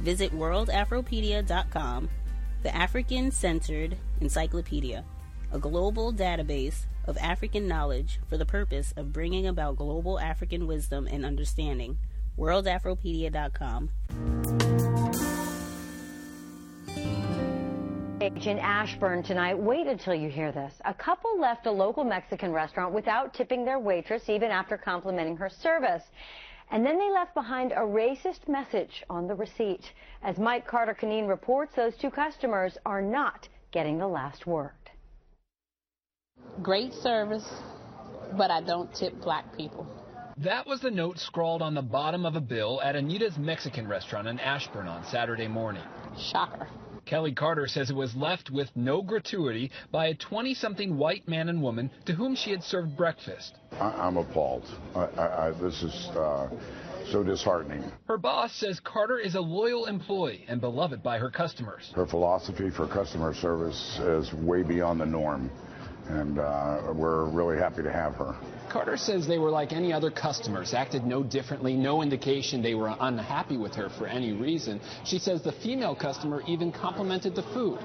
[0.00, 2.08] Visit worldafropedia.com,
[2.62, 5.04] the African centered encyclopedia,
[5.52, 11.08] a global database of African knowledge for the purpose of bringing about global African wisdom
[11.10, 11.98] and understanding.
[12.38, 13.90] worldafropedia.com.
[18.20, 20.74] In Ashburn tonight, wait until you hear this.
[20.84, 25.48] A couple left a local Mexican restaurant without tipping their waitress even after complimenting her
[25.48, 26.02] service.
[26.70, 29.92] And then they left behind a racist message on the receipt.
[30.22, 34.72] As Mike Carter Conneen reports, those two customers are not getting the last word.
[36.62, 37.48] Great service,
[38.36, 39.86] but I don't tip black people.
[40.38, 44.28] That was the note scrawled on the bottom of a bill at Anita's Mexican restaurant
[44.28, 45.82] in Ashburn on Saturday morning.
[46.16, 46.68] Shocker.
[47.08, 51.48] Kelly Carter says it was left with no gratuity by a 20 something white man
[51.48, 53.54] and woman to whom she had served breakfast.
[53.80, 54.64] I, am appalled.
[54.94, 56.50] I, I, this is uh,
[57.10, 57.82] so disheartening.
[58.06, 61.90] Her boss says Carter is a loyal employee and beloved by her customers.
[61.94, 65.50] Her philosophy for customer service is way beyond the norm,
[66.08, 68.34] and uh, we're really happy to have her.
[68.70, 72.94] Carter says they were like any other customers, acted no differently, no indication they were
[73.00, 74.80] unhappy with her for any reason.
[75.04, 77.78] She says the female customer even complimented the food.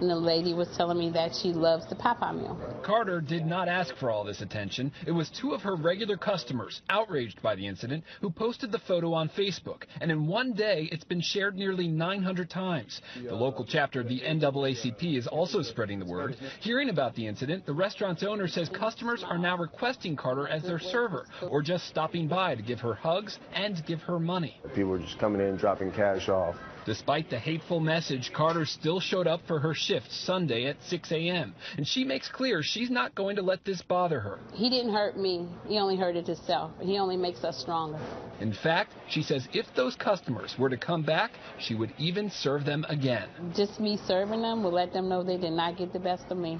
[0.00, 2.58] And the lady was telling me that she loves the Popeye meal.
[2.84, 4.92] Carter did not ask for all this attention.
[5.06, 9.12] It was two of her regular customers, outraged by the incident, who posted the photo
[9.12, 9.82] on Facebook.
[10.00, 13.00] And in one day, it's been shared nearly 900 times.
[13.22, 16.36] The local chapter of the NAACP is also spreading the word.
[16.60, 20.78] Hearing about the incident, the restaurant's owner says customers are now requesting Carter as their
[20.78, 24.60] server, or just stopping by to give her hugs and give her money.
[24.74, 26.56] People are just coming in, dropping cash off.
[26.88, 31.54] Despite the hateful message, Carter still showed up for her shift Sunday at 6 a.m.
[31.76, 34.38] And she makes clear she's not going to let this bother her.
[34.54, 35.46] He didn't hurt me.
[35.66, 36.72] He only hurted himself.
[36.80, 38.00] He only makes us stronger.
[38.40, 42.64] In fact, she says if those customers were to come back, she would even serve
[42.64, 43.28] them again.
[43.54, 46.38] Just me serving them will let them know they did not get the best of
[46.38, 46.58] me.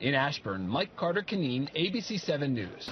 [0.00, 2.90] In Ashburn, Mike Carter Conneen, ABC 7 News.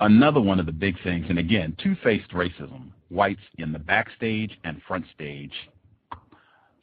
[0.00, 4.58] Another one of the big things, and again, two faced racism whites in the backstage
[4.64, 5.52] and front stage.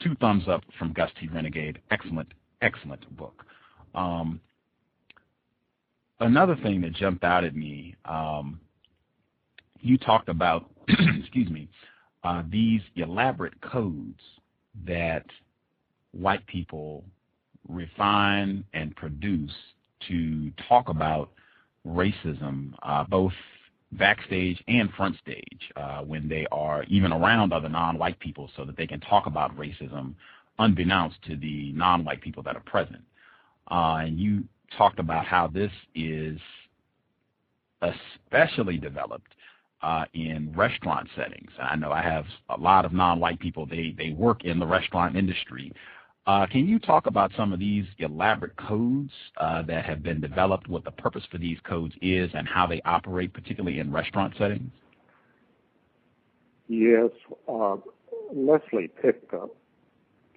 [0.01, 1.28] Two thumbs up from Gus T.
[1.28, 1.79] Renegade.
[1.91, 2.28] Excellent,
[2.61, 3.45] excellent book.
[3.95, 4.41] Um,
[6.19, 8.59] another thing that jumped out at me, um,
[9.79, 11.69] you talked about, excuse me,
[12.23, 14.19] uh, these elaborate codes
[14.85, 15.25] that
[16.11, 17.03] white people
[17.67, 19.51] refine and produce
[20.07, 21.31] to talk about
[21.85, 23.34] racism, uh, both
[23.97, 28.77] backstage and front stage uh, when they are even around other non-white people so that
[28.77, 30.13] they can talk about racism
[30.59, 33.01] unbeknownst to the non-white people that are present.
[33.71, 34.43] Uh, and you
[34.77, 36.39] talked about how this is
[37.81, 39.33] especially developed
[39.81, 41.51] uh, in restaurant settings.
[41.61, 43.65] I know I have a lot of non-white people.
[43.65, 45.71] They they work in the restaurant industry,
[46.25, 50.84] can you talk about some of these elaborate codes uh, that have been developed, what
[50.84, 54.72] the purpose for these codes is, and how they operate, particularly in restaurant settings?
[56.67, 57.09] Yes.
[57.47, 57.75] Uh,
[58.34, 59.47] Leslie Picca,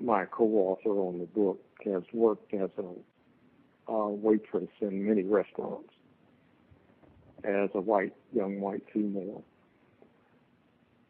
[0.01, 5.91] my co-author on the book, has worked as a uh, waitress in many restaurants
[7.45, 9.45] as a white, young white female.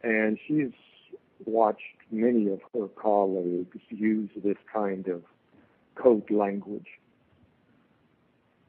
[0.03, 0.71] And she's
[1.45, 5.23] watched many of her colleagues use this kind of
[5.95, 6.87] code language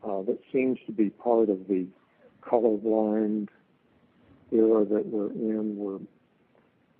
[0.04, 1.86] uh, that seems to be part of the
[2.42, 3.50] colorblind
[4.52, 6.00] era that we're in, where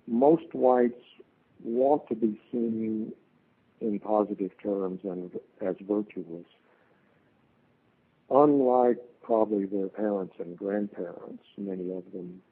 [0.06, 1.02] most whites
[1.62, 3.12] want to be seen
[3.80, 5.30] in positive terms and
[5.60, 6.44] as virtuous,
[8.30, 12.42] unlike probably their parents and grandparents, many of them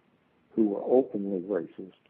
[0.54, 2.05] who were openly racist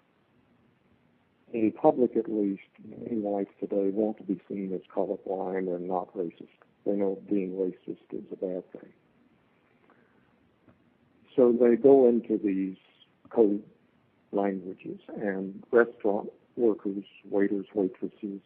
[1.57, 6.15] in public at least, many whites today want to be seen as colorblind and not
[6.15, 6.49] racist.
[6.85, 8.91] They know being racist is a bad thing.
[11.35, 12.77] So they go into these
[13.31, 13.63] code
[14.33, 18.43] languages, and restaurant workers, waiters, waitresses,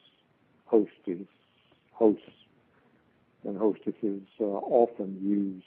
[0.67, 1.27] hostess,
[1.93, 2.23] hosts,
[3.45, 5.65] and hostesses uh, often use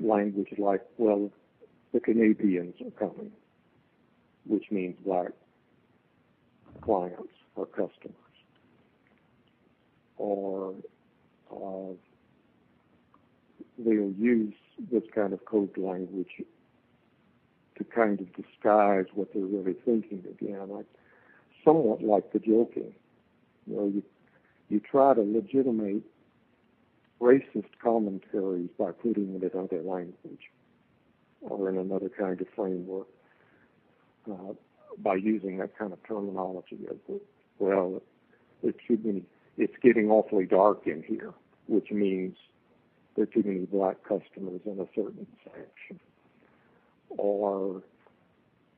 [0.00, 1.30] language like, well,
[1.92, 3.32] the Canadians are coming,
[4.46, 5.32] which means black
[6.80, 8.14] clients or customers.
[10.16, 10.74] Or
[11.50, 11.94] uh,
[13.78, 14.54] they'll use
[14.90, 16.42] this kind of code language
[17.76, 20.86] to kind of disguise what they're really thinking again, like
[21.64, 22.94] somewhat like the joking.
[23.66, 24.02] You know, you
[24.68, 26.02] you try to legitimate
[27.20, 30.50] racist commentaries by putting it in another language
[31.42, 33.06] or in another kind of framework
[34.30, 34.52] uh,
[35.02, 37.20] by using that kind of terminology of
[37.58, 38.02] well,
[38.62, 39.22] it's too many,
[39.56, 41.32] it's getting awfully dark in here,
[41.68, 42.36] which means
[43.14, 46.00] there are too many black customers in a certain section.
[47.10, 47.82] Or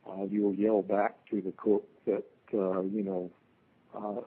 [0.08, 3.30] uh, you'll yell back to the cook that, uh, you know,
[3.96, 4.20] uh,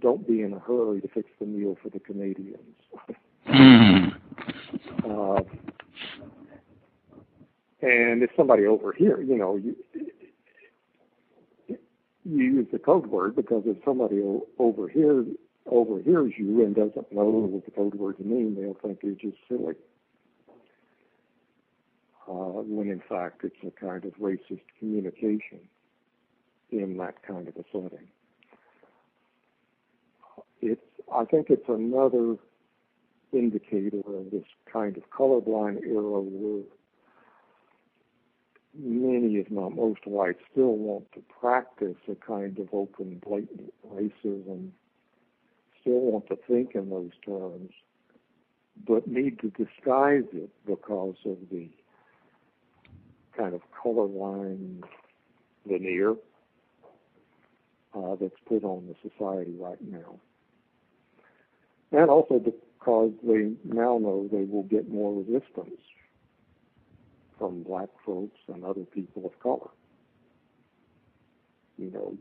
[0.00, 2.76] don't be in a hurry to fix the meal for the Canadians.
[3.48, 5.42] uh,
[7.80, 9.74] and if somebody over here, you know, you,
[12.28, 14.22] you use the code word because if somebody
[14.58, 15.26] overhears
[15.66, 19.74] overhears you and doesn't know what the code words mean, they'll think you're just silly.
[22.28, 25.60] Uh, when in fact it's a kind of racist communication
[26.70, 28.08] in that kind of a setting.
[30.60, 30.80] It's,
[31.14, 32.36] I think it's another
[33.32, 36.64] indicator of this kind of colorblind era where
[38.78, 44.70] many, if not most whites, still want to practice a kind of open, blatant racism,
[45.80, 47.70] still want to think in those terms,
[48.86, 51.68] but need to disguise it because of the
[53.36, 54.82] kind of color line
[55.66, 56.14] veneer
[57.94, 60.18] uh, that's put on the society right now.
[61.90, 65.80] And also because they now know they will get more resistance
[67.38, 69.70] from black folks and other people of color.
[71.76, 72.14] You know,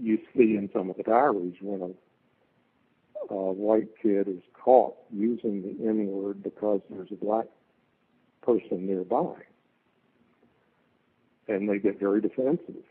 [0.00, 5.62] you, see in some of the diaries when a, a white kid is caught using
[5.62, 7.46] the N word because there's a black
[8.42, 9.34] person nearby.
[11.48, 12.84] And they get very defensive,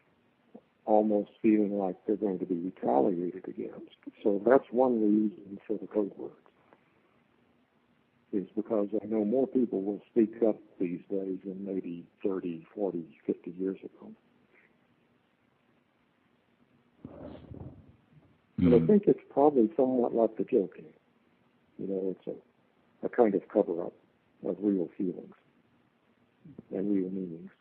[0.85, 3.95] almost feeling like they're going to be retaliated against.
[4.21, 6.48] So that's one reason for the code words
[8.31, 13.05] is because I know more people will speak up these days than maybe 30, 40,
[13.25, 14.11] 50 years ago.
[18.59, 18.69] Mm.
[18.69, 18.87] But I hmm.
[18.87, 20.85] think it's probably somewhat like the joking.
[21.77, 23.93] You know, it's a, a kind of cover up
[24.45, 25.33] of real feelings
[26.71, 27.51] and real meanings.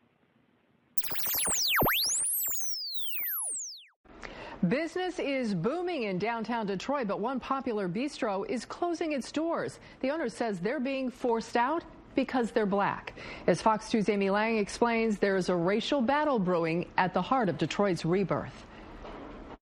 [4.67, 9.79] Business is booming in downtown Detroit, but one popular bistro is closing its doors.
[10.01, 11.81] The owner says they're being forced out
[12.13, 13.13] because they're black.
[13.47, 17.47] As Fox 2's Amy Lang explains, there is a racial battle brewing at the heart
[17.47, 18.65] of Detroit's rebirth.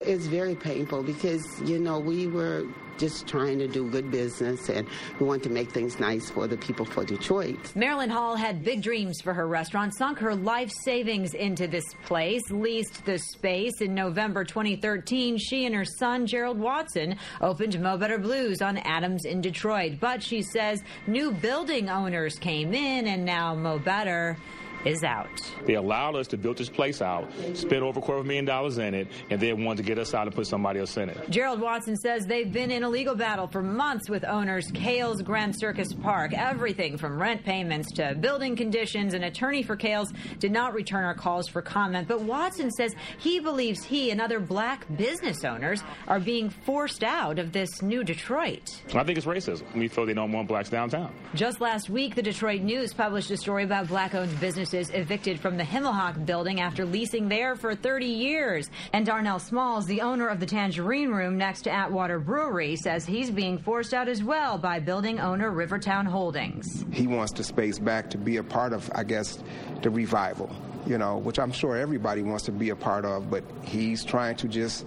[0.01, 2.65] It's very painful because, you know, we were
[2.97, 4.87] just trying to do good business and
[5.19, 7.57] we want to make things nice for the people for Detroit.
[7.75, 12.41] Marilyn Hall had big dreams for her restaurant, sunk her life savings into this place,
[12.49, 13.81] leased the space.
[13.81, 19.25] In November 2013, she and her son, Gerald Watson, opened Mo Better Blues on Adams
[19.25, 19.99] in Detroit.
[19.99, 24.37] But she says new building owners came in and now Mo Better
[24.85, 25.27] is out.
[25.65, 28.45] They allowed us to build this place out, spent over a quarter of a million
[28.45, 31.09] dollars in it, and then wanted to get us out and put somebody else in
[31.09, 31.29] it.
[31.29, 35.57] Gerald Watson says they've been in a legal battle for months with owners Kales Grand
[35.57, 36.33] Circus Park.
[36.33, 39.13] Everything from rent payments to building conditions.
[39.13, 43.39] An attorney for Kales did not return our calls for comment, but Watson says he
[43.39, 48.81] believes he and other black business owners are being forced out of this new Detroit.
[48.93, 49.63] I think it's racism.
[49.75, 51.13] We feel they don't want blacks downtown.
[51.33, 55.57] Just last week, the Detroit News published a story about black owned businesses evicted from
[55.57, 58.69] the Himmelhoch building after leasing there for 30 years.
[58.93, 63.31] And Darnell Smalls, the owner of the Tangerine Room next to Atwater Brewery, says he's
[63.31, 66.85] being forced out as well by building owner Rivertown Holdings.
[66.91, 69.43] He wants the space back to be a part of, I guess,
[69.81, 70.55] the revival
[70.87, 74.37] you know, which I'm sure everybody wants to be a part of, but he's trying
[74.37, 74.85] to just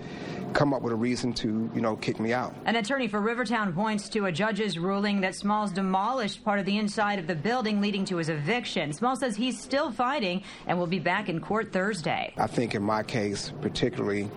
[0.53, 2.55] come up with a reason to, you know, kick me out.
[2.65, 6.79] An attorney for Rivertown points to a judge's ruling that Smalls demolished part of the
[6.79, 8.93] inside of the building, leading to his eviction.
[8.93, 12.35] Smalls says he's still fighting and will be back in court Thursday.
[12.37, 14.31] I think in my case, particularly,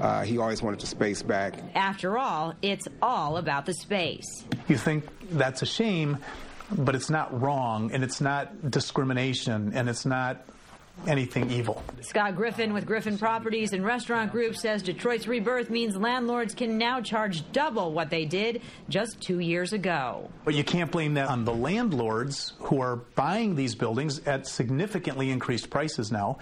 [0.00, 1.54] uh, he always wanted the space back.
[1.74, 4.44] After all, it's all about the space.
[4.68, 6.18] You think that's a shame,
[6.70, 10.44] but it's not wrong, and it's not discrimination, and it's not
[11.06, 11.82] anything evil.
[12.00, 17.00] Scott Griffin with Griffin Properties and Restaurant Group says Detroit's rebirth means landlords can now
[17.00, 20.30] charge double what they did just two years ago.
[20.44, 25.30] But you can't blame that on the landlords who are buying these buildings at significantly
[25.30, 26.38] increased prices now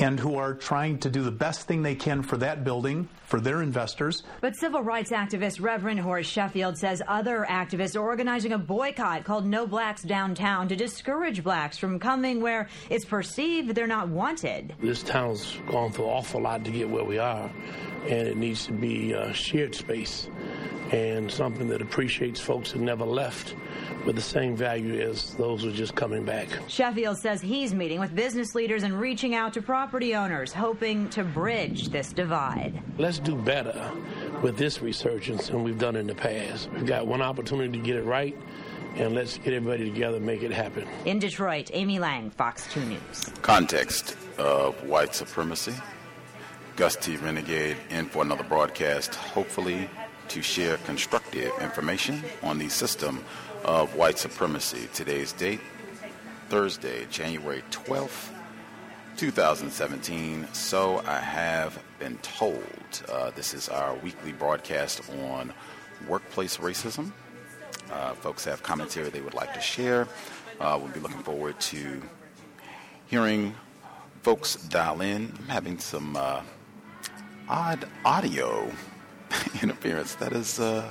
[0.00, 3.40] and who are trying to do the best thing they can for that building, for
[3.40, 4.22] their investors.
[4.40, 9.46] But civil rights activist Reverend Horace Sheffield says other activists are organizing a boycott called
[9.46, 14.74] No Blacks Downtown to discourage blacks from coming where it's perceived they're not wanted.
[14.80, 17.50] This town's gone through an awful lot to get where we are,
[18.04, 20.28] and it needs to be a shared space
[20.90, 23.54] and something that appreciates folks that never left
[24.06, 26.48] with the same value as those who are just coming back.
[26.66, 31.24] Sheffield says he's meeting with business leaders and reaching out to property owners, hoping to
[31.24, 32.80] bridge this divide.
[32.96, 33.90] Let's do better
[34.42, 36.70] with this resurgence than we've done in the past.
[36.72, 38.36] We've got one opportunity to get it right,
[38.96, 40.86] and let's get everybody together and make it happen.
[41.04, 43.30] In Detroit, Amy Lang, Fox 2 News.
[43.42, 45.74] Context of white supremacy.
[46.76, 47.16] Gus T.
[47.16, 49.90] Renegade in for another broadcast, hopefully
[50.28, 53.24] to share constructive information on the system
[53.64, 54.88] of white supremacy.
[54.94, 55.60] Today's date,
[56.48, 58.30] Thursday, January 12th,
[59.18, 60.46] 2017.
[60.52, 62.62] So I have been told.
[63.12, 65.52] Uh, this is our weekly broadcast on
[66.06, 67.10] workplace racism.
[67.90, 70.06] Uh, folks have commentary they would like to share.
[70.60, 72.00] Uh, we'll be looking forward to
[73.06, 73.56] hearing
[74.22, 75.32] folks dial in.
[75.40, 76.42] I'm having some uh,
[77.48, 78.70] odd audio
[79.62, 80.14] interference.
[80.14, 80.88] That is uh,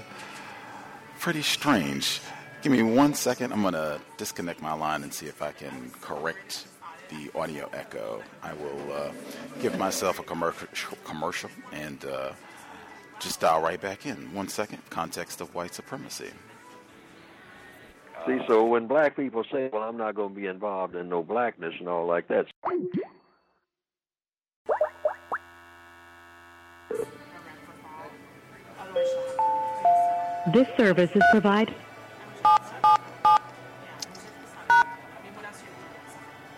[1.22, 2.20] pretty strange.
[2.62, 3.54] Give me one second.
[3.54, 6.68] I'm going to disconnect my line and see if I can correct
[7.10, 8.22] the audio echo.
[8.44, 9.12] I will uh,
[9.62, 10.68] give myself a commercial,
[11.04, 12.32] commercial and uh,
[13.20, 14.34] just dial right back in.
[14.34, 14.82] One second.
[14.90, 16.30] Context of white supremacy.
[18.26, 21.24] See, so when black people say, well, I'm not going to be involved in no
[21.24, 22.46] blackness and all like that.
[30.54, 31.76] This service is provided.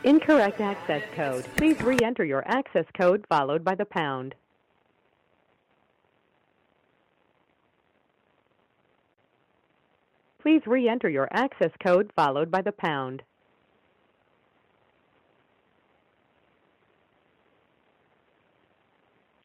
[0.05, 1.45] Incorrect access code.
[1.57, 4.33] Please re-enter your access code followed by the pound.
[10.41, 13.21] Please re-enter your access code followed by the pound.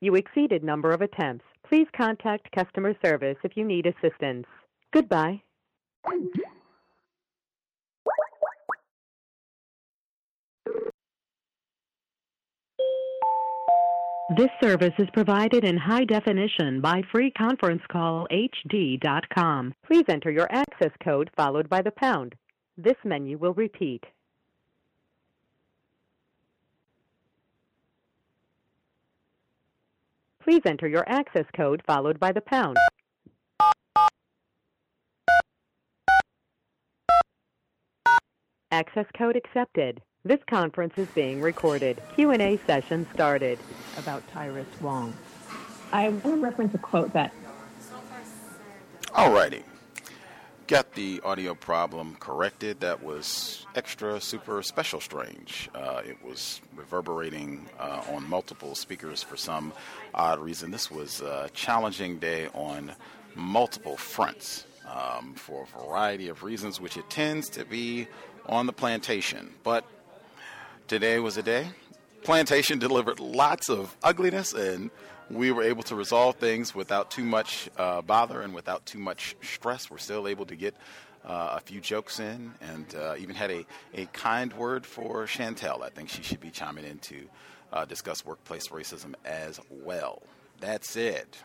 [0.01, 1.45] You exceeded number of attempts.
[1.69, 4.47] Please contact customer service if you need assistance.
[4.93, 5.43] Goodbye.
[14.37, 19.75] This service is provided in high definition by freeconferencecallhd.com.
[19.87, 22.35] Please enter your access code followed by the pound.
[22.77, 24.03] This menu will repeat.
[30.43, 32.77] Please enter your access code followed by the pound.
[38.73, 40.03] Access code accepted.
[40.27, 42.01] This conference is being recorded.
[42.15, 43.59] Q&A session started.
[43.99, 45.13] About Tyrus Wong.
[45.93, 47.31] I want to reference a quote that.
[49.09, 49.65] Alrighty.
[50.67, 52.81] Got the audio problem corrected.
[52.81, 55.69] That was extra, super, special strange.
[55.75, 59.75] Uh, it was reverberating uh, on multiple speakers for some
[60.15, 60.71] odd reason.
[60.71, 62.93] This was a challenging day on
[63.35, 68.09] multiple fronts um, for a variety of reasons, which it tends to be
[68.47, 69.53] on the plantation.
[69.63, 69.85] But
[70.87, 71.69] today was a day.
[72.23, 74.91] Plantation delivered lots of ugliness, and
[75.31, 79.37] we were able to resolve things without too much uh, bother and without too much
[79.43, 79.91] stress.
[79.91, 80.75] We're still able to get
[81.25, 85.83] uh, a few jokes in, and uh, even had a, a kind word for Chantel.
[85.83, 87.17] I think she should be chiming in to
[87.73, 90.23] uh, discuss workplace racism as well.
[90.61, 91.37] That's it.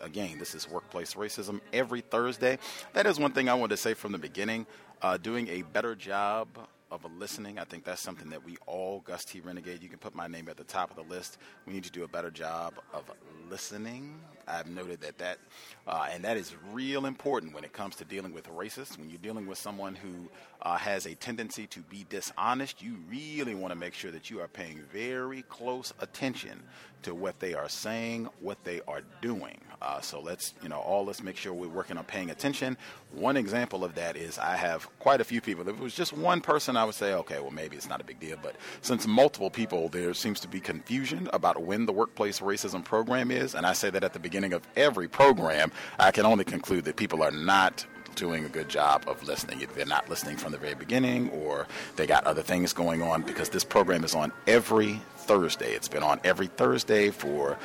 [0.00, 2.58] Again, this is workplace racism every Thursday.
[2.92, 4.66] That is one thing I wanted to say from the beginning.
[5.02, 6.48] Uh, doing a better job
[6.94, 7.58] of a listening.
[7.58, 9.40] I think that's something that we all, Gus T.
[9.40, 11.38] Renegade, you can put my name at the top of the list.
[11.66, 13.10] We need to do a better job of
[13.50, 14.20] listening.
[14.46, 15.38] I've noted that that,
[15.86, 18.98] uh, and that is real important when it comes to dealing with racists.
[18.98, 20.28] When you're dealing with someone who
[20.62, 24.40] uh, has a tendency to be dishonest, you really want to make sure that you
[24.40, 26.62] are paying very close attention
[27.04, 29.60] to what they are saying, what they are doing.
[29.82, 32.76] Uh, so let's, you know, all let's make sure we're working on paying attention.
[33.12, 35.68] One example of that is I have quite a few people.
[35.68, 38.04] If it was just one person, I would say, okay, well, maybe it's not a
[38.04, 38.38] big deal.
[38.42, 43.30] But since multiple people, there seems to be confusion about when the workplace racism program
[43.30, 43.54] is.
[43.54, 46.96] And I say that at the beginning of every program, I can only conclude that
[46.96, 49.60] people are not doing a good job of listening.
[49.60, 53.22] If they're not listening from the very beginning or they got other things going on
[53.22, 55.72] because this program is on every Thursday.
[55.72, 57.58] It's been on every Thursday for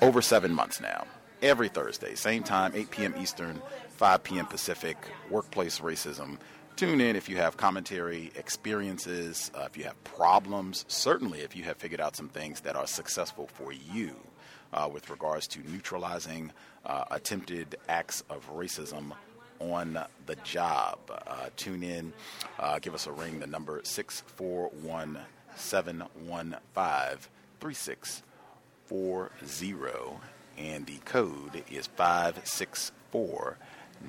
[0.00, 1.06] over seven months now.
[1.42, 3.14] Every Thursday, same time, 8 p.m.
[3.20, 4.46] Eastern, 5 p.m.
[4.46, 4.96] Pacific,
[5.28, 6.38] workplace racism.
[6.76, 11.62] Tune in if you have commentary, experiences, uh, if you have problems, certainly if you
[11.64, 14.16] have figured out some things that are successful for you
[14.74, 16.52] uh, with regards to neutralizing
[16.84, 19.12] uh, attempted acts of racism
[19.60, 20.98] on the job.
[21.08, 22.12] Uh, tune in,
[22.58, 23.40] uh, give us a ring.
[23.40, 25.18] The number 641
[25.56, 27.18] 715
[27.60, 30.18] 3640,
[30.58, 33.56] and the code is 564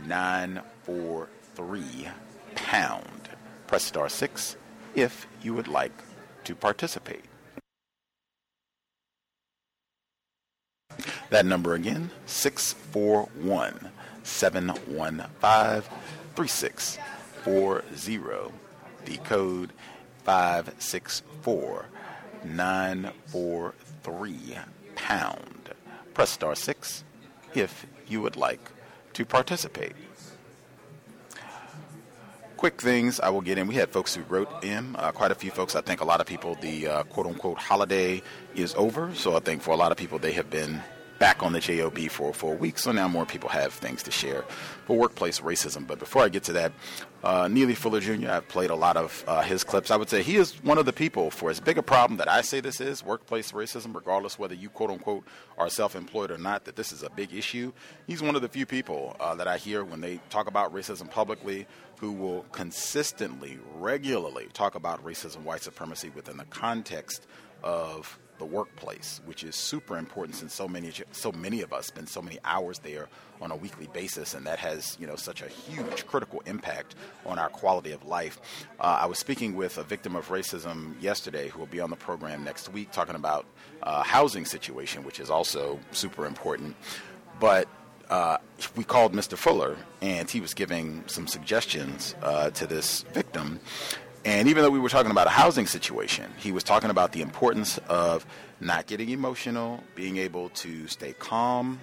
[0.06, 2.08] 943
[2.56, 3.30] pound.
[3.68, 4.58] Press star 6
[4.96, 5.92] if you would like
[6.44, 7.26] to participate.
[11.30, 13.92] That number again, 641
[14.24, 15.84] 715
[16.36, 18.52] 3640.
[19.06, 19.72] The code
[20.24, 21.86] 564
[22.44, 24.58] 943
[24.96, 25.70] pound.
[26.14, 27.04] Press star 6
[27.54, 28.72] if you would like
[29.14, 29.96] to participate.
[32.66, 33.68] Quick things I will get in.
[33.68, 35.76] We had folks who wrote in, uh, quite a few folks.
[35.76, 38.24] I think a lot of people, the uh, quote unquote holiday
[38.56, 39.14] is over.
[39.14, 40.82] So I think for a lot of people, they have been
[41.20, 44.12] back on the JOB for, for a week, so now more people have things to
[44.12, 44.44] share
[44.86, 45.88] for workplace racism.
[45.88, 46.74] But before I get to that,
[47.24, 49.92] uh, Neely Fuller Jr., I've played a lot of uh, his clips.
[49.92, 52.30] I would say he is one of the people, for as big a problem that
[52.30, 55.24] I say this is, workplace racism, regardless whether you quote unquote
[55.58, 57.72] are self employed or not, that this is a big issue.
[58.08, 61.10] He's one of the few people uh, that I hear when they talk about racism
[61.10, 61.66] publicly
[61.98, 67.28] who will consistently, regularly talk about racism, white supremacy within the context
[67.64, 72.10] of the workplace, which is super important since so many so many of us spend
[72.10, 73.08] so many hours there
[73.42, 77.40] on a weekly basis, and that has you know such a huge critical impact on
[77.40, 78.40] our quality of life.
[78.80, 81.96] Uh, I was speaking with a victim of racism yesterday, who will be on the
[81.96, 83.46] program next week, talking about
[83.84, 86.76] uh, housing situation, which is also super important.
[87.40, 87.68] But
[88.10, 88.38] uh,
[88.76, 89.38] we called Mr.
[89.38, 93.60] Fuller, and he was giving some suggestions uh, to this victim.
[94.24, 97.22] And even though we were talking about a housing situation, he was talking about the
[97.22, 98.26] importance of
[98.60, 101.80] not getting emotional, being able to stay calm.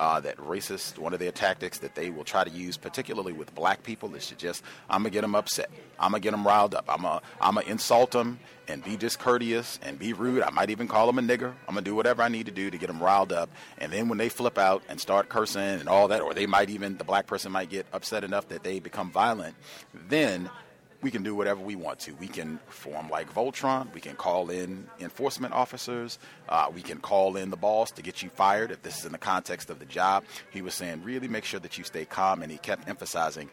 [0.00, 3.54] Uh, that racist, one of their tactics that they will try to use, particularly with
[3.54, 5.70] black people, is to just, I'm going to get them upset.
[5.98, 6.84] I'm going to get them riled up.
[6.88, 10.42] I'm going I'm to insult them and be discourteous and be rude.
[10.42, 11.52] I might even call them a nigger.
[11.68, 13.50] I'm going to do whatever I need to do to get them riled up.
[13.78, 16.70] And then when they flip out and start cursing and all that, or they might
[16.70, 19.54] even, the black person might get upset enough that they become violent,
[20.08, 20.50] then
[21.04, 22.14] we can do whatever we want to.
[22.14, 23.92] We can form like Voltron.
[23.92, 26.18] We can call in enforcement officers.
[26.48, 29.12] Uh, we can call in the boss to get you fired if this is in
[29.12, 30.24] the context of the job.
[30.50, 33.50] He was saying, really make sure that you stay calm, and he kept emphasizing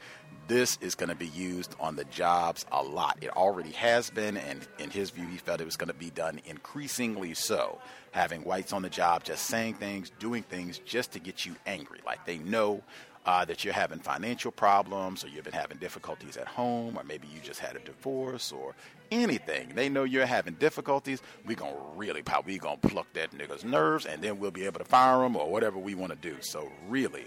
[0.48, 3.18] this is going to be used on the jobs a lot.
[3.22, 6.10] It already has been, and in his view, he felt it was going to be
[6.10, 7.80] done increasingly so.
[8.12, 12.00] Having whites on the job just saying things, doing things just to get you angry.
[12.06, 12.82] Like they know
[13.26, 17.28] uh, that you're having financial problems or you've been having difficulties at home or maybe
[17.28, 18.76] you just had a divorce or
[19.12, 19.70] anything.
[19.76, 21.22] They know you're having difficulties.
[21.46, 24.52] We're going to really pop, we're going to pluck that nigga's nerves and then we'll
[24.52, 26.38] be able to fire him or whatever we want to do.
[26.42, 27.26] So, really,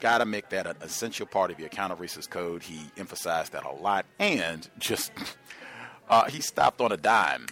[0.00, 2.62] got to make that an essential part of your counter racist code.
[2.62, 5.10] He emphasized that a lot and just,
[6.08, 7.46] uh, he stopped on a dime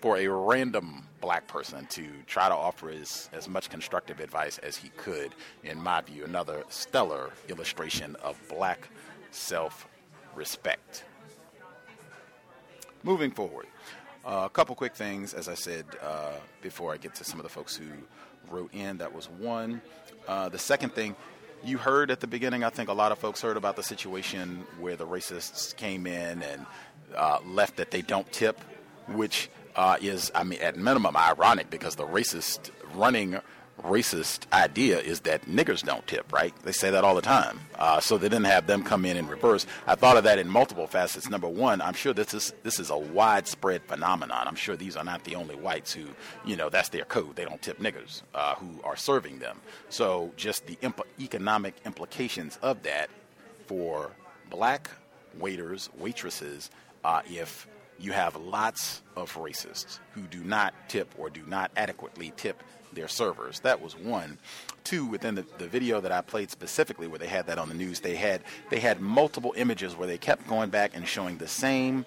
[0.00, 4.76] for a random black person to try to offer as, as much constructive advice as
[4.76, 5.32] he could,
[5.64, 8.88] in my view, another stellar illustration of black
[9.30, 9.88] self
[10.34, 11.04] respect.
[13.04, 13.66] Moving forward,
[14.24, 17.44] uh, a couple quick things, as I said uh, before I get to some of
[17.44, 17.86] the folks who
[18.50, 18.98] wrote in.
[18.98, 19.80] That was one.
[20.28, 21.16] Uh, the second thing,
[21.64, 24.64] you heard at the beginning, I think a lot of folks heard about the situation
[24.78, 26.66] where the racists came in and
[27.16, 28.60] uh, left that they don't tip,
[29.08, 33.38] which uh, is, I mean, at minimum ironic because the racist running
[33.82, 36.54] racist idea is that niggers don't tip, right?
[36.62, 37.58] They say that all the time.
[37.74, 39.66] Uh, so they didn't have them come in in reverse.
[39.86, 41.28] I thought of that in multiple facets.
[41.28, 44.46] Number one, I'm sure this is this is a widespread phenomenon.
[44.46, 46.04] I'm sure these are not the only whites who,
[46.44, 47.36] you know, that's their code.
[47.36, 49.60] They don't tip niggers uh, who are serving them.
[49.88, 53.10] So just the imp- economic implications of that
[53.66, 54.10] for
[54.50, 54.90] black
[55.38, 56.70] waiters, waitresses,
[57.04, 57.66] uh, if
[58.02, 62.62] you have lots of racists who do not tip or do not adequately tip
[62.92, 63.60] their servers.
[63.60, 64.38] That was one.
[64.84, 67.74] Two, within the, the video that I played specifically where they had that on the
[67.74, 71.48] news, they had they had multiple images where they kept going back and showing the
[71.48, 72.04] same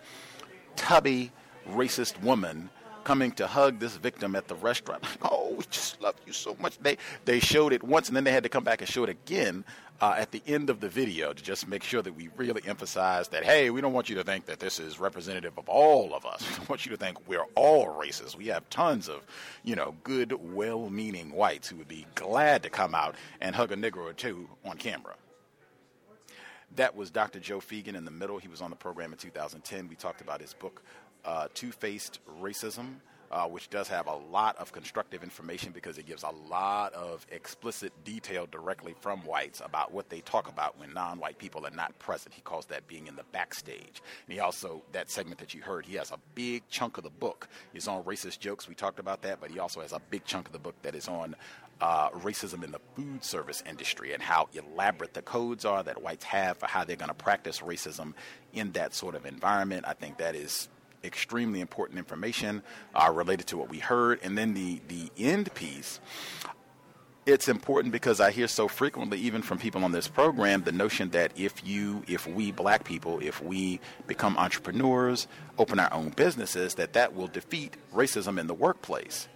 [0.76, 1.32] tubby
[1.70, 2.70] racist woman
[3.06, 5.04] coming to hug this victim at the restaurant.
[5.22, 6.78] oh, we just love you so much.
[6.80, 9.10] They they showed it once and then they had to come back and show it
[9.10, 9.64] again
[10.02, 13.30] uh, at the end of the video to just make sure that we really emphasize
[13.30, 16.26] that, hey, we don't want you to think that this is representative of all of
[16.26, 16.44] us.
[16.60, 18.36] We want you to think we're all racist.
[18.36, 19.22] We have tons of,
[19.64, 23.72] you know, good, well meaning whites who would be glad to come out and hug
[23.72, 25.16] a nigger or two on camera.
[26.76, 27.40] That was Dr.
[27.40, 28.38] Joe Feagin in the middle.
[28.38, 29.88] He was on the program in 2010.
[29.88, 30.82] We talked about his book,
[31.26, 32.96] uh, Two Faced Racism
[33.32, 37.26] uh, which does have a lot of constructive information because it gives a lot of
[37.32, 41.72] explicit detail directly from whites about what they talk about when non white people are
[41.72, 42.34] not present.
[42.34, 44.02] He calls that being in the backstage.
[44.26, 47.10] And he also, that segment that you heard, he has a big chunk of the
[47.10, 48.68] book is on racist jokes.
[48.68, 50.96] We talked about that, but he also has a big chunk of the book that
[50.96, 51.36] is on
[51.82, 56.24] uh, racism in the food service industry and how elaborate the codes are that whites
[56.24, 58.14] have for how they're going to practice racism
[58.54, 59.84] in that sort of environment.
[59.86, 60.70] I think that is
[61.06, 62.64] extremely important information
[62.94, 64.20] uh, related to what we heard.
[64.24, 66.00] And then the, the end piece,
[67.26, 71.10] it's important because I hear so frequently, even from people on this program, the notion
[71.12, 76.76] that if you, if we black people, if we become entrepreneurs, open our own businesses,
[76.76, 79.28] that that will defeat racism in the workplace.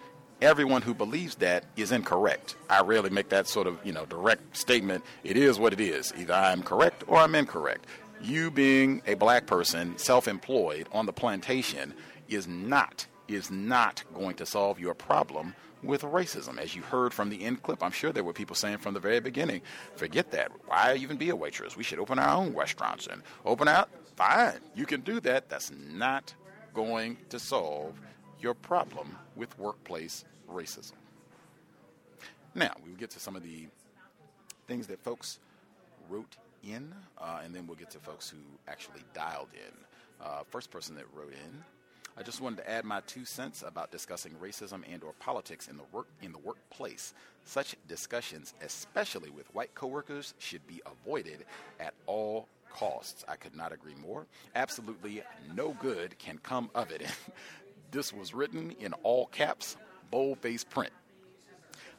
[0.42, 2.56] Everyone who believes that is incorrect.
[2.70, 5.04] I rarely make that sort of, you know, direct statement.
[5.24, 6.14] It is what it is.
[6.18, 7.86] Either I'm correct or I'm incorrect
[8.22, 11.94] you being a black person, self-employed on the plantation
[12.28, 15.54] is not is not going to solve your problem
[15.84, 16.58] with racism.
[16.58, 19.00] As you heard from the end clip, I'm sure there were people saying from the
[19.00, 19.62] very beginning,
[19.96, 20.52] forget that.
[20.66, 21.78] Why even be a waitress?
[21.78, 23.90] We should open our own restaurants and open out.
[24.16, 25.48] Fine, you can do that.
[25.48, 26.34] That's not
[26.74, 27.94] going to solve
[28.40, 30.94] your problem with workplace racism.
[32.56, 33.68] Now, we will get to some of the
[34.68, 35.40] things that folks
[36.10, 40.26] wrote in, uh, and then we'll get to folks who actually dialed in.
[40.26, 41.64] Uh, first person that wrote in.
[42.18, 45.78] I just wanted to add my two cents about discussing racism and or politics in
[45.78, 47.14] the work in the workplace.
[47.46, 51.46] Such discussions, especially with white coworkers, should be avoided
[51.80, 53.24] at all costs.
[53.28, 54.28] I could not agree more.
[54.56, 55.24] Absolutely
[55.56, 57.04] no good can come of it.
[57.92, 59.78] this was written in all caps,
[60.12, 60.92] bold-faced print.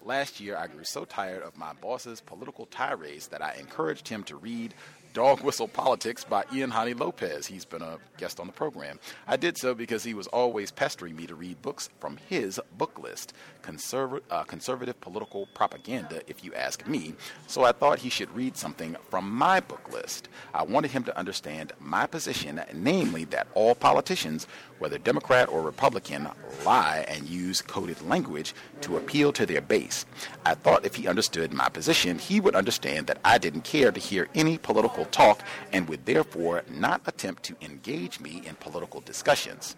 [0.02, 4.22] Last year, I grew so tired of my boss's political tirades that I encouraged him
[4.24, 4.74] to read
[5.12, 7.46] Dog Whistle Politics by Ian Haney Lopez.
[7.46, 9.00] He's been a guest on the program.
[9.26, 12.96] I did so because he was always pestering me to read books from his book
[12.98, 17.14] list, Conserv- uh, conservative political propaganda, if you ask me.
[17.48, 20.28] So I thought he should read something from my book list.
[20.54, 24.46] I wanted him to understand my position, namely that all politicians,
[24.80, 26.28] whether Democrat or Republican,
[26.64, 30.04] lie and use coded language to appeal to their base.
[30.44, 34.00] I thought if he understood my position, he would understand that I didn't care to
[34.00, 35.40] hear any political talk
[35.72, 39.76] and would therefore not attempt to engage me in political discussions.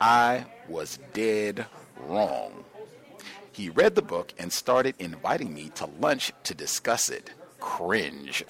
[0.00, 1.66] I was dead
[2.06, 2.64] wrong.
[3.52, 7.32] He read the book and started inviting me to lunch to discuss it.
[7.58, 8.44] Cringe.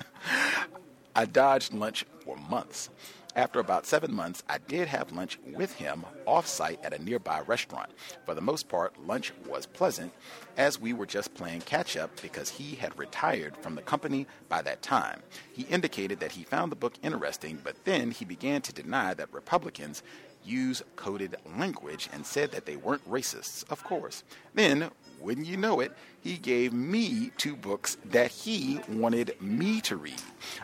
[1.14, 2.88] I dodged lunch for months.
[3.34, 7.40] After about seven months, I did have lunch with him off site at a nearby
[7.40, 7.90] restaurant.
[8.26, 10.12] For the most part, lunch was pleasant,
[10.58, 14.60] as we were just playing catch up because he had retired from the company by
[14.62, 15.22] that time.
[15.50, 19.32] He indicated that he found the book interesting, but then he began to deny that
[19.32, 20.02] Republicans
[20.44, 24.24] use coded language and said that they weren't racists, of course.
[24.54, 24.90] Then
[25.22, 30.20] wouldn't you know it, he gave me two books that he wanted me to read.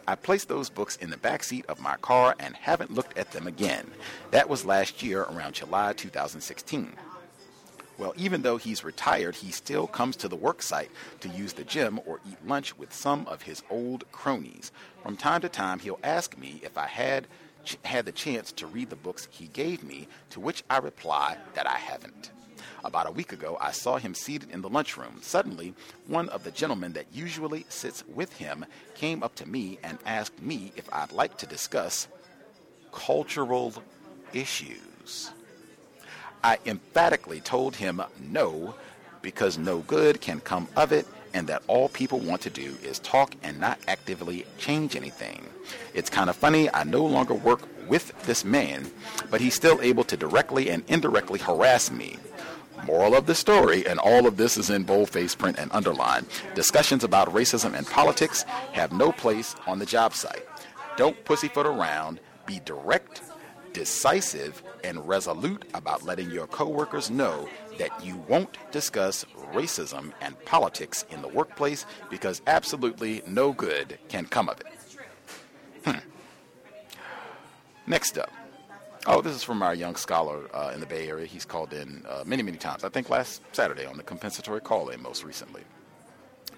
[0.07, 3.33] I placed those books in the back seat of my car and haven't looked at
[3.33, 3.91] them again.
[4.31, 6.93] That was last year around July 2016.
[7.99, 10.91] Well, even though he's retired, he still comes to the work site
[11.21, 14.71] to use the gym or eat lunch with some of his old cronies.
[15.03, 17.27] From time to time, he'll ask me if I had
[17.85, 21.67] had the chance to read the books he gave me, to which I reply that
[21.67, 22.31] I haven't.
[22.89, 25.19] About a week ago, I saw him seated in the lunchroom.
[25.21, 25.75] Suddenly,
[26.07, 30.41] one of the gentlemen that usually sits with him came up to me and asked
[30.41, 32.09] me if I'd like to discuss
[32.91, 33.75] cultural
[34.33, 35.33] issues.
[36.43, 38.75] I emphatically told him no,
[39.21, 43.01] because no good can come of it and that all people want to do is
[43.01, 45.47] talk and not actively change anything.
[45.93, 48.91] It's kind of funny, I no longer work with this man,
[49.31, 52.17] but he's still able to directly and indirectly harass me.
[52.85, 57.05] Moral of the story, and all of this is in boldface print and underline discussions
[57.05, 60.45] about racism and politics have no place on the job site.
[60.97, 63.23] Don't pussyfoot around, be direct,
[63.73, 71.05] decisive, and resolute about letting your coworkers know that you won't discuss racism and politics
[71.11, 74.67] in the workplace because absolutely no good can come of it.
[75.85, 75.99] Hmm.
[77.87, 78.31] Next up.
[79.11, 81.25] Oh, this is from our young scholar uh, in the Bay Area.
[81.25, 82.85] He's called in uh, many, many times.
[82.85, 85.63] I think last Saturday on the compensatory call in most recently.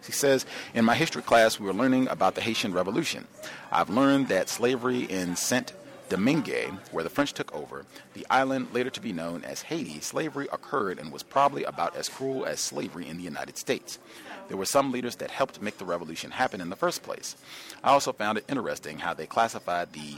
[0.04, 3.28] He says, In my history class, we were learning about the Haitian Revolution.
[3.70, 5.74] I've learned that slavery in Saint
[6.08, 10.48] Domingue, where the French took over, the island later to be known as Haiti, slavery
[10.52, 14.00] occurred and was probably about as cruel as slavery in the United States.
[14.48, 17.36] There were some leaders that helped make the revolution happen in the first place.
[17.84, 20.16] I also found it interesting how they classified the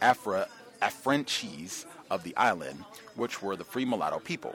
[0.00, 0.48] Afra
[0.84, 2.84] affranchis of the island,
[3.16, 4.54] which were the free mulatto people.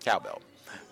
[0.00, 0.40] Cowbell.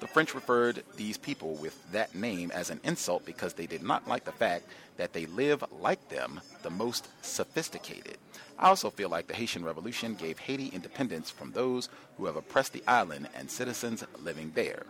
[0.00, 4.06] The French referred these people with that name as an insult because they did not
[4.06, 4.64] like the fact
[4.98, 8.18] that they live like them, the most sophisticated.
[8.58, 12.72] I also feel like the Haitian Revolution gave Haiti independence from those who have oppressed
[12.72, 14.84] the island and citizens living there.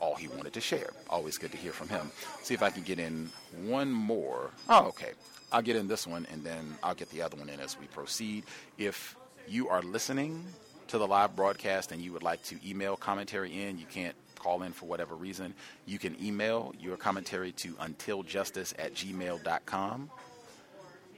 [0.00, 0.90] All he wanted to share.
[1.08, 2.10] Always good to hear from him.
[2.42, 3.30] See if I can get in
[3.66, 4.50] one more.
[4.68, 5.12] Oh, okay.
[5.52, 7.86] I'll get in this one and then I'll get the other one in as we
[7.86, 8.44] proceed.
[8.78, 9.16] If
[9.48, 10.44] you are listening
[10.88, 14.62] to the live broadcast and you would like to email commentary in, you can't call
[14.62, 15.54] in for whatever reason,
[15.86, 20.10] you can email your commentary to untiljustice at gmail.com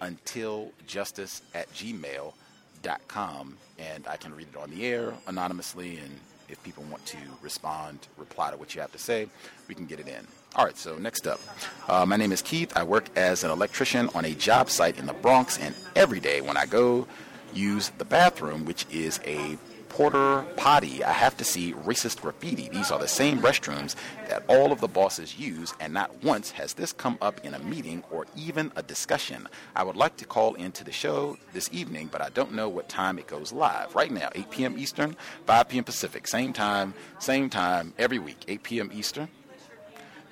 [0.01, 5.99] untiljustice at gmail.com, and I can read it on the air anonymously.
[5.99, 6.19] And
[6.49, 9.29] if people want to respond, reply to what you have to say,
[9.69, 10.27] we can get it in.
[10.57, 11.41] All right, so next up.
[11.89, 12.73] Uh, my name is Keith.
[12.77, 16.41] I work as an electrician on a job site in the Bronx, and every day
[16.41, 17.09] when I go
[17.53, 22.69] use the bathroom, which is a porter potty, I have to see racist graffiti.
[22.69, 23.97] These are the same restrooms
[24.29, 27.59] that all of the bosses use, and not once has this come up in a
[27.59, 29.49] meeting or even a discussion.
[29.75, 32.89] I would like to call into the show this evening, but I don't know what
[32.89, 33.93] time it goes live.
[33.97, 34.79] Right now, 8 p.m.
[34.79, 35.85] Eastern, 5 p.m.
[35.85, 36.29] Pacific.
[36.29, 38.91] Same time, same time every week, 8 p.m.
[38.93, 39.29] Eastern,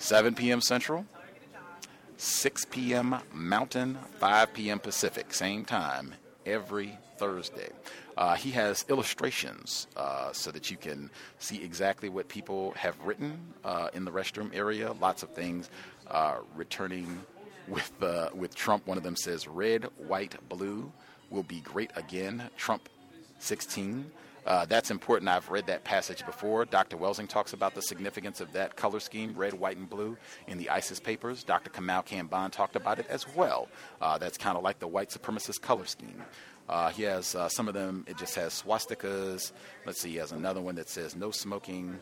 [0.02, 0.60] 7 p.m.
[0.60, 1.06] Central.
[2.16, 3.20] 6 p.m.
[3.32, 4.80] Mountain, 5 p.m.
[4.80, 7.68] Pacific, same time every Thursday.
[8.16, 13.38] Uh, he has illustrations uh, so that you can see exactly what people have written
[13.64, 14.90] uh, in the restroom area.
[15.00, 15.70] Lots of things
[16.08, 17.20] uh, returning
[17.68, 18.88] with uh, with Trump.
[18.88, 20.90] One of them says, "Red, white, blue
[21.30, 22.88] will be great again." Trump,
[23.38, 24.10] 16.
[24.44, 25.28] Uh, that's important.
[25.28, 26.64] I've read that passage before.
[26.64, 26.96] Dr.
[26.96, 30.16] Welsing talks about the significance of that color scheme, red, white, and blue,
[30.48, 31.44] in the ISIS papers.
[31.44, 31.70] Dr.
[31.70, 33.68] Kamau Kambon talked about it as well.
[34.00, 36.22] Uh, that's kind of like the white supremacist color scheme.
[36.68, 39.52] Uh, he has uh, some of them, it just has swastikas.
[39.84, 41.98] Let's see, he has another one that says no smoking,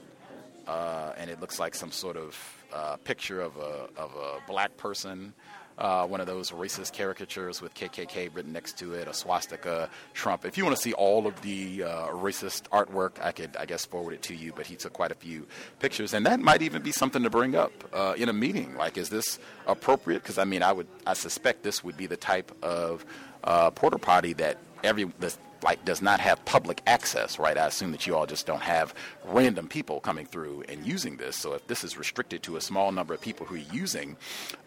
[0.67, 4.77] uh, and it looks like some sort of uh, picture of a, of a black
[4.77, 5.35] person.
[5.81, 10.45] Uh, one of those racist caricatures with KKK written next to it, a swastika, Trump.
[10.45, 13.87] If you want to see all of the uh, racist artwork, I could, I guess,
[13.87, 14.53] forward it to you.
[14.55, 15.47] But he took quite a few
[15.79, 18.77] pictures, and that might even be something to bring up uh, in a meeting.
[18.77, 20.23] Like, is this appropriate?
[20.23, 23.07] Because I mean, I would, I suspect this would be the type of
[23.43, 27.57] uh, porter potty that every this, like does not have public access, right?
[27.57, 28.95] I assume that you all just don't have
[29.27, 31.37] random people coming through and using this.
[31.37, 34.17] So if this is restricted to a small number of people who are using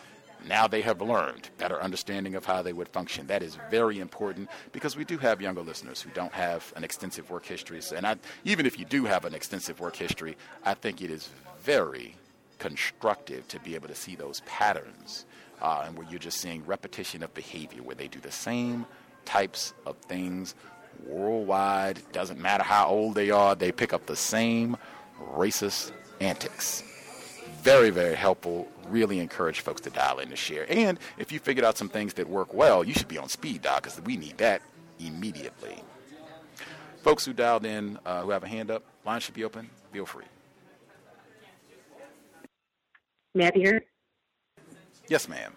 [0.49, 3.27] Now they have learned better understanding of how they would function.
[3.27, 7.29] That is very important because we do have younger listeners who don't have an extensive
[7.29, 7.83] work history.
[7.95, 8.17] And I,
[8.47, 11.29] even if you do have an extensive work history, I think it is
[11.63, 12.17] very
[12.59, 15.27] constructive to be able to see those patterns
[15.61, 18.87] uh, and where you're just seeing repetition of behavior where they do the same
[19.25, 20.55] types of things
[21.07, 22.01] worldwide.
[22.13, 24.77] Doesn't matter how old they are, they pick up the same
[25.35, 26.83] racist antics.
[27.63, 28.69] Very, very helpful.
[28.89, 30.67] Really encourage folks to dial in to share.
[30.69, 33.63] And if you figured out some things that work well, you should be on speed
[33.63, 34.63] dial because we need that
[34.99, 35.83] immediately.
[37.03, 39.69] Folks who dialed in, uh, who have a hand up, line should be open.
[39.93, 40.25] Feel free.
[43.35, 43.85] May I be heard?
[45.09, 45.53] Yes, ma'am.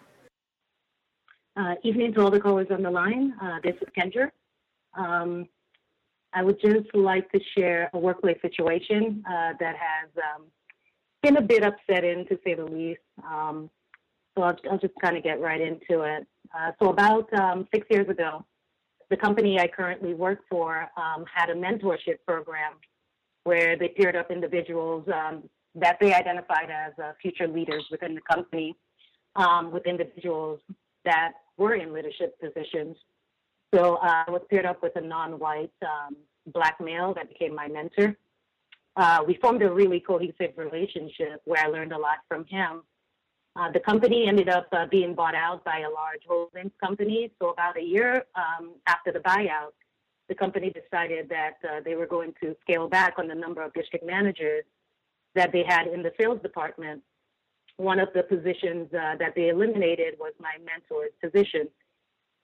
[1.55, 3.35] Uh, evening to all the callers on the line.
[3.39, 4.31] Uh, this is Kendra.
[4.95, 5.47] Um,
[6.33, 10.45] I would just like to share a workplace situation uh, that has um,
[11.21, 13.01] been a bit upsetting, to say the least.
[13.23, 13.69] Um,
[14.35, 16.25] so I'll, I'll just kind of get right into it.
[16.57, 18.43] Uh, so about um, six years ago,
[19.11, 22.73] the company I currently work for um, had a mentorship program
[23.43, 25.43] where they paired up individuals um,
[25.75, 28.75] that they identified as uh, future leaders within the company
[29.71, 30.59] with individuals
[31.05, 32.97] that were in leadership positions.
[33.73, 36.15] So uh, I was paired up with a non-white um,
[36.47, 38.15] black male that became my mentor.
[38.95, 42.83] Uh, we formed a really cohesive relationship where I learned a lot from him.
[43.55, 47.31] Uh, the company ended up uh, being bought out by a large holdings company.
[47.39, 49.73] So about a year um, after the buyout,
[50.29, 53.73] the company decided that uh, they were going to scale back on the number of
[53.73, 54.63] district managers
[55.35, 57.01] that they had in the sales department.
[57.77, 61.67] One of the positions uh, that they eliminated was my mentor's position.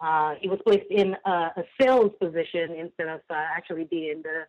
[0.02, 4.46] Uh, he was placed in a, a sales position instead of uh, actually being the,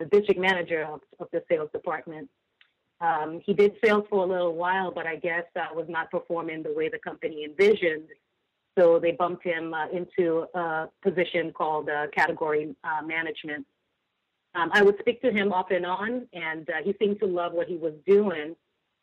[0.00, 2.28] the district manager of, of the sales department.
[3.00, 6.62] Um, he did sales for a little while, but I guess uh, was not performing
[6.62, 8.08] the way the company envisioned.
[8.78, 13.66] So they bumped him uh, into a position called uh, category uh, management.
[14.54, 17.68] Um, I would speak to him off and on, and he seemed to love what
[17.68, 18.56] he was doing.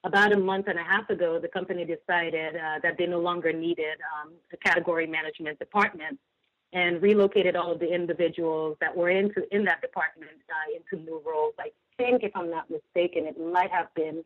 [0.03, 3.53] About a month and a half ago, the company decided uh, that they no longer
[3.53, 6.17] needed um, a category management department
[6.73, 11.21] and relocated all of the individuals that were into in that department uh, into new
[11.25, 11.53] roles.
[11.59, 14.23] I think, if I'm not mistaken, it might have been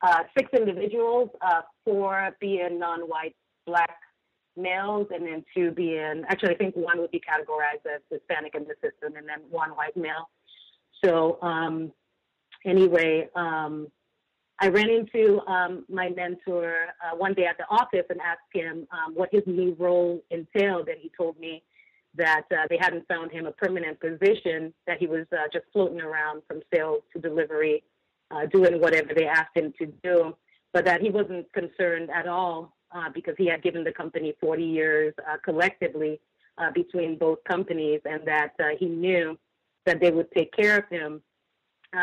[0.00, 3.96] uh, six individuals, uh, four being non-white black
[4.56, 8.64] males, and then two being actually I think one would be categorized as Hispanic in
[8.64, 10.30] the system, and then one white male.
[11.04, 11.92] So um,
[12.64, 13.88] anyway, um,
[14.60, 18.86] I ran into um, my mentor uh, one day at the office and asked him
[18.92, 21.62] um, what his new role entailed, and he told me
[22.14, 26.00] that uh, they hadn't found him a permanent position, that he was uh, just floating
[26.00, 27.82] around from sales to delivery,
[28.30, 30.36] uh, doing whatever they asked him to do,
[30.72, 34.62] but that he wasn't concerned at all uh, because he had given the company 40
[34.62, 36.20] years uh, collectively
[36.74, 39.36] between both companies, and that he knew
[39.84, 41.20] that they would take care of him.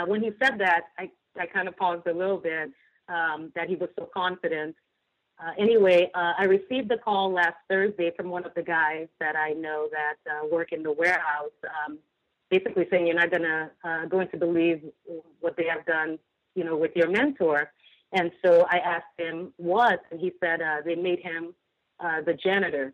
[0.05, 2.71] When he said that, I, I kind of paused a little bit
[3.07, 4.75] um, that he was so confident.
[5.39, 9.35] Uh, anyway, uh, I received a call last Thursday from one of the guys that
[9.35, 11.51] I know that uh, work in the warehouse,
[11.85, 11.97] um,
[12.49, 14.81] basically saying you're not gonna uh, going to believe
[15.39, 16.19] what they have done,
[16.55, 17.71] you know, with your mentor.
[18.11, 21.53] And so I asked him what, and he said uh, they made him
[21.99, 22.93] uh, the janitor.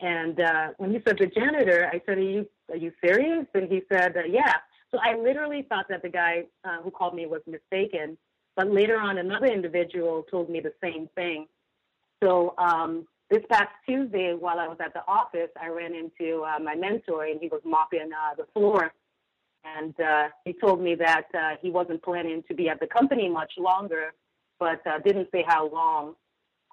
[0.00, 3.70] And uh, when he said the janitor, I said, "Are you are you serious?" And
[3.70, 4.54] he said, "Yeah."
[4.92, 8.18] So I literally thought that the guy uh, who called me was mistaken.
[8.54, 11.46] But later on, another individual told me the same thing.
[12.22, 16.58] So um, this past Tuesday, while I was at the office, I ran into uh,
[16.58, 18.92] my mentor, and he was mopping uh, the floor.
[19.64, 23.28] And uh, he told me that uh, he wasn't planning to be at the company
[23.28, 24.12] much longer,
[24.58, 26.14] but uh, didn't say how long.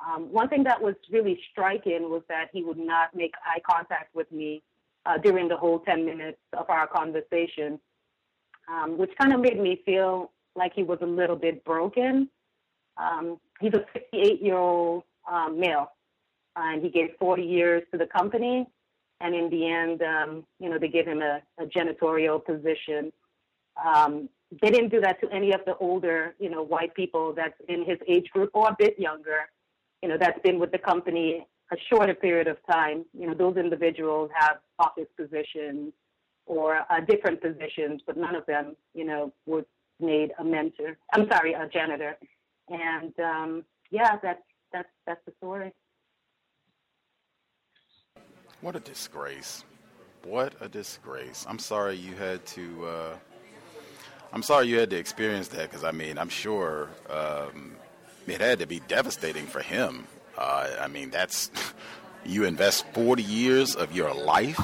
[0.05, 4.13] Um, one thing that was really striking was that he would not make eye contact
[4.13, 4.61] with me
[5.05, 7.79] uh, during the whole 10 minutes of our conversation,
[8.69, 12.29] um, which kind of made me feel like he was a little bit broken.
[12.97, 15.91] Um, he's a 58 year old um, male,
[16.55, 18.67] and he gave 40 years to the company.
[19.21, 23.11] And in the end, um, you know, they gave him a, a janitorial position.
[23.83, 24.29] Um,
[24.61, 27.85] they didn't do that to any of the older, you know, white people that's in
[27.85, 29.49] his age group or a bit younger
[30.01, 33.05] you know, that's been with the company a shorter period of time.
[33.13, 35.93] You know, those individuals have office positions
[36.49, 39.65] or uh, different positions, but none of them, you know, would
[39.99, 40.97] need a mentor.
[41.13, 42.17] I'm sorry, a janitor.
[42.67, 44.41] And um, yeah, that's
[44.73, 45.71] that's that's the story.
[48.61, 49.63] What a disgrace.
[50.23, 51.45] What a disgrace.
[51.47, 52.85] I'm sorry you had to.
[52.85, 53.15] Uh,
[54.33, 57.75] I'm sorry you had to experience that because I mean I'm sure um,
[58.27, 60.07] it had to be devastating for him.
[60.35, 61.51] Uh, I mean that's
[62.25, 64.59] you invest 40 years of your life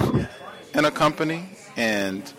[0.75, 1.47] in a company
[1.77, 2.33] and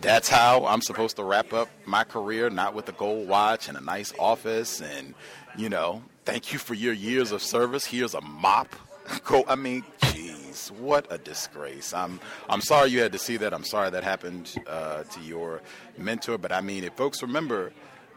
[0.00, 3.76] that's how I'm supposed to wrap up my career, not with a gold watch and
[3.76, 5.12] a nice office and,
[5.56, 7.84] you know, thank you for your years of service.
[7.84, 8.68] Here's a mop.
[9.24, 11.92] Go, I mean, jeez, what a disgrace.
[11.92, 13.52] I'm, I'm sorry you had to see that.
[13.52, 15.60] I'm sorry that happened uh, to your
[15.96, 16.38] mentor.
[16.38, 17.72] But I mean, if folks remember,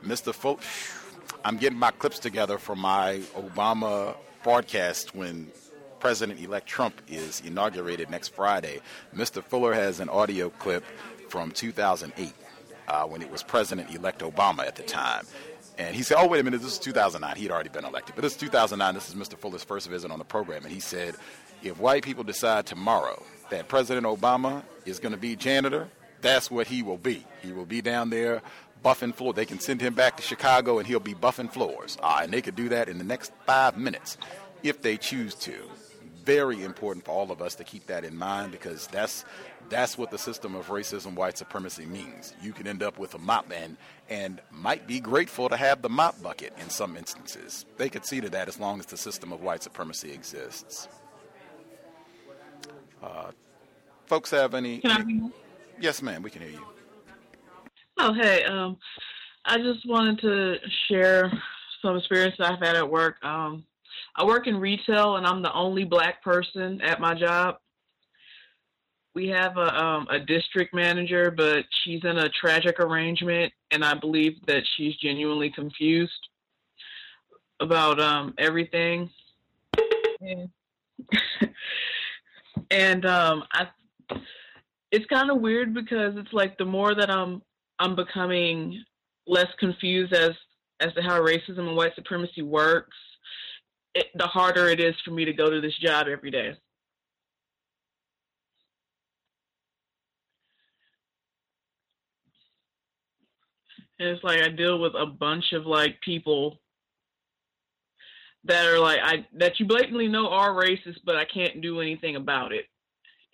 [0.05, 0.35] Mr.
[0.35, 0.61] Folk,
[1.43, 5.51] I'm getting my clips together for my Obama broadcast when
[6.01, 8.81] President-elect Trump is inaugurated next Friday.
[9.15, 9.43] Mr.
[9.43, 10.83] Fuller has an audio clip
[11.29, 12.33] from 2008
[12.87, 15.25] uh, when it was President-elect Obama at the time.
[15.77, 17.35] And he said, "Oh, wait a minute, this is 2009.
[17.37, 18.93] He'd already been elected, but this is 2009.
[18.95, 19.37] This is Mr.
[19.37, 21.15] Fuller's first visit on the program." And he said,
[21.63, 25.87] "If white people decide tomorrow that President Obama is going to be janitor,
[26.21, 27.25] that's what he will be.
[27.41, 28.41] He will be down there
[28.83, 29.33] buffing floor.
[29.33, 31.97] They can send him back to Chicago, and he'll be buffing floors.
[32.01, 34.17] Uh, and they could do that in the next five minutes
[34.63, 35.69] if they choose to."
[36.23, 39.25] Very important for all of us to keep that in mind because that's
[39.69, 42.33] that's what the system of racism, white supremacy means.
[42.41, 43.77] You can end up with a mop and
[44.09, 47.65] and might be grateful to have the mop bucket in some instances.
[47.77, 50.87] They could see to that as long as the system of white supremacy exists.
[53.01, 53.31] Uh,
[54.05, 54.81] folks have any?
[55.79, 56.21] yes, ma'am.
[56.21, 56.65] We can hear you.
[57.97, 58.43] Oh, hey.
[58.43, 58.77] Um,
[59.45, 60.57] I just wanted to
[60.87, 61.31] share
[61.81, 63.23] some experience I've had at work.
[63.23, 63.63] Um,
[64.15, 67.57] I work in retail, and I'm the only black person at my job
[69.13, 73.93] we have a um, a district manager, but she's in a tragic arrangement, and I
[73.93, 76.11] believe that she's genuinely confused
[77.59, 79.09] about um, everything.
[82.69, 83.67] And, um, I,
[84.91, 87.41] it's kind of weird because it's like the more that I'm
[87.79, 88.83] I'm becoming
[89.27, 90.31] less confused as
[90.79, 92.95] as to how racism and white supremacy works,
[93.93, 96.53] it, the harder it is for me to go to this job every day.
[103.99, 106.59] And it's like I deal with a bunch of like people
[108.45, 112.15] that are like I that you blatantly know are racist, but I can't do anything
[112.15, 112.65] about it,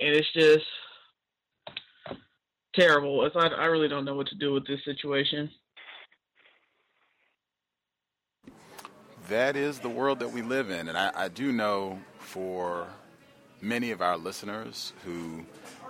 [0.02, 0.66] and it's just
[2.76, 3.26] terrible.
[3.26, 5.50] It's I, I really don't know what to do with this situation.
[9.30, 12.88] That is the world that we live in, and I, I do know for
[13.62, 15.46] many of our listeners who,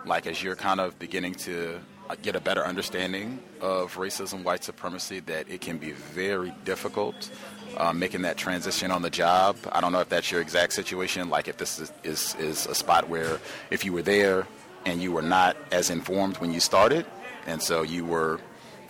[0.06, 1.80] like as you're kind of beginning to
[2.10, 7.30] uh, get a better understanding of racism, white supremacy, that it can be very difficult
[7.78, 9.56] uh, making that transition on the job.
[9.72, 12.74] I don't know if that's your exact situation, like if this is, is, is a
[12.74, 14.48] spot where if you were there
[14.88, 17.06] and you were not as informed when you started,
[17.46, 18.40] and so you were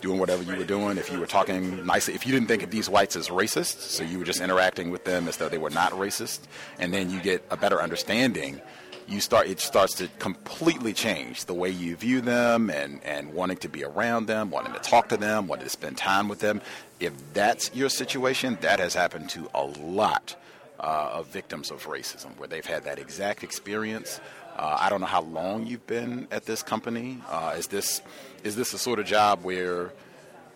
[0.01, 2.71] doing whatever you were doing, if you were talking nicely, if you didn't think of
[2.71, 5.69] these whites as racist, so you were just interacting with them as though they were
[5.69, 6.41] not racist,
[6.79, 8.61] and then you get a better understanding
[9.07, 13.57] you start it starts to completely change the way you view them and and wanting
[13.57, 16.61] to be around them, wanting to talk to them, wanting to spend time with them.
[16.99, 20.35] If that's your situation, that has happened to a lot
[20.79, 24.19] uh, of victims of racism where they've had that exact experience.
[24.57, 27.21] Uh, I don't know how long you've been at this company.
[27.29, 28.01] Uh, is this
[28.43, 29.91] is this the sort of job where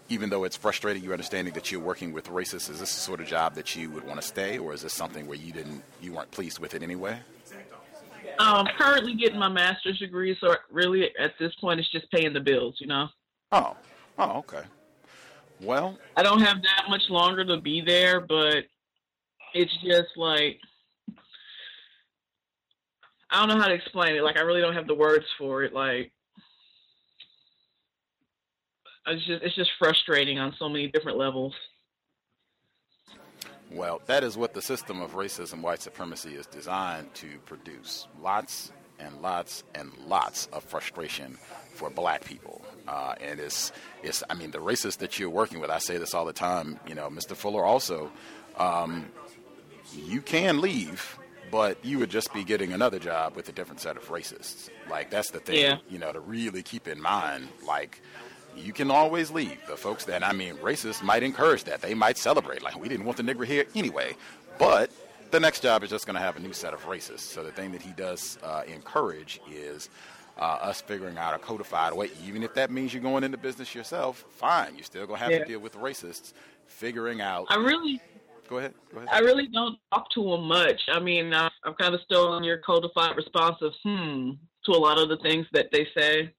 [0.09, 2.69] even though it's frustrating, you're understanding that you're working with racists.
[2.69, 4.93] Is this the sort of job that you would want to stay, or is this
[4.93, 7.17] something where you didn't, you weren't pleased with it anyway?
[8.39, 12.33] I'm um, currently getting my master's degree, so really at this point it's just paying
[12.33, 13.07] the bills, you know.
[13.51, 13.77] Oh,
[14.17, 14.63] oh, okay.
[15.61, 18.65] Well, I don't have that much longer to be there, but
[19.53, 20.59] it's just like
[23.31, 24.23] I don't know how to explain it.
[24.23, 25.73] Like I really don't have the words for it.
[25.73, 26.11] Like
[29.07, 31.53] it's just it's just frustrating on so many different levels.
[33.71, 38.05] Well, that is what the system of racism, white supremacy is designed to produce.
[38.21, 41.37] Lots and lots and lots of frustration
[41.73, 42.61] for black people.
[42.87, 43.71] Uh, and it's,
[44.03, 46.79] it's, I mean, the racists that you're working with, I say this all the time,
[46.85, 47.35] you know, Mr.
[47.35, 48.11] Fuller also,
[48.57, 49.07] um,
[49.95, 51.17] you can leave,
[51.51, 54.69] but you would just be getting another job with a different set of racists.
[54.89, 55.77] Like, that's the thing, yeah.
[55.89, 57.49] you know, to really keep in mind.
[57.67, 58.01] Like,
[58.55, 59.57] you can always leave.
[59.67, 61.81] The folks that, I mean, racists might encourage that.
[61.81, 64.15] They might celebrate, like, we didn't want the nigger here anyway.
[64.57, 64.91] But
[65.31, 67.19] the next job is just going to have a new set of racists.
[67.21, 69.89] So the thing that he does uh, encourage is
[70.37, 72.09] uh, us figuring out a codified way.
[72.25, 74.75] Even if that means you're going into business yourself, fine.
[74.75, 75.39] You're still going to have Yeah.
[75.39, 76.33] to deal with racists.
[76.67, 77.47] Figuring out.
[77.49, 77.99] I really
[78.51, 78.73] Go ahead.
[78.91, 79.09] Go ahead.
[79.09, 80.81] I really don't talk to them much.
[80.89, 84.31] I mean, I'm kind of still on your codified response of hmm,
[84.65, 86.33] to a lot of the things that they say.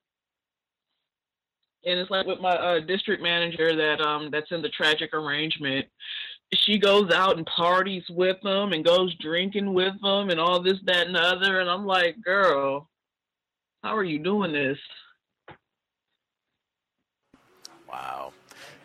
[1.84, 5.86] And it's like with my uh, district manager that um that's in the tragic arrangement.
[6.54, 10.76] She goes out and parties with them and goes drinking with them and all this,
[10.84, 11.60] that, and the other.
[11.60, 12.90] And I'm like, girl,
[13.82, 14.76] how are you doing this?
[17.88, 18.34] Wow.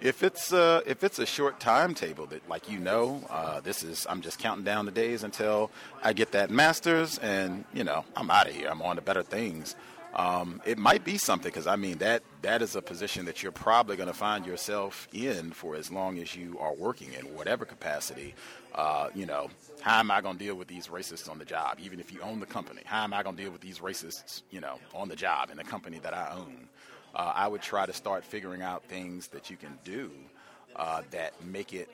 [0.08, 4.08] If it's uh, if it's a short timetable that, like you know, uh, this is
[4.10, 5.70] I'm just counting down the days until
[6.02, 8.70] I get that master's, and you know I'm out of here.
[8.70, 9.76] I'm on to better things.
[10.16, 13.52] Um, it might be something because I mean that that is a position that you're
[13.52, 17.66] probably going to find yourself in for as long as you are working in whatever
[17.66, 18.34] capacity.
[18.74, 19.50] Uh, you know,
[19.82, 21.80] how am I going to deal with these racists on the job?
[21.82, 24.44] Even if you own the company, how am I going to deal with these racists?
[24.52, 26.70] You know, on the job in the company that I own
[27.18, 30.12] uh, I would try to start figuring out things that you can do
[30.76, 31.90] uh, that make it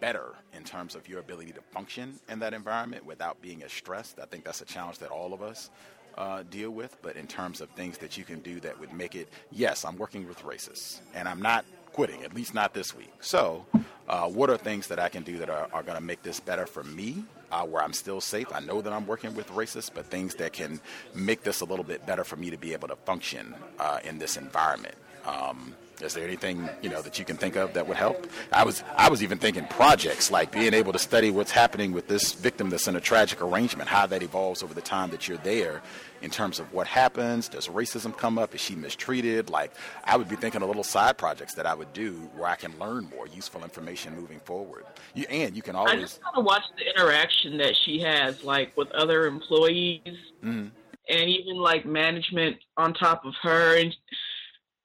[0.00, 4.18] better in terms of your ability to function in that environment without being as stressed.
[4.18, 5.70] I think that's a challenge that all of us
[6.16, 6.96] uh, deal with.
[7.02, 9.98] But in terms of things that you can do that would make it, yes, I'm
[9.98, 13.12] working with racists, and I'm not quitting, at least not this week.
[13.20, 13.66] So,
[14.08, 16.40] uh, what are things that I can do that are, are going to make this
[16.40, 18.48] better for me uh, where I'm still safe.
[18.52, 20.80] I know that I'm working with racists, but things that can
[21.14, 24.18] make this a little bit better for me to be able to function uh, in
[24.18, 24.94] this environment.
[25.26, 28.26] Um, is there anything you know that you can think of that would help?
[28.52, 32.08] I was I was even thinking projects like being able to study what's happening with
[32.08, 35.38] this victim that's in a tragic arrangement, how that evolves over the time that you're
[35.38, 35.82] there,
[36.22, 37.48] in terms of what happens.
[37.48, 38.54] Does racism come up?
[38.54, 39.50] Is she mistreated?
[39.50, 39.72] Like
[40.04, 42.78] I would be thinking of little side projects that I would do where I can
[42.78, 44.84] learn more useful information moving forward.
[45.14, 45.94] You, and you can always.
[45.94, 50.00] I just kind of watch the interaction that she has, like with other employees,
[50.44, 50.68] mm-hmm.
[51.08, 53.94] and even like management on top of her and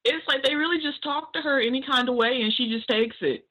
[0.05, 2.87] it's like they really just talk to her any kind of way and she just
[2.87, 3.45] takes it.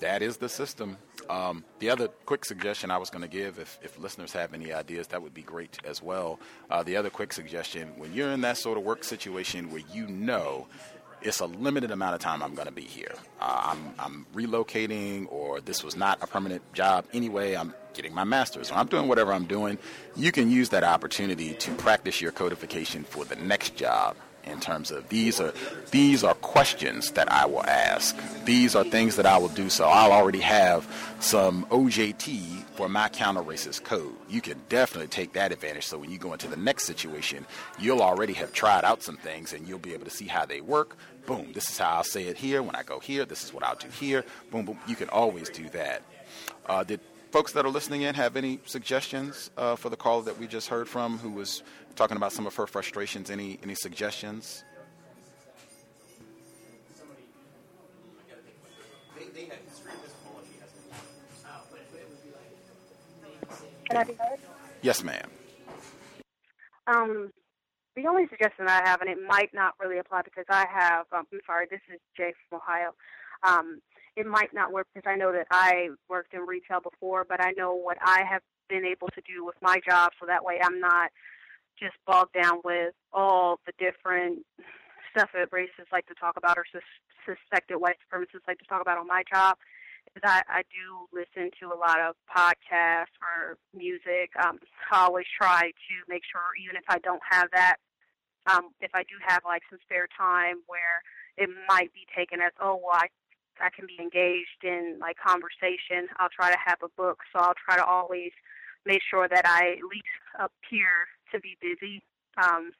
[0.00, 0.96] That is the system.
[1.30, 4.72] Um, the other quick suggestion I was going to give, if, if listeners have any
[4.72, 6.40] ideas, that would be great as well.
[6.70, 10.08] Uh, the other quick suggestion when you're in that sort of work situation where you
[10.08, 10.66] know
[11.24, 13.14] it's a limited amount of time I'm going to be here.
[13.40, 17.54] Uh, I'm, I'm relocating, or this was not a permanent job anyway.
[17.54, 19.78] I'm getting my master's, or I'm doing whatever I'm doing.
[20.16, 24.90] You can use that opportunity to practice your codification for the next job in terms
[24.90, 25.52] of these are
[25.90, 28.16] these are questions that I will ask.
[28.44, 29.68] These are things that I will do.
[29.68, 30.86] So I'll already have
[31.20, 34.14] some OJT for my counter racist code.
[34.28, 35.86] You can definitely take that advantage.
[35.86, 37.46] So when you go into the next situation,
[37.78, 40.60] you'll already have tried out some things and you'll be able to see how they
[40.60, 40.96] work.
[41.26, 42.62] Boom, this is how I'll say it here.
[42.62, 44.24] When I go here, this is what I'll do here.
[44.50, 44.78] Boom, boom.
[44.86, 46.02] You can always do that.
[46.66, 47.00] Uh, did
[47.30, 50.68] folks that are listening in have any suggestions uh, for the caller that we just
[50.68, 51.62] heard from who was
[51.94, 53.30] talking about some of her frustrations?
[53.30, 54.64] Any, any suggestions?
[63.88, 64.38] Can I be heard?
[64.80, 65.28] Yes, ma'am.
[66.86, 67.30] Um,
[67.96, 71.26] the only suggestion I have, and it might not really apply because I have, um,
[71.32, 72.94] I'm sorry, this is Jay from Ohio.
[73.42, 73.80] Um,
[74.16, 77.52] it might not work because I know that I worked in retail before, but I
[77.56, 80.80] know what I have been able to do with my job, so that way I'm
[80.80, 81.10] not
[81.78, 84.44] just bogged down with all the different
[85.10, 88.80] stuff that racists like to talk about or sus- suspected white supremacists like to talk
[88.80, 89.56] about on my job
[90.22, 94.30] I, I do listen to a lot of podcasts or music.
[94.36, 94.58] Um,
[94.90, 97.76] I always try to make sure, even if I don't have that,
[98.50, 101.00] um, if I do have like some spare time where
[101.36, 103.08] it might be taken as, oh, well, I,
[103.60, 107.20] I can be engaged in like conversation, I'll try to have a book.
[107.32, 108.32] So I'll try to always
[108.84, 112.02] make sure that I at least appear to be busy.
[112.36, 112.72] Um,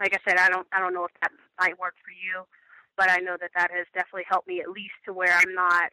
[0.00, 2.44] like I said, I don't, I don't know if that might work for you,
[2.96, 5.90] but I know that that has definitely helped me at least to where I'm not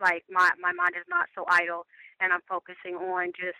[0.00, 1.86] like my my mind is not so idle
[2.20, 3.58] and I'm focusing on just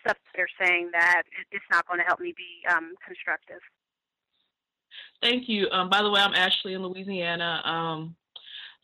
[0.00, 3.60] stuff they're saying that it's not going to help me be um, constructive.
[5.22, 5.68] Thank you.
[5.70, 7.62] Um, by the way, I'm Ashley in Louisiana.
[7.64, 8.16] Um,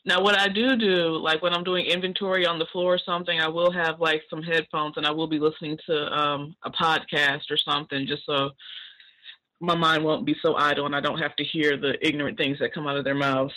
[0.07, 3.39] now, what I do do, like when I'm doing inventory on the floor or something,
[3.39, 7.51] I will have like some headphones and I will be listening to um, a podcast
[7.51, 8.51] or something just so
[9.61, 12.59] my mind won't be so idle and I don't have to hear the ignorant things
[12.61, 13.53] that come out of their mouths.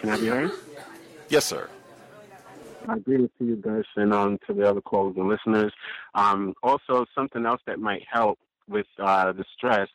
[0.00, 0.50] Can I be heard?
[1.28, 1.68] Yes, sir.
[2.88, 5.72] I agree with you guys and um, to the other callers and listeners.
[6.14, 8.38] Um, also, something else that might help
[8.68, 9.88] with uh, the stress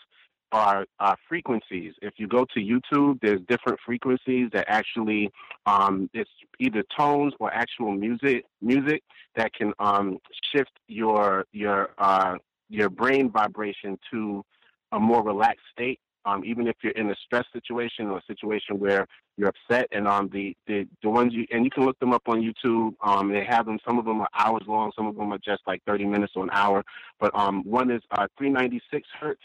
[0.52, 1.94] are uh, frequencies.
[2.02, 5.32] If you go to YouTube, there's different frequencies that actually
[5.66, 9.02] um, it's either tones or actual music music
[9.36, 10.20] that can um,
[10.54, 12.36] shift your your uh,
[12.70, 14.44] your brain vibration to
[14.92, 18.80] a more relaxed state um, even if you're in a stress situation or a situation
[18.80, 19.08] where
[19.38, 22.24] you're upset, and um, the, the the ones you and you can look them up
[22.28, 22.94] on YouTube.
[23.02, 23.80] Um, they have them.
[23.86, 24.92] Some of them are hours long.
[24.96, 26.84] Some of them are just like 30 minutes or an hour.
[27.20, 29.42] But um, one is uh, 396 hertz.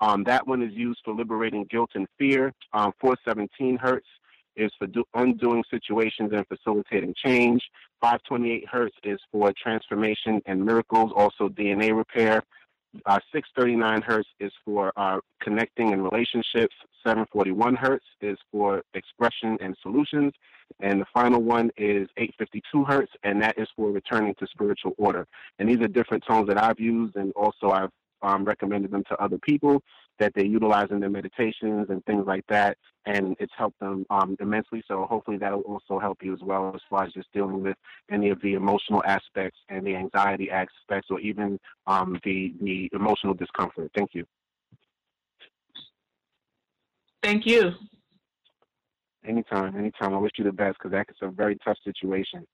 [0.00, 2.52] Um, that one is used for liberating guilt and fear.
[2.72, 4.06] Um, 417 hertz
[4.56, 7.62] is for do- undoing situations and facilitating change.
[8.00, 12.42] 528 hertz is for transformation and miracles, also DNA repair.
[13.06, 16.74] Uh, 639 hertz is for uh, connecting and relationships.
[17.04, 20.32] 741 hertz is for expression and solutions.
[20.80, 25.26] And the final one is 852 hertz, and that is for returning to spiritual order.
[25.58, 27.90] And these are different tones that I've used, and also I've
[28.22, 29.82] um, recommended them to other people
[30.18, 32.76] that they utilize in their meditations and things like that.
[33.06, 34.82] And it's helped them um, immensely.
[34.86, 37.76] So hopefully that will also help you as well as far as just dealing with
[38.10, 43.34] any of the emotional aspects and the anxiety aspects or even um, the, the emotional
[43.34, 43.90] discomfort.
[43.96, 44.24] Thank you.
[47.22, 47.72] Thank you.
[49.24, 50.14] Anytime, anytime.
[50.14, 52.44] I wish you the best because that's a very tough situation.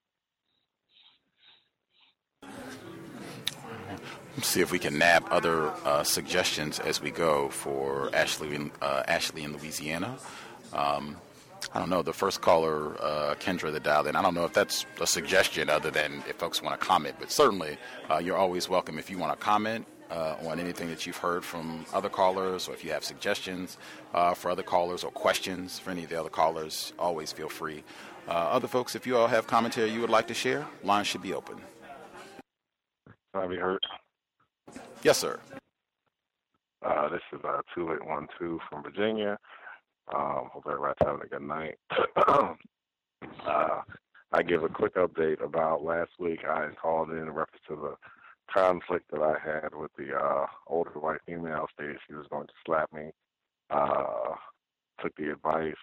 [4.43, 9.03] See if we can nab other uh, suggestions as we go for Ashley in, uh,
[9.07, 10.17] Ashley in Louisiana.
[10.73, 11.17] Um,
[11.73, 12.03] I don't know.
[12.03, 14.17] The first caller, uh, Kendra, that dialed in.
[14.17, 17.31] I don't know if that's a suggestion other than if folks want to comment, but
[17.31, 17.79] certainly
[18.11, 19.87] uh, you're always welcome if you want to comment.
[20.11, 23.77] Uh, on anything that you've heard from other callers, or if you have suggestions
[24.15, 27.85] uh, for other callers or questions for any of the other callers, always feel free.
[28.27, 31.35] other folks, if you all have commentary you would like to share, lines should be
[31.35, 31.61] open.
[33.35, 33.85] You heard?
[35.03, 35.39] Yes, sir.
[36.85, 39.39] Uh, this is uh, 2812 from Virginia.
[40.13, 41.79] Um, hope everybody's having a good night.
[43.47, 43.81] uh,
[44.33, 46.41] I give a quick update about last week.
[46.45, 47.95] I called in reference to the
[48.53, 51.67] conflict that I had with the uh, older white female.
[51.75, 53.11] Stated she was going to slap me.
[53.71, 54.35] Uh,
[55.01, 55.75] took the advice,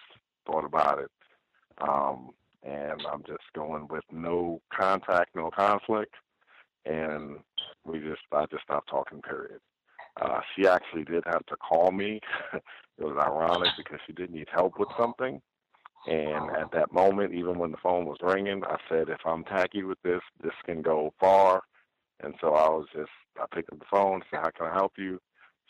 [0.44, 1.10] thought about it,
[1.80, 2.30] um,
[2.62, 6.14] and I'm just going with no contact, no conflict
[6.86, 7.38] and
[7.86, 9.22] we just I just stopped talking.
[9.22, 9.60] Period.
[10.20, 12.20] Uh, she actually did have to call me.
[12.54, 12.62] it
[13.04, 15.40] was ironic because she did need help with something.
[16.06, 19.82] And at that moment, even when the phone was ringing, I said, if I'm tacky
[19.82, 21.62] with this, this can go far.
[22.22, 24.92] And so I was just, I picked up the phone said, how can I help
[24.96, 25.20] you?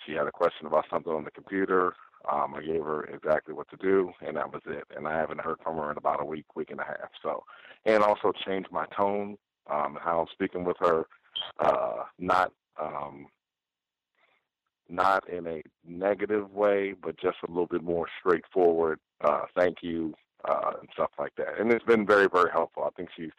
[0.06, 1.94] She had a question about something on the computer.
[2.30, 4.84] Um, I gave her exactly what to do, and that was it.
[4.94, 7.10] And I haven't heard from her in about a week, week and a half.
[7.22, 7.44] So,
[7.84, 9.38] and also changed my tone
[9.70, 11.06] um, how I'm speaking with her,
[11.58, 13.26] uh, not um,
[14.88, 18.98] not in a negative way, but just a little bit more straightforward.
[19.22, 20.14] Uh, thank you
[20.44, 21.58] uh, and stuff like that.
[21.58, 22.84] And it's been very very helpful.
[22.84, 23.30] I think she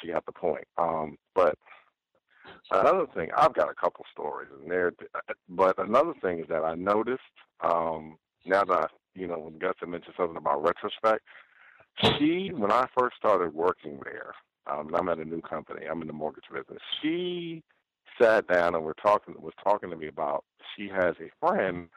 [0.00, 0.66] she got the point.
[0.76, 1.56] Um, but
[2.70, 4.92] another thing, I've got a couple stories in there.
[5.48, 7.22] But another thing is that I noticed
[7.60, 11.24] um, now that I, you know when Gus had mentioned something about retrospect.
[12.00, 14.32] She, when I first started working there,
[14.68, 15.86] um, I'm at a new company.
[15.86, 16.82] I'm in the mortgage business.
[17.02, 17.62] She
[18.20, 20.44] sat down and we're talking was talking to me about
[20.76, 21.88] she has a friend.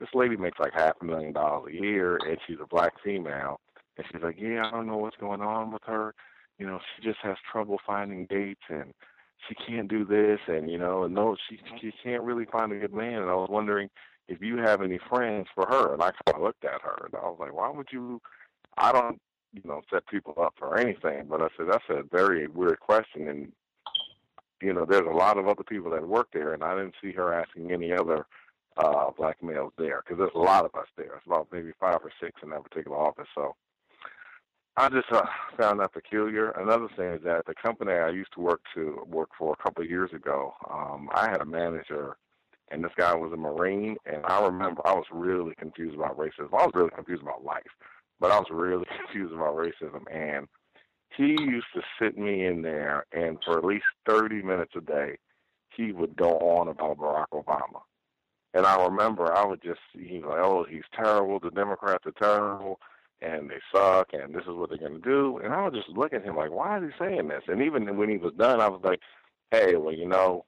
[0.00, 3.60] This lady makes like half a million dollars a year, and she's a black female.
[3.96, 6.14] And she's like, "Yeah, I don't know what's going on with her.
[6.58, 8.92] You know, she just has trouble finding dates, and
[9.48, 12.78] she can't do this, and you know, and no, she she can't really find a
[12.78, 13.88] good man." And I was wondering
[14.28, 15.94] if you have any friends for her.
[15.94, 18.20] And I kind of looked at her, and I was like, "Why would you?"
[18.78, 19.20] I don't
[19.56, 21.26] you know, set people up for anything.
[21.28, 23.52] But I said that's a very weird question, and
[24.60, 27.12] you know, there's a lot of other people that work there, and I didn't see
[27.12, 28.26] her asking any other
[28.76, 31.14] uh, black males there because there's a lot of us there.
[31.16, 33.28] It's about maybe five or six in that particular office.
[33.34, 33.54] So
[34.76, 35.24] I just uh,
[35.58, 36.50] found that peculiar.
[36.50, 39.84] Another thing is that the company I used to work to work for a couple
[39.84, 42.16] of years ago, um, I had a manager,
[42.70, 46.52] and this guy was a Marine, and I remember I was really confused about racism.
[46.52, 47.62] I was really confused about life
[48.20, 50.02] but I was really confused about racism.
[50.12, 50.46] And
[51.16, 55.16] he used to sit me in there, and for at least 30 minutes a day,
[55.76, 57.80] he would go on about Barack Obama.
[58.54, 61.38] And I remember I would just, he's like, oh, he's terrible.
[61.38, 62.80] The Democrats are terrible,
[63.20, 65.38] and they suck, and this is what they're going to do.
[65.42, 67.42] And I would just look at him like, why is he saying this?
[67.48, 69.00] And even when he was done, I was like,
[69.50, 70.44] hey, well, you know,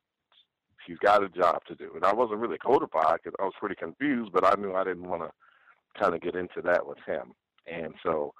[0.86, 1.92] he's got a job to do.
[1.94, 5.08] And I wasn't really codified because I was pretty confused, but I knew I didn't
[5.08, 7.34] want to kind of get into that with him.
[7.70, 8.34] And so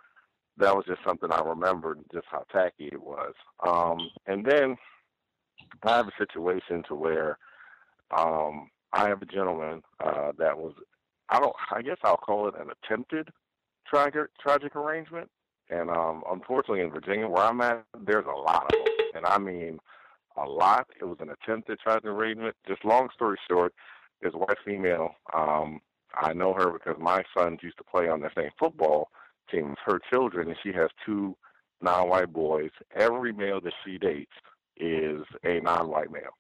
[0.58, 3.34] that was just something I remembered, just how tacky it was.
[3.66, 4.76] Um, and then
[5.82, 7.38] I have a situation to where
[8.16, 10.74] um, I have a gentleman uh, that was,
[11.28, 13.28] I don't, I guess I'll call it an attempted
[13.86, 15.28] tragic tragic arrangement.
[15.70, 19.38] And um, unfortunately, in Virginia, where I'm at, there's a lot of them, and I
[19.38, 19.78] mean
[20.36, 20.86] a lot.
[21.00, 22.56] It was an attempted tragic arrangement.
[22.66, 23.74] Just long story short,
[24.22, 25.80] this white female um,
[26.18, 29.10] I know her because my sons used to play on the same football
[29.50, 31.36] team as her children, and she has two
[31.80, 32.70] non-white boys.
[32.94, 34.32] Every male that she dates
[34.76, 36.36] is a non-white male.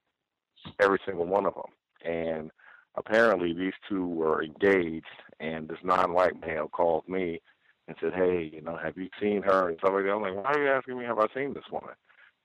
[0.80, 1.72] Every single one of them.
[2.04, 2.50] And
[2.96, 5.06] apparently these two were engaged,
[5.40, 7.40] and this non-white male called me
[7.86, 10.12] and said, "Hey, you know, have you seen her?" And that.
[10.12, 11.04] I'm like, "Why are you asking me?
[11.04, 11.94] Have I seen this woman?"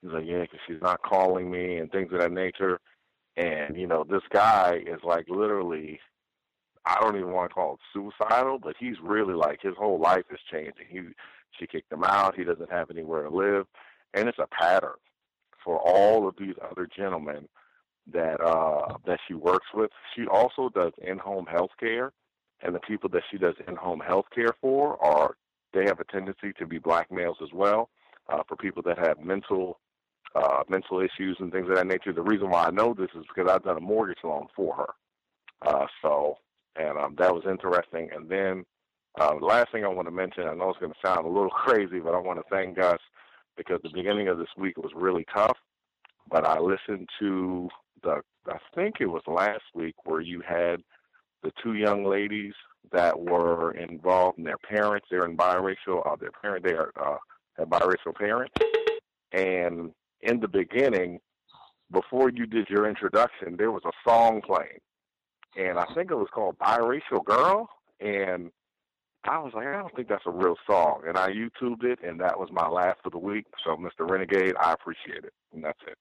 [0.02, 2.80] He's like, "Yeah, because she's not calling me and things of that nature."
[3.36, 6.00] And you know, this guy is like literally,
[6.86, 10.26] I don't even want to call it suicidal, but he's really like his whole life
[10.32, 10.86] is changing.
[10.90, 11.02] He,
[11.58, 12.36] she kicked him out.
[12.36, 13.68] He doesn't have anywhere to live,
[14.14, 14.96] and it's a pattern
[15.64, 17.48] for all of these other gentlemen
[18.12, 19.92] that uh that she works with.
[20.16, 22.12] She also does in-home health care,
[22.62, 25.38] and the people that she does in-home health care for are
[25.74, 27.90] they have a tendency to be black males as well.
[28.30, 29.80] Uh, for people that have mental
[30.36, 32.14] uh, mental issues and things of that nature.
[32.14, 34.88] The reason why I know this is because I've done a mortgage loan for her.
[35.62, 36.38] Uh, so,
[36.76, 38.10] and um, that was interesting.
[38.16, 38.66] And then
[39.20, 41.50] uh, last thing I want to mention, I know it's going to sound a little
[41.66, 43.00] crazy, but I want to thank Gus
[43.58, 45.58] because the beginning of this week was really tough.
[46.30, 47.70] But I listened to
[48.02, 50.82] the, I think it was last week where you had
[51.44, 52.54] the two young ladies
[52.92, 55.08] that were involved and their parents.
[55.10, 56.06] They're in biracial.
[56.06, 57.18] Uh, their parent, they are uh,
[57.58, 58.54] have biracial parents,
[59.32, 61.20] and in the beginning,
[61.92, 64.80] before you did your introduction, there was a song playing,
[65.58, 68.52] and I think it was called "Biracial Girl," and
[69.26, 72.20] I was like, I don't think that's a real song, and I YouTubed it, and
[72.20, 73.46] that was my laugh of the week.
[73.64, 74.10] So, Mr.
[74.10, 75.98] Renegade, I appreciate it, and that's it.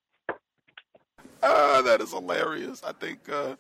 [1.41, 2.83] Uh, that is hilarious.
[2.85, 3.57] I think uh,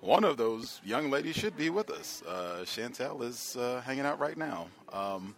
[0.00, 2.22] one of those young ladies should be with us.
[2.26, 4.68] Uh, Chantel is uh, hanging out right now.
[4.92, 5.34] Um,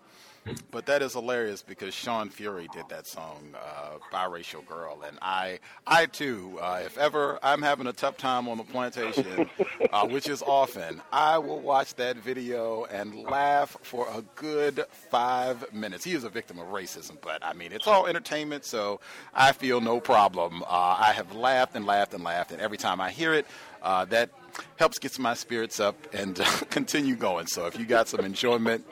[0.70, 5.60] but that is hilarious because Sean Fury did that song, uh, "Biracial Girl," and I,
[5.86, 9.48] I too, uh, if ever I'm having a tough time on the plantation,
[9.92, 15.72] uh, which is often, I will watch that video and laugh for a good five
[15.72, 16.04] minutes.
[16.04, 19.00] He is a victim of racism, but I mean, it's all entertainment, so
[19.34, 20.62] I feel no problem.
[20.62, 23.46] Uh, I have laughed and laughed and laughed, and every time I hear it,
[23.82, 24.30] uh, that
[24.76, 26.36] helps get my spirits up and
[26.70, 27.46] continue going.
[27.46, 28.84] So if you got some enjoyment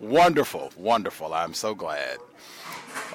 [0.00, 1.34] Wonderful, wonderful.
[1.34, 2.16] I'm so glad.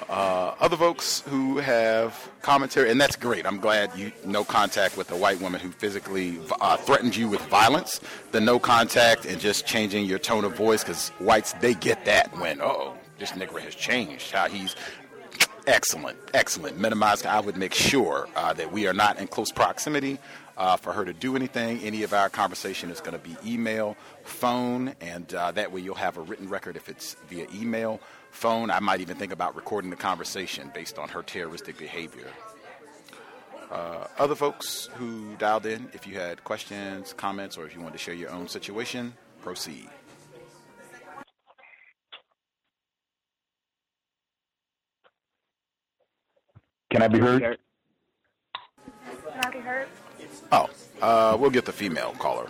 [0.08, 3.44] Uh, other folks who have commentary, and that's great.
[3.44, 7.40] I'm glad you no contact with a white woman who physically uh, threatened you with
[7.46, 8.00] violence.
[8.30, 12.32] The no contact and just changing your tone of voice, because whites they get that
[12.38, 14.30] when oh this nigger has changed.
[14.30, 14.76] How he's
[15.66, 16.78] excellent, excellent.
[16.78, 17.26] Minimize.
[17.26, 20.20] I would make sure uh, that we are not in close proximity
[20.56, 21.80] uh, for her to do anything.
[21.80, 25.94] Any of our conversation is going to be email, phone, and uh, that way you'll
[25.96, 28.00] have a written record if it's via email,
[28.30, 28.70] phone.
[28.70, 32.28] I might even think about recording the conversation based on her terroristic behavior.
[33.70, 37.94] Uh, other folks who dialed in, if you had questions, comments, or if you wanted
[37.94, 39.88] to share your own situation, proceed.
[46.90, 47.42] Can I be heard?
[47.42, 49.88] Can I be heard?
[50.52, 50.68] Oh,
[51.02, 52.48] uh, we'll get the female caller.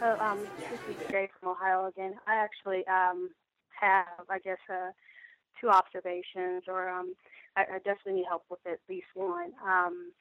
[0.00, 0.38] So, um,
[0.70, 2.14] this is Jay from Ohio again.
[2.26, 3.30] I actually um,
[3.80, 4.92] have, I guess, uh,
[5.60, 7.14] two observations, or um,
[7.56, 9.52] I, I definitely need help with at least one.
[9.66, 10.12] Um,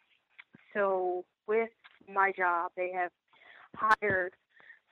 [0.74, 1.70] so, with
[2.12, 3.12] my job, they have
[3.76, 4.34] hired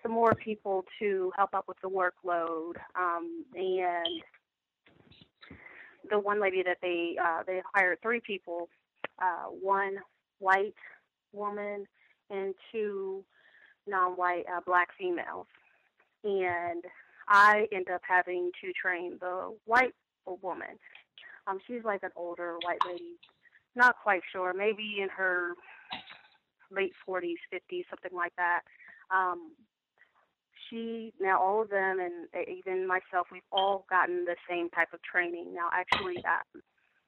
[0.03, 4.21] some more people to help out with the workload, um, and
[6.09, 8.69] the one lady that they uh, they hired three people.
[9.19, 9.97] Uh, one
[10.39, 10.75] white
[11.33, 11.85] woman
[12.29, 13.23] and two
[13.87, 15.47] non-white uh, black females.
[16.23, 16.83] And
[17.27, 19.93] I end up having to train the white
[20.41, 20.79] woman.
[21.47, 23.19] Um, she's like an older white lady,
[23.75, 25.53] not quite sure, maybe in her
[26.71, 28.61] late 40s, 50s, something like that.
[29.11, 29.51] Um,
[30.69, 34.99] she now all of them and even myself, we've all gotten the same type of
[35.03, 35.53] training.
[35.53, 36.61] Now, actually, um,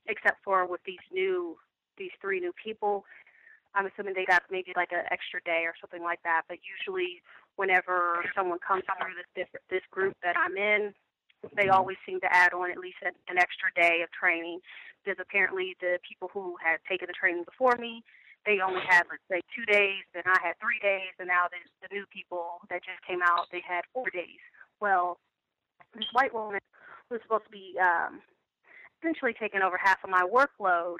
[0.07, 1.57] except for with these new
[1.97, 3.05] these three new people.
[3.75, 6.43] I'm assuming they got maybe like an extra day or something like that.
[6.47, 7.21] But usually,
[7.55, 10.93] whenever someone comes through this different, this group that I'm in,
[11.55, 14.59] they always seem to add on at least an, an extra day of training.
[15.03, 18.03] Because apparently, the people who had taken the training before me,
[18.45, 21.59] they only had let's say two days, then I had three days, and now the,
[21.83, 24.41] the new people that just came out, they had four days.
[24.79, 25.19] Well,
[25.93, 26.59] this white woman
[27.11, 28.21] was supposed to be um,
[28.99, 30.97] essentially taking over half of my workload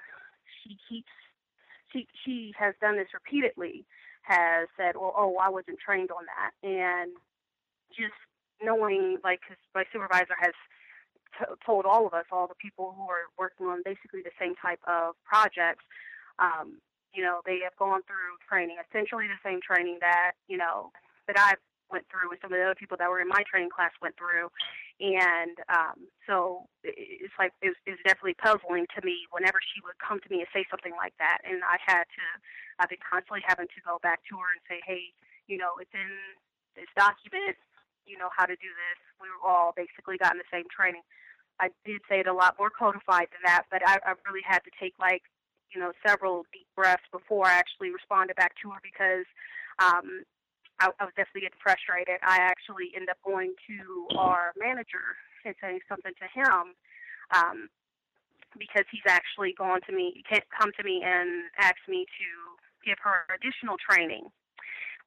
[0.64, 1.12] she keeps
[1.92, 3.86] she she has done this repeatedly
[4.24, 7.12] has said well oh i wasn't trained on that and
[7.90, 8.18] just
[8.62, 10.54] knowing like cause my supervisor has
[11.40, 14.56] t- told all of us all the people who are working on basically the same
[14.62, 15.86] type of projects
[16.40, 16.80] um
[17.14, 20.92] you know they have gone through training essentially the same training that you know
[21.28, 21.56] that I
[21.92, 24.16] went through and some of the other people that were in my training class went
[24.18, 24.52] through.
[24.98, 29.78] And um, so it's like it was, it was definitely puzzling to me whenever she
[29.86, 31.46] would come to me and say something like that.
[31.46, 32.26] And I had to,
[32.82, 35.14] I've been constantly having to go back to her and say, hey,
[35.46, 36.10] you know, it's in
[36.74, 37.62] this document,
[38.10, 39.00] you know, how to do this.
[39.22, 41.06] We were all basically gotten the same training.
[41.62, 44.66] I did say it a lot more codified than that, but I, I really had
[44.66, 45.26] to take like,
[45.74, 49.26] you know, several deep breaths before I actually responded back to her because
[49.78, 50.26] um,
[50.80, 52.22] I, I was definitely getting frustrated.
[52.22, 56.78] I actually ended up going to our manager and saying something to him
[57.34, 57.70] um,
[58.58, 60.22] because he's actually gone to me,
[60.54, 62.28] come to me and asked me to
[62.86, 64.30] give her additional training,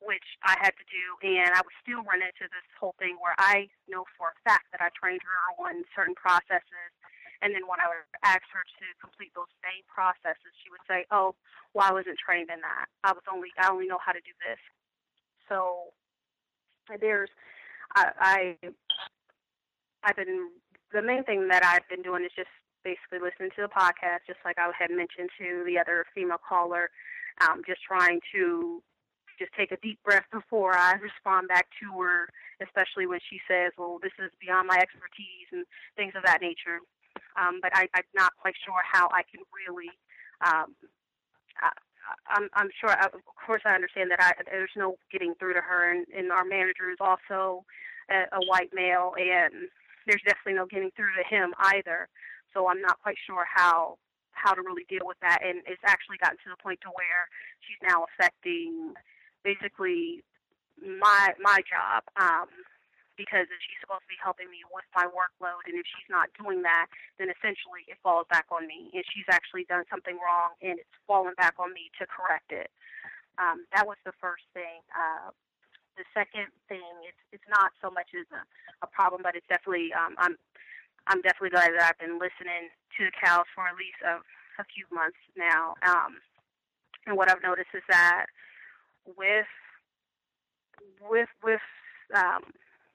[0.02, 1.04] which I had to do.
[1.22, 4.74] And I would still run into this whole thing where I know for a fact
[4.74, 6.90] that I trained her on certain processes.
[7.40, 11.08] And then when I would ask her to complete those same processes, she would say,
[11.08, 11.32] "Oh,
[11.72, 12.92] well, I wasn't trained in that.
[13.00, 14.60] I was only I only know how to do this."
[15.50, 15.90] So
[17.00, 17.30] there's
[17.94, 18.68] I, I
[20.04, 20.50] I've been
[20.92, 22.50] the main thing that I've been doing is just
[22.82, 26.88] basically listening to the podcast, just like I had mentioned to the other female caller,
[27.42, 28.82] um, just trying to
[29.38, 32.28] just take a deep breath before I respond back to her,
[32.62, 36.80] especially when she says, "Well, this is beyond my expertise" and things of that nature.
[37.36, 39.90] Um, but I, I'm not quite sure how I can really
[40.46, 40.74] um,
[42.28, 42.90] I'm I'm sure.
[42.90, 46.32] I, Of course, I understand that I, there's no getting through to her, and, and
[46.32, 47.64] our manager is also
[48.10, 49.68] a, a white male, and
[50.06, 52.08] there's definitely no getting through to him either.
[52.54, 53.98] So I'm not quite sure how
[54.32, 57.28] how to really deal with that, and it's actually gotten to the point to where
[57.60, 58.94] she's now affecting
[59.44, 60.24] basically
[60.80, 62.02] my my job.
[62.16, 62.48] Um,
[63.20, 66.64] because she's supposed to be helping me with my workload, and if she's not doing
[66.64, 66.88] that,
[67.20, 70.96] then essentially it falls back on me, and she's actually done something wrong, and it's
[71.04, 72.72] fallen back on me to correct it.
[73.36, 74.80] Um, that was the first thing.
[74.96, 75.36] Uh,
[76.00, 78.40] the second thing, it's it's not so much as a,
[78.80, 80.40] a problem, but it's definitely um, I'm
[81.04, 84.24] I'm definitely glad that I've been listening to the cows for at least a,
[84.56, 85.76] a few months now.
[85.84, 86.24] Um,
[87.04, 88.32] and what I've noticed is that
[89.04, 89.52] with
[91.04, 91.64] with with
[92.16, 92.48] um,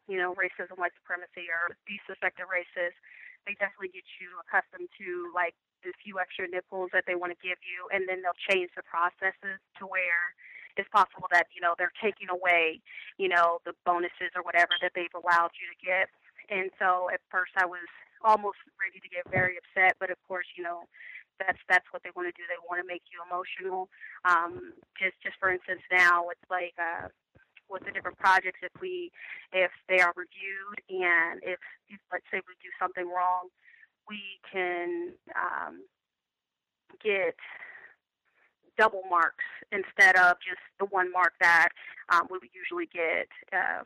[0.08, 2.94] you know, racism, white supremacy, or these suspected races,
[3.46, 5.54] they definitely get you accustomed to like
[5.86, 8.86] the few extra nipples that they want to give you, and then they'll change the
[8.86, 10.34] processes to where
[10.78, 12.82] it's possible that you know they're taking away,
[13.18, 16.10] you know, the bonuses or whatever that they've allowed you to get.
[16.50, 17.86] And so at first I was
[18.22, 20.90] almost ready to get very upset, but of course, you know,
[21.40, 22.44] that's that's what they want to do.
[22.48, 23.90] They want to make you emotional.
[24.24, 27.12] Um, just just for instance, now it's like uh,
[27.70, 29.12] with the different projects if we
[29.54, 31.60] if they are reviewed and if,
[31.90, 33.50] if let's say we do something wrong
[34.08, 35.82] we can um,
[37.04, 37.36] get
[38.78, 41.70] double marks instead of just the one mark that
[42.12, 43.84] um, we would usually get uh,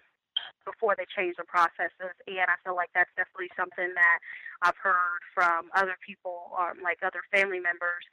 [0.66, 2.14] before they change the processes.
[2.28, 4.20] And I feel like that's definitely something that
[4.62, 8.04] I've heard from other people, um, like other family members,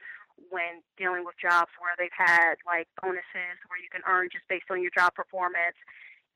[0.50, 4.68] when dealing with jobs where they've had like bonuses where you can earn just based
[4.70, 5.76] on your job performance.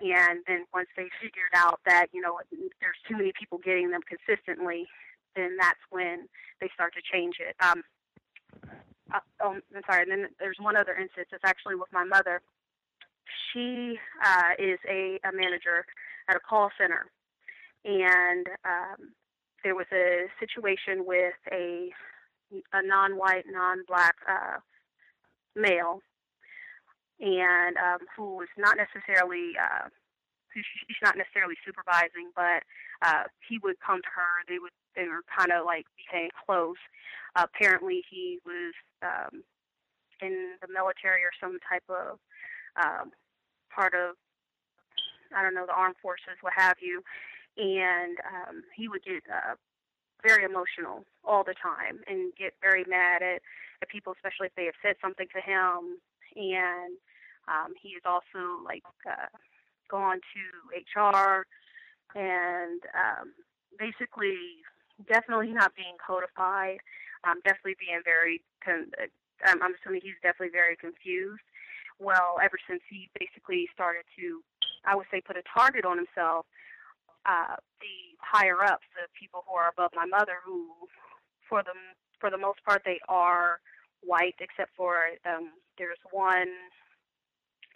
[0.01, 2.41] And then once they figured out that, you know,
[2.81, 4.89] there's too many people getting them consistently,
[5.37, 6.27] then that's when
[6.61, 7.55] they start to change it.
[7.61, 7.83] Um,
[9.13, 10.03] uh, oh, I'm sorry.
[10.03, 11.29] And then there's one other instance.
[11.33, 12.41] It's actually with my mother.
[13.53, 15.85] She uh, is a, a manager
[16.29, 17.07] at a call center,
[17.85, 19.13] and um,
[19.63, 21.91] there was a situation with a
[22.73, 24.59] a non-white, non-black uh,
[25.55, 26.01] male,
[27.21, 29.89] and um, who is not necessarily uh,
[30.55, 32.63] she's not necessarily supervising, but
[33.03, 34.45] uh, he would come to her.
[34.49, 36.81] They would they were kind of like became close.
[37.37, 39.43] Uh, apparently, he was um,
[40.21, 42.19] in the military or some type of
[42.77, 43.13] um,
[43.75, 44.17] part of
[45.35, 47.03] I don't know the armed forces, what have you.
[47.57, 49.55] And um, he would get uh,
[50.23, 53.43] very emotional all the time and get very mad at,
[53.83, 55.99] at people, especially if they have said something to him.
[56.37, 56.97] And
[57.49, 59.31] um, he is also like uh,
[59.91, 60.43] gone to
[60.79, 61.47] HR
[62.15, 63.33] and um,
[63.79, 64.63] basically
[65.09, 66.79] definitely not being codified,
[67.25, 68.93] um, definitely being very, con-
[69.49, 71.43] um, I'm assuming he's definitely very confused.
[71.99, 74.41] Well, ever since he basically started to,
[74.85, 76.47] I would say, put a target on himself
[77.27, 80.69] uh, the higher ups, the people who are above my mother, who,
[81.49, 81.73] for the
[82.21, 83.61] for the most part, they are
[84.03, 86.49] white, except for um, there's one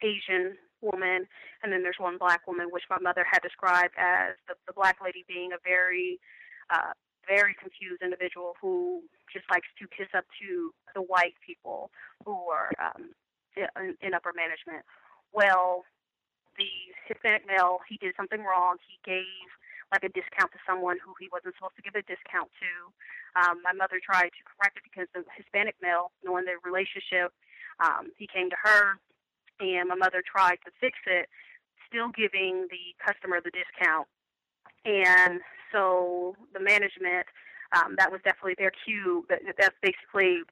[0.03, 1.27] Asian woman,
[1.63, 4.99] and then there's one black woman, which my mother had described as the, the black
[5.03, 6.21] lady being a very,
[6.69, 6.93] uh,
[7.27, 9.01] very confused individual who
[9.33, 11.91] just likes to kiss up to the white people
[12.25, 13.17] who are um,
[13.57, 14.85] in, in upper management.
[15.33, 15.85] Well,
[16.57, 16.71] the
[17.07, 18.77] Hispanic male, he did something wrong.
[18.87, 19.49] He gave
[19.93, 22.73] like a discount to someone who he wasn't supposed to give a discount to.
[23.39, 27.31] Um, my mother tried to correct it because the Hispanic male, knowing their relationship,
[27.79, 28.99] um, he came to her,
[29.61, 31.29] and my mother tried to fix it,
[31.87, 34.09] still giving the customer the discount.
[34.85, 35.41] And
[35.71, 37.27] so the management,
[37.71, 39.27] um, that was definitely their cue.
[39.29, 40.43] That, that's basically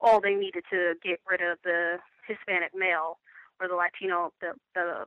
[0.00, 3.18] all they needed to get rid of the Hispanic male
[3.60, 5.04] or the Latino, the, the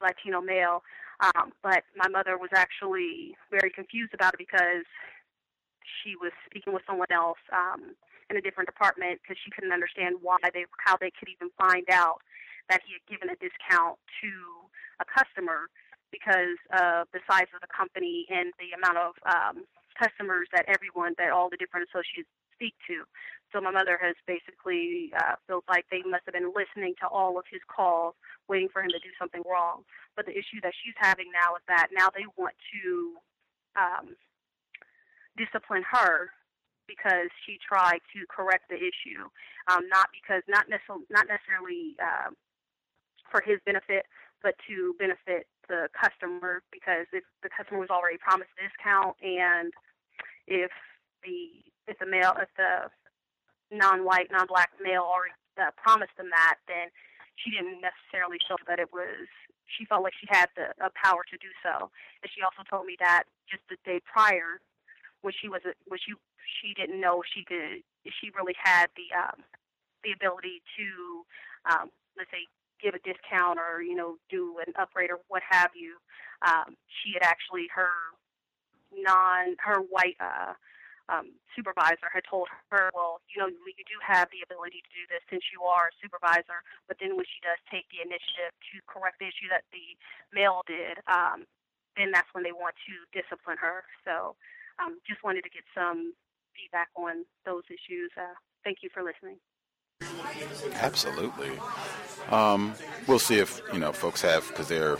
[0.00, 0.82] Latino male.
[1.20, 4.88] Um, but my mother was actually very confused about it because
[5.84, 7.92] she was speaking with someone else um,
[8.30, 11.84] in a different department because she couldn't understand why they how they could even find
[11.92, 12.24] out
[12.72, 14.30] that he had given a discount to
[15.02, 15.68] a customer
[16.08, 19.66] because of the size of the company and the amount of um,
[19.98, 22.30] customers that everyone that all the different associates
[22.60, 23.08] speak to.
[23.52, 27.40] So my mother has basically uh, feels like they must have been listening to all
[27.40, 28.14] of his calls,
[28.46, 29.82] waiting for him to do something wrong.
[30.14, 32.84] But the issue that she's having now is that now they want to
[33.74, 34.06] um,
[35.40, 36.30] discipline her
[36.86, 39.24] because she tried to correct the issue,
[39.72, 42.30] um, not because not necessarily not necessarily uh,
[43.30, 44.06] for his benefit,
[44.42, 49.72] but to benefit the customer because if the customer was already promised a discount and
[50.50, 50.74] if
[51.24, 52.90] the if the male if the
[53.70, 56.88] non-white non-black male already uh, promised them that, then
[57.36, 59.28] she didn't necessarily feel that it was
[59.70, 61.90] she felt like she had the uh, power to do so.
[62.22, 64.58] And she also told me that just the day prior,
[65.22, 66.14] when she was when she
[66.60, 69.44] she didn't know she could if she really had the um,
[70.02, 70.86] the ability to
[71.70, 72.48] um, let's say
[72.82, 75.96] give a discount or you know do an upgrade or what have you.
[76.42, 77.92] Um, she had actually her
[78.96, 80.54] non her white uh,
[81.10, 85.04] um, supervisor had told her, well, you know, you do have the ability to do
[85.10, 86.62] this since you are a supervisor.
[86.86, 89.98] But then when she does take the initiative to correct the issue that the
[90.30, 91.50] male did, um,
[91.98, 93.82] then that's when they want to discipline her.
[94.06, 94.38] So
[94.78, 96.14] um, just wanted to get some
[96.54, 98.14] feedback on those issues.
[98.14, 99.42] Uh, thank you for listening.
[100.74, 101.50] Absolutely.
[102.30, 102.74] Um,
[103.06, 104.98] we'll see if you know folks have because there are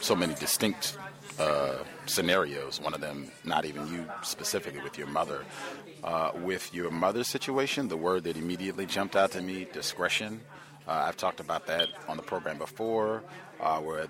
[0.00, 0.96] so many distinct
[1.38, 2.80] uh, scenarios.
[2.80, 5.44] One of them, not even you specifically, with your mother.
[6.02, 10.40] Uh, with your mother's situation, the word that immediately jumped out to me: discretion.
[10.86, 13.22] Uh, I've talked about that on the program before,
[13.60, 14.06] uh, where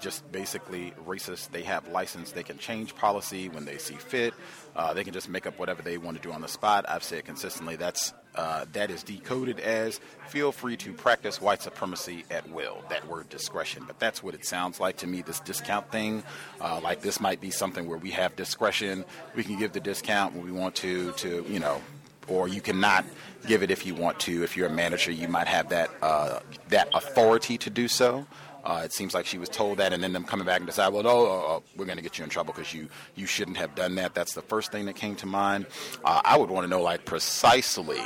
[0.00, 1.50] just basically racist.
[1.50, 2.32] They have license.
[2.32, 4.34] They can change policy when they see fit.
[4.74, 6.84] Uh, they can just make up whatever they want to do on the spot.
[6.88, 12.24] I've said consistently that's uh, that is decoded as feel free to practice white supremacy
[12.30, 12.82] at will.
[12.88, 15.22] That word discretion, but that's what it sounds like to me.
[15.22, 16.22] This discount thing,
[16.60, 19.04] uh, like this might be something where we have discretion.
[19.34, 21.12] We can give the discount when we want to.
[21.12, 21.80] To you know,
[22.28, 23.04] or you cannot
[23.46, 24.42] give it if you want to.
[24.42, 28.26] If you're a manager, you might have that uh, that authority to do so.
[28.64, 30.92] Uh, it seems like she was told that, and then them coming back and decide,
[30.92, 33.56] well, no, uh, uh we're going to get you in trouble because you you shouldn't
[33.56, 34.14] have done that.
[34.14, 35.66] That's the first thing that came to mind.
[36.04, 38.02] Uh, I would want to know like precisely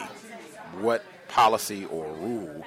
[0.80, 2.64] what policy or rule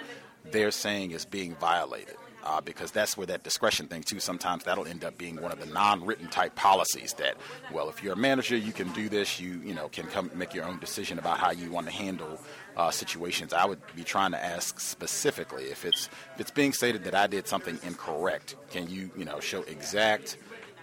[0.51, 4.19] they're saying is being violated uh, because that's where that discretion thing too.
[4.19, 7.35] Sometimes that'll end up being one of the non-written type policies that,
[7.71, 9.39] well, if you're a manager, you can do this.
[9.39, 12.41] You you know can come make your own decision about how you want to handle
[12.77, 13.53] uh, situations.
[13.53, 17.27] I would be trying to ask specifically if it's if it's being stated that I
[17.27, 18.55] did something incorrect.
[18.69, 20.37] Can you you know show exact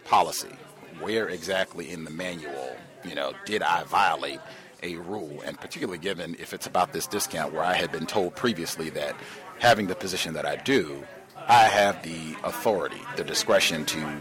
[0.04, 0.54] policy?
[1.00, 4.40] Where exactly in the manual you know did I violate?
[4.82, 8.36] a rule, and particularly given if it's about this discount where I had been told
[8.36, 9.16] previously that
[9.58, 11.02] having the position that I do,
[11.48, 14.20] I have the authority, the discretion to,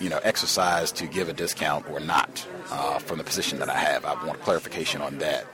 [0.00, 3.76] you know, exercise to give a discount or not uh, from the position that I
[3.76, 4.04] have.
[4.06, 5.46] I want clarification on that.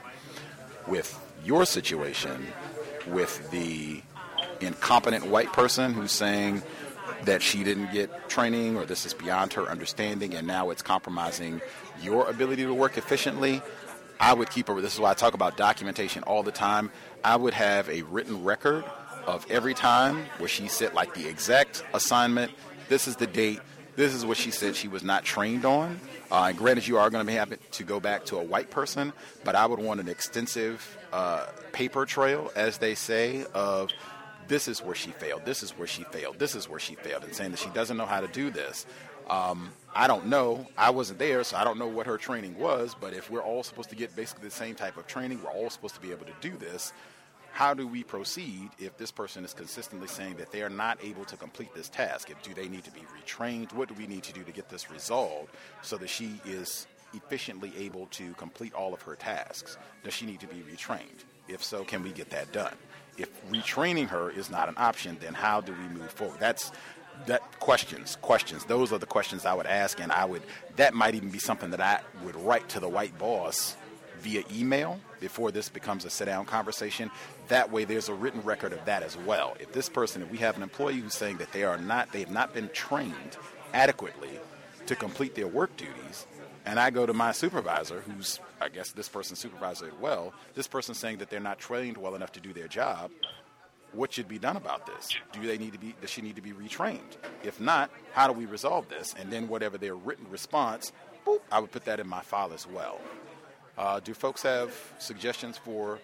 [0.87, 2.47] With your situation,
[3.07, 4.01] with the
[4.61, 6.63] incompetent white person who's saying
[7.25, 11.61] that she didn't get training or this is beyond her understanding and now it's compromising
[12.01, 13.61] your ability to work efficiently,
[14.19, 14.81] I would keep a.
[14.81, 16.91] This is why I talk about documentation all the time.
[17.25, 18.85] I would have a written record
[19.25, 22.51] of every time where she said like the exact assignment.
[22.89, 23.59] This is the date.
[23.95, 25.99] This is what she said she was not trained on.
[26.31, 28.71] Uh, and granted, you are going to be having to go back to a white
[28.71, 29.13] person,
[29.43, 33.91] but I would want an extensive uh, paper trail, as they say, of
[34.47, 37.23] this is where she failed, this is where she failed, this is where she failed,
[37.23, 38.87] and saying that she doesn't know how to do this.
[39.29, 40.67] Um, I don't know.
[40.77, 42.95] I wasn't there, so I don't know what her training was.
[42.99, 45.69] But if we're all supposed to get basically the same type of training, we're all
[45.69, 46.93] supposed to be able to do this
[47.53, 51.23] how do we proceed if this person is consistently saying that they are not able
[51.25, 52.31] to complete this task?
[52.31, 53.71] If, do they need to be retrained?
[53.73, 55.51] What do we need to do to get this resolved
[55.83, 59.77] so that she is efficiently able to complete all of her tasks?
[60.03, 61.25] Does she need to be retrained?
[61.47, 62.73] If so, can we get that done?
[63.19, 66.39] If retraining her is not an option, then how do we move forward?
[66.39, 66.71] That's
[67.27, 68.65] that questions, questions.
[68.65, 70.41] Those are the questions I would ask, and I would.
[70.77, 73.77] That might even be something that I would write to the white boss
[74.23, 77.11] via email before this becomes a sit-down conversation.
[77.49, 79.55] That way, there's a written record of that as well.
[79.59, 82.21] If this person, if we have an employee who's saying that they are not, they
[82.21, 83.37] have not been trained
[83.73, 84.39] adequately
[84.87, 86.25] to complete their work duties,
[86.65, 90.67] and I go to my supervisor, who's I guess this person's supervisor as well, this
[90.67, 93.11] person's saying that they're not trained well enough to do their job,
[93.91, 95.09] what should be done about this?
[95.33, 95.95] Do they need to be?
[96.01, 97.17] Does she need to be retrained?
[97.43, 99.13] If not, how do we resolve this?
[99.19, 100.91] And then whatever their written response,
[101.25, 102.99] boop, I would put that in my file as well.
[103.77, 105.99] Uh, do folks have suggestions for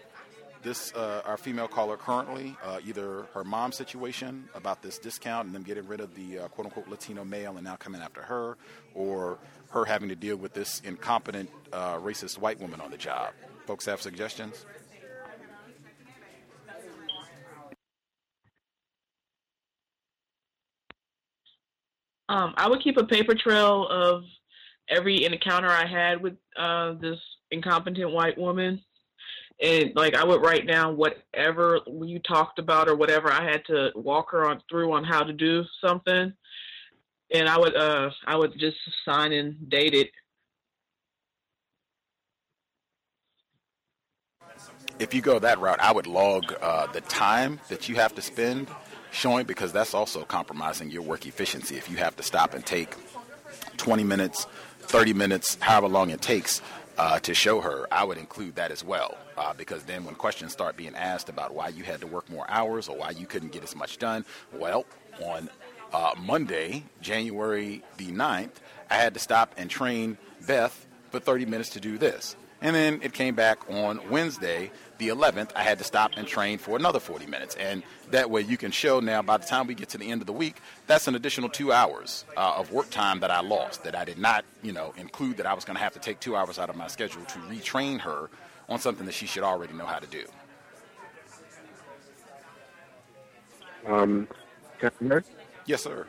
[0.61, 2.55] this uh, our female caller currently?
[2.63, 6.47] Uh, either her mom's situation about this discount and them getting rid of the uh,
[6.47, 8.57] quote unquote Latino male and now coming after her,
[8.95, 9.37] or
[9.69, 13.33] her having to deal with this incompetent uh, racist white woman on the job.
[13.67, 14.65] Folks have suggestions.
[22.29, 24.23] Um, I would keep a paper trail of
[24.87, 27.19] every encounter I had with uh, this
[27.51, 28.81] incompetent white woman.
[29.61, 33.91] And like I would write down whatever you talked about or whatever I had to
[33.93, 36.33] walk her on through on how to do something.
[37.33, 40.11] And I would uh I would just sign and date it.
[44.97, 48.21] If you go that route, I would log uh, the time that you have to
[48.21, 48.67] spend
[49.11, 51.77] showing because that's also compromising your work efficiency.
[51.77, 52.95] If you have to stop and take
[53.77, 54.45] 20 minutes,
[54.81, 56.61] 30 minutes, however long it takes
[56.99, 59.17] uh, to show her, I would include that as well.
[59.37, 62.45] Uh, because then when questions start being asked about why you had to work more
[62.49, 64.85] hours or why you couldn't get as much done, well,
[65.23, 65.49] on
[65.93, 68.51] uh, Monday, January the 9th,
[68.89, 72.35] I had to stop and train Beth for 30 minutes to do this.
[72.61, 74.69] And then it came back on Wednesday,
[74.99, 75.49] the 11th.
[75.55, 77.55] I had to stop and train for another 40 minutes.
[77.55, 77.81] And
[78.11, 80.27] that way you can show now by the time we get to the end of
[80.27, 83.95] the week, that's an additional two hours uh, of work time that I lost, that
[83.95, 86.35] I did not, you know, include that I was going to have to take two
[86.35, 88.29] hours out of my schedule to retrain her
[88.67, 90.25] on something that she should already know how to do.
[93.87, 94.27] Um,
[94.79, 95.23] can I hear?
[95.65, 96.05] Yes, sir.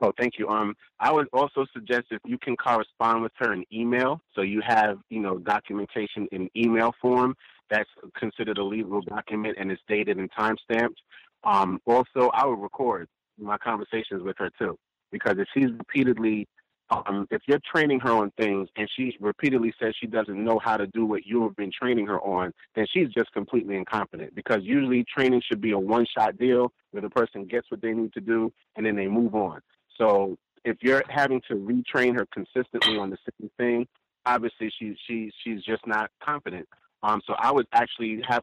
[0.00, 0.48] Oh, thank you.
[0.48, 4.60] Um, I would also suggest if you can correspond with her in email, so you
[4.66, 7.34] have, you know, documentation in email form.
[7.70, 11.00] That's considered a legal document and it's dated and time stamped.
[11.44, 13.08] Um, also, I would record
[13.38, 14.78] my conversations with her too,
[15.12, 16.48] because if she's repeatedly,
[16.90, 20.76] um, if you're training her on things and she repeatedly says she doesn't know how
[20.76, 24.34] to do what you have been training her on, then she's just completely incompetent.
[24.34, 28.12] Because usually training should be a one-shot deal where the person gets what they need
[28.14, 29.60] to do and then they move on.
[29.98, 33.86] So if you're having to retrain her consistently on the same thing,
[34.24, 36.68] obviously she she she's just not competent.
[37.02, 38.42] Um, so I would actually have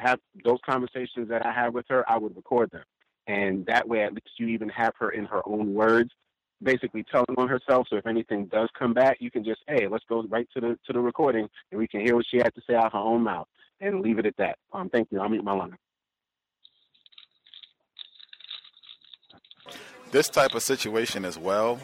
[0.00, 2.08] have those conversations that I have with her.
[2.08, 2.84] I would record them,
[3.26, 6.10] and that way at least you even have her in her own words,
[6.62, 7.86] basically telling on herself.
[7.88, 10.78] So if anything does come back, you can just hey, let's go right to the
[10.86, 13.22] to the recording, and we can hear what she had to say out her own
[13.22, 13.48] mouth,
[13.80, 14.58] and leave it at that.
[14.72, 15.20] Um, thank you.
[15.20, 15.76] I'll mute my line.
[20.14, 21.80] this type of situation as well,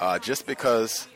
[0.00, 1.06] uh, just because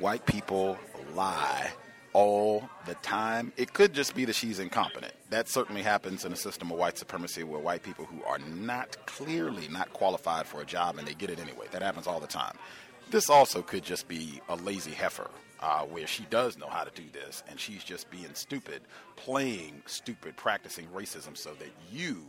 [0.00, 0.76] white people
[1.14, 1.70] lie
[2.14, 5.12] all the time, it could just be that she's incompetent.
[5.30, 8.96] That certainly happens in a system of white supremacy where white people who are not
[9.06, 11.66] clearly not qualified for a job and they get it anyway.
[11.72, 12.56] That happens all the time.
[13.10, 15.28] This also could just be a lazy heifer.
[15.60, 18.82] Uh, where she does know how to do this, and she's just being stupid,
[19.16, 22.22] playing stupid, practicing racism so that you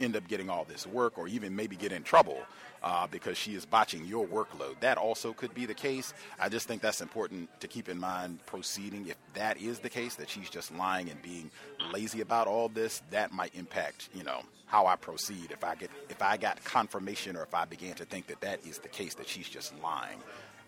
[0.00, 2.38] end up getting all this work or even maybe get in trouble
[2.82, 4.80] uh, because she is botching your workload.
[4.80, 6.14] That also could be the case.
[6.38, 9.06] I just think that's important to keep in mind proceeding.
[9.08, 11.50] If that is the case, that she's just lying and being
[11.92, 15.50] lazy about all this, that might impact, you know, how I proceed.
[15.50, 18.64] If I get, if I got confirmation or if I began to think that that
[18.66, 20.18] is the case, that she's just lying.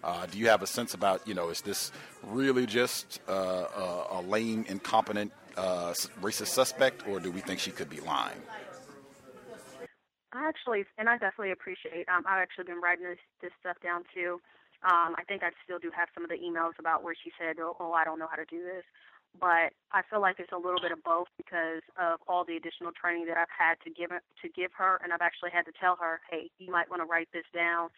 [0.04, 1.92] Uh, do you have a sense about, you know, is this
[2.24, 7.70] really just uh, a, a lame, incompetent, uh, racist suspect, or do we think she
[7.70, 8.40] could be lying?
[10.32, 12.08] I actually, and I definitely appreciate.
[12.08, 14.40] Um, I've actually been writing this this stuff down too.
[14.82, 17.60] Um, I think I still do have some of the emails about where she said,
[17.60, 18.84] "Oh, oh I don't know how to do this,"
[19.38, 22.92] but I feel like it's a little bit of both because of all the additional
[22.96, 25.96] training that I've had to give to give her, and I've actually had to tell
[26.00, 27.90] her, "Hey, you might want to write this down,"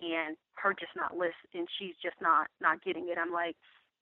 [0.00, 1.68] and her just not listening.
[1.78, 3.18] She's just not not getting it.
[3.18, 3.56] I'm like,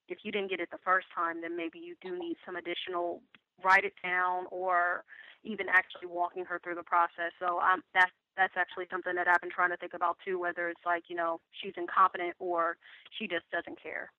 [0.09, 3.21] if you didn't get it the first time, then maybe you do need some additional
[3.63, 5.05] write it down or
[5.45, 7.33] even actually walking her through the process.
[7.39, 10.69] So um, that's that's actually something that I've been trying to think about too, whether
[10.69, 12.77] it's like you know she's incompetent or
[13.19, 14.11] she just doesn't care.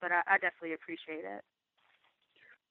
[0.00, 1.42] But I, I definitely appreciate it.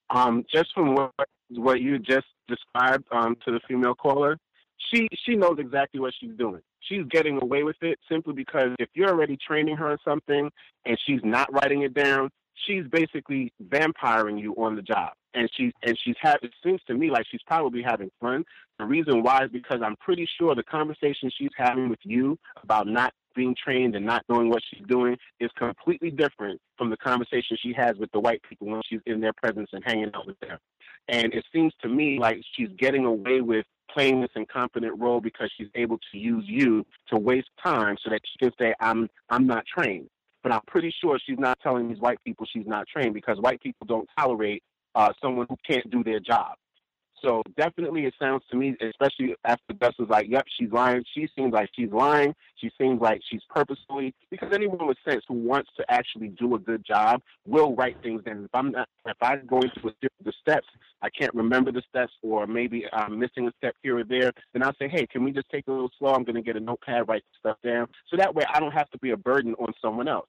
[0.09, 1.11] Um, just from what
[1.49, 4.37] what you just described um, to the female caller,
[4.77, 6.61] she she knows exactly what she's doing.
[6.81, 10.51] She's getting away with it simply because if you're already training her on something
[10.85, 15.13] and she's not writing it down, she's basically vampiring you on the job.
[15.33, 18.45] And she's and she's had it seems to me like she's probably having fun.
[18.79, 22.87] The reason why is because I'm pretty sure the conversation she's having with you about
[22.87, 27.57] not being trained and not knowing what she's doing is completely different from the conversation
[27.61, 30.39] she has with the white people when she's in their presence and hanging out with
[30.39, 30.57] them.
[31.09, 35.51] And it seems to me like she's getting away with playing this incompetent role because
[35.57, 39.45] she's able to use you to waste time so that she can say, I'm I'm
[39.45, 40.09] not trained.
[40.45, 43.59] But I'm pretty sure she's not telling these white people she's not trained because white
[43.61, 44.61] people don't tolerate
[44.93, 46.53] uh, someone who can't do their job.
[47.21, 51.27] So definitely, it sounds to me, especially after Gus was like, "Yep, she's lying." She
[51.35, 52.35] seems like she's lying.
[52.57, 56.59] She seems like she's purposefully because anyone with sense who wants to actually do a
[56.59, 58.43] good job will write things down.
[58.43, 60.67] If I'm not, if I go into the steps,
[61.01, 64.63] I can't remember the steps, or maybe I'm missing a step here or there, then
[64.63, 66.13] I'll say, "Hey, can we just take a little slow?
[66.13, 68.89] I'm going to get a notepad, write stuff down, so that way I don't have
[68.91, 70.27] to be a burden on someone else."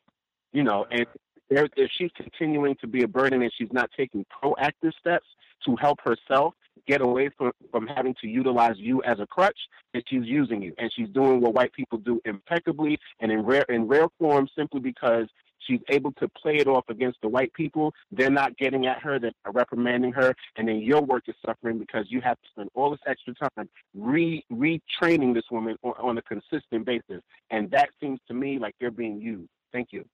[0.52, 1.06] You know, and
[1.50, 5.26] if she's continuing to be a burden and she's not taking proactive steps
[5.64, 6.54] to help herself
[6.86, 9.58] get away from, from having to utilize you as a crutch,
[9.94, 10.74] and she's using you.
[10.78, 14.80] And she's doing what white people do impeccably and in rare in rare form simply
[14.80, 15.26] because
[15.58, 17.92] she's able to play it off against the white people.
[18.10, 22.06] They're not getting at her, they're reprimanding her, and then your work is suffering because
[22.08, 26.22] you have to spend all this extra time re retraining this woman on, on a
[26.22, 27.22] consistent basis.
[27.50, 29.48] And that seems to me like you're being used.
[29.72, 30.04] Thank you.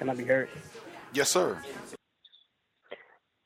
[0.00, 0.48] Can I be heard?
[1.12, 1.62] Yes, sir.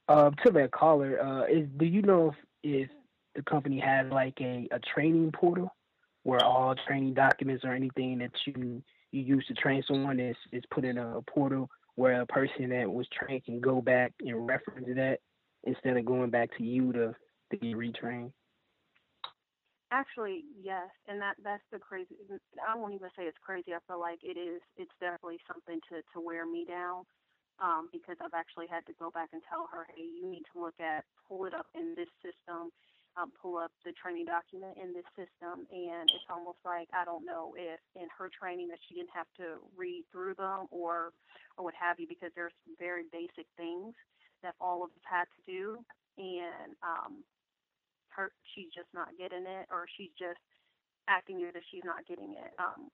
[0.06, 2.28] Uh, to that caller, uh, is do you know
[2.62, 2.90] if, if
[3.34, 5.74] the company has like a, a training portal
[6.22, 10.62] where all training documents or anything that you you use to train someone is is
[10.72, 14.86] put in a, portal where a person that was trained can go back and reference
[14.94, 15.18] that
[15.64, 17.16] instead of going back to you to
[17.50, 18.30] to get retrained?
[19.94, 22.18] Actually, yes, and that that's the crazy.
[22.66, 23.70] I won't even say it's crazy.
[23.70, 24.58] I feel like it is.
[24.74, 27.06] It's definitely something to to wear me down,
[27.62, 30.58] um, because I've actually had to go back and tell her, hey, you need to
[30.58, 32.74] look at pull it up in this system,
[33.14, 37.22] um, pull up the training document in this system, and it's almost like I don't
[37.22, 41.14] know if in her training that she didn't have to read through them or
[41.54, 43.94] or what have you, because there's very basic things
[44.42, 45.78] that all of us had to do,
[46.18, 47.22] and um,
[48.16, 50.40] her she's just not getting it or she's just
[51.08, 52.52] acting as if she's not getting it.
[52.58, 52.88] Um,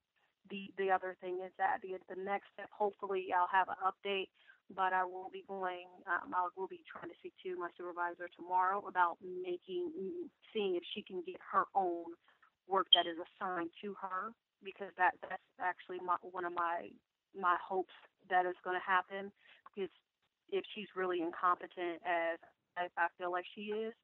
[0.51, 4.28] the the other thing is that the the next step, hopefully, I'll have an update,
[4.74, 5.86] but I will be going.
[6.06, 9.92] Um, I will be trying to speak to my supervisor tomorrow about making
[10.52, 12.16] seeing if she can get her own
[12.68, 14.32] work that is assigned to her
[14.64, 16.88] because that that's actually my, one of my
[17.38, 17.94] my hopes
[18.28, 19.30] that is going to happen
[19.74, 19.90] because
[20.51, 22.38] if she's really incompetent as
[22.76, 23.94] I, I feel like she is,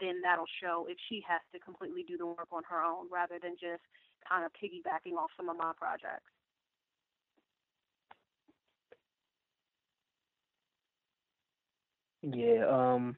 [0.00, 3.38] then that'll show if she has to completely do the work on her own rather
[3.42, 3.82] than just
[4.28, 6.30] kind of piggybacking off some of my projects.
[12.22, 13.16] Yeah, um,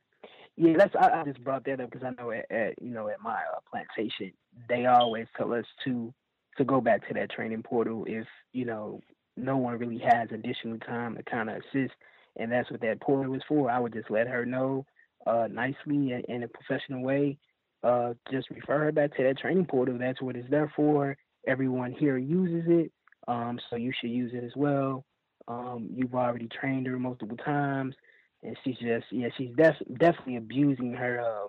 [0.57, 3.09] yeah, that's I, I just brought that up because I know at, at you know
[3.09, 4.33] at my uh, plantation
[4.69, 6.13] they always tell us to
[6.57, 9.01] to go back to that training portal if you know
[9.37, 11.95] no one really has additional time to kind of assist,
[12.37, 13.71] and that's what that portal is for.
[13.71, 14.87] I would just let her know
[15.27, 17.39] uh, nicely and in a professional way,
[17.83, 19.99] uh, just refer her back to that training portal.
[19.99, 21.17] That's what it's there for.
[21.47, 22.93] Everyone here uses it,
[23.29, 25.05] um, so you should use it as well.
[25.47, 27.95] Um, you've already trained her multiple times,
[28.43, 31.49] and she's just yeah, she's def- definitely abusing her um,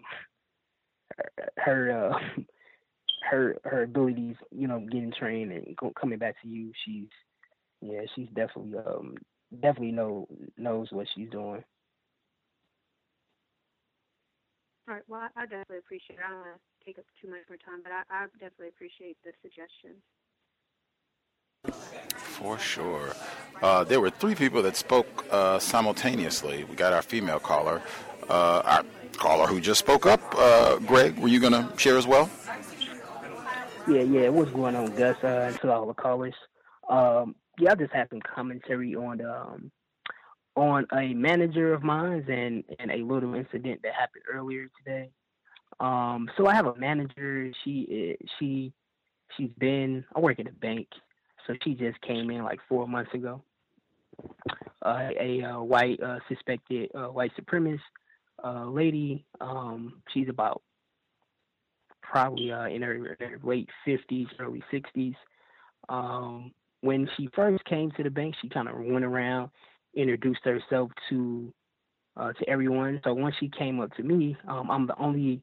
[1.38, 2.20] her her, uh,
[3.30, 4.36] her her abilities.
[4.52, 6.72] You know, getting trained and coming back to you.
[6.86, 7.08] She's
[7.82, 9.16] yeah, she's definitely um
[9.62, 10.28] definitely know
[10.58, 11.64] knows what she's doing.
[14.88, 15.04] All right.
[15.08, 16.26] Well, I, I definitely appreciate it.
[16.26, 19.18] I don't want to take up too much more time, but I, I definitely appreciate
[19.24, 20.02] the suggestion.
[22.14, 23.14] For sure.
[23.64, 26.66] Uh, there were three people that spoke uh, simultaneously.
[26.66, 27.82] We got our female caller,
[28.30, 28.84] uh, our
[29.18, 30.22] caller who just spoke up.
[30.38, 32.30] Uh, Greg, were you going to share as well?
[33.88, 34.30] Yeah, yeah.
[34.30, 35.18] What's going on, Gus?
[35.24, 36.36] Uh, and to all the callers.
[36.90, 39.72] Um, yeah, I just have some commentary on um,
[40.56, 45.10] on a manager of mine and, and a little incident that happened earlier today.
[45.80, 47.52] Um, so I have a manager.
[47.64, 48.72] She she
[49.36, 50.88] she's been I work at a bank,
[51.46, 53.44] so she just came in like four months ago.
[54.82, 57.80] Uh, a, a white uh, suspected uh, white supremacist
[58.44, 59.26] uh, lady.
[59.42, 60.62] Um, she's about
[62.02, 65.16] probably uh, in her, her late fifties, early sixties.
[65.90, 69.50] Um, when she first came to the bank, she kind of went around
[69.96, 71.54] introduced herself to
[72.18, 73.02] uh, to everyone.
[73.04, 75.42] So once she came up to me, um, I'm the only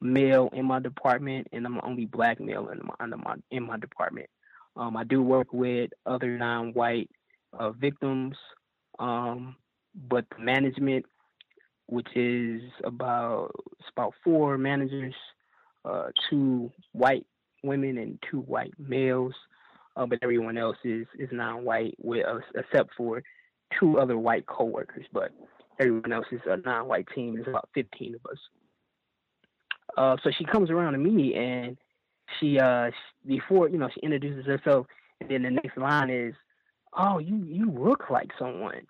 [0.00, 3.62] male in my department, and I'm the only black male in my, in my, in
[3.64, 4.28] my department.
[4.76, 7.10] Um, I do work with other non-white
[7.58, 8.36] uh, victims,
[8.98, 9.56] um,
[10.08, 11.04] but the management,
[11.86, 13.50] which is about
[13.90, 15.14] about four managers,
[15.84, 17.26] uh, two white
[17.64, 19.34] women and two white males,
[19.96, 23.22] uh, but everyone else is is non-white, with except for
[23.78, 25.06] two other white coworkers.
[25.12, 25.32] But
[25.80, 27.34] everyone else is a non-white team.
[27.34, 28.38] There's about 15 of us.
[29.96, 31.76] Uh, so she comes around to me and
[32.38, 32.90] she uh
[33.26, 34.86] before you know she introduces herself
[35.20, 36.34] and then the next line is,
[36.96, 38.86] "Oh, you you look like someone."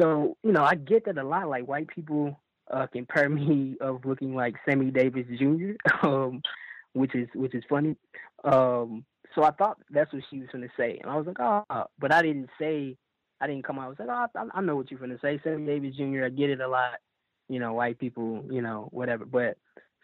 [0.00, 1.48] So you know I get that a lot.
[1.48, 2.38] Like white people
[2.70, 5.72] uh, compare me of looking like Sammy Davis Jr.
[6.06, 6.42] um,
[6.92, 7.96] which is which is funny.
[8.44, 11.40] Um, so I thought that's what she was going to say, and I was like,
[11.40, 12.96] "Oh," but I didn't say.
[13.40, 13.86] I didn't come out.
[13.86, 16.28] I was like, "Oh, I, I know what you're to say, Sammy Davis Jr." I
[16.28, 16.98] get it a lot.
[17.48, 18.44] You know, white people.
[18.50, 19.24] You know, whatever.
[19.24, 19.56] But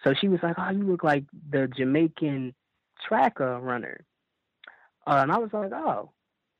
[0.04, 2.54] so she was like, "Oh, you look like the Jamaican
[3.06, 4.04] track uh, runner,"
[5.06, 6.10] uh, and I was like, "Oh,"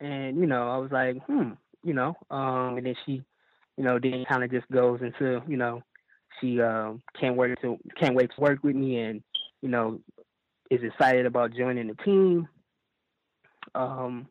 [0.01, 3.23] and you know, I was like, "Hmm," you know, um, and then she,
[3.77, 5.83] you know, then kind of just goes into, you know,
[6.41, 9.23] she um, can't wait to can't wait to work with me, and
[9.63, 10.01] you know,
[10.71, 12.49] is excited about joining the team.
[13.75, 14.29] Um,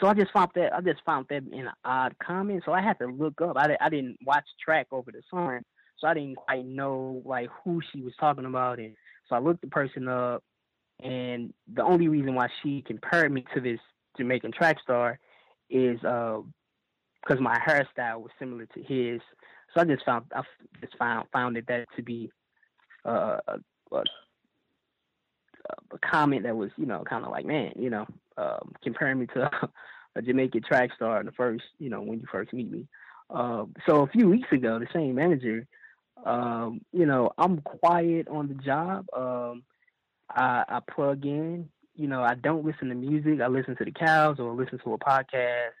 [0.00, 2.62] so I just found that I just found that in an odd comment.
[2.64, 3.56] So I had to look up.
[3.56, 5.62] I, I didn't watch track over the summer,
[5.98, 8.78] so I didn't quite know like who she was talking about.
[8.78, 8.94] And
[9.28, 10.42] so I looked the person up,
[11.02, 13.80] and the only reason why she compared me to this
[14.16, 15.18] Jamaican track star
[15.68, 19.20] is because uh, my hairstyle was similar to his.
[19.74, 20.42] So I just found I
[20.80, 22.30] just found found it that to be
[23.04, 23.58] uh, a,
[23.92, 24.02] a,
[25.92, 29.26] a comment that was you know kind of like man you know um, comparing me
[29.34, 29.50] to
[30.16, 32.86] a Jamaican track star in the first you know when you first meet me.
[33.30, 35.66] Um, so a few weeks ago, the same manager,
[36.24, 39.06] um, you know, I'm quiet on the job.
[39.16, 39.62] Um,
[40.28, 41.68] I, I plug in.
[41.96, 43.40] You know, I don't listen to music.
[43.40, 45.72] I listen to the cows or listen to a podcast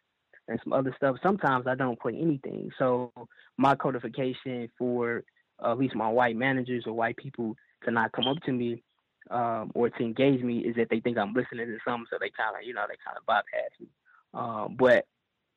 [0.48, 1.16] and some other stuff.
[1.22, 2.70] Sometimes I don't play anything.
[2.78, 3.12] So
[3.56, 5.24] my codification for
[5.62, 8.82] uh, at least my white managers or white people to not come up to me
[9.30, 12.30] um, or to engage me is that they think I'm listening to something, so they
[12.30, 13.88] kind of, you know, they kind of bypass me.
[14.34, 15.06] Um, but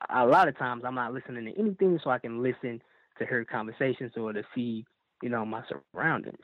[0.09, 2.81] a lot of times I'm not listening to anything, so I can listen
[3.19, 4.85] to hear conversations or to see,
[5.21, 5.63] you know, my
[5.93, 6.43] surroundings.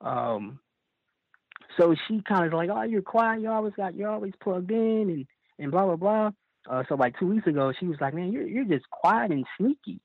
[0.00, 0.60] Um,
[1.78, 3.40] so she kind of like, oh, you're quiet.
[3.40, 5.26] You always got, you're always plugged in, and
[5.58, 6.30] and blah blah blah.
[6.68, 9.46] Uh, so like two weeks ago, she was like, man, you're you're just quiet and
[9.56, 10.00] sneaky.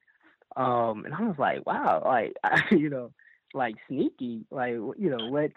[0.55, 2.35] Um, and I was like, wow, like
[2.71, 3.11] you know,
[3.53, 5.51] like sneaky, like you know, what,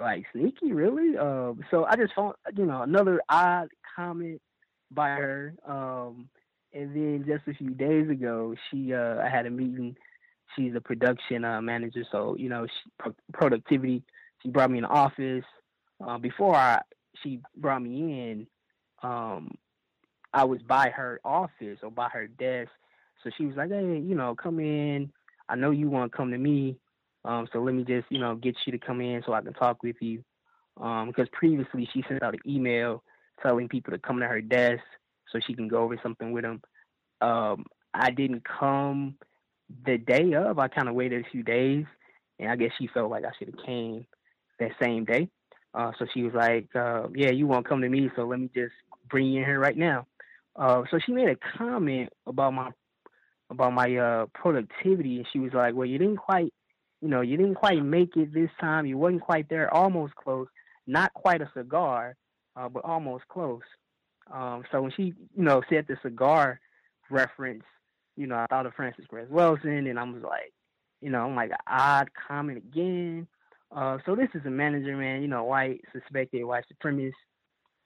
[0.00, 1.16] like sneaky, really?
[1.16, 4.40] Um, so I just found, you know, another odd comment
[4.90, 5.54] by her.
[5.66, 6.28] Um,
[6.72, 9.96] and then just a few days ago, she, uh, I had a meeting.
[10.56, 14.02] She's a production uh, manager, so you know, she, pro- productivity
[14.42, 15.44] she brought me in the office.
[16.04, 16.80] Uh, before I,
[17.22, 18.46] she brought me in,
[19.02, 19.56] um,
[20.32, 22.70] I was by her office or by her desk.
[23.22, 25.12] So she was like, "Hey, you know, come in.
[25.48, 26.76] I know you want to come to me,
[27.28, 29.52] um, so let me just, you know, get you to come in so I can
[29.52, 30.24] talk with you."
[30.80, 33.02] Um, because previously she sent out an email
[33.42, 34.82] telling people to come to her desk
[35.30, 36.60] so she can go over something with them.
[37.20, 39.16] Um, I didn't come
[39.84, 40.58] the day of.
[40.58, 41.84] I kind of waited a few days,
[42.38, 44.06] and I guess she felt like I should have came
[44.58, 45.28] that same day.
[45.74, 48.50] Uh, so she was like, uh, "Yeah, you won't come to me, so let me
[48.54, 48.74] just
[49.10, 50.06] bring you in here right now."
[50.56, 52.70] Uh, so she made a comment about my
[53.50, 56.52] about my uh, productivity, and she was like, "Well, you didn't quite,
[57.00, 58.86] you know, you didn't quite make it this time.
[58.86, 60.48] You wasn't quite there, almost close.
[60.86, 62.16] Not quite a cigar,
[62.56, 63.62] uh, but almost close."
[64.32, 66.60] Um, so when she, you know, said the cigar
[67.10, 67.64] reference,
[68.16, 70.52] you know, I thought of Francis Cress Welsing, and I was like,
[71.00, 73.26] you know, I'm like odd comment again.
[73.74, 75.22] Uh, so this is a manager, man.
[75.22, 77.12] You know, white suspected white supremacist,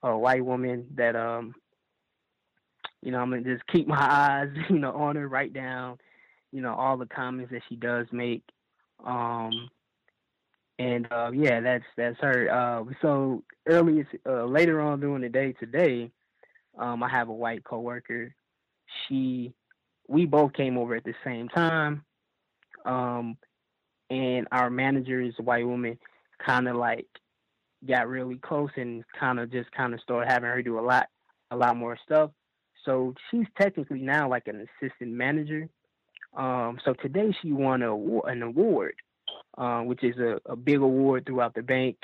[0.01, 1.53] a white woman that um,
[3.03, 5.97] you know, I'm gonna just keep my eyes, you know, on her, write down,
[6.51, 8.43] you know, all the comments that she does make.
[9.03, 9.69] Um,
[10.79, 12.49] and uh, yeah, that's that's her.
[12.49, 16.11] Uh, so early, uh, later on during the day today,
[16.77, 18.33] um, I have a white coworker.
[19.07, 19.53] She,
[20.07, 22.03] we both came over at the same time.
[22.85, 23.37] Um,
[24.09, 25.97] and our manager is a white woman,
[26.45, 27.07] kind of like
[27.87, 31.07] got really close and kind of just kind of started having her do a lot,
[31.51, 32.31] a lot more stuff.
[32.85, 35.69] So she's technically now like an assistant manager.
[36.35, 38.95] Um, so today she won a, an award,
[39.57, 41.97] uh, which is a, a big award throughout the bank.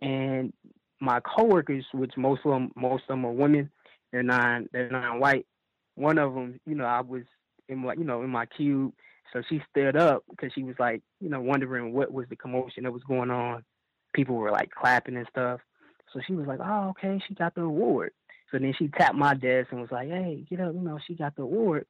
[0.00, 0.52] And
[1.00, 3.70] my coworkers, which most of them, most of them are women,
[4.12, 5.46] they're non, they're non-white.
[5.94, 7.22] One of them, you know, I was
[7.68, 8.92] in my you know in my cube.
[9.32, 12.84] So she stood up because she was like you know wondering what was the commotion
[12.84, 13.64] that was going on.
[14.14, 15.60] People were like clapping and stuff.
[16.12, 18.12] So she was like, "Oh, okay, she got the award."
[18.50, 21.14] So then she tapped my desk and was like, "Hey, get up, you know, she
[21.14, 21.86] got the award."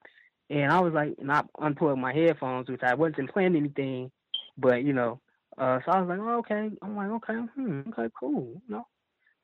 [0.49, 4.11] And I was like, and I unplugged my headphones, which I wasn't playing anything,
[4.57, 5.21] but you know,
[5.59, 6.71] uh, so I was like, oh, okay.
[6.83, 8.87] I'm like, okay, hmm, okay, cool, you know.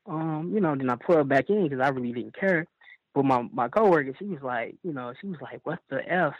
[0.06, 2.66] Um, you know, then I plugged back in because I really didn't care.
[3.14, 6.34] But my my coworker, she was like, you know, she was like, what the f?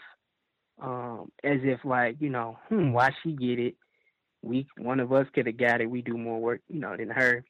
[0.81, 3.75] Um, as if like, you know, hmm, why she get it?
[4.41, 5.89] We one of us could have got it.
[5.89, 7.45] We do more work, you know, than her.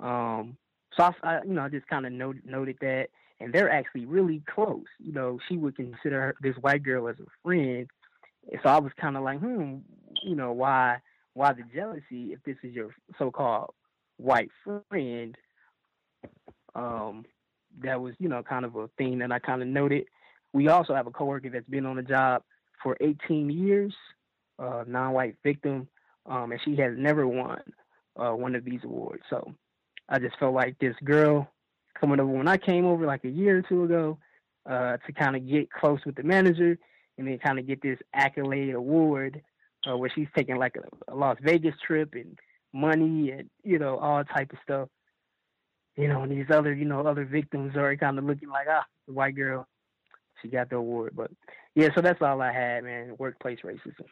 [0.00, 0.56] Um,
[0.96, 3.08] so I, I you know, I just kind of noted noted that,
[3.44, 4.86] and they're actually really close.
[4.98, 7.86] You know, she would consider her, this white girl as a friend.
[8.62, 9.76] So I was kind of like, hmm,
[10.22, 10.98] you know, why
[11.34, 13.74] why the jealousy if this is your so-called
[14.16, 15.36] white friend?
[16.74, 17.24] Um,
[17.82, 20.06] that was, you know, kind of a thing that I kind of noted.
[20.52, 22.42] We also have a coworker that's been on the job
[22.82, 23.94] for 18 years,
[24.58, 25.88] uh, non-white victim,
[26.26, 27.60] um, and she has never won
[28.16, 29.22] uh, one of these awards.
[29.28, 29.54] So
[30.08, 31.48] I just felt like this girl
[31.98, 34.18] coming over when I came over like a year or two ago
[34.68, 36.78] uh, to kind of get close with the manager
[37.18, 39.42] and then kind of get this accolade award
[39.88, 42.38] uh, where she's taking like a, a Las Vegas trip and
[42.72, 44.88] money and you know all type of stuff.
[45.96, 48.84] You know, and these other you know other victims are kind of looking like ah,
[49.06, 49.66] the white girl,
[50.42, 51.12] she got the award.
[51.14, 51.30] But
[51.74, 53.14] yeah, so that's all I had, man.
[53.18, 54.06] Workplace racism.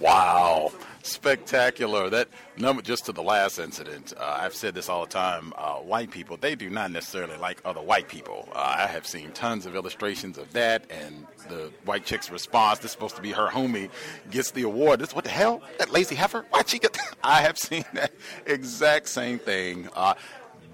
[0.00, 2.10] Wow, spectacular!
[2.10, 2.28] That
[2.58, 4.12] number just to the last incident.
[4.16, 5.54] Uh, I've said this all the time.
[5.56, 8.48] Uh, white people they do not necessarily like other white people.
[8.54, 12.80] Uh, I have seen tons of illustrations of that, and the white chick's response.
[12.80, 13.88] This is supposed to be her homie
[14.30, 15.00] gets the award.
[15.00, 15.62] This what the hell?
[15.78, 16.44] That lazy heifer?
[16.50, 16.92] Why'd she get?
[16.92, 17.14] That?
[17.24, 18.12] I have seen that
[18.44, 19.88] exact same thing.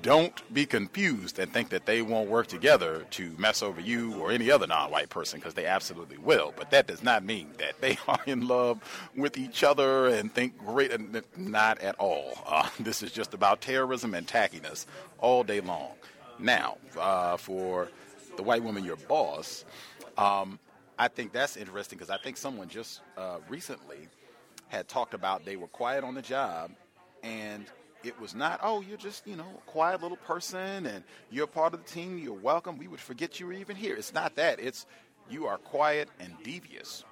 [0.02, 4.32] Don't be confused and think that they won't work together to mess over you or
[4.32, 6.52] any other non-white person because they absolutely will.
[6.56, 8.80] But that does not mean that they are in love
[9.16, 10.92] with each other and think great.
[11.38, 12.36] Not at all.
[12.44, 14.86] Uh, this is just about terrorism and tackiness
[15.18, 15.92] all day long.
[16.40, 17.88] Now, uh, for
[18.36, 19.64] the white woman, your boss,
[20.18, 20.58] um,
[20.98, 24.08] I think that's interesting because I think someone just uh, recently
[24.66, 26.72] had talked about they were quiet on the job
[27.22, 27.66] and
[28.04, 31.74] it was not, oh, you're just, you know, a quiet little person and you're part
[31.74, 33.96] of the team, you're welcome, we would forget you were even here.
[33.96, 34.60] It's not that.
[34.60, 34.86] It's
[35.30, 37.04] you are quiet and devious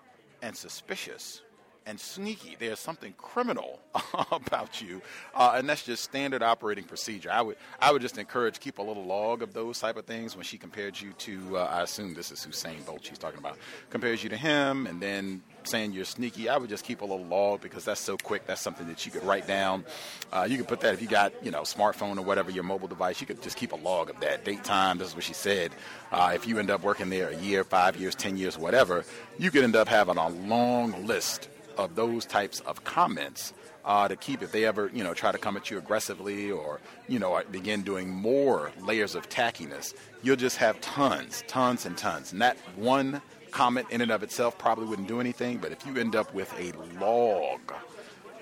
[0.42, 1.42] and suspicious
[1.86, 2.56] and sneaky.
[2.58, 3.80] There's something criminal
[4.30, 5.02] about you,
[5.34, 7.30] uh, and that's just standard operating procedure.
[7.30, 10.36] I would I would just encourage keep a little log of those type of things.
[10.36, 13.58] When she compared you to, uh, I assume this is Usain Bolt she's talking about,
[13.90, 16.48] compares you to him, and then saying you're sneaky.
[16.48, 18.46] I would just keep a little log because that's so quick.
[18.46, 19.84] That's something that you could write down.
[20.32, 22.88] Uh, you could put that if you got you know smartphone or whatever your mobile
[22.88, 23.20] device.
[23.20, 24.98] You could just keep a log of that date time.
[24.98, 25.72] This is what she said.
[26.12, 29.04] Uh, if you end up working there a year, five years, ten years, whatever,
[29.38, 31.49] you could end up having a long list
[31.80, 33.52] of those types of comments
[33.84, 36.80] uh, to keep if they ever you know try to come at you aggressively or
[37.08, 42.32] you know begin doing more layers of tackiness you'll just have tons tons and tons.
[42.32, 45.96] And that one comment in and of itself probably wouldn't do anything but if you
[45.96, 47.60] end up with a log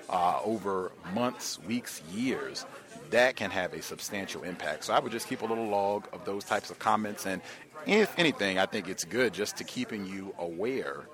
[0.09, 2.65] uh, over months weeks years
[3.09, 4.83] that can have a substantial impact.
[4.83, 7.25] So i would just keep a little log of those types of comments.
[7.25, 7.41] And
[7.87, 11.05] if anything i think it's good just to keeping you aware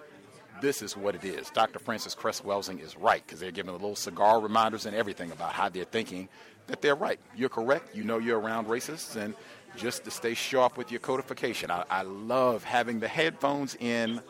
[0.62, 1.50] this is what it is.
[1.50, 1.80] Dr.
[1.80, 5.54] Francis Cress Welsing is right because they're giving a little cigar reminders and everything about
[5.54, 6.30] how they're thinking
[6.68, 7.20] that they're right.
[7.36, 7.96] You're correct.
[7.96, 9.34] You know you're around racists, and
[9.76, 11.70] just to stay sharp with your codification.
[11.70, 14.22] I, I love having the headphones in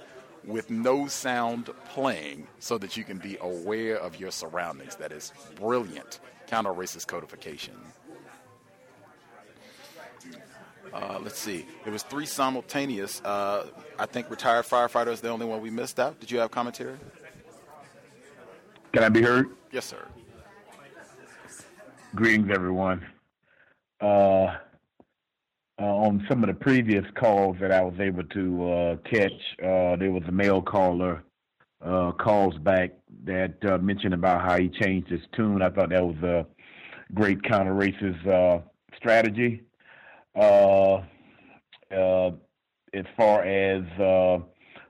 [0.43, 4.95] with no sound playing so that you can be aware of your surroundings.
[4.95, 7.73] That is brilliant counter racist codification.
[10.95, 11.65] Uh, let's see.
[11.85, 13.22] It was three simultaneous.
[13.26, 13.67] Uh,
[13.99, 16.22] I think retired firefighter is the only one we missed out.
[16.22, 16.95] Did you have commentary?
[18.93, 19.49] Can I be heard?
[19.73, 20.07] Yes, sir.
[22.15, 23.05] Greetings, everyone.
[23.99, 24.55] Uh,
[25.77, 29.97] uh, on some of the previous calls that I was able to uh, catch, uh,
[29.97, 31.26] there was a male caller
[31.85, 32.91] uh, calls back
[33.26, 35.61] that uh, mentioned about how he changed his tune.
[35.61, 36.45] I thought that was a
[37.13, 38.61] great counter racist uh,
[38.95, 39.63] strategy.
[40.36, 41.03] Uh,
[41.91, 42.32] uh,
[42.94, 44.40] as far as uh,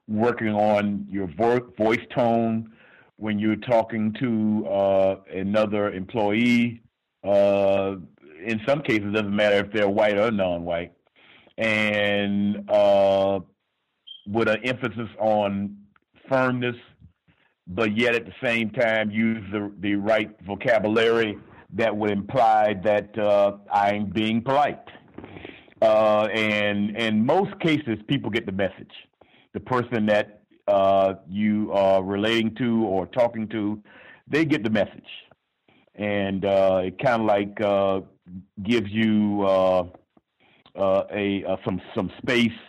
[0.07, 2.71] working on your vo- voice tone
[3.17, 6.81] when you're talking to uh, another employee.
[7.23, 7.95] Uh,
[8.45, 10.93] in some cases, it doesn't matter if they're white or non-white,
[11.57, 13.39] and uh,
[14.27, 15.75] with an emphasis on
[16.29, 16.75] firmness,
[17.67, 21.37] but yet at the same time use the the right vocabulary
[21.73, 24.79] that would imply that uh, I'm being polite.
[25.81, 28.93] Uh, and in most cases, people get the message.
[29.55, 33.81] the person that uh, you are relating to or talking to,
[34.27, 35.09] they get the message,
[35.95, 38.01] and uh, it kind of like uh,
[38.63, 39.83] gives you uh,
[40.75, 42.59] uh, a uh, some some space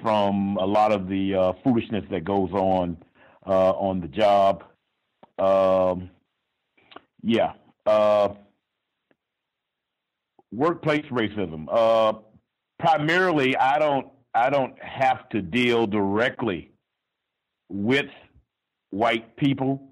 [0.00, 2.96] from a lot of the foolishness that goes on
[3.44, 4.64] on the job.
[5.38, 6.10] Um,
[7.22, 7.52] yeah.
[10.52, 11.66] Uh, workplace racism.
[11.70, 12.18] Uh,
[12.78, 16.70] primarily, I don't I don't have to deal directly
[17.68, 18.10] with
[18.90, 19.90] white people,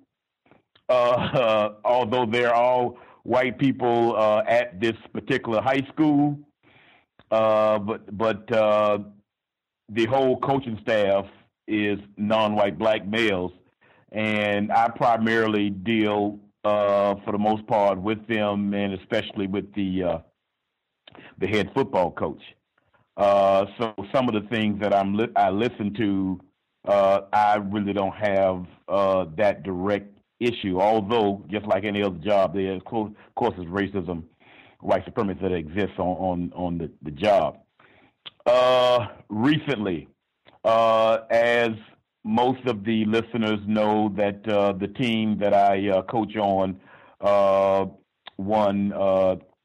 [0.89, 6.39] uh, although they're all white people uh, at this particular high school.
[7.31, 8.99] Uh, but but uh,
[9.89, 11.27] the whole coaching staff
[11.69, 13.53] is non-white black males,
[14.11, 20.03] and I primarily deal uh, for the most part with them, and especially with the
[20.03, 20.19] uh,
[21.39, 22.43] the head football coach.
[23.17, 26.41] Uh, so some of the things that I'm li- I listen to,
[26.87, 30.81] uh, I really don't have uh, that direct issue.
[30.81, 34.23] Although, just like any other job, there of course, of course is racism,
[34.81, 37.59] white supremacy that exists on on, on the, the job.
[38.47, 40.09] Uh, recently,
[40.65, 41.71] uh, as
[42.25, 46.81] most of the listeners know, that uh, the team that I coach on
[48.39, 48.93] won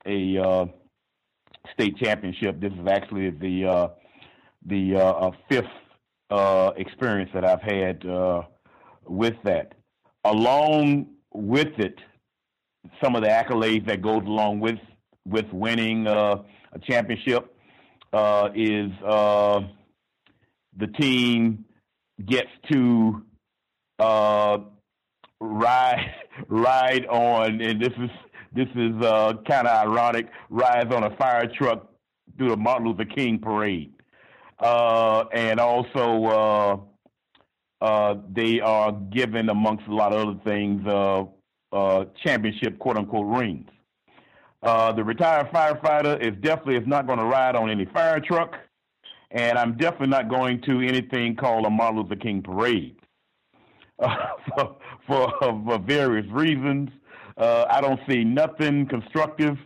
[0.06, 0.68] a
[1.74, 2.60] state championship.
[2.60, 3.88] This is actually the uh,
[4.66, 5.66] the uh, uh, fifth
[6.30, 8.44] uh, experience that I've had uh,
[9.06, 9.74] with that.
[10.24, 12.00] Along with it,
[13.04, 14.80] some of the accolades that goes along with
[15.28, 17.52] with winning uh, a championship
[18.56, 18.92] is
[20.78, 21.66] the team
[22.26, 23.22] gets to
[24.00, 24.66] ride
[26.48, 28.10] ride on, and this is
[28.56, 30.28] this is uh, kind of ironic.
[30.50, 31.90] Rides on a fire truck
[32.38, 33.94] through the Martin Luther King parade,
[34.60, 36.24] uh, and also
[37.82, 41.26] uh, uh, they are given, amongst a lot of other things, uh,
[41.74, 43.68] uh, championship quote unquote rings.
[44.64, 48.56] Uh, the retired firefighter is definitely is not going to ride on any fire truck,
[49.32, 52.96] and I'm definitely not going to anything called a Martin Luther King parade
[54.00, 56.90] for, for, for various reasons.
[57.38, 59.58] Uh, I don't see nothing constructive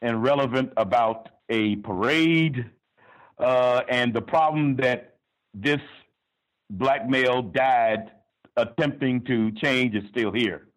[0.00, 2.70] and relevant about a parade.
[3.38, 5.16] Uh, and the problem that
[5.54, 5.80] this
[6.70, 8.10] black male died
[8.56, 10.68] attempting to change is still here.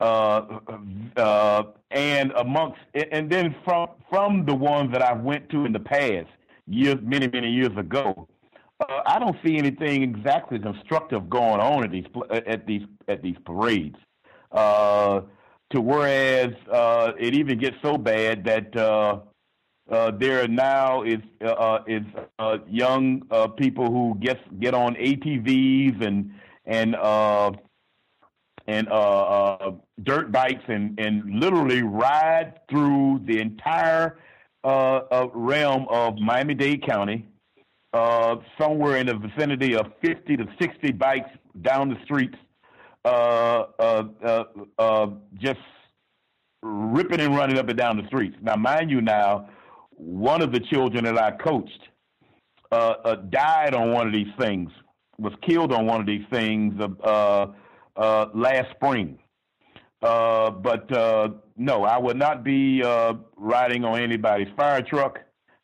[0.00, 0.58] Uh,
[1.16, 1.62] uh,
[1.92, 2.80] and amongst,
[3.12, 6.26] and then from from the ones that I went to in the past,
[6.66, 8.26] years, many many years ago,
[8.80, 12.06] uh, I don't see anything exactly constructive going on at these
[12.46, 13.96] at these at these parades.
[14.52, 15.22] Uh,
[15.70, 19.20] to whereas uh, it even gets so bad that uh,
[19.90, 22.02] uh, there now is uh, uh, is
[22.38, 23.22] uh, young
[23.56, 26.30] people who get get on ATVs and
[26.66, 26.94] and
[28.66, 28.88] and
[30.02, 34.18] dirt bikes and and literally ride through the entire
[34.64, 37.26] realm of Miami Dade County,
[38.58, 41.30] somewhere in the vicinity of 50 to 60 bikes
[41.62, 42.51] down the streets uh, uh, uh, uh,
[45.38, 45.60] just
[46.62, 48.36] ripping and running up and down the streets.
[48.40, 49.48] Now, mind you, now
[49.90, 51.88] one of the children that I coached
[52.70, 54.70] uh, uh, died on one of these things,
[55.18, 57.46] was killed on one of these things uh,
[57.96, 59.18] uh, last spring.
[60.00, 65.20] Uh, but uh, no, I would not be uh, riding on anybody's fire truck,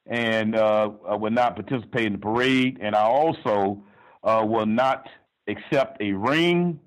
[0.06, 2.78] and uh, I would not participate in the parade.
[2.80, 3.82] And I also
[4.22, 5.08] uh, will not
[5.48, 6.78] accept a ring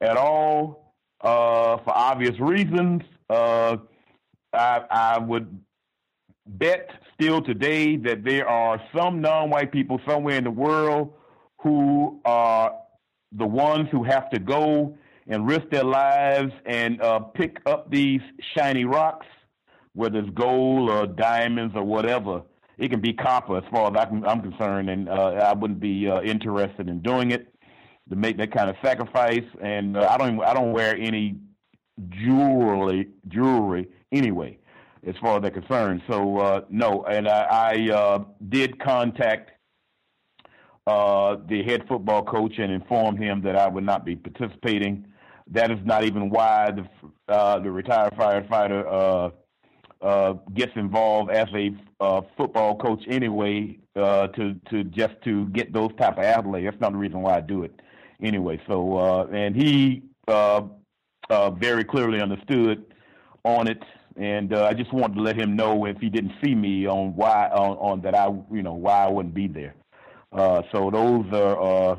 [0.00, 3.02] at all uh, for obvious reasons.
[3.28, 3.76] Uh,
[4.52, 5.60] I, I would
[6.46, 11.12] bet still today that there are some non-white people somewhere in the world
[11.60, 12.74] who are
[13.32, 14.96] the ones who have to go
[15.26, 18.20] and risk their lives and uh, pick up these
[18.56, 19.26] shiny rocks,
[19.94, 22.42] whether it's gold or diamonds or whatever.
[22.78, 26.20] It can be copper, as far as I'm concerned, and uh, I wouldn't be uh,
[26.20, 27.52] interested in doing it
[28.10, 29.44] to make that kind of sacrifice.
[29.62, 31.36] And uh, I don't I don't wear any
[32.08, 34.58] jewelry jewelry anyway,
[35.06, 36.02] as far as they're concerned.
[36.08, 37.42] So uh, no, and I,
[37.90, 39.50] I uh, did contact
[40.86, 45.06] uh, the head football coach and informed him that I would not be participating.
[45.48, 49.32] That is not even why the uh, the retired firefighter
[50.02, 56.18] uh, gets involved as a football coach anyway to to just to get those type
[56.18, 56.64] of accolades.
[56.64, 57.80] That's not the reason why I do it
[58.22, 58.60] anyway.
[58.66, 60.62] So uh, and he uh,
[61.30, 62.84] uh, very clearly understood
[63.44, 63.82] on it,
[64.16, 67.14] and uh, I just wanted to let him know if he didn't see me on
[67.14, 69.74] why on, on that I you know why I wouldn't be there.
[70.32, 71.98] Uh, so those are uh,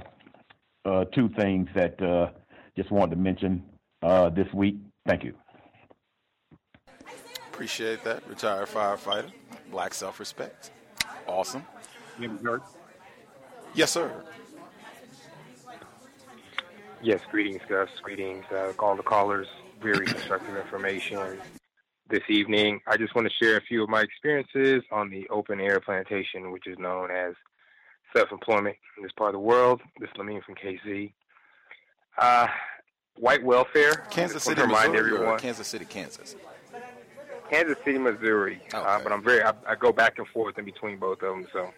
[0.86, 2.30] uh, two things that uh,
[2.76, 3.64] just wanted to mention
[4.04, 4.78] uh, this week.
[5.06, 5.34] Thank you.
[7.52, 8.28] Appreciate that.
[8.28, 9.32] Retired firefighter,
[9.72, 10.72] black self respect.
[11.28, 11.66] Awesome.
[13.74, 14.24] Yes, sir.
[17.02, 17.90] Yes, greetings, Gus.
[18.02, 19.48] Greetings, uh, all the callers.
[19.82, 21.40] Very constructive information
[22.10, 22.80] this evening.
[22.88, 26.52] I just want to share a few of my experiences on the open air plantation,
[26.52, 27.34] which is known as
[28.16, 29.82] self employment in this part of the world.
[30.00, 31.14] This is Lamine from KC.
[32.18, 32.48] Uh,
[33.18, 33.94] white welfare.
[34.10, 35.40] Kansas I just want City, remind Missouri, everyone.
[35.40, 36.36] Kansas City, Kansas.
[37.52, 38.62] Kansas City, Missouri.
[38.74, 41.48] Uh, but I'm very, I, I go back and forth in between both of them.
[41.54, 41.70] So,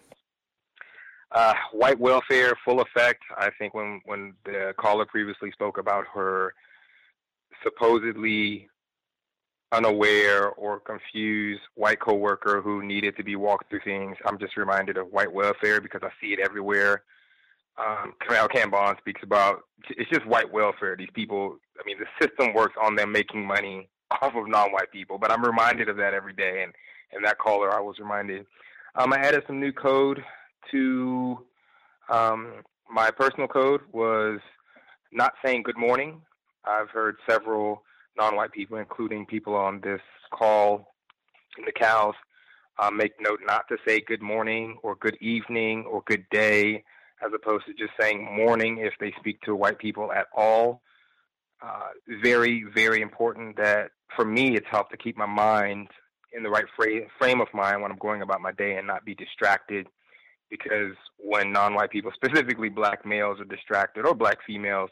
[1.32, 3.22] uh, white welfare, full effect.
[3.36, 6.54] I think when when the caller previously spoke about her
[7.62, 8.68] supposedly
[9.72, 14.96] unaware or confused white coworker who needed to be walked through things, I'm just reminded
[14.96, 17.04] of white welfare because I see it everywhere.
[17.78, 20.96] Um, Kamau Kambon speaks about it's just white welfare.
[20.96, 25.18] These people, I mean, the system works on them making money off of non-white people.
[25.18, 26.72] But I'm reminded of that every day, and
[27.12, 28.46] and that caller, I was reminded.
[28.96, 30.22] Um, I added some new code
[30.70, 31.38] to
[32.08, 34.40] um, my personal code was
[35.12, 36.22] not saying good morning.
[36.64, 37.82] I've heard several
[38.16, 40.00] non-white people, including people on this
[40.32, 40.88] call
[41.58, 42.14] in the COWS,
[42.78, 46.82] uh, make note not to say good morning or good evening or good day,
[47.24, 50.82] as opposed to just saying morning if they speak to white people at all.
[51.62, 51.88] Uh,
[52.22, 55.88] very, very important that for me, it's helped to keep my mind
[56.32, 59.04] in the right fra- frame of mind when I'm going about my day and not
[59.04, 59.86] be distracted.
[60.50, 64.90] Because when non-white people, specifically black males, are distracted, or black females,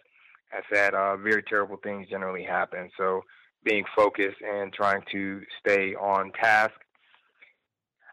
[0.52, 2.90] I said uh, very terrible things generally happen.
[2.97, 3.22] So
[3.64, 6.74] being focused and trying to stay on task.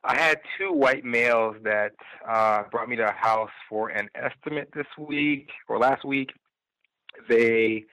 [0.04, 1.94] I had two white males that
[2.30, 6.32] uh, brought me to a house for an estimate this week or last week.
[7.28, 7.86] They,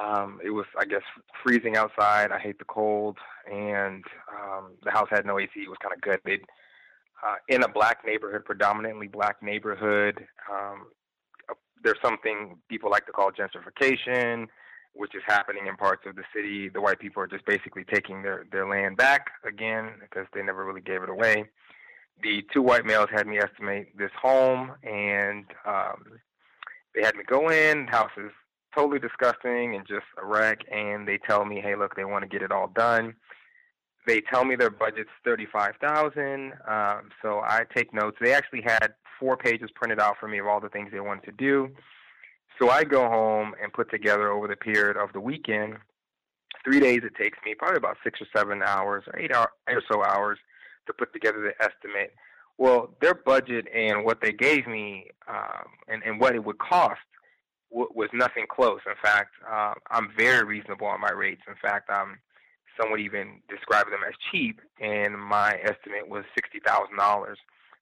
[0.00, 1.02] um, it was I guess
[1.42, 2.30] freezing outside.
[2.30, 3.18] I hate the cold,
[3.50, 5.50] and um, the house had no AC.
[5.56, 6.42] It was kind of gutted.
[7.22, 10.86] Uh, in a black neighborhood, predominantly black neighborhood, um,
[11.84, 14.46] there's something people like to call gentrification,
[14.94, 16.68] which is happening in parts of the city.
[16.68, 20.64] The white people are just basically taking their, their land back again because they never
[20.64, 21.44] really gave it away.
[22.22, 26.04] The two white males had me estimate this home, and um,
[26.94, 27.86] they had me go in.
[27.86, 28.30] The House is
[28.74, 30.60] totally disgusting and just a wreck.
[30.70, 33.14] And they tell me, hey, look, they want to get it all done.
[34.06, 36.54] They tell me their budget's thirty-five thousand.
[36.68, 38.16] Um, so I take notes.
[38.20, 41.24] They actually had four pages printed out for me of all the things they wanted
[41.24, 41.70] to do.
[42.60, 45.76] So I go home and put together over the period of the weekend,
[46.64, 49.82] three days it takes me, probably about six or seven hours or eight, hour, or
[49.90, 50.38] so hours
[50.86, 52.12] to put together the estimate.
[52.58, 57.00] Well, their budget and what they gave me um, and, and what it would cost
[57.70, 58.80] w- was nothing close.
[58.86, 61.42] In fact, uh, I'm very reasonable on my rates.
[61.48, 62.18] In fact, I'm
[62.80, 67.38] some would even describe them as cheap, and my estimate was sixty thousand dollars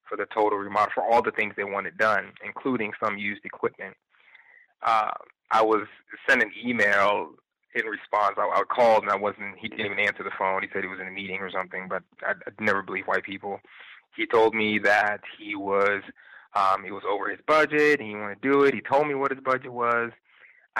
[0.07, 3.95] for the total remodel for all the things they wanted done, including some used equipment.
[4.83, 5.11] Uh,
[5.51, 5.87] I was
[6.27, 7.29] sent an email
[7.75, 8.35] in response.
[8.37, 9.57] I, I called and I wasn't.
[9.57, 10.61] He didn't even answer the phone.
[10.61, 11.87] He said he was in a meeting or something.
[11.87, 13.59] But I, I never believe white people.
[14.15, 16.01] He told me that he was
[16.55, 17.99] um, he was over his budget.
[17.99, 18.73] And he wanted to do it.
[18.73, 20.11] He told me what his budget was.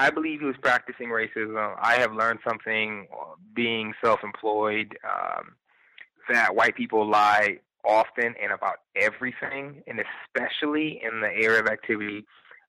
[0.01, 1.75] I believe he was practicing racism.
[1.79, 5.53] I have learned something uh, being self-employed um,
[6.27, 12.25] that white people lie often and about everything, and especially in the area of activity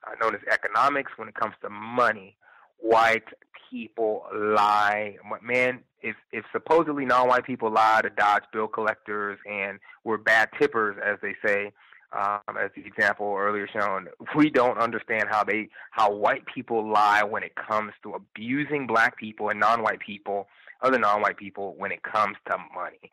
[0.06, 2.36] uh, known as economics when it comes to money.
[2.80, 3.28] White
[3.70, 5.16] people lie.
[5.42, 10.96] Man, if if supposedly non-white people lie to dodge bill collectors and we're bad tippers,
[11.02, 11.72] as they say,
[12.12, 17.22] um, as the example earlier shown, we don't understand how they how white people lie
[17.22, 20.48] when it comes to abusing black people and non-white people,
[20.82, 23.10] other non-white people, when it comes to money.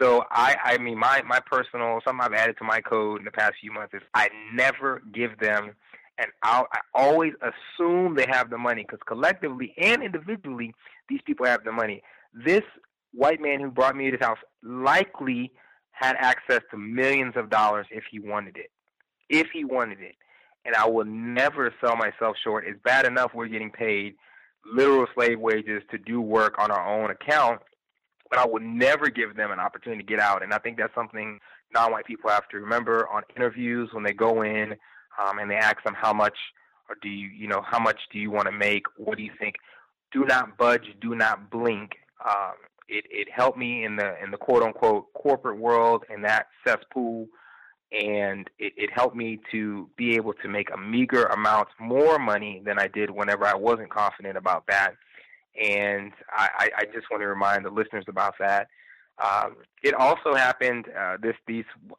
[0.00, 3.30] So I, I mean, my my personal something I've added to my code in the
[3.30, 5.72] past few months is I never give them,
[6.18, 6.64] and I
[6.94, 10.74] always assume they have the money because collectively and individually
[11.08, 12.02] these people have the money.
[12.32, 12.62] This
[13.12, 15.52] white man who brought me to this house likely
[15.98, 18.70] had access to millions of dollars if he wanted it,
[19.28, 20.14] if he wanted it,
[20.64, 22.64] and I will never sell myself short.
[22.66, 24.14] It's bad enough we're getting paid
[24.64, 27.60] literal slave wages to do work on our own account
[28.30, 30.42] but I would never give them an opportunity to get out.
[30.42, 31.38] And I think that's something
[31.74, 34.72] non-white people have to remember on interviews when they go in
[35.20, 36.36] um, and they ask them how much
[36.88, 38.84] or do you, you know, how much do you want to make?
[38.96, 39.56] What do you think?
[40.12, 40.94] Do not budge.
[41.00, 41.92] Do not blink.
[42.24, 42.54] Um,
[42.88, 47.28] it it helped me in the in the quote unquote corporate world in that cesspool
[47.92, 52.62] and it, it helped me to be able to make a meager amount more money
[52.64, 54.94] than I did whenever I wasn't confident about that.
[55.60, 58.68] And I, I just want to remind the listeners about that.
[59.24, 60.86] Um, it also happened.
[60.88, 61.36] Uh, this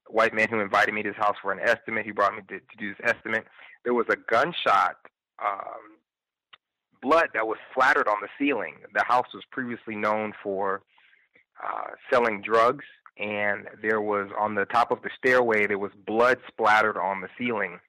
[0.08, 2.06] white man who invited me to his house for an estimate.
[2.06, 3.46] He brought me to, to do this estimate.
[3.84, 4.98] There was a gunshot
[5.44, 5.97] um,
[7.02, 8.76] blood that was splattered on the ceiling.
[8.94, 10.82] The house was previously known for
[11.64, 12.86] uh, selling drugs,
[13.18, 17.30] and there was on the top of the stairway there was blood splattered on the
[17.38, 17.80] ceiling.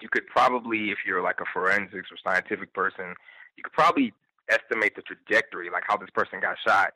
[0.00, 3.14] You could probably, if you're like a forensics or scientific person,
[3.56, 4.12] you could probably
[4.48, 6.92] estimate the trajectory, like how this person got shot.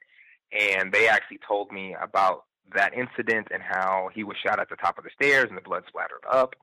[0.52, 2.44] And they actually told me about
[2.74, 5.62] that incident and how he was shot at the top of the stairs and the
[5.62, 6.56] blood splattered up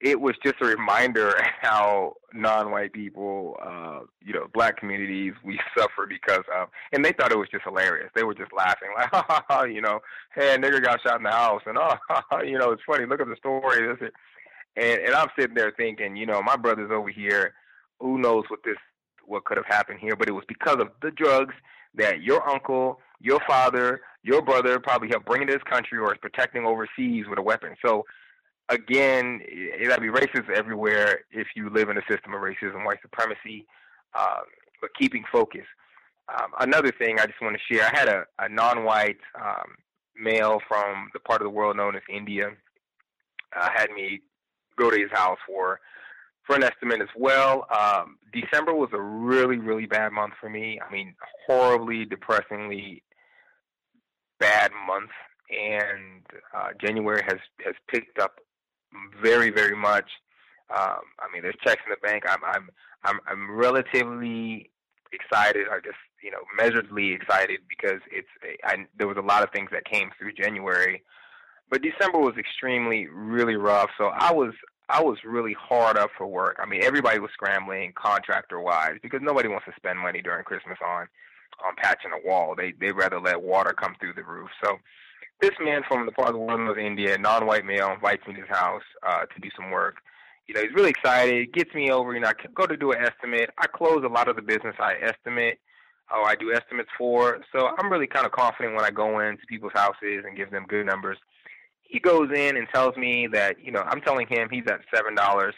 [0.00, 6.06] it was just a reminder how non-white people, uh, you know, black communities, we suffer
[6.08, 8.10] because of, and they thought it was just hilarious.
[8.14, 10.00] They were just laughing, like, ha ha ha, you know,
[10.34, 12.82] hey, a nigger got shot in the house, and oh, ha, ha, you know, it's
[12.86, 13.06] funny.
[13.06, 13.86] Look at the story.
[13.86, 14.10] This,
[14.76, 17.54] and and I'm sitting there thinking, you know, my brother's over here.
[18.00, 18.76] Who knows what this,
[19.24, 20.16] what could have happened here?
[20.16, 21.54] But it was because of the drugs
[21.94, 26.18] that your uncle, your father, your brother probably helped bring into this country or is
[26.20, 27.74] protecting overseas with a weapon.
[27.82, 28.04] So
[28.68, 29.40] again,
[29.80, 33.66] will be racist everywhere if you live in a system of racism, white supremacy,
[34.18, 34.44] um,
[34.80, 35.64] but keeping focus.
[36.28, 39.76] Um, another thing I just want to share I had a, a non white um,
[40.18, 42.50] male from the part of the world known as India
[43.56, 44.20] uh, had me
[44.76, 45.80] go to his house for
[46.46, 47.66] for an estimate as well.
[47.76, 50.78] Um, December was a really, really bad month for me.
[50.80, 51.14] I mean,
[51.46, 53.02] horribly, depressingly
[54.38, 55.10] bad month.
[55.50, 56.22] And
[56.56, 58.40] uh, January has has picked up
[59.20, 60.10] very, very much.
[60.70, 62.24] Um, I mean, there's checks in the bank.
[62.28, 62.68] I'm, I'm,
[63.04, 64.70] I'm, I'm relatively
[65.12, 65.94] excited, I guess
[66.26, 68.28] you know, measuredly excited because it's.
[68.64, 71.02] I, there was a lot of things that came through January,
[71.70, 73.90] but December was extremely, really rough.
[73.96, 74.52] So I was,
[74.88, 76.58] I was really hard up for work.
[76.60, 80.78] I mean, everybody was scrambling contractor wise because nobody wants to spend money during Christmas
[80.84, 81.06] on,
[81.64, 82.54] on patching a wall.
[82.56, 84.50] They, they rather let water come through the roof.
[84.64, 84.78] So
[85.40, 88.40] this man from the part of the world of India, non-white male, invites me to
[88.40, 89.96] his house uh, to do some work.
[90.46, 91.52] You know, he's really excited.
[91.52, 92.14] Gets me over.
[92.14, 93.50] You know, I go to do an estimate.
[93.58, 95.58] I close a lot of the business I estimate.
[96.12, 97.40] Oh, I do estimates for.
[97.52, 100.64] So I'm really kind of confident when I go into people's houses and give them
[100.68, 101.18] good numbers.
[101.82, 105.16] He goes in and tells me that you know I'm telling him he's at seven
[105.16, 105.54] dollars,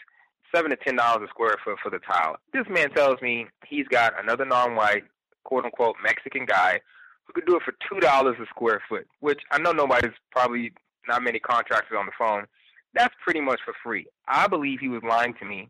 [0.53, 2.37] seven to ten dollars a square foot for the tile.
[2.51, 5.03] This man tells me he's got another non-white,
[5.43, 6.81] quote unquote Mexican guy
[7.29, 10.73] we could do it for two dollars a square foot, which I know nobody's probably
[11.07, 12.45] not many contractors on the phone.
[12.93, 14.07] That's pretty much for free.
[14.27, 15.69] I believe he was lying to me,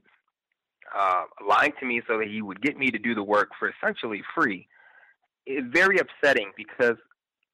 [0.97, 3.69] uh, lying to me so that he would get me to do the work for
[3.69, 4.67] essentially free.
[5.45, 6.95] It's very upsetting because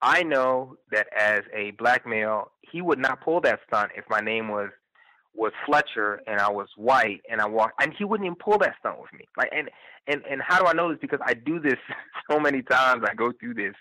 [0.03, 4.19] I know that as a black male, he would not pull that stunt if my
[4.19, 4.69] name was
[5.33, 8.75] was Fletcher and I was white and I walked and he wouldn't even pull that
[8.79, 9.25] stunt with me.
[9.35, 9.69] Like and
[10.07, 10.99] and and how do I know this?
[11.01, 11.79] Because I do this
[12.29, 13.03] so many times.
[13.09, 13.73] I go through this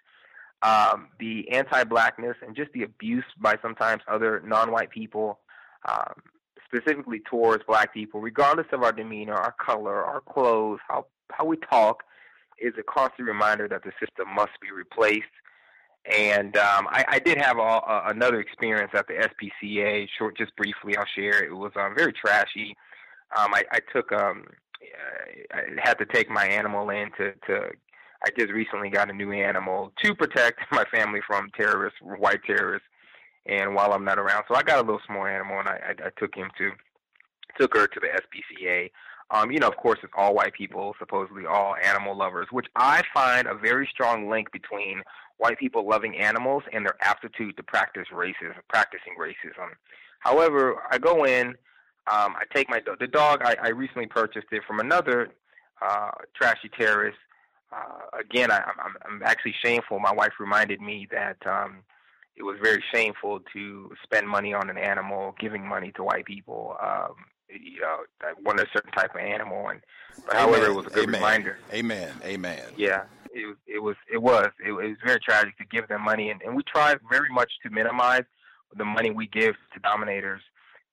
[0.64, 5.38] um, the anti-blackness and just the abuse by sometimes other non-white people,
[5.86, 6.14] um,
[6.66, 11.56] specifically towards black people, regardless of our demeanor, our color, our clothes, how how we
[11.58, 12.02] talk,
[12.58, 15.24] is a constant reminder that the system must be replaced.
[16.10, 20.06] And um, I, I did have a, a, another experience at the SPCA.
[20.18, 21.42] Short, just briefly, I'll share.
[21.44, 22.76] It was um, very trashy.
[23.38, 24.44] Um, I, I took um,
[25.52, 27.70] I had to take my animal in to to
[28.24, 32.88] I just recently got a new animal to protect my family from terrorists, white terrorists,
[33.46, 34.44] and while I'm not around.
[34.48, 36.70] So I got a little small animal, and I, I, I took him to
[37.60, 38.90] took her to the SPCA.
[39.30, 43.02] Um, you know, of course, it's all white people, supposedly all animal lovers, which I
[43.12, 45.02] find a very strong link between
[45.36, 49.70] white people loving animals and their aptitude to practice racism, practicing racism.
[50.20, 51.48] However, I go in,
[52.06, 52.98] um, I take my dog.
[52.98, 55.28] The dog I, I recently purchased it from another
[55.80, 57.18] uh, trashy terrorist
[57.74, 59.98] uh, again, I, I'm, I'm actually shameful.
[59.98, 61.78] My wife reminded me that um,
[62.36, 66.76] it was very shameful to spend money on an animal, giving money to white people.
[66.82, 67.14] Um,
[67.48, 69.80] you know, I wanted a certain type of animal, and
[70.26, 71.20] but however, it was a good Amen.
[71.20, 71.58] reminder.
[71.72, 72.12] Amen.
[72.24, 72.62] Amen.
[72.76, 73.56] Yeah, it was.
[73.66, 73.96] It was.
[74.12, 74.50] It was.
[74.64, 77.70] It, was very tragic to give them money, and, and we try very much to
[77.70, 78.24] minimize
[78.76, 80.40] the money we give to dominators.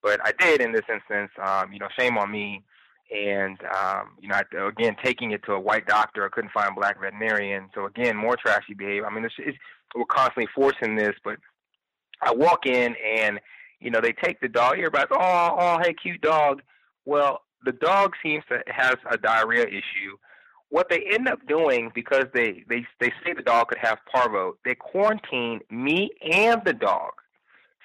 [0.03, 1.31] But I did in this instance.
[1.41, 2.63] Um, you know, shame on me
[3.11, 6.69] and um, you know, I, again, taking it to a white doctor, I couldn't find
[6.71, 7.69] a black veterinarian.
[7.75, 9.05] So again, more trashy behavior.
[9.05, 9.57] I mean, it's, it's,
[9.95, 11.37] we're constantly forcing this, but
[12.21, 13.39] I walk in and
[13.79, 14.73] you know they take the dog.
[14.77, 16.61] Everybody's oh, oh, hey, cute dog.
[17.05, 20.17] Well, the dog seems to has a diarrhea issue.
[20.69, 24.55] What they end up doing because they they they say the dog could have parvo,
[24.63, 27.11] they quarantine me and the dog.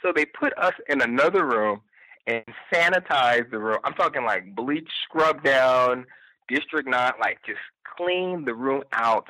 [0.02, 1.80] So they put us in another room
[2.26, 3.78] and sanitize the room.
[3.84, 6.06] I'm talking like bleach, scrub down,
[6.48, 7.60] District Nine, like just
[7.96, 9.26] clean the room out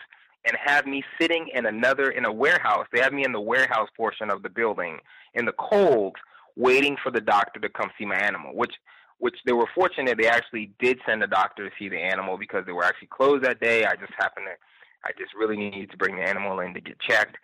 [0.47, 2.87] and have me sitting in another in a warehouse.
[2.93, 4.99] They have me in the warehouse portion of the building
[5.35, 6.17] in the cold,
[6.57, 8.55] waiting for the doctor to come see my animal.
[8.55, 8.75] Which,
[9.19, 10.19] which they were fortunate.
[10.19, 13.45] They actually did send a doctor to see the animal because they were actually closed
[13.45, 13.85] that day.
[13.85, 16.99] I just happened to, I just really needed to bring the animal in to get
[17.01, 17.37] checked.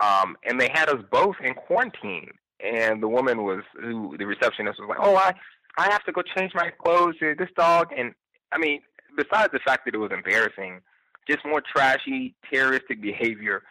[0.00, 2.30] Um, and they had us both in quarantine.
[2.60, 5.32] And the woman was, who the receptionist was like, "Oh, I,
[5.76, 8.14] I have to go change my clothes to this dog." And
[8.52, 8.80] I mean,
[9.16, 10.80] besides the fact that it was embarrassing,
[11.28, 13.62] just more trashy, terroristic behavior.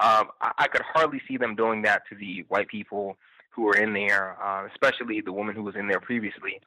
[0.00, 3.16] Um, I, I could hardly see them doing that to the white people
[3.50, 6.60] who were in there, uh, especially the woman who was in there previously,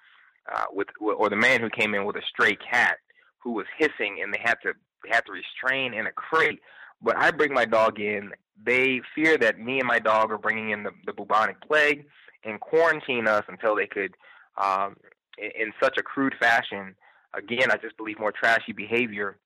[0.54, 2.98] uh, with or the man who came in with a stray cat
[3.40, 4.74] who was hissing, and they had to
[5.12, 6.60] had to restrain in a crate.
[7.06, 8.32] But I bring my dog in.
[8.66, 12.06] They fear that me and my dog are bringing in the, the bubonic plague
[12.44, 14.16] and quarantine us until they could,
[14.62, 14.98] um,
[15.38, 16.96] in, in such a crude fashion.
[17.34, 19.38] Again, I just believe more trashy behavior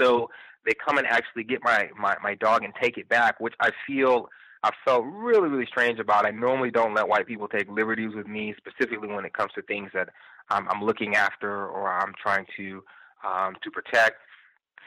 [0.00, 0.30] so
[0.66, 3.70] they come and actually get my, my, my dog and take it back, which I
[3.86, 4.28] feel
[4.62, 6.26] I felt really, really strange about.
[6.26, 9.62] I normally don't let white people take liberties with me, specifically when it comes to
[9.62, 10.08] things that
[10.50, 12.82] I'm, I'm looking after or I'm trying to
[13.26, 14.16] um, to protect.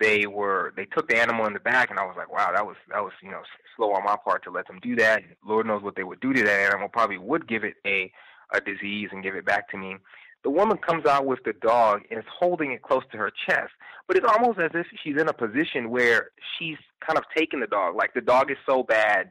[0.01, 2.65] They were they took the animal in the back, and I was like, wow, that
[2.65, 3.43] was that was you know
[3.77, 5.21] slow on my part to let them do that.
[5.45, 6.89] Lord knows what they would do to that animal.
[6.89, 8.11] Probably would give it a
[8.51, 9.97] a disease and give it back to me.
[10.43, 13.71] The woman comes out with the dog and is holding it close to her chest,
[14.07, 17.67] but it's almost as if she's in a position where she's kind of taking the
[17.67, 17.95] dog.
[17.95, 19.29] Like the dog is so bad,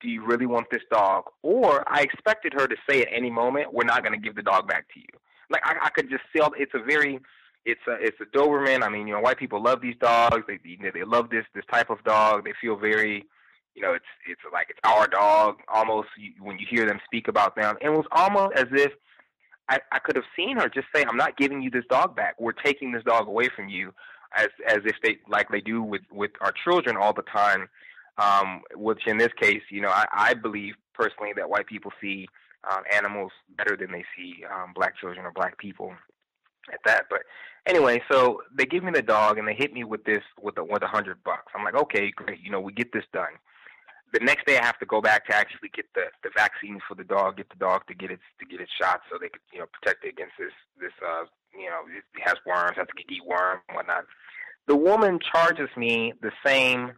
[0.00, 1.24] do you really want this dog?
[1.42, 4.42] Or I expected her to say at any moment, "We're not going to give the
[4.42, 5.18] dog back to you."
[5.50, 7.18] Like I, I could just feel it's a very
[7.68, 8.82] it's a it's a Doberman.
[8.82, 10.44] I mean, you know, white people love these dogs.
[10.48, 12.44] They they love this this type of dog.
[12.44, 13.26] They feel very,
[13.74, 15.56] you know, it's it's like it's our dog.
[15.68, 16.08] Almost
[16.40, 18.92] when you hear them speak about them, and it was almost as if
[19.68, 22.40] I, I could have seen her just say, "I'm not giving you this dog back.
[22.40, 23.92] We're taking this dog away from you,"
[24.34, 27.68] as as if they like they do with with our children all the time.
[28.16, 32.26] Um, which in this case, you know, I, I believe personally that white people see
[32.68, 35.94] um, animals better than they see um, black children or black people
[36.72, 37.04] at that.
[37.10, 37.22] But
[37.66, 40.64] anyway, so they give me the dog and they hit me with this with a
[40.64, 41.52] with a hundred bucks.
[41.54, 42.40] I'm like, okay, great.
[42.42, 43.38] You know, we get this done
[44.12, 46.94] the next day I have to go back to actually get the the vaccines for
[46.94, 49.42] the dog, get the dog to get its to get its shot, so they could
[49.52, 52.94] you know protect it against this this uh you know it has worms, has to
[52.96, 54.04] get dewormed and whatnot.
[54.66, 56.92] The woman charges me the same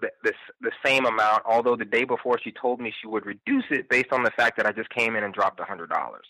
[0.00, 3.64] the, the the same amount, although the day before she told me she would reduce
[3.70, 6.26] it based on the fact that I just came in and dropped a hundred dollars.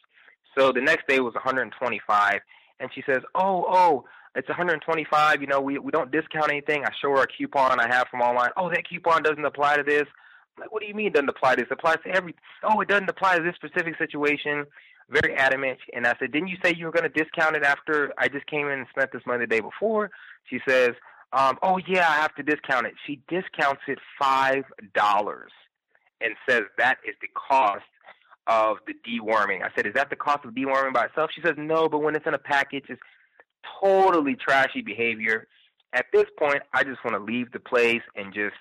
[0.57, 2.41] So the next day was 125,
[2.81, 4.05] and she says, "Oh, oh,
[4.37, 5.41] it's 125.
[5.41, 6.85] You know, we we don't discount anything.
[6.85, 8.51] I show her a coupon I have from online.
[8.57, 10.05] Oh, that coupon doesn't apply to this.
[10.57, 11.71] I'm like, what do you mean it doesn't apply to this?
[11.71, 12.35] It applies to every.
[12.63, 14.67] Oh, it doesn't apply to this specific situation.
[15.09, 15.79] Very adamant.
[15.95, 18.47] And I said, didn't you say you were going to discount it after I just
[18.47, 20.11] came in and spent this money the day before?
[20.51, 20.91] She says,
[21.33, 22.95] um, oh yeah, I have to discount it.
[23.07, 24.65] She discounts it five
[24.95, 25.53] dollars
[26.21, 27.85] and says that is the cost
[28.47, 29.63] of the deworming.
[29.63, 31.31] I said, is that the cost of deworming by itself?
[31.35, 33.01] She says, no, but when it's in a package, it's
[33.81, 35.49] totally trashy behavior.
[35.93, 38.57] At this point, I just want to leave the place and just,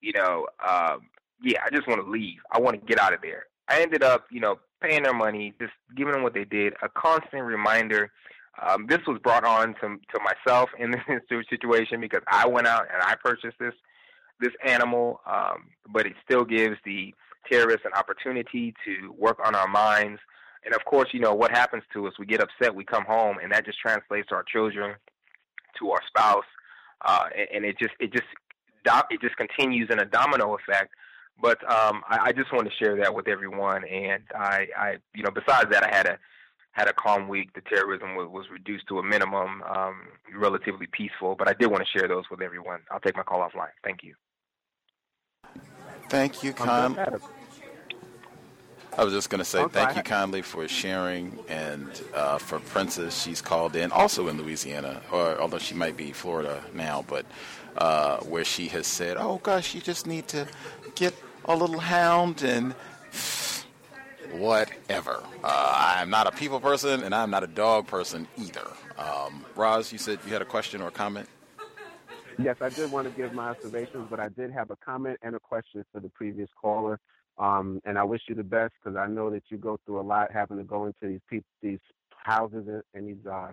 [0.00, 1.08] you know, um,
[1.42, 2.38] yeah, I just want to leave.
[2.52, 3.46] I want to get out of there.
[3.68, 6.74] I ended up, you know, paying their money, just giving them what they did.
[6.82, 8.12] A constant reminder.
[8.62, 12.86] Um, this was brought on to to myself in this situation because I went out
[12.92, 13.74] and I purchased this
[14.40, 17.14] this animal, um, but it still gives the
[17.50, 20.20] terrorists an opportunity to work on our minds
[20.64, 22.14] and of course, you know what happens to us.
[22.18, 22.74] We get upset.
[22.74, 24.94] We come home, and that just translates to our children,
[25.78, 26.44] to our spouse,
[27.04, 28.26] uh, and, and it just it just
[29.10, 30.94] it just continues in a domino effect.
[31.40, 33.84] But um, I, I just want to share that with everyone.
[33.88, 36.18] And I, I, you know, besides that, I had a
[36.72, 37.52] had a calm week.
[37.54, 40.02] The terrorism was, was reduced to a minimum, um,
[40.34, 41.34] relatively peaceful.
[41.36, 42.80] But I did want to share those with everyone.
[42.90, 43.70] I'll take my call offline.
[43.82, 44.14] Thank you.
[46.08, 46.98] Thank you, Con.
[48.96, 49.72] I was just going to say okay.
[49.72, 55.02] thank you kindly for sharing, and uh, for Princess, she's called in, also in Louisiana,
[55.10, 57.26] or although she might be Florida now, but
[57.76, 60.46] uh, where she has said, "Oh gosh, you just need to
[60.94, 61.12] get
[61.44, 62.72] a little hound and
[64.32, 68.68] whatever." Uh, I'm not a people person, and I'm not a dog person either.
[68.96, 71.28] Um, Roz, you said you had a question or a comment.
[72.38, 75.36] Yes, I did want to give my observations, but I did have a comment and
[75.36, 76.98] a question for the previous caller.
[77.38, 80.02] Um, and I wish you the best because I know that you go through a
[80.02, 81.80] lot having to go into these these
[82.16, 83.52] houses and, and these uh,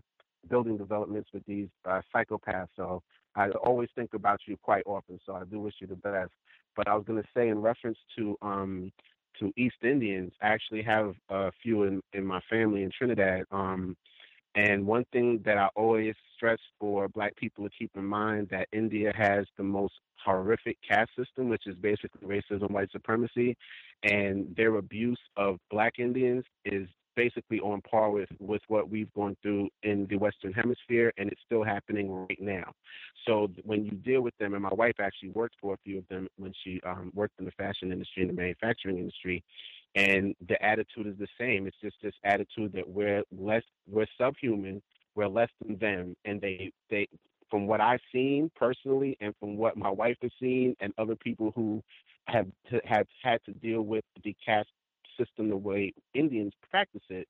[0.49, 2.68] building developments with these uh, psychopaths.
[2.76, 3.02] So
[3.36, 5.20] I always think about you quite often.
[5.26, 6.32] So I do wish you the best.
[6.76, 8.91] But I was going to say in reference to um,
[9.40, 10.32] to East Indians.
[10.41, 13.44] I actually have a few in in my family in Trinidad.
[13.52, 13.95] Um,
[14.56, 18.68] and one thing that I always stress for Black people to keep in mind that
[18.73, 23.56] India has the most horrific caste system, which is basically racism, white supremacy,
[24.03, 29.36] and their abuse of Black Indians is basically on par with with what we've gone
[29.41, 32.72] through in the Western Hemisphere, and it's still happening right now.
[33.28, 36.07] So when you deal with them, and my wife actually worked for a few of
[36.10, 39.44] them when she um, worked in the fashion industry and the manufacturing industry,
[39.95, 41.68] and the attitude is the same.
[41.68, 44.81] It's just this attitude that we're less, we're subhuman,
[45.15, 47.07] we're less than them, and they they.
[47.49, 51.51] From what I've seen personally, and from what my wife has seen, and other people
[51.53, 51.84] who
[52.27, 54.69] have to, have had to deal with the caste
[55.19, 57.27] system the way Indians practice it,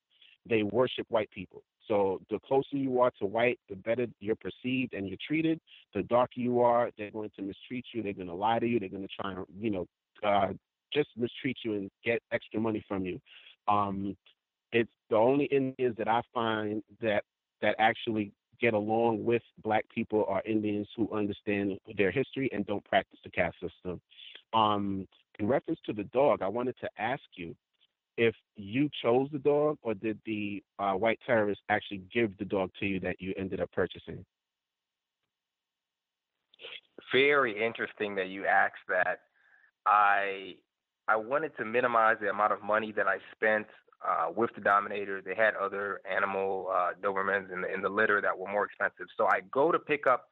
[0.47, 1.63] they worship white people.
[1.88, 5.59] So the closer you are to white, the better you're perceived and you're treated.
[5.93, 8.03] The darker you are, they're going to mistreat you.
[8.03, 8.79] They're going to lie to you.
[8.79, 9.88] They're going to try and, you know,
[10.23, 10.53] uh,
[10.93, 13.19] just mistreat you and get extra money from you.
[13.68, 14.15] Um,
[14.72, 17.23] it's the only Indians that I find that
[17.61, 22.84] that actually get along with black people are Indians who understand their history and don't
[22.85, 23.99] practice the caste system.
[24.53, 25.07] Um,
[25.39, 27.55] in reference to the dog, I wanted to ask you,
[28.18, 32.69] if you chose the dog or did the uh, white terrorists actually give the dog
[32.80, 34.23] to you that you ended up purchasing?
[37.11, 39.22] Very interesting that you asked that.
[39.85, 40.55] I
[41.07, 43.68] I wanted to minimize the amount of money that I spent
[44.07, 45.22] uh, with the Dominator.
[45.22, 49.07] They had other animal uh, Dobermans in the in the litter that were more expensive.
[49.18, 50.30] So I go to pick up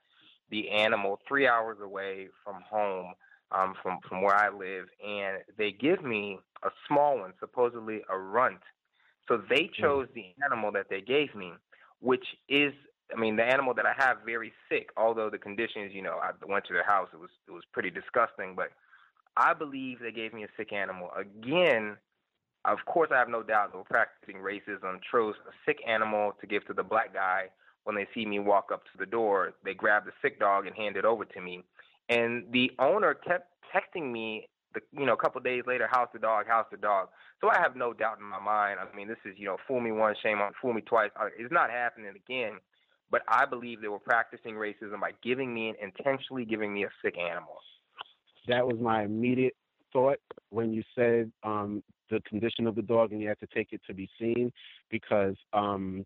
[0.49, 3.13] the animal three hours away from home
[3.51, 8.17] um, from from where I live, and they give me a small one, supposedly a
[8.17, 8.61] runt.
[9.27, 9.81] So they hmm.
[9.81, 11.53] chose the animal that they gave me,
[11.99, 12.73] which is,
[13.15, 14.89] I mean, the animal that I have very sick.
[14.97, 17.89] Although the conditions, you know, I went to their house, it was it was pretty
[17.89, 18.69] disgusting, but
[19.39, 21.11] I believe they gave me a sick animal.
[21.17, 21.95] Again,
[22.65, 24.99] of course, I have no doubt they were practicing racism.
[25.09, 27.45] Chose a sick animal to give to the black guy.
[27.85, 30.75] When they see me walk up to the door, they grab the sick dog and
[30.75, 31.63] hand it over to me.
[32.09, 36.19] And the owner kept texting me, the, you know, a couple days later, how's the
[36.19, 37.07] dog, how's the dog.
[37.39, 38.79] So I have no doubt in my mind.
[38.79, 41.11] I mean, this is, you know, fool me once, shame on, fool me twice.
[41.37, 42.59] It's not happening again.
[43.09, 46.89] But I believe they were practicing racism by giving me, and intentionally giving me a
[47.03, 47.57] sick animal.
[48.47, 49.55] That was my immediate
[49.91, 53.69] thought when you said um, the condition of the dog and you had to take
[53.71, 54.51] it to be seen
[54.89, 56.05] because um,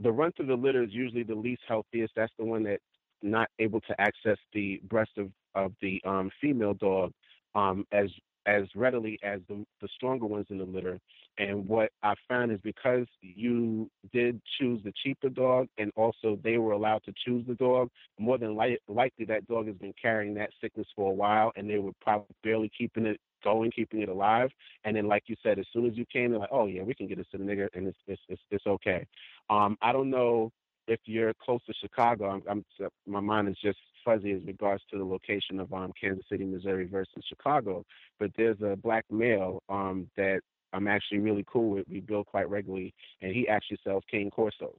[0.00, 2.12] the runt of the litter is usually the least healthiest.
[2.16, 2.80] That's the one that
[3.22, 7.12] not able to access the breast of, of the um, female dog
[7.54, 8.08] um, as
[8.46, 10.98] as readily as the, the stronger ones in the litter.
[11.38, 16.58] And what I found is because you did choose the cheaper dog and also they
[16.58, 17.88] were allowed to choose the dog,
[18.18, 21.68] more than li- likely that dog has been carrying that sickness for a while and
[21.68, 24.50] they were probably barely keeping it going, keeping it alive.
[24.84, 26.94] And then, like you said, as soon as you came, they're like, oh, yeah, we
[26.94, 29.06] can get this to the nigger and it's, it's, it's, it's okay.
[29.48, 30.52] Um, I don't know
[30.88, 34.98] if you're close to Chicago, I'm, I'm, my mind is just fuzzy as regards to
[34.98, 37.84] the location of um, Kansas City, Missouri versus Chicago.
[38.18, 40.40] But there's a black male um, that
[40.72, 41.88] I'm actually really cool with.
[41.88, 44.78] We build quite regularly, and he actually sells cane corsos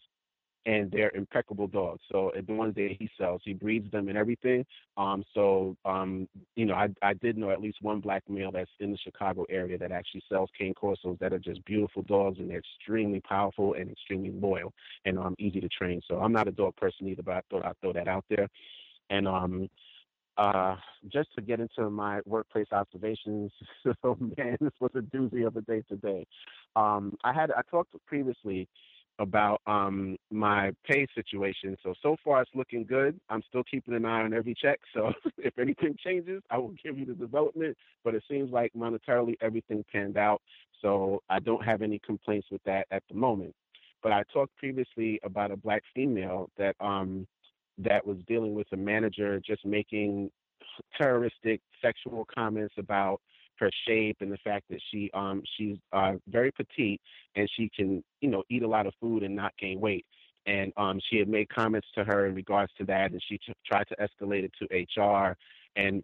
[0.65, 2.01] and they're impeccable dogs.
[2.11, 4.65] So the ones that he sells, he breeds them and everything.
[4.97, 8.69] Um, so um, you know, I I did know at least one black male that's
[8.79, 12.49] in the Chicago area that actually sells cane corsos that are just beautiful dogs and
[12.49, 14.73] they're extremely powerful and extremely loyal
[15.05, 16.01] and um easy to train.
[16.07, 18.47] So I'm not a dog person either, but I thought I'd throw that out there.
[19.09, 19.69] And um
[20.37, 20.75] uh,
[21.11, 23.51] just to get into my workplace observations.
[23.83, 26.25] so man, this was a doozy of a day today.
[26.75, 28.67] Um, I had I talked previously
[29.19, 31.77] about um my pay situation.
[31.83, 33.19] So so far it's looking good.
[33.29, 34.79] I'm still keeping an eye on every check.
[34.93, 37.77] So if anything changes, I will give you the development.
[38.03, 40.41] But it seems like monetarily everything panned out.
[40.81, 43.55] So I don't have any complaints with that at the moment.
[44.01, 47.27] But I talked previously about a black female that um
[47.77, 50.29] that was dealing with a manager just making
[50.97, 53.19] terroristic sexual comments about
[53.59, 57.01] her shape and the fact that she um she's uh very petite
[57.35, 60.05] and she can you know eat a lot of food and not gain weight.
[60.45, 63.53] And um she had made comments to her in regards to that and she t-
[63.65, 65.35] tried to escalate it to HR
[65.75, 66.03] and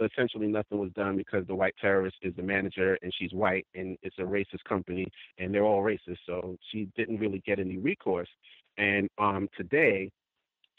[0.00, 3.96] essentially nothing was done because the white terrorist is the manager and she's white and
[4.02, 5.06] it's a racist company
[5.38, 6.18] and they're all racist.
[6.26, 8.28] So she didn't really get any recourse.
[8.76, 10.10] And um today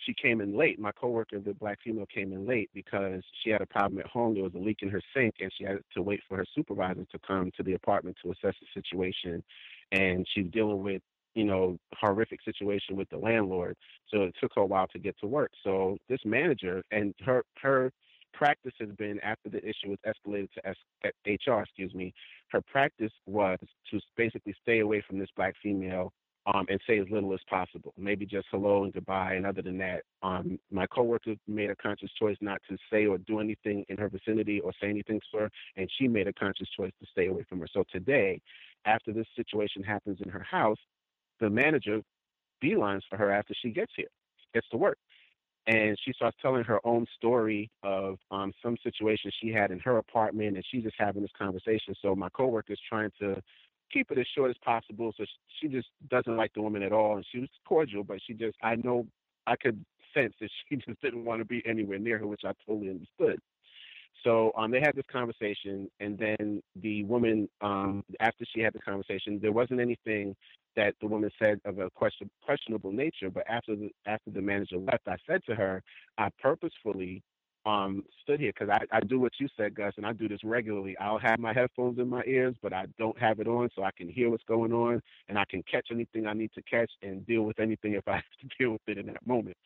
[0.05, 0.79] she came in late.
[0.79, 4.33] My coworker, the black female, came in late because she had a problem at home.
[4.33, 7.05] There was a leak in her sink, and she had to wait for her supervisor
[7.11, 9.43] to come to the apartment to assess the situation.
[9.91, 11.01] And she's dealing with,
[11.35, 13.75] you know, horrific situation with the landlord.
[14.09, 15.51] So it took her a while to get to work.
[15.63, 17.91] So this manager and her her
[18.33, 22.13] practice has been after the issue was escalated to HR, excuse me,
[22.49, 23.57] her practice was
[23.91, 26.13] to basically stay away from this black female
[26.53, 27.93] um, and say as little as possible.
[27.97, 29.33] Maybe just hello and goodbye.
[29.33, 33.17] And other than that, um, my coworker made a conscious choice not to say or
[33.19, 36.67] do anything in her vicinity or say anything to her, and she made a conscious
[36.75, 37.67] choice to stay away from her.
[37.71, 38.41] So today,
[38.85, 40.77] after this situation happens in her house,
[41.39, 42.01] the manager
[42.63, 44.07] beelines for her after she gets here,
[44.53, 44.97] gets to work.
[45.67, 49.97] And she starts telling her own story of um, some situation she had in her
[49.97, 51.93] apartment, and she's just having this conversation.
[52.01, 53.39] So my coworker is trying to
[53.91, 55.13] keep it as short as possible.
[55.17, 55.25] So
[55.59, 58.57] she just doesn't like the woman at all, and she was cordial, but she just
[58.61, 59.07] I know
[59.47, 59.83] I could
[60.13, 63.39] sense that she just didn't want to be anywhere near her, which I totally understood.
[64.23, 68.79] So um, they had this conversation, and then the woman, um, after she had the
[68.79, 70.35] conversation, there wasn't anything
[70.75, 73.29] that the woman said of a question, questionable nature.
[73.29, 75.81] But after the after the manager left, I said to her,
[76.17, 77.23] I purposefully
[77.69, 80.43] um, stood here because I, I do what you said, Gus, and I do this
[80.43, 80.97] regularly.
[80.99, 83.91] I'll have my headphones in my ears, but I don't have it on so I
[83.91, 87.25] can hear what's going on and I can catch anything I need to catch and
[87.25, 89.57] deal with anything if I have to deal with it in that moment.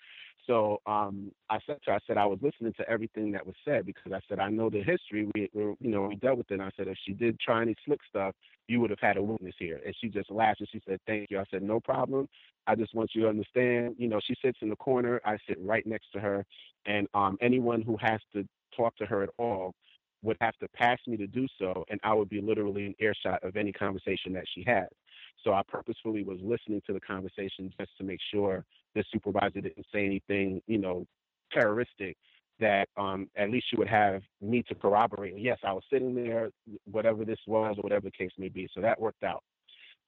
[0.48, 3.56] So um, I said to her, I said I was listening to everything that was
[3.64, 5.30] said because I said I know the history.
[5.34, 6.56] We, we you know, we dealt with it.
[6.56, 8.36] And I said if she did try any slick stuff,
[8.68, 9.80] you would have had a witness here.
[9.86, 12.28] And she just laughed and she said, "Thank you." I said, "No problem.
[12.68, 13.96] I just want you to understand.
[13.98, 15.22] You know, she sits in the corner.
[15.26, 16.46] I sit right next to her,
[16.86, 19.74] and um, anyone who has to talk to her at all
[20.24, 23.44] would have to pass me to do so, and I would be literally in earshot
[23.44, 24.88] of any conversation that she has.
[25.44, 28.66] So I purposefully was listening to the conversation just to make sure
[28.96, 31.06] the supervisor didn't say anything, you know,
[31.52, 32.18] terroristic
[32.60, 35.38] that um, at least she would have me to corroborate.
[35.38, 36.50] Yes, I was sitting there,
[36.90, 38.70] whatever this was, or whatever the case may be.
[38.74, 39.44] So that worked out.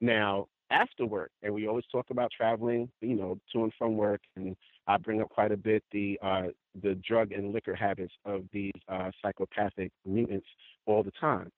[0.00, 4.20] Now, after work, and we always talk about traveling, you know, to and from work,
[4.36, 6.48] and I bring up quite a bit the uh,
[6.82, 10.46] the drug and liquor habits of these uh, psychopathic mutants
[10.86, 11.50] all the time.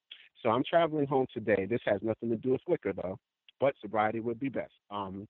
[0.42, 1.66] So I'm traveling home today.
[1.68, 3.18] This has nothing to do with liquor though,
[3.60, 4.72] but sobriety would be best.
[4.90, 5.26] Um,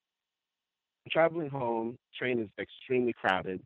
[1.11, 3.61] traveling home, train is extremely crowded,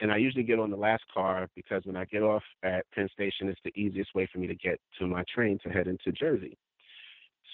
[0.00, 3.08] and I usually get on the last car because when I get off at Penn
[3.12, 6.12] Station, it's the easiest way for me to get to my train to head into
[6.12, 6.56] Jersey.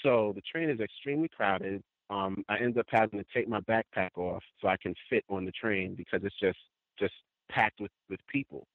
[0.02, 1.82] So the train is extremely crowded.
[2.10, 5.44] Um, I end up having to take my backpack off so I can fit on
[5.44, 6.58] the train because it's just
[6.98, 7.14] just
[7.50, 8.66] packed with with people.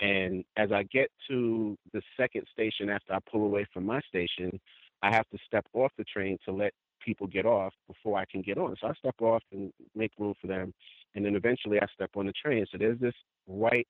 [0.00, 4.60] And as I get to the second station after I pull away from my station,
[5.02, 6.72] I have to step off the train to let
[7.04, 8.74] people get off before I can get on.
[8.80, 10.72] So I step off and make room for them.
[11.14, 12.64] And then eventually I step on the train.
[12.70, 13.14] So there's this
[13.46, 13.88] white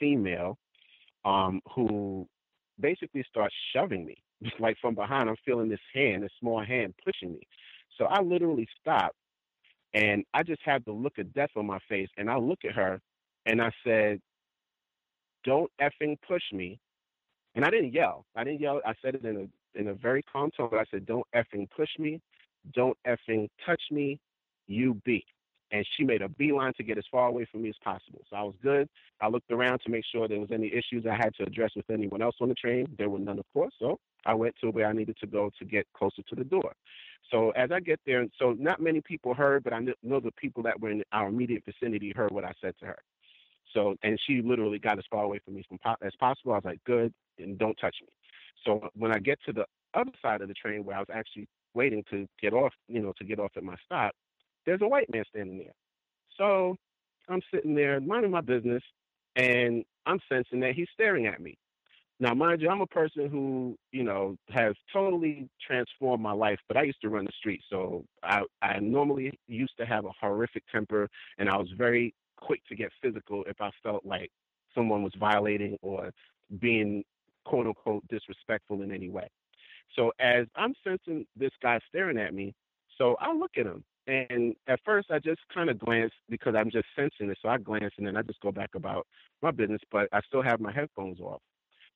[0.00, 0.56] female
[1.24, 2.26] um, who
[2.80, 4.16] basically starts shoving me.
[4.60, 7.40] like from behind, I'm feeling this hand, this small hand pushing me.
[7.98, 9.12] So I literally stop
[9.94, 12.08] and I just have the look of death on my face.
[12.16, 13.00] And I look at her
[13.46, 14.20] and I said,
[15.44, 16.78] Don't effing push me.
[17.54, 18.24] And I didn't yell.
[18.36, 18.80] I didn't yell.
[18.86, 21.90] I said it in a in a very calm tone, I said, Don't effing push
[21.98, 22.20] me.
[22.74, 24.18] Don't effing touch me.
[24.66, 25.24] You be.
[25.70, 28.22] And she made a beeline to get as far away from me as possible.
[28.30, 28.88] So I was good.
[29.20, 31.90] I looked around to make sure there was any issues I had to address with
[31.90, 32.86] anyone else on the train.
[32.96, 33.74] There were none, of course.
[33.78, 36.72] So I went to where I needed to go to get closer to the door.
[37.30, 40.62] So as I get there, so not many people heard, but I know the people
[40.62, 42.98] that were in our immediate vicinity heard what I said to her.
[43.74, 45.64] So, and she literally got as far away from me
[46.02, 46.52] as possible.
[46.52, 48.08] I was like, good, and don't touch me.
[48.64, 49.64] So when I get to the
[49.94, 53.12] other side of the train where I was actually waiting to get off, you know,
[53.18, 54.12] to get off at my stop,
[54.66, 55.74] there's a white man standing there.
[56.36, 56.76] So
[57.28, 58.82] I'm sitting there minding my business,
[59.36, 61.56] and I'm sensing that he's staring at me.
[62.20, 66.76] Now, mind you, I'm a person who, you know, has totally transformed my life, but
[66.76, 67.62] I used to run the street.
[67.70, 71.08] So I, I normally used to have a horrific temper,
[71.38, 74.30] and I was very quick to get physical if I felt like
[74.74, 76.10] someone was violating or
[76.60, 77.04] being
[77.48, 79.28] quote unquote disrespectful in any way.
[79.96, 82.54] So as I'm sensing this guy staring at me,
[82.98, 83.82] so I look at him.
[84.06, 87.38] And at first I just kind of glance because I'm just sensing it.
[87.42, 89.06] So I glance and then I just go back about
[89.42, 91.40] my business, but I still have my headphones off.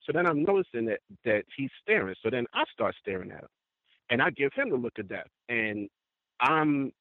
[0.05, 2.15] So then I'm noticing that that he's staring.
[2.21, 3.47] So then I start staring at him.
[4.09, 5.27] And I give him the look of death.
[5.49, 5.87] And
[6.39, 6.91] I'm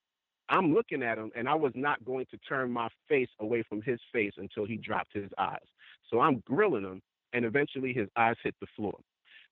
[0.48, 3.80] I'm looking at him and I was not going to turn my face away from
[3.82, 5.58] his face until he dropped his eyes.
[6.10, 7.00] So I'm grilling him
[7.32, 8.98] and eventually his eyes hit the floor.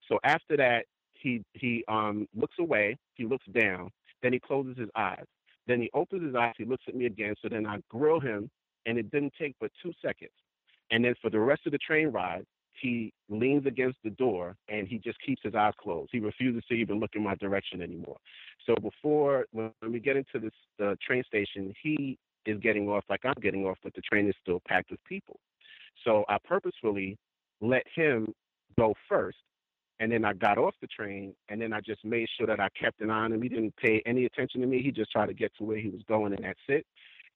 [0.09, 3.91] So after that, he he um looks away, he looks down,
[4.23, 5.25] then he closes his eyes.
[5.67, 7.35] Then he opens his eyes, he looks at me again.
[7.43, 8.51] So then I grill him,
[8.87, 10.33] and it didn't take but two seconds.
[10.91, 12.45] And then for the rest of the train ride,
[12.81, 16.11] he leans against the door and he just keeps his eyes closed.
[16.13, 18.17] He refuses to even look in my direction anymore.
[18.67, 23.35] So before when we get into this train station, he is getting off like I'm
[23.43, 25.39] getting off, but the train is still packed with people.
[26.05, 27.19] So I purposefully
[27.61, 28.33] let him
[28.79, 29.39] go first.
[29.99, 32.69] And then I got off the train, and then I just made sure that I
[32.71, 33.43] kept an eye on him.
[33.43, 34.83] He didn't pay any attention to me.
[34.83, 36.87] He just tried to get to where he was going, and that's it.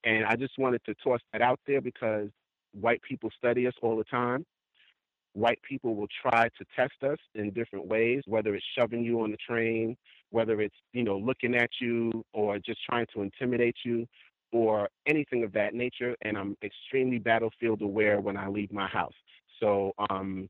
[0.03, 2.29] And I just wanted to toss that out there because
[2.73, 4.45] white people study us all the time.
[5.33, 9.31] White people will try to test us in different ways, whether it's shoving you on
[9.31, 9.95] the train,
[10.31, 14.07] whether it's, you know, looking at you or just trying to intimidate you
[14.51, 16.15] or anything of that nature.
[16.21, 19.13] And I'm extremely battlefield aware when I leave my house.
[19.59, 20.49] So, um,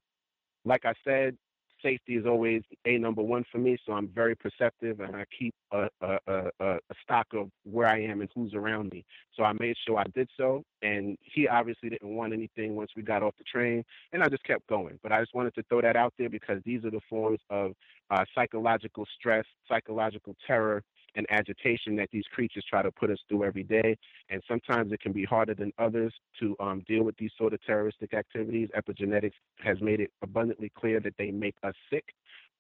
[0.65, 1.38] like I said,
[1.86, 3.77] safety is always a number one for me.
[3.86, 8.02] So I'm very perceptive and I keep a, a, a, a stock of where I
[8.02, 9.06] am and who's around me.
[9.36, 10.64] So I made sure I did so.
[10.82, 13.84] And he obviously didn't want anything once we got off the train.
[14.14, 14.99] And I just kept going.
[15.03, 17.73] But I just wanted to throw that out there because these are the forms of
[18.10, 20.84] uh, psychological stress, psychological terror,
[21.15, 23.97] and agitation that these creatures try to put us through every day.
[24.29, 27.63] And sometimes it can be harder than others to um, deal with these sort of
[27.65, 28.69] terroristic activities.
[28.77, 29.33] Epigenetics
[29.63, 32.05] has made it abundantly clear that they make us sick.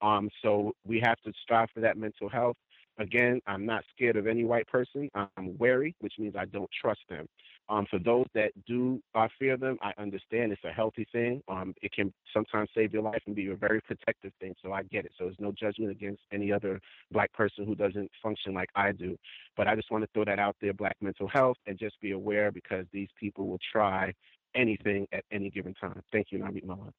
[0.01, 2.57] Um, so we have to strive for that mental health.
[2.97, 5.09] Again, I'm not scared of any white person.
[5.13, 7.27] I'm wary, which means I don't trust them.
[7.67, 11.41] Um, for those that do uh, fear them, I understand it's a healthy thing.
[11.47, 14.53] Um, it can sometimes save your life and be a very protective thing.
[14.63, 15.11] So I get it.
[15.17, 16.79] So there's no judgment against any other
[17.11, 19.17] black person who doesn't function like I do.
[19.57, 22.11] But I just want to throw that out there, black mental health, and just be
[22.11, 24.13] aware because these people will try
[24.53, 26.01] anything at any given time.
[26.11, 26.93] Thank you, Nabi Mullah.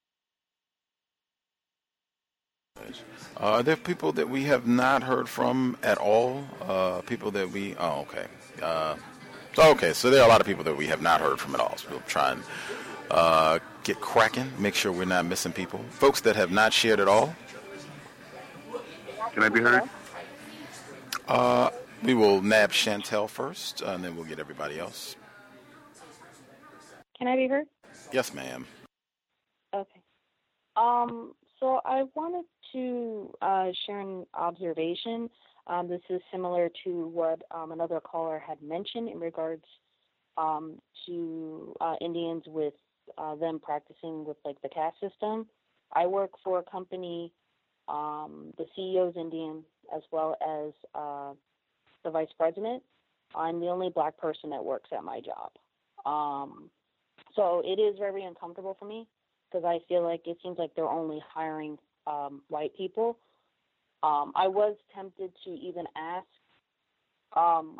[3.39, 6.43] Uh, are there people that we have not heard from at all?
[6.61, 8.25] Uh, people that we, oh, okay.
[8.61, 8.95] Uh,
[9.57, 11.61] okay, so there are a lot of people that we have not heard from at
[11.61, 11.77] all.
[11.77, 12.43] So we'll try and
[13.11, 15.79] uh, get cracking, make sure we're not missing people.
[15.91, 17.35] Folks that have not shared at all.
[19.33, 19.83] Can I be heard?
[21.27, 21.69] Uh,
[22.01, 25.15] we will nab Chantel first, and then we'll get everybody else.
[27.17, 27.67] Can I be heard?
[28.11, 28.65] Yes, ma'am.
[29.73, 30.01] Okay.
[30.75, 35.29] Um, so I wanted to uh, share an observation.
[35.67, 39.63] Um, this is similar to what um, another caller had mentioned in regards
[40.37, 40.75] um,
[41.05, 42.73] to uh, Indians with
[43.17, 45.47] uh, them practicing with like the caste system.
[45.93, 47.31] I work for a company.
[47.87, 49.63] Um, the CEO is Indian,
[49.95, 51.33] as well as uh,
[52.03, 52.83] the vice president.
[53.35, 55.51] I'm the only black person that works at my job.
[56.05, 56.69] Um,
[57.35, 59.07] so it is very uncomfortable for me
[59.49, 63.17] because I feel like it seems like they're only hiring um, white people.
[64.03, 66.27] Um, I was tempted to even ask.
[67.35, 67.77] Um,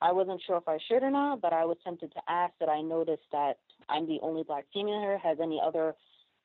[0.00, 2.68] I wasn't sure if I should or not, but I was tempted to ask that
[2.68, 3.58] I noticed that
[3.88, 5.18] I'm the only black female here.
[5.18, 5.94] Has any other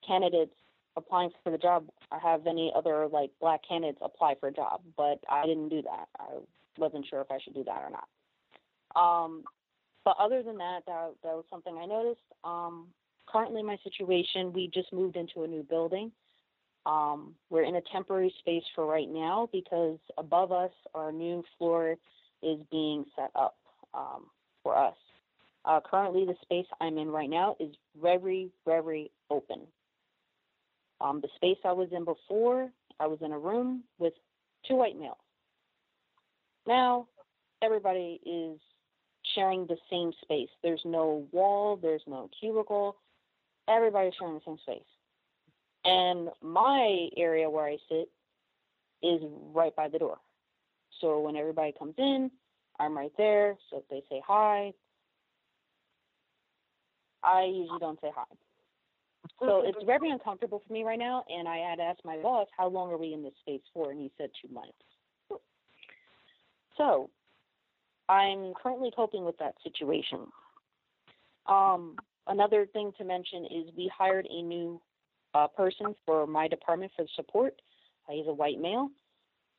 [0.06, 0.54] candidates
[0.96, 4.82] applying for the job or have any other like black candidates apply for a job?
[4.98, 6.08] But I didn't do that.
[6.20, 6.40] I
[6.78, 8.08] wasn't sure if I should do that or not.
[8.96, 9.44] Um,
[10.04, 12.22] but other than that, that that was something I noticed.
[12.44, 12.88] Um,
[13.34, 16.12] currently, my situation, we just moved into a new building.
[16.86, 21.96] Um, we're in a temporary space for right now because above us, our new floor
[22.44, 23.56] is being set up
[23.94, 24.26] um,
[24.62, 24.96] for us.
[25.66, 29.62] Uh, currently, the space I'm in right now is very, very open.
[31.00, 32.70] Um, the space I was in before,
[33.00, 34.14] I was in a room with
[34.68, 35.18] two white males.
[36.68, 37.08] Now,
[37.62, 38.60] everybody is
[39.36, 40.50] sharing the same space.
[40.62, 42.98] There's no wall, there's no cubicle.
[43.68, 44.82] Everybody's sharing the same space.
[45.86, 48.10] And my area where I sit
[49.02, 49.22] is
[49.54, 50.18] right by the door.
[51.02, 52.32] So when everybody comes in,
[52.80, 53.56] I'm right there.
[53.70, 54.74] So if they say hi,
[57.24, 58.24] I usually don't say hi.
[59.40, 61.26] So it's very uncomfortable for me right now.
[61.30, 63.92] And I had asked my boss, how long are we in this space for?
[63.92, 64.74] And he said two months.
[66.78, 67.10] So
[68.10, 70.28] I'm currently coping with that situation.
[71.46, 71.98] Um,
[72.28, 74.82] another thing to mention is we hired a new
[75.34, 77.62] uh, person for my department for support.
[78.08, 78.90] Uh, he's a white male.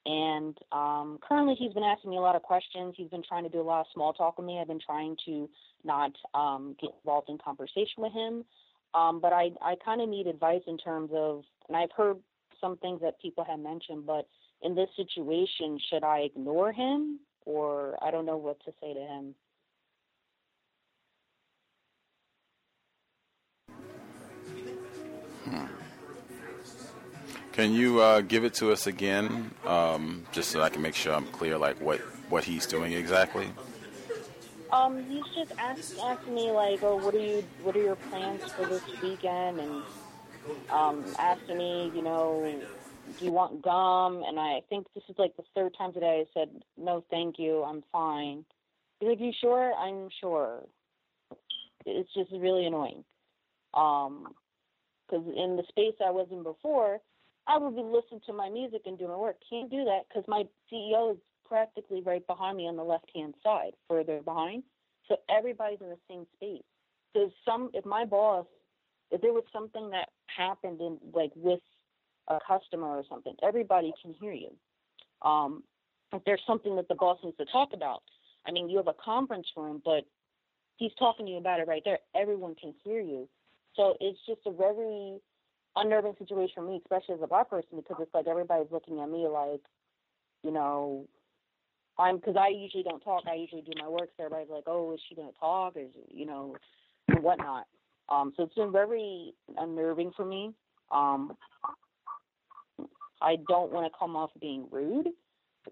[0.06, 2.94] And um, currently, he's been asking me a lot of questions.
[2.96, 4.58] He's been trying to do a lot of small talk with me.
[4.60, 5.48] I've been trying to
[5.82, 8.44] not um, get involved in conversation with him.
[8.92, 12.18] Um, but I, I kind of need advice in terms of, and I've heard
[12.60, 14.28] some things that people have mentioned, but
[14.62, 19.00] in this situation, should I ignore him or I don't know what to say to
[19.00, 19.34] him?
[27.52, 31.14] Can you uh, give it to us again, um, just so I can make sure
[31.14, 33.48] I'm clear, like what what he's doing exactly?
[34.72, 38.42] Um, he's just asked asking me like, oh, what are you, what are your plans
[38.56, 39.82] for this weekend, and
[40.68, 42.60] um, asking me, you know,
[43.18, 44.24] do you want gum?
[44.26, 47.62] And I think this is like the third time today I said, no, thank you,
[47.62, 48.44] I'm fine.
[48.98, 49.72] He's like, you sure?
[49.74, 50.64] I'm sure.
[51.86, 53.04] It's just really annoying.
[53.74, 54.34] Um,
[55.14, 56.98] Because in the space I was in before,
[57.46, 59.36] I would be listening to my music and doing work.
[59.48, 63.34] Can't do that because my CEO is practically right behind me on the left hand
[63.42, 64.64] side, further behind.
[65.08, 66.62] So everybody's in the same space.
[67.12, 68.46] So some, if my boss,
[69.10, 71.60] if there was something that happened in like with
[72.28, 74.50] a customer or something, everybody can hear you.
[75.22, 75.62] Um,
[76.12, 78.02] if there's something that the boss needs to talk about,
[78.46, 80.04] I mean, you have a conference room, but
[80.76, 81.98] he's talking to you about it right there.
[82.16, 83.28] Everyone can hear you.
[83.76, 85.18] So it's just a very
[85.76, 89.10] unnerving situation for me, especially as a black person, because it's like everybody's looking at
[89.10, 89.60] me like,
[90.42, 91.06] you know,
[91.98, 93.22] I'm because I usually don't talk.
[93.28, 94.10] I usually do my work.
[94.16, 96.56] So everybody's like, "Oh, is she going to talk?" Or you know,
[97.08, 97.66] and whatnot.
[98.08, 100.52] Um, so it's been very unnerving for me.
[100.90, 101.36] Um,
[103.22, 105.08] I don't want to come off being rude,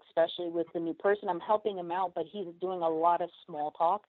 [0.07, 1.29] especially with the new person.
[1.29, 4.03] I'm helping him out, but he's doing a lot of small talk.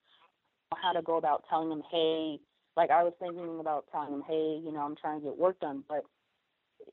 [0.73, 2.39] How to go about telling him, "Hey,"
[2.75, 5.59] like I was thinking about telling him, "Hey, you know, I'm trying to get work
[5.59, 6.05] done," but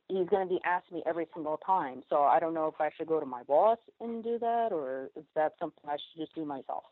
[0.08, 2.02] he's going to be asking me every single time.
[2.08, 5.10] So I don't know if I should go to my boss and do that, or
[5.16, 6.84] is that something I should just do myself?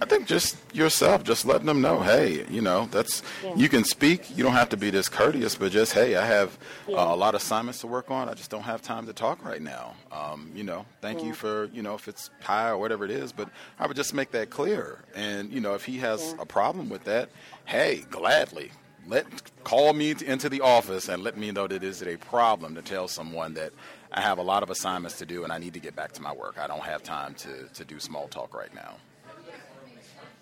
[0.00, 3.54] I think just yourself, just letting them know, hey, you know, that's Yeah.
[3.56, 4.36] you can speak.
[4.36, 6.96] You don't have to be this courteous, but just hey, I have Yeah.
[6.96, 8.28] uh, a lot of assignments to work on.
[8.28, 9.94] I just don't have time to talk right now.
[10.12, 11.26] Um, you know, thank Yeah.
[11.28, 13.48] you for you know if it's high or whatever it is, but
[13.78, 14.98] I would just make that clear.
[15.14, 17.28] And you know, if he has a problem with that,
[17.64, 18.72] hey, gladly
[19.06, 19.26] let
[19.64, 22.74] call me t- into the office and let me know that is it a problem
[22.74, 23.70] to tell someone that
[24.12, 26.22] I have a lot of assignments to do and I need to get back to
[26.22, 26.56] my work.
[26.58, 28.94] I don't have time to to do small talk right now.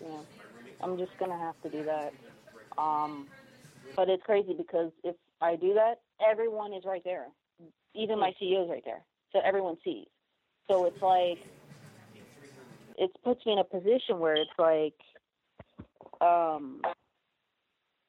[0.02, 0.22] Yeah,
[0.80, 2.12] I'm just gonna have to do that.
[2.80, 3.28] Um,
[3.96, 7.26] but it's crazy because if I do that, everyone is right there.
[7.94, 9.02] Even my CEO is right there,
[9.32, 10.06] so everyone sees.
[10.68, 11.38] So it's like
[12.96, 14.94] it puts me in a position where it's like
[16.20, 16.80] um,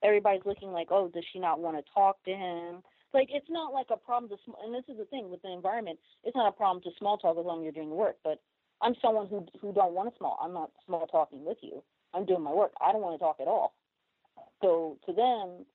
[0.04, 2.82] everybody's looking like, oh, does she not want to talk to him?
[3.14, 5.52] Like it's not like a problem to, sm- and this is the thing with the
[5.52, 6.00] environment.
[6.24, 8.18] It's not a problem to small talk as long as you're doing the work.
[8.24, 8.42] But
[8.84, 10.38] I'm someone who who don't want to small.
[10.44, 11.82] I'm not small talking with you.
[12.14, 12.74] I'm doing my work.
[12.82, 13.74] I don't want to talk at all.
[14.62, 15.66] So to them,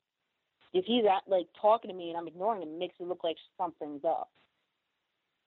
[0.73, 3.25] if he's at, like talking to me and I'm ignoring him, it makes it look
[3.25, 4.31] like something's up.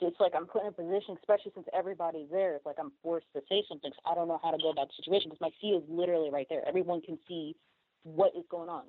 [0.02, 2.56] It's like I'm put in a position, especially since everybody's there.
[2.56, 3.92] It's like I'm forced to say something.
[3.92, 6.32] 'cause I don't know how to go about the situation because my CEO is literally
[6.32, 6.68] right there.
[6.68, 7.56] Everyone can see
[8.04, 8.86] what is going on.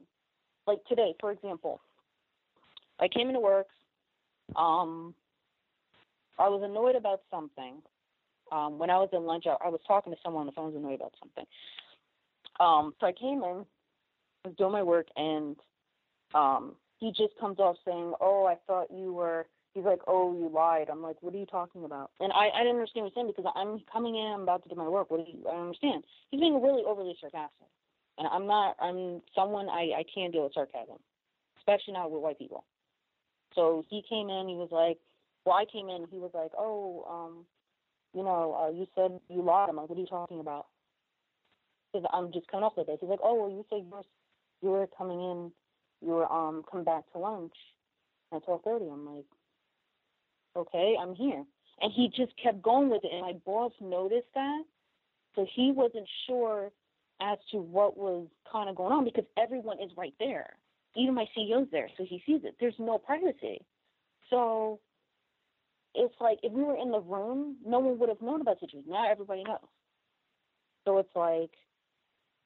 [0.67, 1.81] Like today, for example,
[2.99, 3.69] I came into work.
[4.57, 5.15] Um,
[6.39, 7.83] I was annoyed about something.
[8.53, 10.67] Um, when I was in lunch, I, I was talking to someone on the phone.
[10.67, 11.45] Was annoyed about something.
[12.61, 13.65] Um, so I came in,
[14.45, 15.57] was doing my work, and
[16.35, 20.51] um, he just comes off saying, "Oh, I thought you were." He's like, "Oh, you
[20.53, 23.15] lied." I'm like, "What are you talking about?" And I, I didn't understand what he's
[23.15, 25.11] saying because I'm coming in, I'm about to do my work.
[25.11, 25.49] What do you?
[25.49, 26.05] I don't understand.
[26.31, 27.69] He's being really overly sarcastic,
[28.19, 28.77] and I'm not.
[28.81, 30.99] I'm someone I I can't deal with sarcasm,
[31.57, 32.65] especially not with white people.
[33.55, 34.47] So he came in.
[34.47, 34.99] He was like,
[35.47, 37.47] "Well, I came in." He was like, "Oh, um,
[38.15, 40.67] you know, uh, you said you lied." I'm like, "What are you talking about?"
[41.93, 42.99] Because I'm just coming off with this.
[43.01, 44.03] He's like, "Oh, well, you said you were
[44.63, 45.53] you were coming in,
[46.01, 47.55] you were um coming back to lunch
[48.33, 49.27] at 12:30." I'm like,
[50.57, 51.45] "Okay, I'm here."
[51.81, 54.65] And he just kept going with it, and my boss noticed that,
[55.35, 56.71] so he wasn't sure
[57.21, 60.57] as to what was kind of going on because everyone is right there.
[60.95, 62.55] Even my CEO's there, so he sees it.
[62.61, 63.65] There's no privacy.
[64.29, 64.81] So
[65.95, 68.67] it's like if we were in the room, no one would have known about the
[68.67, 68.91] situation.
[68.91, 69.59] Now everybody knows.
[70.85, 71.51] So it's like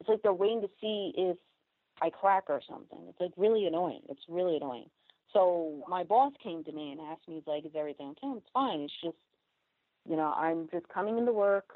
[0.01, 1.36] it's like they're waiting to see if
[2.02, 2.98] I crack or something.
[3.09, 4.02] It's like really annoying.
[4.09, 4.90] It's really annoying.
[5.32, 8.39] So my boss came to me and asked me, he's like, is everything okay?
[8.39, 8.81] It's fine.
[8.81, 9.16] It's just,
[10.09, 11.70] you know, I'm just coming into work.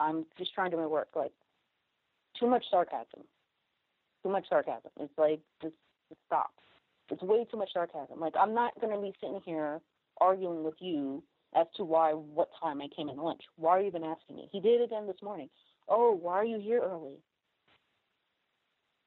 [0.00, 1.08] I'm just trying to do my work.
[1.14, 1.32] Like,
[2.38, 3.24] too much sarcasm.
[4.22, 4.90] Too much sarcasm.
[4.98, 5.74] It's like, just,
[6.08, 6.52] just stop.
[7.10, 8.18] It's way too much sarcasm.
[8.18, 9.80] Like, I'm not to be sitting here
[10.22, 11.22] arguing with you
[11.54, 13.42] as to why, what time I came in lunch.
[13.56, 14.48] Why are you even asking me?
[14.52, 15.48] He did it again this morning.
[15.88, 17.18] Oh, why are you here early?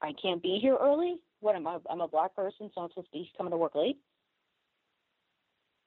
[0.01, 1.15] I can't be here early?
[1.39, 1.77] What am I?
[1.89, 3.97] I'm a black person, so I'm supposed to be coming to work late?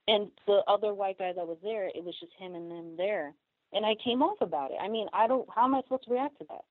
[0.07, 3.33] And the other white guy that was there, it was just him and them there.
[3.71, 4.77] And I came off about it.
[4.81, 5.47] I mean, I don't.
[5.53, 6.65] How am I supposed to react to that?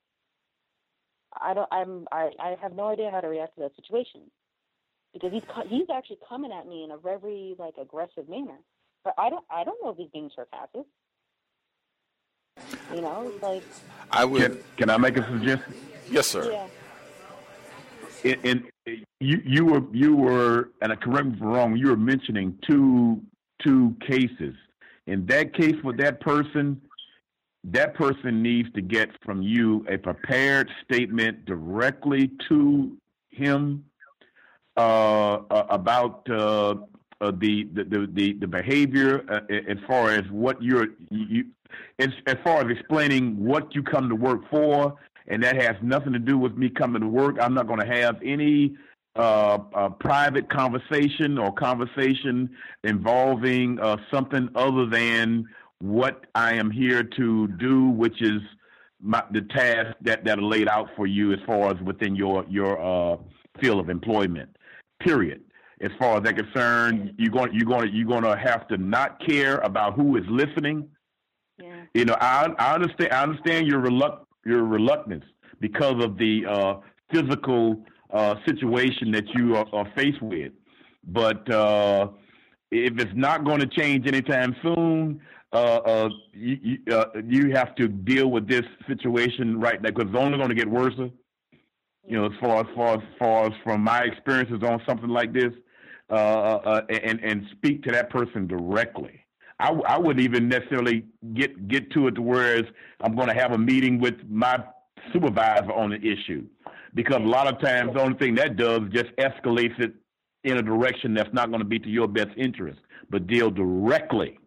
[1.41, 1.69] I don't.
[1.71, 2.09] I'm.
[2.11, 2.31] I.
[2.41, 4.23] I have no idea how to react to that situation
[5.13, 8.59] because he's he's actually coming at me in a very like aggressive manner.
[9.05, 9.45] But I don't.
[9.51, 10.87] I don't know if he's being sarcastic.
[12.95, 13.63] You know, like
[14.11, 14.43] I would.
[14.43, 15.75] Can, can I make a suggestion?
[16.11, 16.51] Yes, sir.
[16.51, 18.33] yeah.
[18.33, 18.41] in,
[18.87, 21.77] in you you were you were and I correct me if I'm wrong.
[21.77, 23.21] You were mentioning two
[23.65, 24.55] two cases.
[25.07, 26.81] In that case, with that person,
[27.65, 32.97] that person needs to get from you a prepared statement directly to
[33.31, 33.85] him
[34.79, 36.75] about uh,
[37.21, 41.47] uh, the, the the the behavior uh, as far as what you're you
[41.99, 44.97] as, as far as explaining what you come to work for,
[45.27, 47.37] and that has nothing to do with me coming to work.
[47.41, 48.77] I'm not going to have any
[49.17, 52.51] uh, uh, private conversation or conversation
[52.85, 55.45] involving uh, something other than
[55.81, 58.41] what I am here to do, which is
[59.01, 62.45] my, the task that that are laid out for you as far as within your
[62.49, 63.17] your uh,
[63.61, 64.57] field of employment.
[65.01, 65.43] Period.
[65.81, 69.25] As far as they're concerned, you're going you're going you're going to have to not
[69.25, 70.89] care about who is listening.
[71.59, 71.85] Yeah.
[71.95, 75.25] You know, I I understand I understand your reluct your reluctance
[75.61, 76.75] because of the uh,
[77.13, 80.53] physical uh, situation that you are, are faced with,
[81.07, 82.09] but uh,
[82.71, 85.21] if it's not going to change anytime soon,
[85.53, 90.11] uh, uh, you you, uh, you have to deal with this situation right now because
[90.11, 90.95] it's only going to get worse.
[92.09, 95.33] You know, as far as far as far as from my experiences on something like
[95.33, 95.53] this,
[96.11, 99.25] uh, uh, and and speak to that person directly.
[99.61, 101.05] I, I wouldn't even necessarily
[101.35, 102.65] get get to it to whereas
[103.03, 104.65] I'm going to have a meeting with my
[105.13, 106.47] supervisor on the issue,
[106.95, 109.93] because a lot of times the only thing that does just escalates it
[110.45, 112.81] in a direction that's not going to be to your best interest.
[113.11, 114.39] But deal directly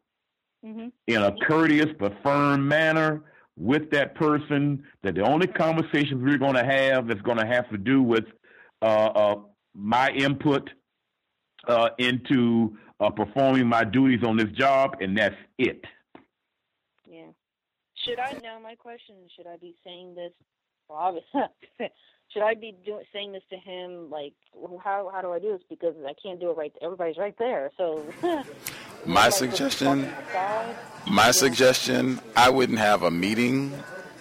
[0.64, 0.90] Mm-hmm.
[1.08, 3.24] in a courteous but firm manner
[3.57, 4.84] with that person.
[5.03, 8.26] That the only conversations we're going to have is going to have to do with
[8.82, 9.36] uh, uh,
[9.73, 10.69] my input
[11.68, 15.84] uh, into uh, performing my duties on this job, and that's it.
[17.07, 17.28] Yeah.
[18.06, 18.60] Should I now?
[18.60, 20.32] My question: Should I be saying this?
[20.90, 21.41] Well, obviously,
[22.32, 24.10] should I be doing saying this to him?
[24.10, 24.34] Like,
[24.84, 25.61] how how do I do this?
[25.69, 26.73] Because I can't do it right.
[26.82, 27.72] Everybody's right there.
[27.78, 28.03] So.
[29.06, 30.10] My suggestion,
[31.10, 33.73] my suggestion, I wouldn't have a meeting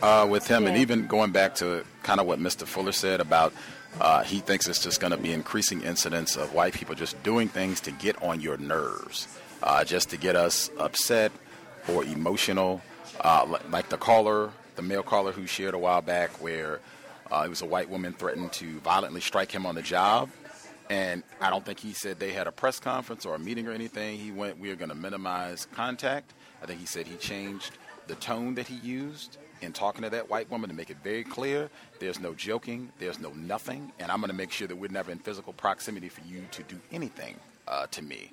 [0.02, 2.66] uh, with him, and even going back to kind of what Mr.
[2.66, 3.52] Fuller said about
[4.00, 7.48] uh, he thinks it's just going to be increasing incidents of white people just doing
[7.48, 9.28] things to get on your nerves,
[9.62, 11.32] uh, just to get us upset
[11.88, 12.80] or emotional,
[13.20, 16.80] uh, like the caller, the male caller who shared a while back where
[17.30, 20.30] uh, it was a white woman threatened to violently strike him on the job.
[20.90, 23.72] And I don't think he said they had a press conference or a meeting or
[23.72, 24.18] anything.
[24.18, 26.34] He went, we are going to minimize contact.
[26.60, 30.28] I think he said he changed the tone that he used in talking to that
[30.28, 34.18] white woman to make it very clear there's no joking, there's no nothing, and I'm
[34.18, 37.36] going to make sure that we're never in physical proximity for you to do anything
[37.68, 38.32] uh, to me.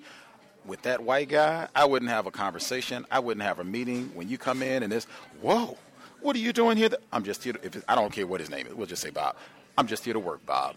[0.65, 3.05] With that white guy, I wouldn't have a conversation.
[3.11, 4.09] I wouldn't have a meeting.
[4.15, 5.05] When you come in and it's,
[5.41, 5.77] whoa,
[6.21, 6.89] what are you doing here?
[7.13, 7.53] I'm just here.
[7.53, 9.35] To, if I don't care what his name is, we'll just say Bob.
[9.77, 10.75] I'm just here to work, Bob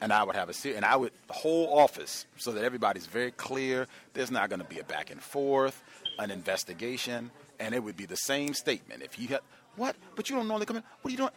[0.00, 3.06] and I would have a se- and I would the whole office so that everybody's
[3.06, 3.86] very clear.
[4.14, 5.82] There's not going to be a back and forth,
[6.18, 9.02] an investigation, and it would be the same statement.
[9.02, 9.40] If he had
[9.76, 10.82] what, but you don't normally come in.
[11.02, 11.30] What are you doing?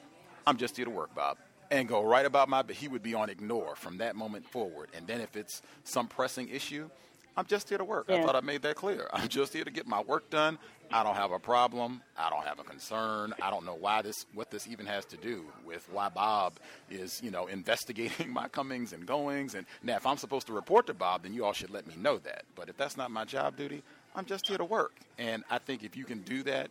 [0.45, 1.37] I'm just here to work, Bob,
[1.71, 2.61] and go right about my.
[2.61, 4.89] But he would be on ignore from that moment forward.
[4.95, 6.89] And then if it's some pressing issue,
[7.37, 8.09] I'm just here to work.
[8.09, 9.09] I thought I made that clear.
[9.13, 10.57] I'm just here to get my work done.
[10.93, 12.03] I don't have a problem.
[12.15, 13.33] I don't have a concern.
[13.41, 17.19] I don't know why this, what this even has to do with why Bob is,
[17.23, 19.55] you know, investigating my comings and goings.
[19.55, 21.95] And now, if I'm supposed to report to Bob, then you all should let me
[21.97, 22.43] know that.
[22.55, 23.81] But if that's not my job duty,
[24.15, 24.93] I'm just here to work.
[25.17, 26.69] And I think if you can do that,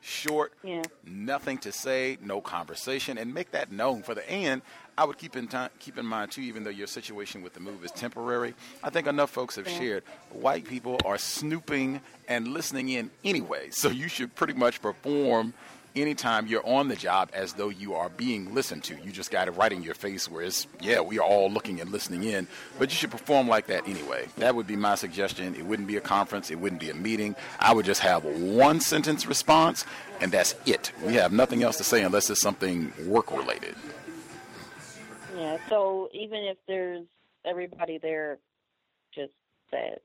[0.00, 0.82] short, Yeah.
[1.04, 4.62] nothing to say, no conversation, and make that known for the end.
[4.98, 7.60] I would keep in time, keep in mind too, even though your situation with the
[7.60, 8.54] move is temporary.
[8.82, 9.78] I think enough folks have Yeah.
[9.78, 10.04] shared.
[10.30, 15.52] White people are snooping and listening in anyway, so you should pretty much perform
[15.96, 18.94] anytime you're on the job as though you are being listened to.
[19.02, 21.80] You just got it right in your face, where it's yeah, we are all looking
[21.80, 22.46] and listening in,
[22.78, 24.28] but you should perform like that anyway.
[24.36, 25.54] That would be my suggestion.
[25.54, 27.34] It wouldn't be a conference, it wouldn't be a meeting.
[27.58, 29.84] I would just have one sentence response,
[30.20, 30.92] and that's it.
[31.04, 33.74] We have nothing else to say unless it's something work related.
[35.36, 35.58] Yeah.
[35.68, 37.06] So even if there's
[37.44, 38.38] everybody there,
[39.14, 39.32] just.
[39.68, 39.96] Pretty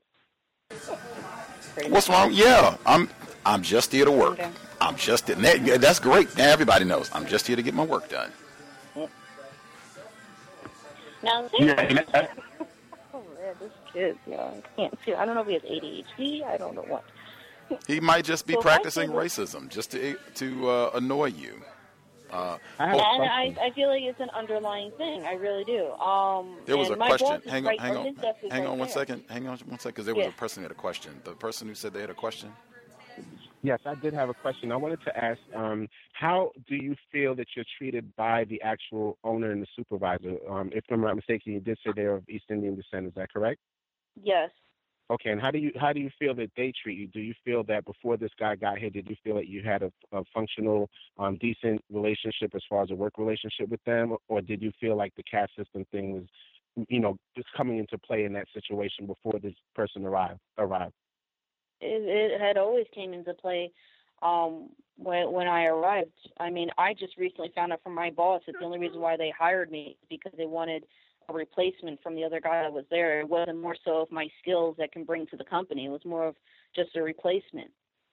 [1.88, 2.30] What's wrong?
[2.32, 3.08] Yeah, I'm
[3.46, 4.32] I'm just here to work.
[4.38, 4.50] Okay.
[4.80, 6.36] I'm just and that, that's great.
[6.36, 8.30] Now everybody knows I'm just here to get my work done.
[11.22, 12.28] Now, Yeah, and I-
[13.14, 15.14] oh man, this kid, you know, I can't see.
[15.14, 16.44] I don't know if he has ADHD.
[16.44, 17.04] I don't know what.
[17.86, 21.62] He might just be So practicing racism just to to uh, annoy you.
[22.32, 25.24] Uh, And I, I feel like it's an underlying thing.
[25.24, 25.90] I really do.
[25.92, 27.42] Um, There was a question.
[27.46, 28.88] Hang on, right, hang on, his desk hang right on one there.
[28.88, 29.24] second.
[29.28, 30.30] Hang on one second, because there was Yeah.
[30.30, 31.20] a person who had a question.
[31.24, 32.50] The person who said they had a question.
[33.62, 34.72] Yes, I did have a question.
[34.72, 39.18] I wanted to ask, um, how do you feel that you're treated by the actual
[39.22, 40.38] owner and the supervisor?
[40.50, 43.06] Um, if I'm not mistaken, you did say they're of East Indian descent.
[43.06, 43.60] Is that correct?
[44.20, 44.50] Yes.
[45.12, 47.06] Okay, and how do you how do you feel that they treat you?
[47.06, 49.82] Do you feel that before this guy got here, did you feel that you had
[49.82, 54.40] a, a functional, um, decent relationship as far as a work relationship with them, or
[54.40, 56.24] did you feel like the caste system thing was
[56.88, 60.94] you know, just coming into play in that situation before this person arrived arrived?
[61.80, 63.72] It, it had always came into play
[64.22, 66.10] um, when when I arrived.
[66.38, 69.16] I mean, I just recently found out from my boss that the only reason why
[69.16, 70.84] they hired me is because they wanted
[71.28, 73.20] a replacement from the other guy that was there.
[73.20, 75.86] It wasn't more so of my skills that can bring to the company.
[75.86, 76.36] It was more of
[76.74, 77.70] just a replacement.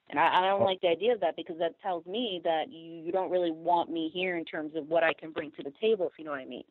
[0.09, 3.03] And I, I don't like the idea of that because that tells me that you,
[3.03, 5.73] you don't really want me here in terms of what I can bring to the
[5.79, 6.63] table, if you know what I mean.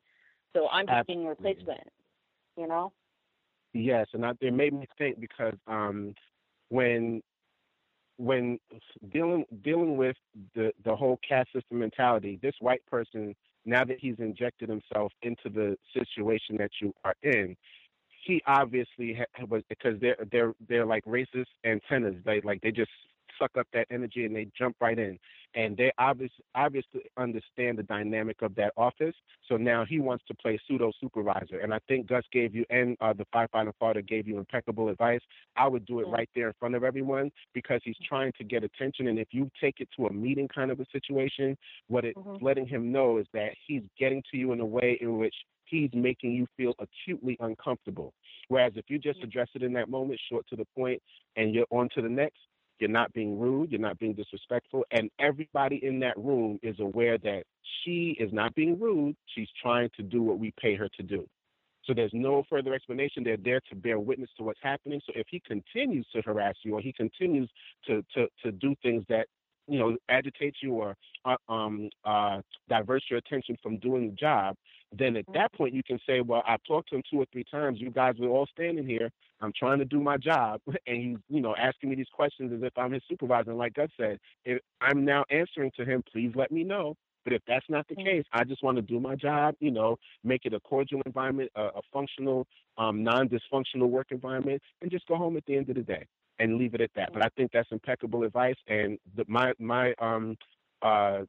[0.54, 1.92] So I'm just being replaced by it,
[2.56, 2.92] you know?
[3.74, 6.14] Yes, and I, it made me think because um,
[6.70, 7.22] when
[8.16, 8.58] when
[9.12, 10.16] dealing dealing with
[10.54, 13.34] the the whole caste system mentality, this white person
[13.68, 17.56] now that he's injected himself into the situation that you are in,
[18.24, 22.16] he obviously ha- was because they're they're they're like racist antennas.
[22.24, 22.90] They like they just
[23.38, 25.18] suck up that energy and they jump right in.
[25.54, 29.14] And they obviously obviously understand the dynamic of that office.
[29.48, 31.60] So now he wants to play pseudo supervisor.
[31.60, 35.20] And I think Gus gave you and uh, the firefighter father gave you impeccable advice.
[35.56, 38.62] I would do it right there in front of everyone because he's trying to get
[38.62, 39.08] attention.
[39.08, 41.56] And if you take it to a meeting kind of a situation,
[41.88, 45.18] what it's letting him know is that he's getting to you in a way in
[45.18, 45.34] which
[45.64, 48.12] he's making you feel acutely uncomfortable.
[48.48, 51.02] Whereas if you just address it in that moment, short to the point,
[51.36, 52.38] and you're on to the next,
[52.80, 57.18] you're not being rude, you're not being disrespectful, and everybody in that room is aware
[57.18, 57.44] that
[57.84, 59.16] she is not being rude.
[59.34, 61.26] She's trying to do what we pay her to do.
[61.84, 63.24] So there's no further explanation.
[63.24, 65.00] They're there to bear witness to what's happening.
[65.06, 67.48] So if he continues to harass you or he continues
[67.86, 69.26] to to to do things that
[69.66, 74.54] you know agitate you or uh, um uh divert your attention from doing the job,
[74.92, 77.44] then at that point you can say, well, I've talked to him two or three
[77.44, 77.80] times.
[77.80, 79.10] You guys were all standing here.
[79.40, 82.62] I'm trying to do my job, and he's you know asking me these questions as
[82.62, 83.50] if I'm his supervisor.
[83.50, 86.94] And like Gus said, if I'm now answering to him, please let me know.
[87.24, 89.98] But if that's not the case, I just want to do my job, you know,
[90.24, 92.46] make it a cordial environment, a, a functional,
[92.78, 96.06] um, non-dysfunctional work environment, and just go home at the end of the day
[96.38, 97.12] and leave it at that.
[97.12, 98.54] But I think that's impeccable advice.
[98.66, 100.36] And the, my my um
[100.82, 101.22] uh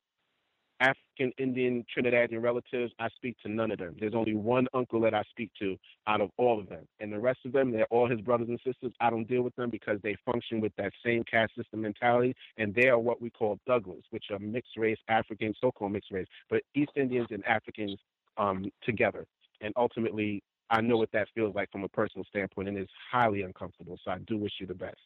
[0.80, 3.96] African, Indian, Trinidadian relatives, I speak to none of them.
[4.00, 5.78] There's only one uncle that I speak to
[6.08, 6.88] out of all of them.
[7.00, 8.94] And the rest of them, they're all his brothers and sisters.
[9.00, 12.36] I don't deal with them because they function with that same caste system mentality.
[12.58, 16.12] And they are what we call Douglas, which are mixed race African, so called mixed
[16.12, 18.00] race, but East Indians and Africans
[18.38, 19.26] um, together.
[19.62, 23.42] And ultimately, I know what that feels like from a personal standpoint, and it's highly
[23.42, 23.98] uncomfortable.
[24.04, 25.00] So I do wish you the best.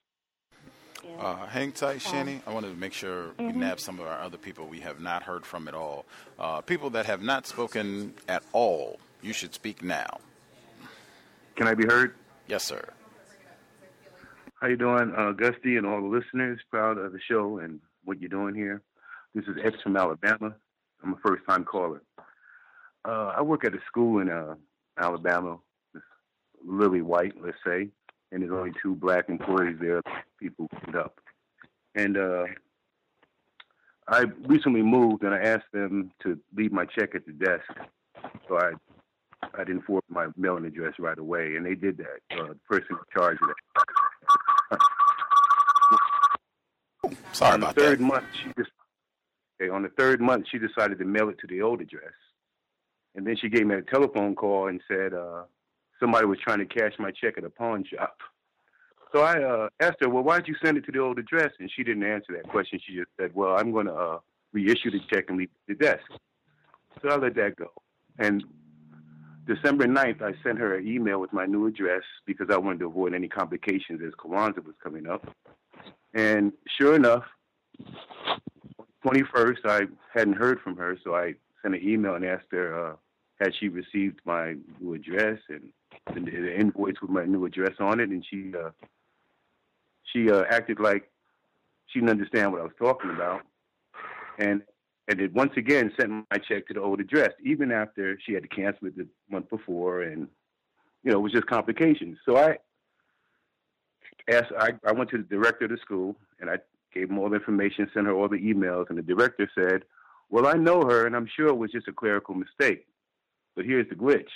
[1.19, 2.41] Uh, hang tight, Shanny.
[2.47, 3.59] I wanted to make sure we Mm-hmm.
[3.59, 6.05] nab some of our other people we have not heard from at all.
[6.39, 10.19] Uh, people that have not spoken at all, you should speak now.
[11.55, 12.15] Can I be heard?
[12.47, 12.83] Yes, sir.
[14.59, 16.59] How you doing, uh, Gus T, and all the listeners?
[16.71, 18.81] Proud of the show and what you're doing here.
[19.35, 20.55] This is X from Alabama.
[21.03, 22.01] I'm a first-time caller.
[23.05, 24.55] Uh, I work at a school in uh,
[24.97, 25.57] Alabama.
[25.93, 26.03] It's
[26.65, 27.89] lily white, let's say,
[28.31, 30.01] and there's only two black employees there.
[30.39, 31.19] People put up,
[31.95, 32.45] and uh,
[34.07, 37.63] I recently moved, and I asked them to leave my check at the desk.
[38.47, 38.71] So I
[39.53, 42.37] I didn't forward my mailing address right away, and they did that.
[42.37, 44.79] Uh, the person in charge of that.
[47.33, 48.71] Sorry on about the third month, she just
[49.61, 52.13] okay, on the third month she decided to mail it to the old address,
[53.15, 55.43] and then she gave me a telephone call and said uh,
[55.99, 58.17] somebody was trying to cash my check at a pawn shop.
[59.13, 61.51] So I uh, asked her, well, why'd you send it to the old address?
[61.59, 62.79] And she didn't answer that question.
[62.83, 64.19] She just said, well, I'm going to uh,
[64.53, 66.01] reissue the check and leave the desk.
[67.01, 67.71] So I let that go.
[68.17, 68.43] And
[69.45, 72.87] December 9th, I sent her an email with my new address because I wanted to
[72.87, 75.27] avoid any complications as Kwanzaa was coming up.
[76.15, 77.23] And sure enough,
[79.05, 79.81] 21st, I
[80.11, 82.95] hadn't heard from her, so I sent an email and asked her uh,
[83.39, 85.71] had she received my new address and
[86.15, 88.69] the, the invoice with my new address on it, and she uh,
[90.11, 91.09] she uh, acted like
[91.87, 93.41] she didn't understand what I was talking about,
[94.37, 94.61] and
[95.07, 98.43] and it once again sent my check to the old address, even after she had
[98.43, 100.27] to cancel it the month before, and
[101.03, 102.17] you know it was just complications.
[102.25, 102.57] So I
[104.29, 106.57] asked, I, I went to the director of the school, and I
[106.93, 109.83] gave him all the information, sent her all the emails, and the director said,
[110.29, 112.87] "Well, I know her, and I'm sure it was just a clerical mistake,
[113.55, 114.29] but here's the glitch."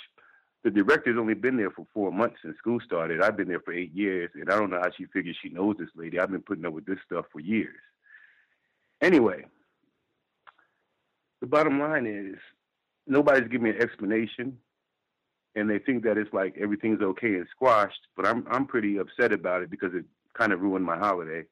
[0.68, 3.22] The director's only been there for four months since school started.
[3.22, 5.76] I've been there for eight years, and I don't know how she figures she knows
[5.78, 6.20] this lady.
[6.20, 7.80] I've been putting up with this stuff for years.
[9.00, 9.46] Anyway,
[11.40, 12.38] the bottom line is
[13.06, 14.58] nobody's giving me an explanation,
[15.54, 18.06] and they think that it's like everything's okay and squashed.
[18.14, 20.04] But I'm I'm pretty upset about it because it
[20.36, 21.44] kind of ruined my holiday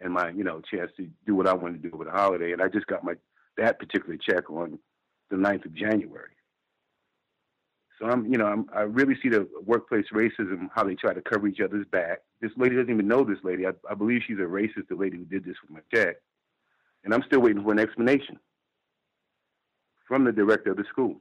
[0.00, 2.52] and my you know chance to do what I wanted to do with a holiday.
[2.52, 3.16] And I just got my
[3.58, 4.78] that particular check on
[5.28, 6.30] the 9th of January.
[8.02, 11.22] So I'm, you know, I'm, I really see the workplace racism, how they try to
[11.22, 12.18] cover each other's back.
[12.40, 13.64] This lady doesn't even know this lady.
[13.64, 16.16] I, I believe she's a racist, the lady who did this with my check.
[17.04, 18.40] And I'm still waiting for an explanation
[20.08, 21.20] from the director of the school.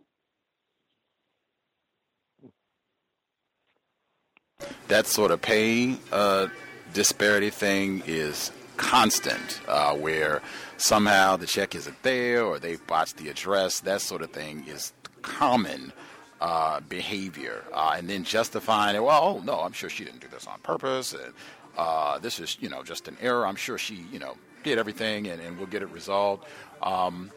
[4.87, 6.47] That sort of pay uh,
[6.93, 10.41] disparity thing is constant, uh, where
[10.77, 13.81] somehow the check isn't there or they botched the address.
[13.81, 15.93] That sort of thing is common
[16.41, 19.03] uh, behavior, uh, and then justifying it.
[19.03, 21.33] Well, oh no, I'm sure she didn't do this on purpose, and
[21.77, 23.45] uh, this is you know just an error.
[23.45, 26.45] I'm sure she you know did everything, and, and we'll get it resolved.
[26.81, 27.31] Um,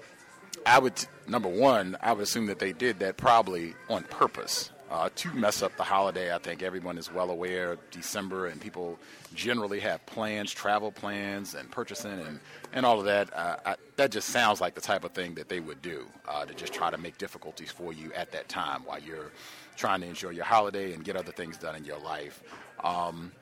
[0.66, 0.94] I would
[1.28, 5.60] number one, I would assume that they did that probably on purpose uh, to mess
[5.60, 6.32] up the holiday.
[6.32, 8.96] I think everyone is well aware December, and people
[9.34, 12.38] generally have plans, travel plans, and purchasing, and,
[12.72, 13.36] and all of that.
[13.36, 16.44] Uh, I, that just sounds like the type of thing that they would do uh,
[16.44, 19.32] to just try to make difficulties for you at that time while you're
[19.76, 22.40] trying to enjoy your holiday and get other things done in your life.
[22.84, 23.32] Um,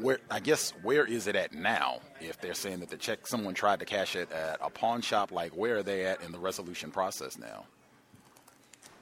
[0.00, 2.00] where I guess where is it at now?
[2.20, 5.30] If they're saying that the check someone tried to cash it at a pawn shop,
[5.30, 7.66] like where are they at in the resolution process now?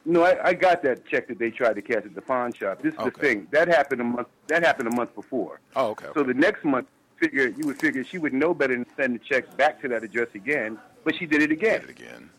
[0.04, 2.80] No, I, I got that check that they tried to cash at the pawn shop.
[2.80, 4.28] This is the thing that happened a month.
[4.46, 5.60] That happened a month before.
[5.76, 6.06] Oh, okay.
[6.14, 6.86] So the next month,
[7.16, 10.02] figure you would figure she would know better than send the check back to that
[10.02, 11.82] address again, but she did it again.
[11.82, 12.30] Did it again.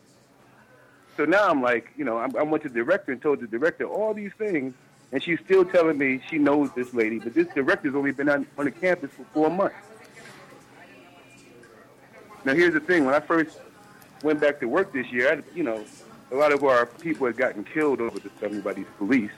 [1.16, 3.46] So now I'm like, you know, I'm, I went to the director and told the
[3.46, 4.74] director all these things,
[5.12, 8.46] and she's still telling me she knows this lady, but this director's only been on,
[8.58, 9.76] on the campus for four months.
[12.44, 13.58] Now here's the thing: when I first
[14.24, 15.84] went back to work this year, I, you know,
[16.32, 19.30] a lot of our people had gotten killed over the summer by these police.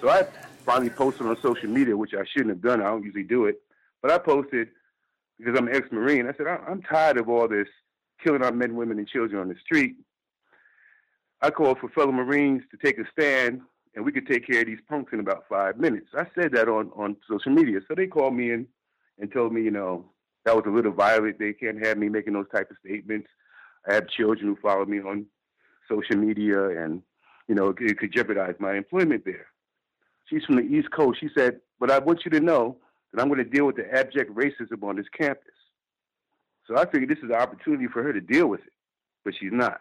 [0.00, 0.26] So I
[0.64, 2.80] finally posted on social media, which I shouldn't have done.
[2.80, 3.60] I don't usually do it,
[4.00, 4.68] but I posted
[5.38, 6.26] because I'm an ex-marine.
[6.26, 7.68] I said I'm tired of all this
[8.24, 9.96] killing our men, women, and children on the street.
[11.42, 13.60] I called for fellow Marines to take a stand,
[13.94, 16.08] and we could take care of these punks in about five minutes.
[16.16, 17.80] I said that on on social media.
[17.86, 18.66] So they called me in
[19.18, 20.06] and told me, you know,
[20.46, 21.38] that was a little violent.
[21.38, 23.28] They can't have me making those type of statements.
[23.88, 25.26] I have children who follow me on
[25.88, 27.02] social media, and
[27.48, 29.46] you know, it, could jeopardize my employment there.
[30.26, 31.20] She's from the East Coast.
[31.20, 32.76] She said, "But I want you to know
[33.12, 35.54] that I'm going to deal with the abject racism on this campus."
[36.66, 38.72] So I figured this is an opportunity for her to deal with it,
[39.24, 39.80] but she's not.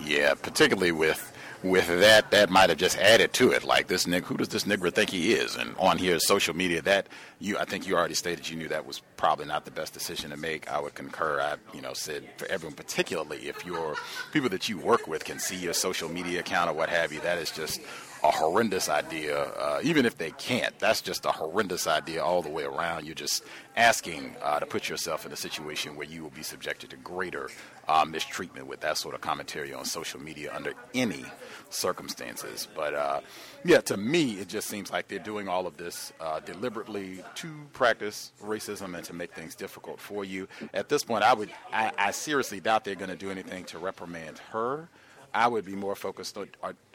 [0.00, 3.64] Yeah, particularly with with that, that might have just added to it.
[3.64, 5.56] Like this nigga, who does this nigger think he is?
[5.56, 7.06] And on here, social media, that
[7.38, 10.30] you, I think you already stated you knew that was probably not the best decision
[10.30, 10.70] to make.
[10.70, 11.40] I would concur.
[11.40, 13.96] I, you know, said for everyone, particularly if your
[14.32, 17.20] people that you work with can see your social media account or what have you,
[17.20, 17.80] that is just
[18.22, 19.38] a horrendous idea.
[19.38, 23.06] Uh, even if they can't, that's just a horrendous idea all the way around.
[23.06, 23.44] You're just
[23.76, 27.48] asking uh, to put yourself in a situation where you will be subjected to greater
[27.88, 31.24] uh, mistreatment with that sort of commentary on social media under any
[31.70, 32.68] circumstances.
[32.74, 33.20] But uh,
[33.64, 37.48] yeah, to me, it just seems like they're doing all of this uh, deliberately to
[37.72, 40.46] practice racism and to make things difficult for you.
[40.74, 43.78] At this point, I would, I, I seriously doubt they're going to do anything to
[43.78, 44.88] reprimand her.
[45.32, 46.48] I would be more focused on.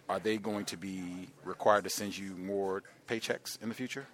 [0.07, 4.05] Are, they going to be required to send you more paychecks in the future?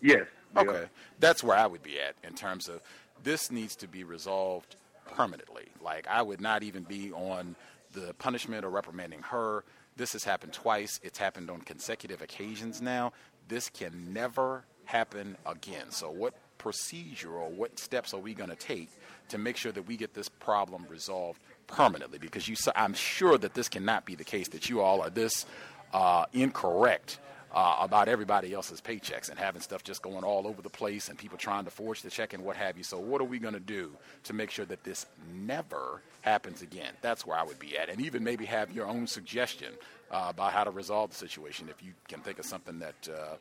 [0.00, 0.26] Yes.
[0.56, 0.86] Okay.
[1.20, 2.80] That's where I would be at in terms of
[3.22, 4.76] this needs to be resolved
[5.12, 5.66] permanently.
[5.82, 7.56] Like, I would not even be on
[7.92, 9.64] the punishment or reprimanding her.
[9.96, 13.12] This has happened twice, it's happened on consecutive occasions now.
[13.48, 15.90] This can never happen again.
[15.90, 18.90] So, what procedure or what steps are we going to take
[19.28, 22.18] to make sure that we get this problem resolved permanently?
[22.18, 25.46] Because you, I'm sure that this cannot be the case that you all are this
[25.92, 27.18] uh, incorrect
[27.52, 31.18] uh, about everybody else's paychecks and having stuff just going all over the place and
[31.18, 32.84] people trying to forge the check and what have you.
[32.84, 33.92] So, what are we going to do
[34.24, 36.92] to make sure that this never happens again?
[37.00, 37.88] That's where I would be at.
[37.88, 39.72] And even maybe have your own suggestion
[40.10, 43.36] uh, about how to resolve the situation if you can think of something that, uh,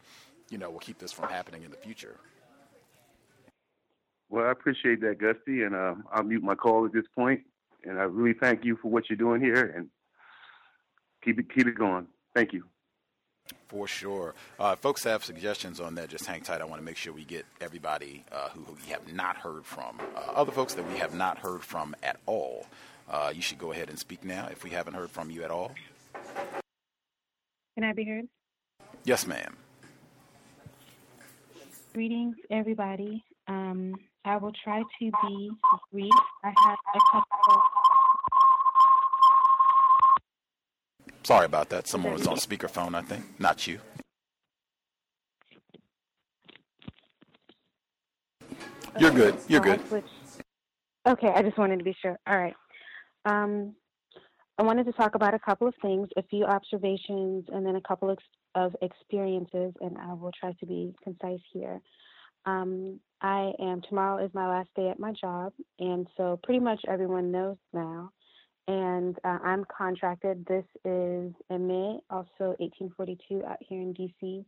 [0.50, 2.16] you know, will keep this from happening in the future.
[4.30, 7.42] Well, I appreciate that, Gus T, and uh, I'll mute my call at this point.
[7.88, 9.90] And I really thank you for what you're doing here, and
[11.24, 12.08] keep it keep it going.
[12.34, 12.64] Thank you.
[13.70, 14.34] For sure.
[14.60, 16.10] Uh, folks have suggestions on that.
[16.10, 16.62] Just hang tight.
[16.62, 19.66] I want to make sure we get everybody uh, who, who, we have not heard
[19.66, 20.00] from.
[20.16, 22.66] Uh, other folks that we have not heard from at all.
[23.10, 25.52] Uh, you should go ahead and speak now if we haven't heard from you at
[25.52, 25.72] all.
[27.76, 28.28] Can I be heard?
[29.06, 29.56] Yes, ma'am.
[31.94, 33.24] Greetings, everybody.
[33.48, 33.96] Um,
[34.28, 35.52] I will try to be
[35.92, 36.12] brief.
[36.44, 37.62] I have a couple.
[41.24, 41.88] Sorry about that.
[41.88, 43.24] Someone was on speakerphone, I think.
[43.40, 43.80] Not you.
[49.00, 49.38] You're good.
[49.48, 49.82] You're good.
[51.08, 52.18] Okay, I just wanted to be sure.
[52.28, 52.56] All right.
[53.26, 53.76] Um,
[54.58, 57.82] I wanted to talk about a couple of things, a few observations, and then a
[57.82, 58.18] couple of,
[58.56, 61.80] of experiences, and I will try to be concise here.
[62.46, 66.80] Um, I am, tomorrow is my last day at my job, and so pretty much
[66.88, 68.12] everyone knows now.
[68.68, 70.46] And uh, I'm contracted.
[70.46, 74.46] This is MA, also 1842 out here in DC.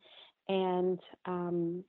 [0.49, 1.83] And um,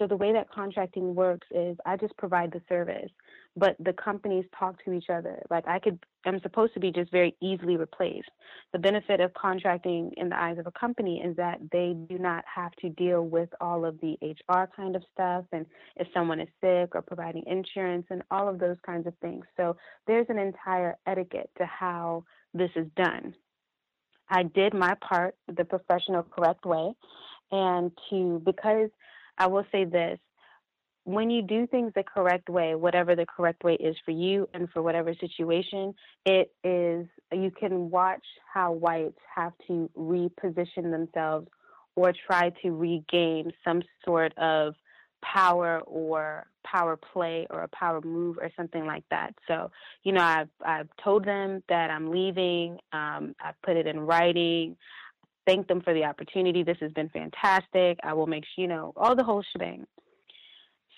[0.00, 3.10] so the way that contracting works is I just provide the service,
[3.54, 5.42] but the companies talk to each other.
[5.50, 8.30] Like I could, I'm supposed to be just very easily replaced.
[8.72, 12.44] The benefit of contracting in the eyes of a company is that they do not
[12.52, 16.48] have to deal with all of the HR kind of stuff and if someone is
[16.62, 19.44] sick or providing insurance and all of those kinds of things.
[19.58, 23.34] So there's an entire etiquette to how this is done.
[24.30, 26.94] I did my part the professional, correct way,
[27.52, 28.88] and to because
[29.40, 30.18] I will say this
[31.04, 34.68] when you do things the correct way, whatever the correct way is for you and
[34.70, 35.94] for whatever situation,
[36.26, 41.48] it is, you can watch how whites have to reposition themselves
[41.96, 44.74] or try to regain some sort of
[45.24, 49.34] power or power play or a power move or something like that.
[49.48, 49.70] So,
[50.02, 52.78] you know, I've I've told them that I'm leaving.
[52.92, 54.76] Um, I've put it in writing
[55.50, 56.62] thank them for the opportunity.
[56.62, 57.98] This has been fantastic.
[58.04, 59.84] I will make sure, you know, all the whole shebang.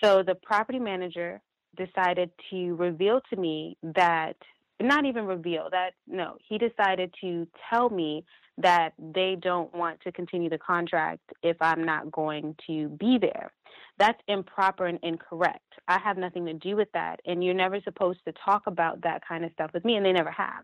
[0.03, 1.41] So the property manager
[1.75, 4.35] decided to reveal to me that,
[4.79, 8.23] not even reveal that, no, he decided to tell me
[8.59, 13.51] that they don't want to continue the contract if I'm not going to be there.
[13.97, 15.73] That's improper and incorrect.
[15.87, 17.19] I have nothing to do with that.
[17.25, 20.11] And you're never supposed to talk about that kind of stuff with me, and they
[20.11, 20.63] never have.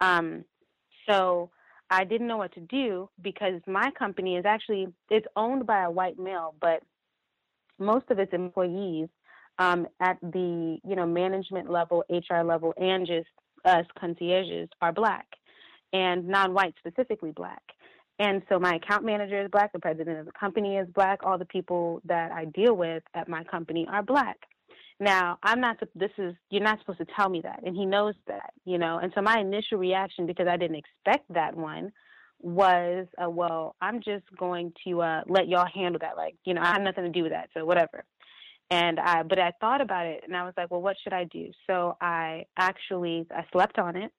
[0.00, 0.44] Um,
[1.08, 1.50] so
[1.90, 5.90] I didn't know what to do because my company is actually it's owned by a
[5.90, 6.82] white male, but
[7.78, 9.08] most of its employees
[9.58, 13.28] um, at the you know management level, HR level, and just
[13.64, 15.26] us concierges are black,
[15.92, 17.62] and non-white specifically black.
[18.18, 21.36] And so my account manager is black, the president of the company is black, all
[21.36, 24.38] the people that I deal with at my company are black.
[24.98, 27.60] Now, I'm not, this is, you're not supposed to tell me that.
[27.64, 28.98] And he knows that, you know.
[28.98, 31.92] And so my initial reaction, because I didn't expect that one,
[32.40, 36.16] was, uh, well, I'm just going to uh, let y'all handle that.
[36.16, 37.50] Like, you know, I have nothing to do with that.
[37.54, 38.04] So whatever.
[38.70, 41.24] And I, but I thought about it and I was like, well, what should I
[41.24, 41.50] do?
[41.66, 44.10] So I actually, I slept on it.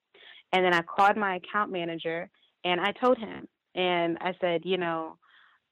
[0.52, 2.30] And then I called my account manager
[2.64, 5.18] and I told him, and I said, you know,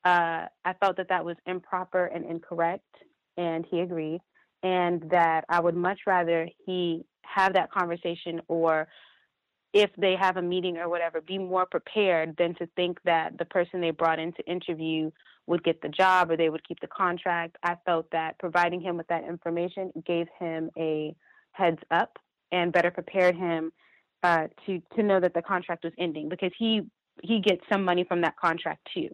[0.04, 2.84] uh, I felt that that was improper and incorrect.
[3.36, 4.20] And he agreed
[4.66, 8.88] and that I would much rather he have that conversation or
[9.72, 13.44] if they have a meeting or whatever, be more prepared than to think that the
[13.44, 15.10] person they brought in to interview
[15.46, 17.56] would get the job or they would keep the contract.
[17.62, 21.14] I felt that providing him with that information gave him a
[21.52, 22.18] heads up
[22.50, 23.70] and better prepared him
[24.24, 26.82] uh, to to know that the contract was ending because he
[27.22, 29.10] he gets some money from that contract too.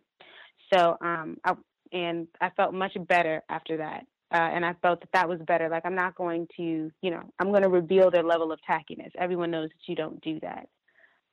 [0.73, 1.55] So um, I,
[1.93, 5.69] and I felt much better after that uh, and I felt that that was better.
[5.69, 9.11] Like I'm not going to, you know, I'm going to reveal their level of tackiness.
[9.19, 10.69] Everyone knows that you don't do that.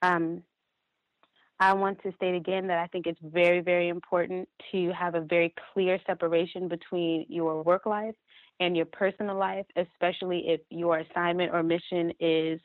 [0.01, 0.43] Um,
[1.61, 5.21] I want to state again that I think it's very, very important to have a
[5.21, 8.15] very clear separation between your work life
[8.61, 12.59] and your personal life, especially if your assignment or mission is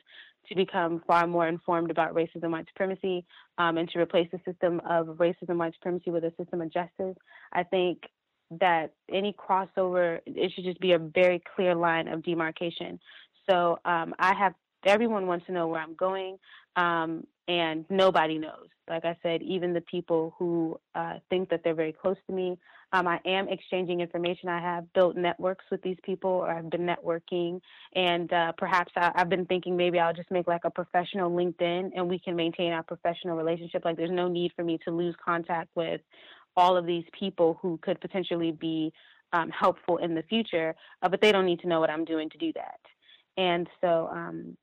[0.47, 3.25] to become far more informed about racism, white supremacy,
[3.57, 7.15] um, and to replace the system of racism, white supremacy with a system of justice.
[7.51, 7.99] I think
[8.59, 12.99] that any crossover, it should just be a very clear line of demarcation.
[13.49, 14.53] So um, I have
[14.85, 16.37] everyone wants to know where I'm going,
[16.75, 18.67] um, and nobody knows.
[18.87, 22.57] Like I said, even the people who uh, think that they're very close to me,
[22.91, 24.47] um, I am exchanging information.
[24.47, 27.59] I have built networks with these people, or I've been networking,
[27.93, 31.91] and uh, perhaps I, I've been thinking maybe I'll just make like a professional LinkedIn,
[31.95, 33.83] and we can maintain our professional relationship.
[33.83, 36.01] Like there's no need for me to lose contact with
[36.57, 38.93] all of these people who could potentially be
[39.33, 42.29] um, helpful in the future, uh, but they don't need to know what I'm doing
[42.29, 42.79] to do that.
[43.37, 44.57] And so um,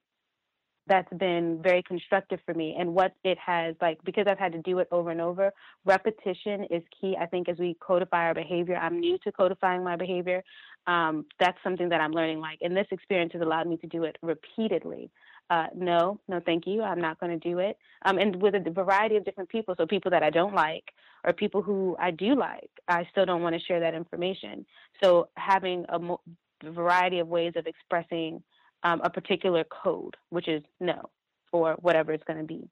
[0.87, 2.75] that's been very constructive for me.
[2.79, 5.53] And what it has, like, because I've had to do it over and over,
[5.85, 7.17] repetition is key.
[7.21, 10.43] I think as we codify our behavior, I'm new to codifying my behavior.
[10.87, 12.41] Um, that's something that I'm learning.
[12.41, 15.11] Like, and this experience has allowed me to do it repeatedly
[15.51, 16.83] uh, no, no, thank you.
[16.83, 17.77] I'm not going to do it.
[18.05, 20.85] Um, and with a variety of different people, so people that I don't like
[21.25, 24.65] or people who I do like, I still don't want to share that information.
[25.03, 26.21] So having a mo-
[26.65, 28.43] variety of ways of expressing
[28.83, 31.11] um, a particular code, which is no,
[31.53, 32.69] or whatever it's going to be.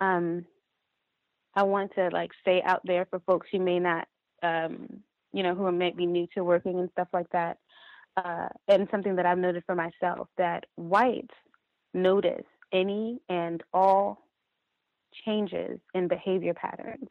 [0.00, 0.46] Um,
[1.54, 4.08] I want to like say out there for folks who may not,
[4.42, 5.00] um,
[5.32, 7.58] you know, who might be new to working and stuff like that,
[8.16, 11.34] uh, and something that I've noted for myself that whites
[11.94, 14.18] notice any and all
[15.24, 17.08] changes in behavior patterns,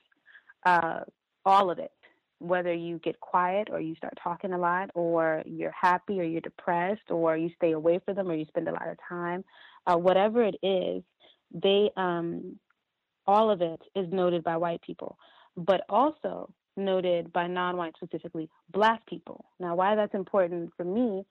[0.66, 1.00] uh,
[1.46, 1.92] all of it,
[2.40, 6.42] whether you get quiet or you start talking a lot, or you're happy or you're
[6.42, 9.44] depressed, or you stay away from them or you spend a lot of time,
[9.88, 11.04] uh, whatever it is,
[11.54, 12.60] they um,
[13.26, 15.18] all of it is noted by white people,
[15.56, 19.46] but also noted by non-white, specifically black people.
[19.60, 21.24] Now, why that's important for me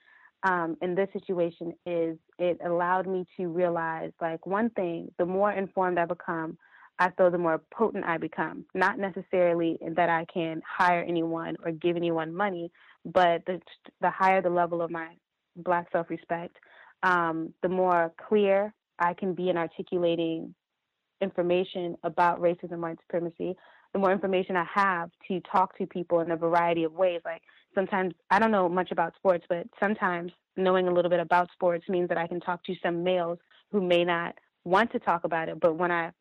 [0.42, 5.52] um, in this situation is it allowed me to realize, like, one thing: the more
[5.52, 6.58] informed I become,
[6.98, 8.64] I feel the more potent I become.
[8.74, 12.70] Not necessarily that I can hire anyone or give anyone money,
[13.04, 13.60] but the
[14.00, 15.08] the higher the level of my
[15.56, 16.56] black self-respect,
[17.02, 20.54] um, the more clear I can be in articulating
[21.20, 23.54] information about racism, white supremacy,
[23.92, 27.20] the more information I have to talk to people in a variety of ways.
[27.24, 27.42] Like
[27.74, 31.88] sometimes I don't know much about sports, but sometimes knowing a little bit about sports
[31.88, 33.38] means that I can talk to some males
[33.70, 34.34] who may not
[34.64, 35.58] want to talk about it.
[35.60, 36.12] But when I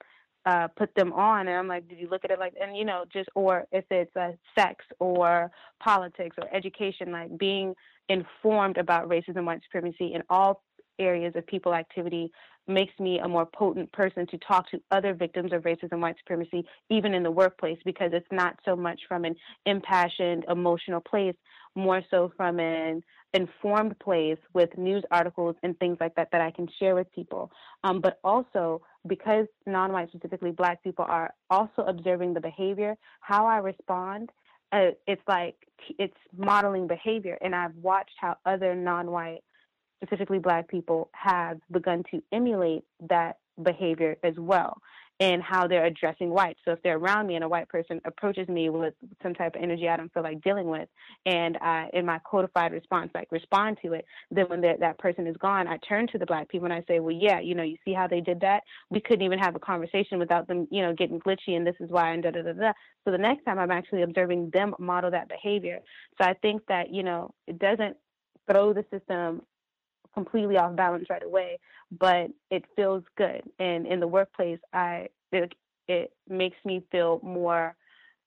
[0.46, 2.86] uh, put them on, and I'm like, did you look at it like, and you
[2.86, 7.76] know, just or if it's uh, sex or politics or education, like being
[8.10, 10.64] informed about racism, white supremacy and all
[11.02, 12.32] areas of people activity
[12.68, 16.64] makes me a more potent person to talk to other victims of racism, white supremacy,
[16.90, 21.36] even in the workplace, because it's not so much from an impassioned, emotional place,
[21.76, 23.02] more so from an
[23.34, 27.52] informed place with news articles and things like that that I can share with people.
[27.84, 33.58] Um, but also because non-white, specifically Black people, are also observing the behavior, how I
[33.58, 34.30] respond.
[34.72, 35.56] Uh, it's like
[35.98, 39.44] it's modeling behavior, and I've watched how other non-white
[40.02, 44.82] specifically black people, have begun to emulate that behavior as well
[45.20, 46.60] and how they're addressing whites.
[46.66, 49.62] So if they're around me and a white person approaches me with some type of
[49.62, 50.90] energy I don't feel like dealing with,
[51.28, 55.38] and I, in my codified response, like respond to it, then when that person is
[55.38, 57.78] gone, I turn to the black people and I say, well, yeah, you know, you
[57.86, 58.64] see how they did that?
[58.90, 61.92] We couldn't even have a conversation without them, you know, getting glitchy, and this is
[61.92, 62.72] why, and da da da da.
[63.06, 65.82] So the next time I'm actually observing them model that behavior.
[66.20, 67.96] So I think that, you know, it doesn't
[68.50, 69.44] throw the system
[70.14, 71.60] completely off balance right away,
[72.00, 73.42] but it feels good.
[73.60, 75.54] And in the workplace, I it,
[75.88, 77.76] it makes me feel more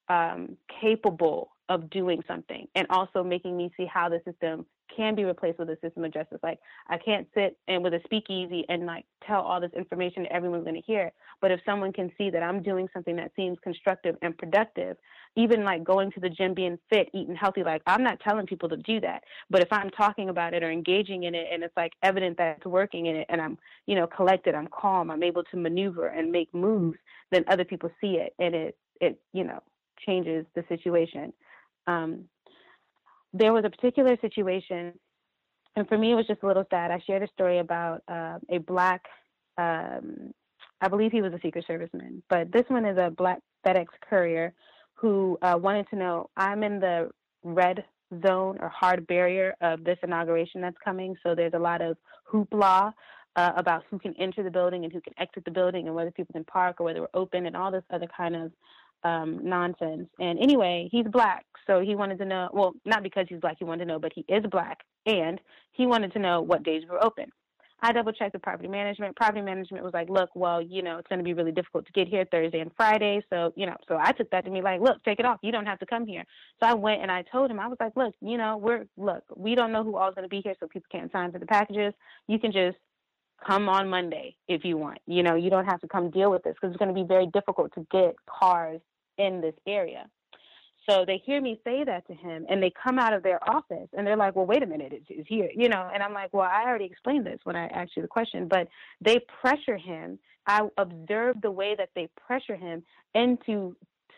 [0.08, 4.66] um, capable of doing something, and also making me see how the system
[4.97, 6.39] can be replaced with a system of justice.
[6.42, 6.58] Like
[6.89, 10.76] I can't sit and with a speakeasy and like tell all this information everyone's going
[10.76, 11.12] to hear.
[11.40, 14.97] But if someone can see that I'm doing something that seems constructive and productive,
[15.36, 18.68] even like going to the gym, being fit, eating healthy, like I'm not telling people
[18.68, 19.24] to do that.
[19.50, 22.58] But if I'm talking about it or engaging in it and it's like evident that
[22.58, 26.08] it's working in it and I'm, you know, collected, I'm calm, I'm able to maneuver
[26.08, 26.98] and make moves,
[27.31, 29.60] then other people see it and it it, you know,
[30.06, 31.32] changes the situation.
[31.86, 32.24] Um,
[33.34, 34.92] there was a particular situation,
[35.76, 36.92] and for me, it was just a little sad.
[36.92, 39.02] I shared a story about uh, a black,
[39.58, 40.32] um,
[40.80, 44.54] I believe he was a Secret Serviceman, but this one is a black FedEx courier
[44.94, 47.10] who uh, wanted to know I'm in the
[47.42, 47.84] red
[48.24, 51.96] zone or hard barrier of this inauguration that's coming, so there's a lot of
[52.32, 52.92] hoopla.
[53.36, 56.12] Uh, about who can enter the building and who can exit the building and whether
[56.12, 58.52] people can park or whether we're open and all this other kind of
[59.05, 60.08] um, nonsense.
[60.18, 62.49] And anyway, he's black, so he wanted to know.
[62.52, 65.41] Well, not because he's black, he wanted to know, but he is black, and
[65.73, 67.26] he wanted to know what days were open.
[67.84, 69.15] I double checked the property management.
[69.15, 71.92] Property management was like, look, well, you know, it's going to be really difficult to
[71.92, 73.23] get here Thursday and Friday.
[73.28, 75.39] So, you know, so I took that to me like, look, take it off.
[75.42, 76.24] You don't have to come here.
[76.60, 79.23] So I went and I told him, I was like, look, you know, we're, look,
[79.36, 80.55] we don't know who all's going to be here.
[80.60, 81.92] So people can't sign for the packages.
[82.26, 82.78] You can just
[83.47, 84.99] come on Monday if you want.
[85.07, 87.07] You know, you don't have to come deal with this because it's going to be
[87.07, 88.81] very difficult to get cars
[89.18, 90.07] in this area.
[90.89, 93.89] So they hear me say that to him and they come out of their office
[93.97, 95.91] and they're like, well, wait a minute, it's, it's here, you know?
[95.93, 98.68] And I'm like, well, I already explained this when I asked you the question, but
[99.01, 100.18] they pressure him.
[100.47, 102.83] I observe the way that they pressure him
[103.15, 103.75] into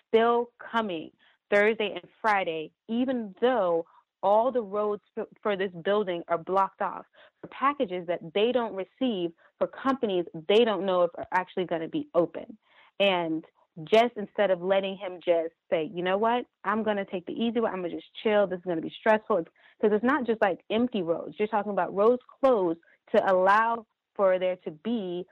[0.09, 1.11] still coming
[1.51, 3.87] Thursday and Friday, even though
[4.23, 5.03] all the roads
[5.41, 7.05] for, this building are blocked off
[7.41, 11.83] for packages that they don't receive for companies they don't know if are actually going
[11.83, 12.59] to be open.
[12.99, 13.45] And
[13.85, 17.33] just instead of letting him just say, you know what, I'm going to take the
[17.33, 17.71] easy way.
[17.71, 18.47] I'm going to just chill.
[18.47, 19.39] This is going to be stressful.
[19.39, 21.35] Because it's, it's not just like empty roads.
[21.39, 22.79] You're talking about roads closed
[23.15, 25.27] to allow for there to be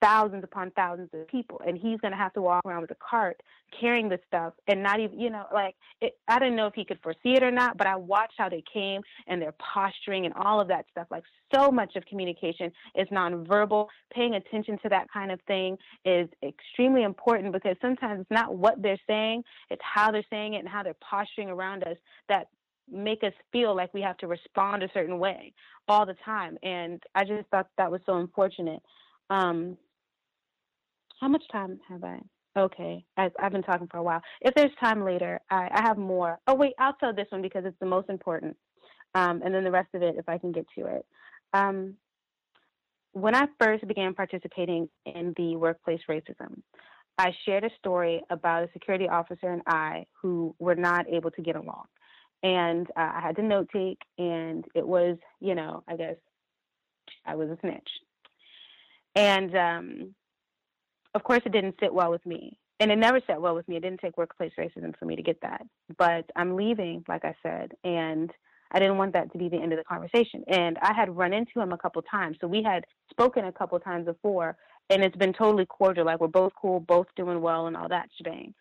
[0.00, 2.96] thousands upon thousands of people and he's going to have to walk around with a
[2.96, 3.40] cart
[3.78, 6.84] carrying the stuff and not even you know like it, i didn't know if he
[6.84, 10.34] could foresee it or not but i watched how they came and their posturing and
[10.34, 11.22] all of that stuff like
[11.54, 13.88] so much of communication is nonverbal.
[14.14, 18.80] Paying attention to that kind of thing is extremely important because sometimes it's not what
[18.80, 21.96] they're saying it's how they're saying it and how they're posturing around us
[22.28, 22.48] that
[22.90, 25.52] make us feel like we have to respond a certain way
[25.88, 28.80] all the time and i just thought that was so unfortunate.
[29.28, 29.76] Um,
[31.20, 32.20] how much time have I?
[32.56, 34.22] Okay, I, I've been talking for a while.
[34.40, 36.38] If there's time later, I, I have more.
[36.46, 38.56] Oh wait, I'll tell this one because it's the most important,
[39.14, 41.06] um, and then the rest of it if I can get to it.
[41.52, 41.94] Um,
[43.12, 46.62] when I first began participating in the workplace racism,
[47.18, 51.42] I shared a story about a security officer and I who were not able to
[51.42, 51.84] get along.
[52.42, 56.16] And uh, I had to note take, and it was, you know, I guess
[57.26, 57.90] I was a snitch.
[59.14, 60.14] And um,
[61.14, 62.56] of course, it didn't sit well with me.
[62.78, 63.76] And it never sat well with me.
[63.76, 65.62] It didn't take workplace racism for me to get that.
[65.98, 68.32] But I'm leaving, like I said, and
[68.72, 70.44] I didn't want that to be the end of the conversation.
[70.48, 72.38] And I had run into him a couple times.
[72.40, 74.56] So we had spoken a couple times before,
[74.88, 76.06] and it's been totally cordial.
[76.06, 78.54] Like we're both cool, both doing well, and all that shebang.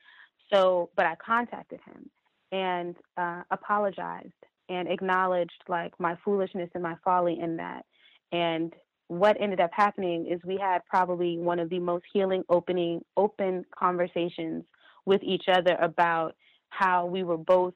[0.52, 2.10] So, but I contacted him
[2.52, 4.34] and uh, apologized
[4.68, 7.86] and acknowledged like my foolishness and my folly in that.
[8.32, 8.74] And
[9.10, 13.66] what ended up happening is we had probably one of the most healing, opening, open
[13.78, 14.64] conversations
[15.06, 16.36] with each other about
[16.70, 17.74] how we were both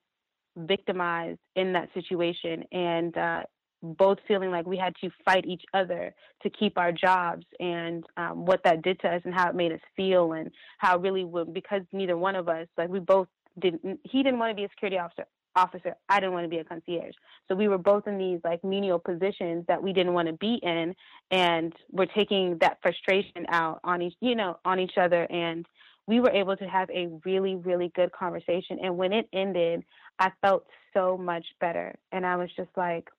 [0.55, 3.41] victimized in that situation and uh,
[3.81, 6.13] both feeling like we had to fight each other
[6.43, 9.71] to keep our jobs and um, what that did to us and how it made
[9.71, 13.27] us feel and how really because neither one of us like we both
[13.59, 16.57] didn't he didn't want to be a security officer officer i didn't want to be
[16.57, 17.13] a concierge.
[17.47, 20.59] So we were both in these like menial positions that we didn't want to be
[20.63, 20.95] in
[21.31, 25.65] and we're taking that frustration out on each you know on each other and
[26.05, 28.79] we were able to have a really really good conversation.
[28.81, 29.83] And when it ended
[30.19, 33.09] i felt so much better and i was just like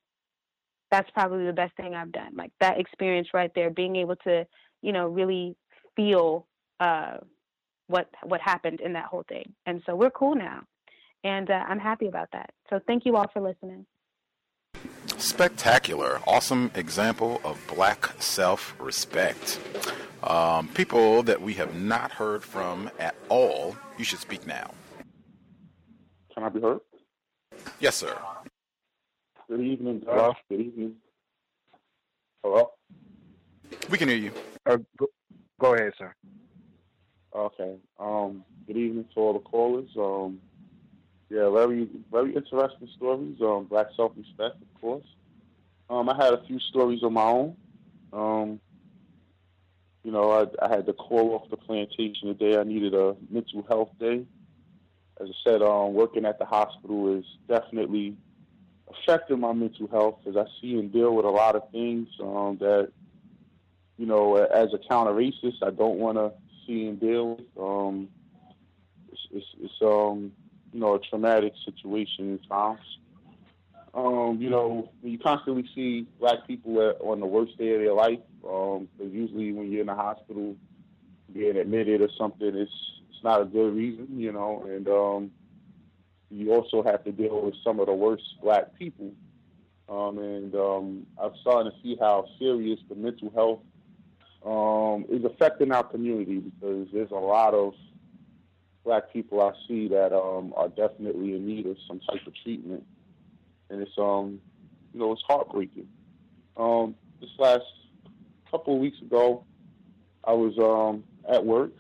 [0.91, 2.35] that's probably the best thing i've done.
[2.35, 4.47] Like that experience right there being able to
[4.83, 5.57] you know really
[5.97, 6.47] feel
[6.81, 7.19] uh
[7.87, 9.53] what what happened in that whole thing.
[9.67, 10.63] And so we're cool now
[11.25, 13.85] and uh, i'm happy about that so thank you all for listening
[15.19, 16.21] Spectacular.
[16.27, 19.59] Awesome example of black self respect.
[20.23, 24.71] Um, people that we have not heard from at all, you should speak now.
[26.35, 26.81] Can I be heard?
[27.81, 28.17] Yes, sir.
[29.49, 30.37] Good evening, Josh.
[30.49, 30.97] Good evening.
[32.43, 32.73] Hello?
[33.91, 34.33] We can hear you.
[34.67, 35.07] Uh, go,
[35.61, 36.15] go ahead, sir.
[37.35, 37.77] Okay.
[37.99, 39.89] Um, good evening to all the callers.
[39.99, 40.41] Um,
[41.35, 43.37] yeah, very very interesting stories.
[43.41, 45.07] Um, black self respect, of course.
[45.91, 47.57] Um, I had a few stories of my own.
[48.13, 48.61] Um,
[50.05, 53.17] you know, I, I had to call off the plantation the day I needed a
[53.31, 54.25] mental health day.
[55.21, 58.17] As I said, um, working at the hospital is definitely
[58.89, 62.59] affecting my mental health as I see and deal with a lot of things um,
[62.61, 62.93] that,
[63.99, 66.33] you know, as a counter racist, I don't want to
[66.65, 67.47] see and deal with.
[67.59, 68.09] Um,
[69.11, 70.33] it's, it's, it's um,
[70.75, 72.81] you know, a traumatic situation at times.
[73.95, 78.19] Um, you know, you constantly see black people on the worst day of their life.
[78.47, 80.57] Um, usually when you're in the hospital,
[81.33, 82.73] being admitted or something, it's
[83.09, 84.65] it's not a good reason, you know.
[84.67, 85.31] And um,
[86.29, 89.13] you also have to deal with some of the worst black people.
[89.89, 93.61] Um, and um, I'm starting to see how serious the mental health
[94.45, 97.75] um, is affecting our community because there's a lot of
[98.85, 102.85] black people I see that um, are definitely in need of some type of treatment,
[103.71, 104.41] and it's um,
[104.93, 105.89] you know, it's heartbreaking.
[106.57, 107.65] Um, this last
[108.51, 109.45] couple of weeks ago,
[110.25, 111.73] I was um at work,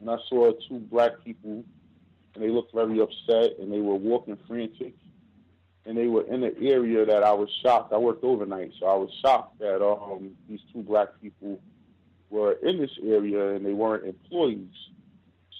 [0.00, 1.64] and I saw two black people,
[2.34, 4.94] and they looked very upset, and they were walking frantic,
[5.86, 7.92] and they were in an area that I was shocked.
[7.92, 11.60] I worked overnight, so I was shocked that um these two black people
[12.30, 14.68] were in this area and they weren't employees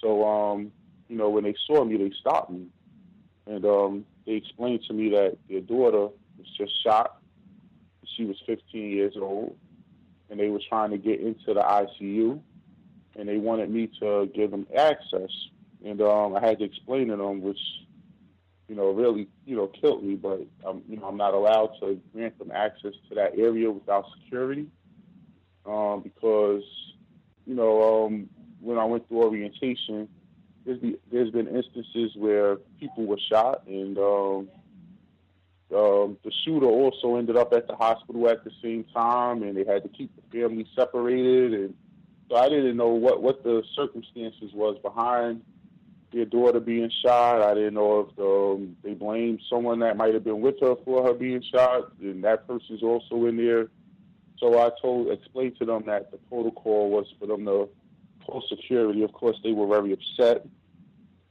[0.01, 0.71] so, um,
[1.07, 2.65] you know, when they saw me, they stopped me,
[3.45, 7.21] and um, they explained to me that their daughter was just shot.
[8.17, 9.55] She was 15 years old,
[10.29, 12.39] and they were trying to get into the ICU,
[13.15, 15.29] and they wanted me to give them access.
[15.83, 17.59] And um, I had to explain to them, which,
[18.67, 20.15] you know, really, you know, killed me.
[20.15, 24.05] But um, you know, I'm not allowed to grant them access to that area without
[24.23, 24.67] security,
[25.65, 26.63] um, because,
[27.45, 28.29] you know, um,
[28.61, 30.07] when I went through orientation,
[30.65, 34.49] there's, be, there's been instances where people were shot, and um,
[35.75, 39.63] um, the shooter also ended up at the hospital at the same time, and they
[39.63, 41.53] had to keep the family separated.
[41.53, 41.73] And
[42.29, 45.41] so I didn't know what what the circumstances was behind
[46.11, 47.41] their daughter being shot.
[47.41, 51.03] I didn't know if um, they blamed someone that might have been with her for
[51.05, 53.69] her being shot, and that person's also in there.
[54.37, 57.69] So I told, explained to them that the protocol was for them to
[58.21, 59.03] post security.
[59.03, 60.45] Of course, they were very upset.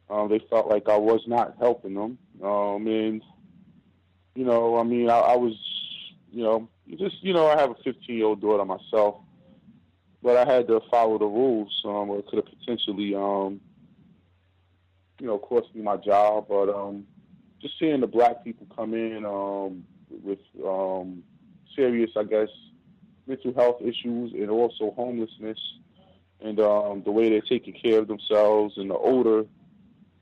[0.08, 2.18] Um, they felt like I was not helping them.
[2.42, 3.22] Um, and,
[4.34, 5.54] you know, I mean, I, I was,
[6.32, 9.16] you know, just, you know, I have a 15 year old daughter myself.
[10.22, 13.60] but I had to follow the rules, um, or it could have potentially, um,
[15.20, 16.46] you know, cost me my job.
[16.48, 17.06] But um,
[17.60, 19.84] just seeing the black people come in um,
[20.22, 21.22] with um,
[21.76, 22.48] serious, I guess,
[23.26, 25.58] mental health issues and also homelessness,
[26.42, 29.46] and um, the way they're taking care of themselves and the odor,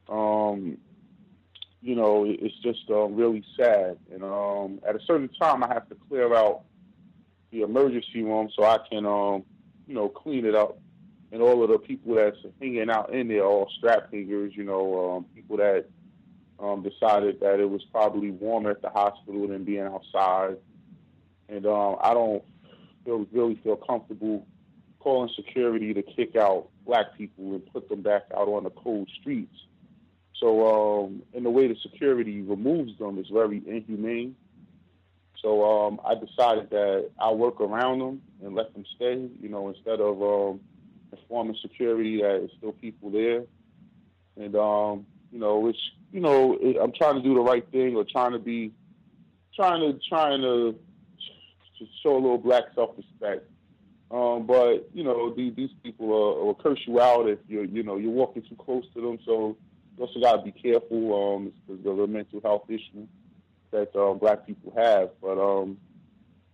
[0.08, 0.78] um,
[1.80, 3.98] you know, it's just um, really sad.
[4.12, 6.62] And um, at a certain time, I have to clear out
[7.52, 9.44] the emergency room so I can, um,
[9.86, 10.78] you know, clean it up.
[11.30, 15.16] And all of the people that's hanging out in there, all strap hangers, you know,
[15.16, 15.86] um, people that
[16.58, 20.56] um, decided that it was probably warmer at the hospital than being outside.
[21.48, 22.42] And um, I don't
[23.04, 24.46] feel, really feel comfortable
[25.00, 29.08] calling security to kick out black people and put them back out on the cold
[29.20, 29.54] streets.
[30.34, 34.36] So, um, in the way the security removes them is very inhumane.
[35.42, 39.68] So um, I decided that I'll work around them and let them stay, you know,
[39.68, 40.60] instead of um,
[41.12, 43.44] informing security that there's still people there.
[44.36, 45.78] And, um, you know, which,
[46.12, 48.72] you know, it, I'm trying to do the right thing or trying to be,
[49.54, 50.76] trying to, trying to,
[51.78, 53.48] to show a little black self-respect.
[54.10, 57.96] Um, but, you know, these, these people will curse you out if you're, you know,
[57.96, 59.18] you're walking too close to them.
[59.26, 59.56] So
[59.96, 63.06] you also got to be careful um, because of the mental health issue
[63.70, 65.10] that uh, black people have.
[65.20, 65.76] But um,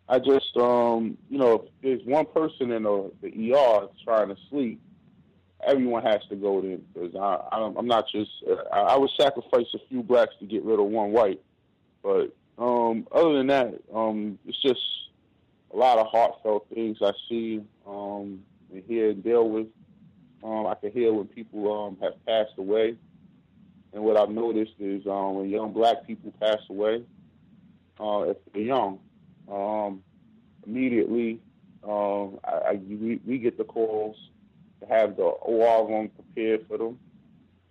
[0.09, 4.37] I just, um, you know, if there's one person in the, the ER trying to
[4.51, 4.81] sleep,
[5.67, 8.31] everyone has to go there because I, I, I'm not just.
[8.73, 11.41] I, I would sacrifice a few blacks to get rid of one white,
[12.03, 14.81] but um, other than that, um, it's just
[15.75, 18.41] a lot of heartfelt things I see um,
[18.73, 19.67] and hear and deal with.
[20.43, 22.97] Um, I can hear when people um, have passed away.
[23.93, 27.03] And what I've noticed is um, when young black people pass away,
[28.01, 28.99] uh, if they're young,
[29.51, 30.03] um,
[30.67, 31.41] immediately
[31.83, 34.17] um, I, I, we, we get the calls
[34.81, 36.99] to have the OR room prepared for them.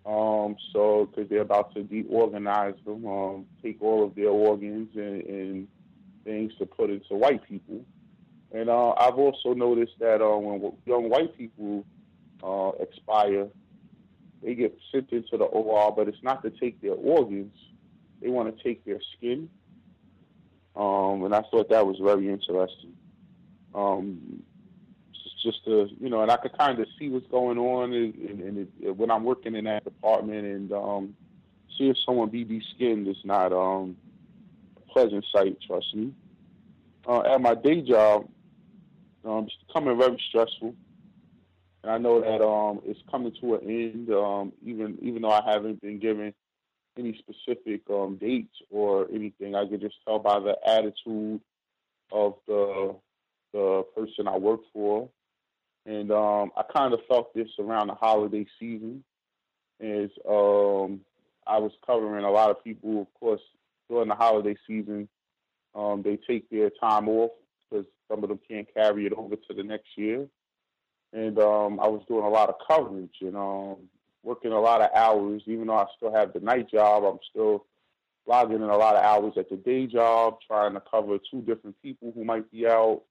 [0.06, 5.23] Um, so, because they're about to deorganize them, um, take all of their organs and,
[5.23, 5.67] and
[6.25, 7.85] things to put into white people.
[8.53, 11.85] And uh, I've also noticed that uh, when young white people
[12.43, 13.48] uh, expire,
[14.43, 17.56] they get sent into the OR, but it's not to take their organs.
[18.22, 19.49] They want to take their skin.
[20.75, 22.93] Um, and I thought that was very interesting.
[23.73, 24.43] Um,
[25.43, 28.40] just to, you know, and I could kind of see what's going on and, and,
[28.40, 31.15] and it, when I'm working in that department and um,
[31.77, 33.98] see if someone BB skinned is not um,
[34.77, 36.14] a pleasant sight, trust me.
[37.06, 38.27] Uh, at my day job,
[39.25, 40.75] um, it's becoming very stressful.
[41.83, 45.41] And I know that um, it's coming to an end, um, even even though I
[45.45, 46.33] haven't been given
[46.97, 49.55] any specific um, dates or anything.
[49.55, 51.41] I could just tell by the attitude
[52.11, 52.95] of the
[53.51, 55.09] the person I work for,
[55.85, 59.03] and um, I kind of felt this around the holiday season.
[59.79, 61.01] Is um,
[61.45, 63.41] I was covering a lot of people, of course,
[63.89, 65.09] during the holiday season.
[65.75, 67.31] Um, they take their time off
[67.73, 70.27] because some of them can't carry it over to the next year
[71.13, 73.75] and um, I was doing a lot of coverage and um,
[74.23, 75.43] working a lot of hours.
[75.45, 77.65] Even though I still have the night job, I'm still
[78.25, 81.79] logging in a lot of hours at the day job, trying to cover two different
[81.83, 83.03] people who might be out.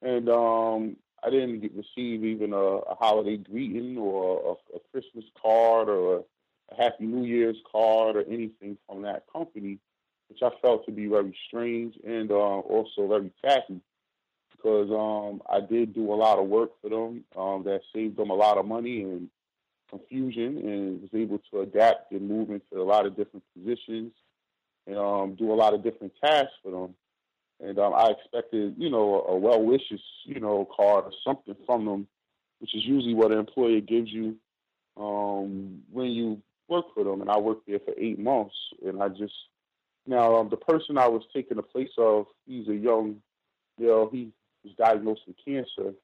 [0.00, 5.24] And um, I didn't get, receive even a, a holiday greeting or a, a Christmas
[5.40, 6.24] card or
[6.70, 9.78] a Happy New Year's card or anything from that company,
[10.34, 13.80] which I felt to be very strange and uh, also very tacky
[14.50, 18.30] because um, I did do a lot of work for them um, that saved them
[18.30, 19.28] a lot of money and
[19.88, 24.12] confusion and was able to adapt and move into a lot of different positions
[24.86, 26.94] and um, do a lot of different tasks for them.
[27.60, 31.84] And um, I expected, you know, a well wishes, you know, card or something from
[31.84, 32.08] them,
[32.58, 34.34] which is usually what an employer gives you
[34.96, 37.20] um, when you work for them.
[37.20, 39.32] And I worked there for eight months, and I just
[40.06, 43.16] now um, the person I was taking the place of, he's a young,
[43.78, 44.30] you know, he
[44.62, 45.94] was diagnosed with cancer.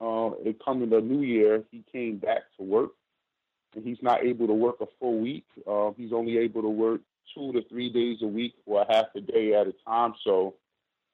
[0.00, 2.90] Uh, it coming the new year, he came back to work,
[3.74, 5.46] and he's not able to work a full week.
[5.66, 7.00] Uh, he's only able to work
[7.34, 10.14] two to three days a week or a half a day at a time.
[10.22, 10.54] So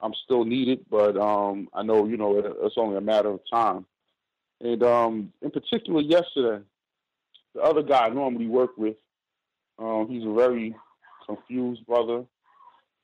[0.00, 3.40] I'm still needed, but um, I know you know it, it's only a matter of
[3.50, 3.86] time.
[4.60, 6.64] And um, in particular, yesterday,
[7.54, 8.96] the other guy I normally work with,
[9.78, 10.74] um, he's a very
[11.26, 12.24] confused brother,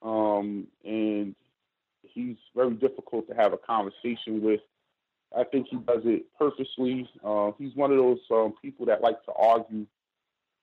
[0.02, 1.34] um, and
[2.02, 4.60] he's very difficult to have a conversation with.
[5.36, 7.08] I think he does it purposely.
[7.22, 9.86] Uh, he's one of those um, people that like to argue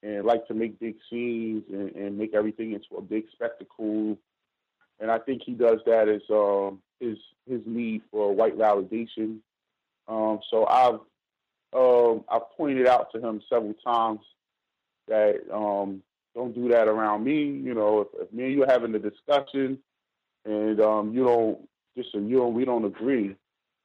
[0.01, 4.17] and like to make big scenes and, and make everything into a big spectacle.
[4.99, 7.17] And I think he does that as um, his
[7.47, 9.39] his need for white validation.
[10.07, 10.99] Um, so I've
[11.73, 14.21] um, I've pointed out to him several times
[15.07, 16.01] that um,
[16.35, 17.43] don't do that around me.
[17.43, 19.79] You know, if, if me and you having a discussion
[20.45, 23.35] and um, you don't just so you don't we don't agree,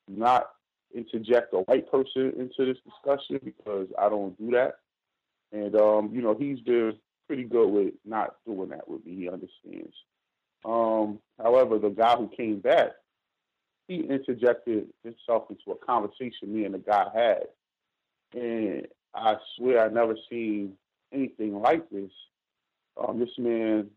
[0.09, 0.51] not
[0.95, 4.75] interject a white person into this discussion because I don't do that.
[5.53, 6.95] And um, you know, he's been
[7.27, 9.15] pretty good with not doing that with me.
[9.15, 9.95] He understands.
[10.65, 12.91] Um, however, the guy who came back,
[13.89, 17.47] he interjected himself into a conversation me and the guy had.
[18.35, 20.75] And I swear I never seen
[21.12, 22.11] anything like this.
[22.97, 23.89] Um, this man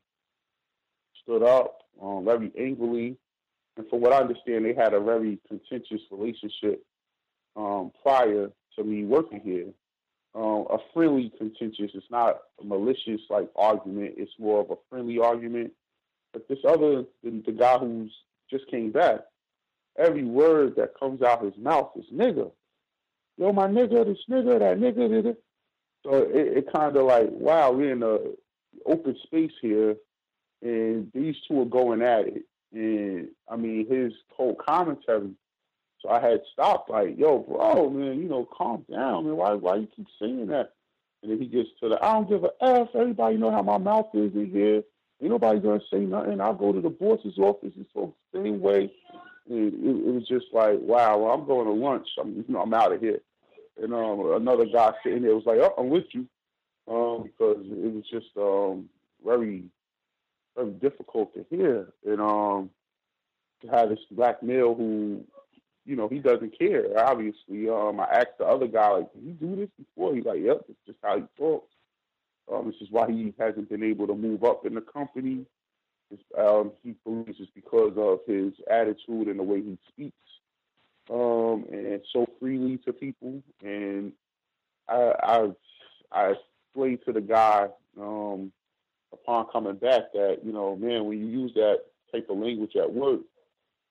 [1.22, 3.18] stood up um, very angrily,
[3.78, 6.84] and from what I understand, they had a very contentious relationship
[7.56, 9.68] um, prior to me working here.
[10.36, 11.92] Um, a friendly contentious.
[11.94, 14.16] It's not a malicious like argument.
[14.18, 15.74] It's more of a friendly argument.
[16.32, 18.12] But this other, the, the guy who's
[18.50, 19.20] just came back,
[19.98, 22.52] every word that comes out his mouth is nigga.
[23.38, 25.36] Yo, my nigga, this nigga, that nigga, nigga.
[26.04, 28.18] So it, it kind of like, wow, we're in a
[28.86, 29.96] open space here,
[30.62, 32.44] and these two are going at it.
[32.74, 35.32] And I mean, his whole commentary.
[36.02, 39.38] So I had stopped, like, yo, bro, man, you know, calm down, man.
[39.38, 40.74] Why, why you keep saying that?
[41.22, 42.90] And then he gets to the, I don't give a f.
[42.94, 44.84] Everybody know how my mouth is in here.
[45.22, 46.42] Ain't nobody gonna say nothing.
[46.42, 48.92] I'll go to the boss's office and the same way.
[49.50, 52.08] And it, it was just like, wow, well, I'm going to lunch.
[52.20, 53.20] I'm, you know, I'm out of here.
[53.82, 56.28] And um, another guy sitting there was like, oh, I'm with you,
[56.88, 58.90] um, because it was just um,
[59.24, 59.64] very,
[60.56, 61.94] very difficult to hear.
[62.06, 62.70] And um,
[63.62, 65.24] to have this black male who,
[65.86, 66.86] you know, he doesn't care.
[66.98, 70.16] Obviously, um, I asked the other guy, like, did you do this before?
[70.16, 71.70] He's like, yep, it's just how he talks.
[72.52, 75.46] Um, this is why he hasn't been able to move up in the company.
[76.38, 80.14] Um, he believes it's because of his attitude and the way he speaks,
[81.10, 83.42] um, and so freely to people.
[83.64, 84.12] And
[84.88, 85.48] I, I,
[86.12, 86.34] I
[86.74, 87.68] explained to the guy
[88.00, 88.52] um,
[89.12, 92.92] upon coming back that you know, man, when you use that type of language at
[92.92, 93.22] work,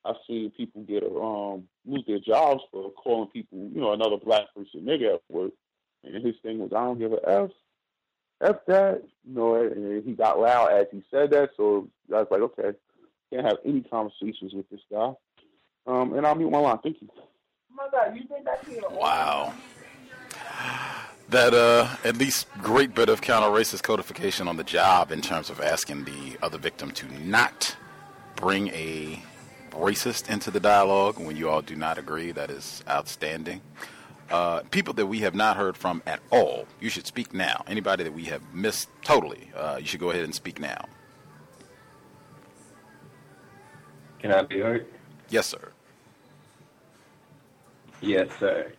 [0.04, 4.46] I've seen people get um lose their jobs for calling people, you know, another black
[4.54, 5.52] person nigga at work.
[6.04, 7.50] And his thing was, I don't give a f.
[8.40, 11.50] F that, you know, and he got loud as he said that.
[11.56, 12.76] So I was like, okay,
[13.32, 15.12] can't have any conversations with this guy.
[15.86, 16.78] Um, and I'll mute my line.
[16.82, 17.08] Thank you.
[17.72, 18.82] my God, you did that here.
[18.90, 19.54] Wow.
[21.32, 25.48] That uh, at least great bit of counter racist codification on the job in terms
[25.48, 27.74] of asking the other victim to not
[28.36, 29.18] bring a
[29.70, 32.32] racist into the dialogue when you all do not agree.
[32.32, 33.62] That is outstanding.
[34.30, 37.64] Uh, people that we have not heard from at all, you should speak now.
[37.66, 40.84] Anybody that we have missed totally, uh, you should go ahead and speak now.
[44.18, 44.86] Can I be heard?
[45.30, 45.72] Yes, sir.
[48.02, 48.70] Yes, sir.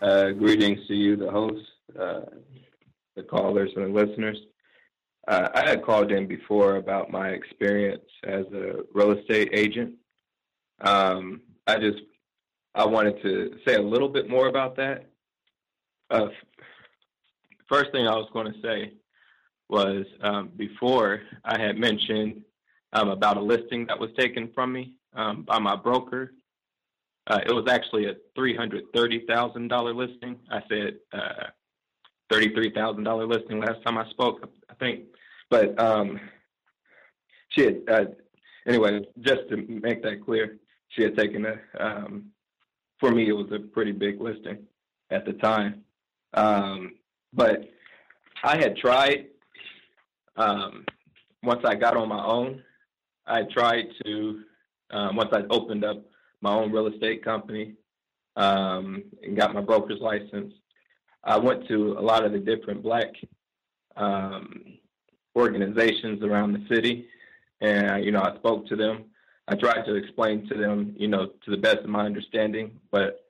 [0.00, 1.66] Uh, greetings to you, the host,
[1.96, 4.38] the callers, and the listeners.
[5.28, 9.94] Uh, I had called in before about my experience as a real estate agent.
[10.80, 11.98] Um, I just
[12.74, 15.06] I wanted to say a little bit more about that.
[16.10, 16.28] Uh,
[17.68, 18.92] first thing I was going to say
[19.68, 22.42] was um, before I had mentioned
[22.92, 26.34] um, about a listing that was taken from me um, by my broker.
[27.26, 30.36] Uh, it was actually a $330,000 listing.
[30.48, 31.46] I said uh,
[32.32, 35.04] $33,000 listing last time I spoke, I think.
[35.50, 36.20] But um,
[37.48, 38.04] she had, uh,
[38.66, 42.26] anyway, just to make that clear, she had taken a, um,
[42.98, 44.58] for me, it was a pretty big listing
[45.10, 45.84] at the time.
[46.34, 46.94] Um,
[47.32, 47.68] but
[48.42, 49.26] I had tried,
[50.36, 50.84] um,
[51.42, 52.62] once I got on my own,
[53.26, 54.40] I tried to,
[54.90, 56.04] um, once I opened up
[56.40, 57.74] my own real estate company
[58.36, 60.52] um, and got my broker's license,
[61.26, 63.08] I went to a lot of the different black
[63.96, 64.78] um,
[65.36, 67.06] organizations around the city.
[67.60, 69.06] And, you know, I spoke to them
[69.48, 73.26] I tried to explain to them, you know, to the best of my understanding, but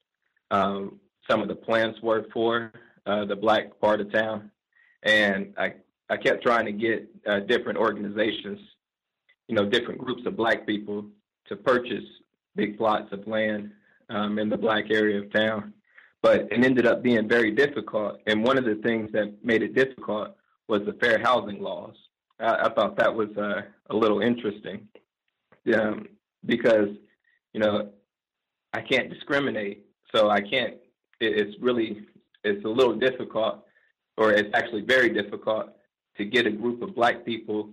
[0.51, 2.73] um, some of the plans were for
[3.05, 4.51] uh, the black part of town,
[5.03, 5.75] and I
[6.09, 8.61] I kept trying to get uh, different organizations,
[9.49, 11.05] you know, different groups of black people
[11.49, 12.05] to purchase
[12.55, 13.73] big plots of land
[14.09, 15.75] um, in the black area of town,
[16.27, 18.21] but it ended up being very difficult.
[18.27, 20.31] And one of the things that made it difficult
[20.67, 21.95] was the fair housing laws.
[22.41, 24.89] I, I thought that was uh, a little interesting
[25.73, 26.09] um,
[26.45, 26.89] because
[27.53, 27.91] you know
[28.73, 30.75] I can't discriminate, so I can't.
[31.21, 32.03] It, it's really
[32.43, 33.65] it's a little difficult,
[34.17, 35.67] or it's actually very difficult
[36.17, 37.71] to get a group of black people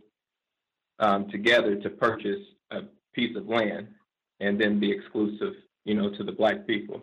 [1.00, 2.82] um, together to purchase a
[3.14, 3.88] piece of land
[4.42, 5.54] and then be exclusive,
[5.86, 7.02] you know, to the black people.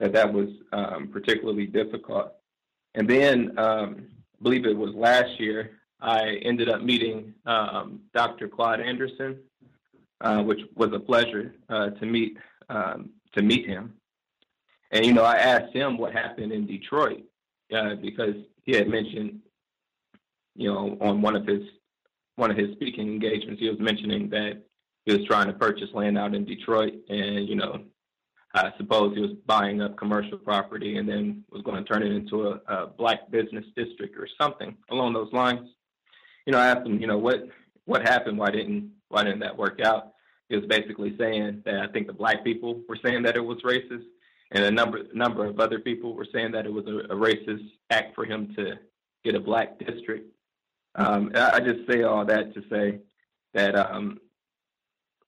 [0.00, 2.32] That that was um, particularly difficult.
[2.94, 4.06] And then, um,
[4.40, 8.48] I believe it was last year, I ended up meeting um, Dr.
[8.48, 9.38] Claude Anderson,
[10.22, 12.38] uh, which was a pleasure uh, to meet
[12.68, 13.94] um, to meet him.
[14.90, 17.22] And you know, I asked him what happened in Detroit
[17.74, 19.40] uh, because he had mentioned,
[20.56, 21.62] you know, on one of his
[22.36, 24.62] one of his speaking engagements, he was mentioning that
[25.04, 27.82] he was trying to purchase land out in Detroit, and you know,
[28.52, 32.10] I suppose he was buying up commercial property and then was going to turn it
[32.10, 35.68] into a, a black business district or something along those lines.
[36.46, 37.48] You know, I asked him, you know, what
[37.84, 38.38] what happened?
[38.38, 40.12] Why didn't why didn't that work out?
[40.48, 43.58] He was basically saying that I think the black people were saying that it was
[43.62, 44.06] racist,
[44.50, 47.68] and a number number of other people were saying that it was a, a racist
[47.90, 48.74] act for him to
[49.24, 50.32] get a black district.
[50.96, 52.98] Um, I, just say all that to say
[53.54, 54.18] that um,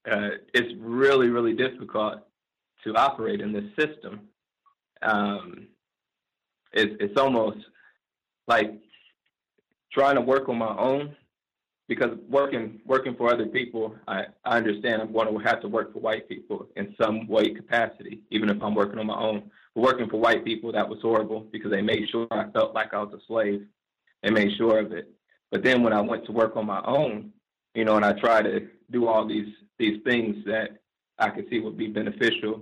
[0.09, 2.19] uh, it's really really difficult
[2.83, 4.21] to operate in this system.
[5.01, 5.67] Um,
[6.73, 7.57] it's, it's almost
[8.47, 8.73] like
[9.91, 11.15] trying to work on my own
[11.87, 15.93] because working working for other people, I, I understand I'm going to have to work
[15.93, 19.51] for white people in some way capacity, even if I'm working on my own.
[19.75, 22.93] But working for white people, that was horrible because they made sure I felt like
[22.93, 23.65] I was a slave.
[24.21, 25.09] They made sure of it.
[25.51, 27.31] But then when I went to work on my own,
[27.75, 30.79] you know, and I tried to do all these these things that
[31.19, 32.61] I could see would be beneficial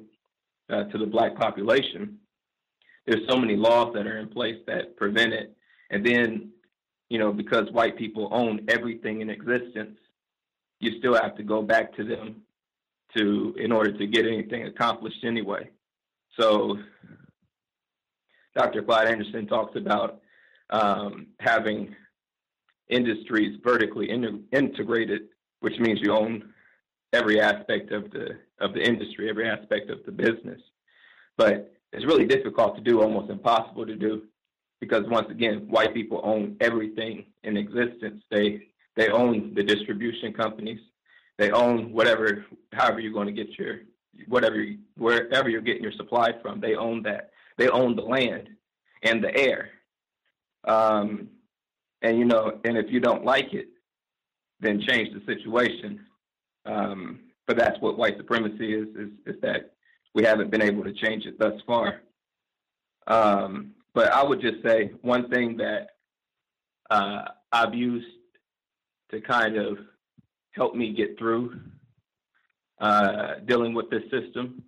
[0.72, 2.17] uh, to the black population,
[3.06, 5.56] there's so many laws that are in place that prevent it.
[5.90, 6.51] And then,
[7.09, 9.98] you know, because white people own everything in existence,
[10.80, 12.41] you still have to go back to them
[13.16, 15.69] to in order to get anything accomplished anyway.
[16.40, 16.77] So
[18.56, 18.82] Dr.
[18.82, 20.22] Claude Anderson talks about
[20.69, 21.95] um, having
[22.90, 25.24] industries vertically in, integrated,
[25.59, 26.53] which means you own
[27.14, 30.61] every aspect of the of the industry, every aspect of the business.
[31.38, 34.23] But it's really difficult to do, almost impossible to do,
[34.80, 38.23] because once again, white people own everything in existence.
[38.30, 40.80] They they own the distribution companies.
[41.38, 43.80] They own whatever, however you're going to get your
[44.27, 44.64] whatever
[44.98, 46.59] wherever you're getting your supply from.
[46.59, 47.31] They own that.
[47.57, 48.49] They own the land
[49.03, 49.69] and the air.
[50.65, 51.30] Um,
[52.01, 53.67] and you know, and if you don't like it,
[54.59, 56.06] then change the situation.
[56.65, 59.74] Um, but that's what white supremacy is, is, is that
[60.14, 62.02] we haven't been able to change it thus far.
[63.08, 65.88] Um, but I would just say one thing that
[66.90, 68.08] uh, I've used
[69.11, 69.78] to kind of
[70.52, 71.60] help me get through
[72.80, 74.64] uh, dealing with this system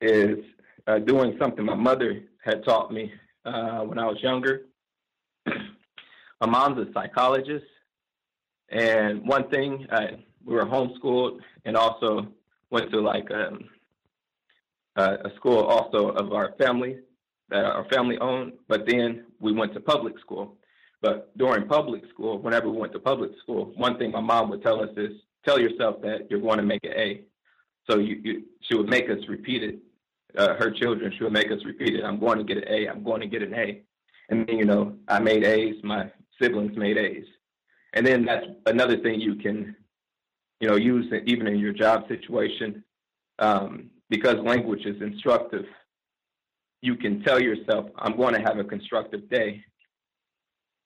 [0.00, 0.38] is
[0.86, 3.12] uh, doing something my mother had taught me
[3.44, 4.62] uh, when I was younger.
[5.46, 7.66] my mom's a psychologist,
[8.70, 12.26] and one thing uh, we were homeschooled and also
[12.70, 13.68] went to like um,
[14.96, 16.98] a school also of our family
[17.50, 20.56] that our family owned, but then we went to public school.
[21.02, 24.62] But during public school, whenever we went to public school, one thing my mom would
[24.62, 25.12] tell us is
[25.44, 27.22] tell yourself that you're going to make an A.
[27.88, 29.78] So you, you she would make us repeat it.
[30.36, 32.04] Uh, her children, she would make us repeat it.
[32.04, 32.86] I'm going to get an A.
[32.86, 33.82] I'm going to get an A.
[34.28, 35.82] And then, you know, I made A's.
[35.82, 36.10] My
[36.40, 37.24] siblings made A's.
[37.94, 39.74] And then that's another thing you can
[40.60, 42.84] you know, use it even in your job situation.
[43.38, 45.64] Um, because language is instructive,
[46.82, 49.64] you can tell yourself, I'm going to have a constructive day.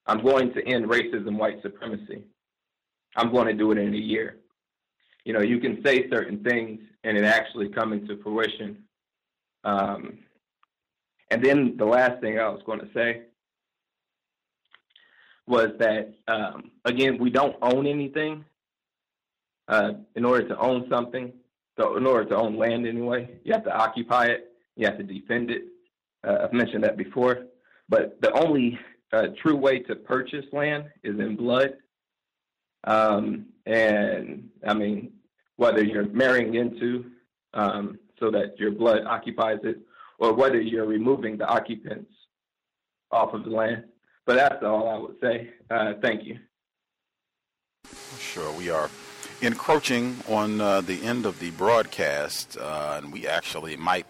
[0.07, 2.25] I'm going to end racism, white supremacy.
[3.17, 4.39] I'm going to do it in a year.
[5.25, 8.85] You know, you can say certain things and it actually come into fruition.
[9.65, 10.19] Um,
[11.31, 13.23] and then the last thing I was going to say
[15.47, 18.45] was that, um, again, we don't own anything
[19.69, 21.33] uh, in order to own something,
[21.79, 25.05] so in order to own land anyway, you have to occupy it, you have to
[25.05, 25.63] defend it.
[26.27, 27.47] Uh, I've mentioned that before,
[27.89, 28.79] but the only
[29.13, 31.75] uh, true way to purchase land is in blood.
[32.85, 35.13] Um, and I mean,
[35.57, 37.11] whether you're marrying into
[37.55, 39.79] um, so that your blood occupies it,
[40.19, 42.11] or whether you're removing the occupants
[43.11, 43.85] off of the land.
[44.27, 45.51] But that's all I would say.
[45.71, 46.39] Uh, thank you.
[48.19, 48.89] Sure, we are
[49.41, 54.07] encroaching on uh, the end of the broadcast, uh, and we actually might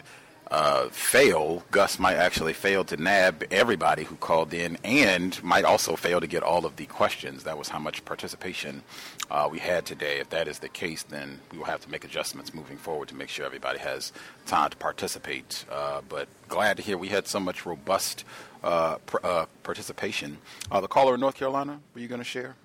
[0.51, 1.65] uh, fail.
[1.71, 6.27] Gus might actually fail to nab everybody who called in, and might also fail to
[6.27, 7.45] get all of the questions.
[7.45, 8.83] That was how much participation
[9.31, 10.21] uh, we had today.
[10.21, 13.15] If that is the case, then we will have to make adjustments moving forward to
[13.15, 14.13] make sure everybody has
[14.47, 15.65] time to participate.
[15.71, 18.25] Uh, but glad to hear we had so much robust
[18.63, 20.39] uh, pr- participation.
[20.71, 22.57] the caller in North Carolina, were you going to share?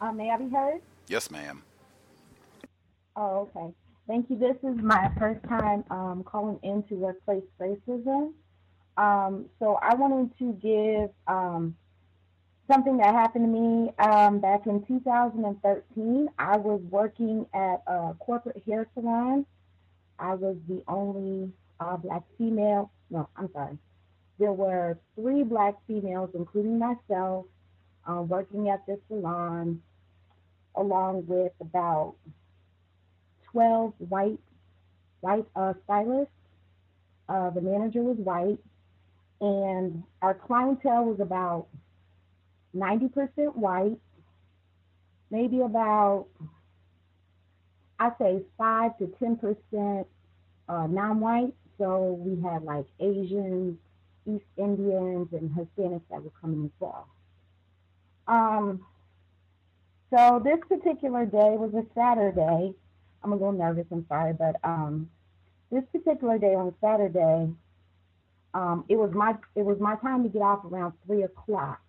[0.00, 0.80] Uh, may I be heard?
[1.08, 1.62] Yes, ma'am.
[3.16, 3.74] Oh, okay.
[4.06, 4.38] Thank you.
[4.38, 8.32] This is my first time um, calling into workplace racism.
[8.96, 11.76] Um, so I wanted to give um,
[12.70, 16.28] something that happened to me um, back in 2013.
[16.38, 19.44] I was working at a corporate hair salon.
[20.18, 22.90] I was the only uh, black female.
[23.10, 23.78] No, I'm sorry.
[24.38, 27.44] There were three black females, including myself,
[28.08, 29.82] uh, working at this salon,
[30.76, 32.14] along with about
[33.52, 34.38] 12 white
[35.20, 36.32] white uh, stylists.
[37.28, 38.58] Uh, the manager was white,
[39.40, 41.66] and our clientele was about
[42.74, 43.98] 90% white,
[45.30, 46.26] maybe about
[47.98, 50.06] I say five to 10%
[50.68, 51.54] uh, non-white.
[51.78, 53.76] So we had like Asians,
[54.26, 57.06] East Indians, and Hispanics that were coming as well.
[58.26, 58.86] Um,
[60.10, 62.74] so this particular day was a Saturday.
[63.22, 65.08] I'm a little nervous, I'm sorry, but um,
[65.70, 67.52] this particular day on Saturday,
[68.54, 71.80] um, it was my it was my time to get off around three o'clock.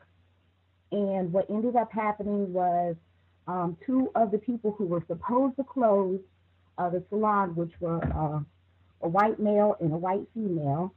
[0.91, 2.95] And what ended up happening was
[3.48, 6.19] um, two of the people who were supposed to close
[6.77, 8.40] uh, the salon, which were uh,
[9.01, 10.93] a white male and a white female,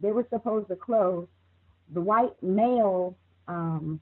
[0.00, 1.26] they were supposed to close.
[1.92, 4.00] The white male um,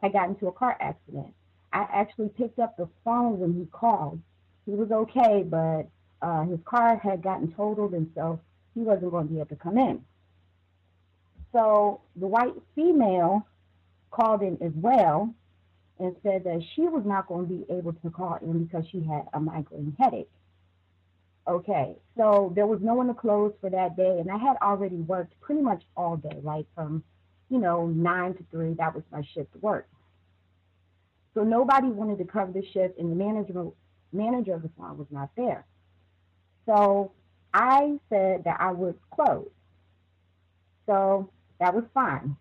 [0.00, 1.34] had gotten into a car accident.
[1.72, 4.20] I actually picked up the phone when he called.
[4.66, 5.88] He was okay, but
[6.22, 8.40] uh, his car had gotten totaled, and so
[8.74, 10.02] he wasn't going to be able to come in.
[11.52, 13.46] So the white female
[14.10, 15.34] called in as well
[15.98, 19.02] and said that she was not going to be able to call in because she
[19.02, 20.30] had a migraine headache.
[21.46, 24.96] Okay, so there was no one to close for that day, and I had already
[24.96, 27.02] worked pretty much all day, like from,
[27.48, 28.74] you know, nine to three.
[28.74, 29.88] That was my shift work.
[31.38, 33.66] So nobody wanted to cover the shift, and the manager
[34.12, 35.64] manager of the salon was not there.
[36.66, 37.12] So
[37.54, 39.48] I said that I would close.
[40.86, 42.36] So that was fine.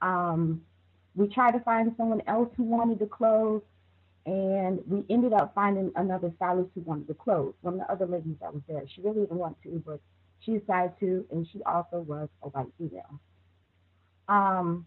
[0.00, 0.62] Um,
[1.16, 3.62] we tried to find someone else who wanted to close,
[4.26, 7.52] and we ended up finding another stylist who wanted to close.
[7.62, 9.98] One of the other ladies that was there, she really didn't want to, but
[10.38, 13.18] she decided to, and she also was a white female.
[14.28, 14.86] Um,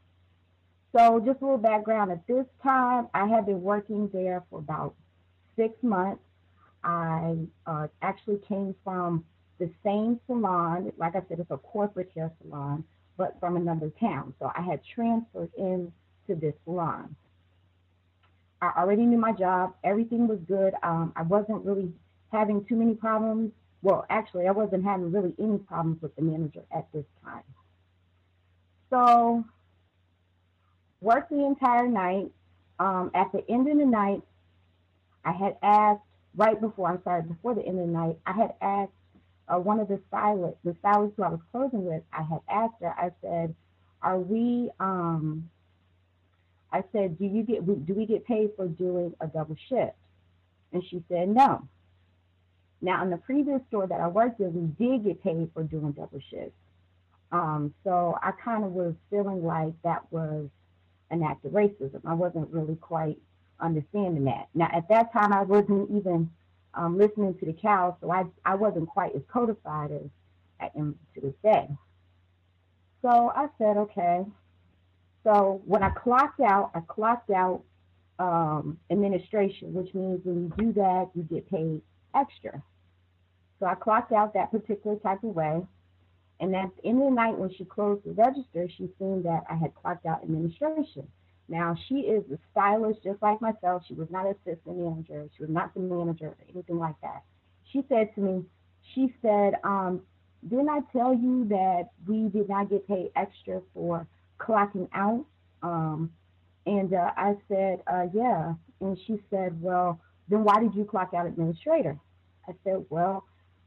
[0.96, 2.12] so just a little background.
[2.12, 4.96] At this time, I had been working there for about
[5.56, 6.22] six months.
[6.84, 9.26] I uh, actually came from
[9.60, 10.92] the same salon.
[10.98, 12.84] Like I said, it's a corporate hair salon,
[13.18, 14.34] but from another town.
[14.40, 15.92] So I had transferred in
[16.28, 17.16] to this salon.
[18.62, 19.74] I already knew my job.
[19.84, 20.74] Everything was good.
[20.84, 21.92] Um, I wasn't really
[22.32, 23.52] having too many problems.
[23.82, 27.44] Well, actually, I wasn't having really any problems with the manager at this time.
[28.90, 29.44] So,
[31.04, 32.32] worked the entire night.
[32.80, 34.22] Um, at the end of the night,
[35.24, 36.02] I had asked,
[36.36, 38.92] right before, I'm sorry, before the end of the night, I had asked
[39.48, 42.82] uh, one of the stylists, the stylist who I was closing with, I had asked
[42.82, 43.54] her, I said,
[44.02, 45.50] are we, um,
[46.72, 49.96] I said, do you get, do we get paid for doing a double shift?
[50.72, 51.68] And she said, no.
[52.82, 55.92] Now, in the previous store that I worked in, we did get paid for doing
[55.92, 56.58] double shifts.
[57.32, 60.50] Um, so I kind of was feeling like that was
[61.12, 62.02] an act of racism.
[62.06, 63.18] I wasn't really quite
[63.60, 64.50] understanding that.
[64.54, 66.30] Now, at that time, I wasn't even
[66.74, 70.10] um, listening to the COWS, so I, I wasn't quite as codified as
[70.60, 71.68] I am to this day.
[73.02, 74.26] So I said, okay,
[75.24, 77.64] so when I clocked out, I clocked out
[78.20, 81.82] um, administration, which means when you do that, you get paid
[82.16, 82.62] extra.
[83.60, 85.62] So I clocked out that particular type of way.
[86.44, 89.46] And at the end of the night, when she closed the register, she seen that
[89.50, 91.08] I had clocked out administration.
[91.48, 93.84] Now, she is a stylist just like myself.
[93.88, 95.30] She was not an assistant manager.
[95.38, 97.24] She was not the manager or anything like that.
[97.72, 98.44] She said to me,
[98.94, 100.02] she said, um,
[100.50, 104.06] didn't I tell you that we did not get paid extra for
[104.38, 105.26] clocking out?
[105.62, 106.12] Um,
[106.66, 108.54] and uh, I said, uh, yeah.
[108.82, 111.98] And she said, well, then why did you clock out administrator?
[112.50, 113.24] I said, well,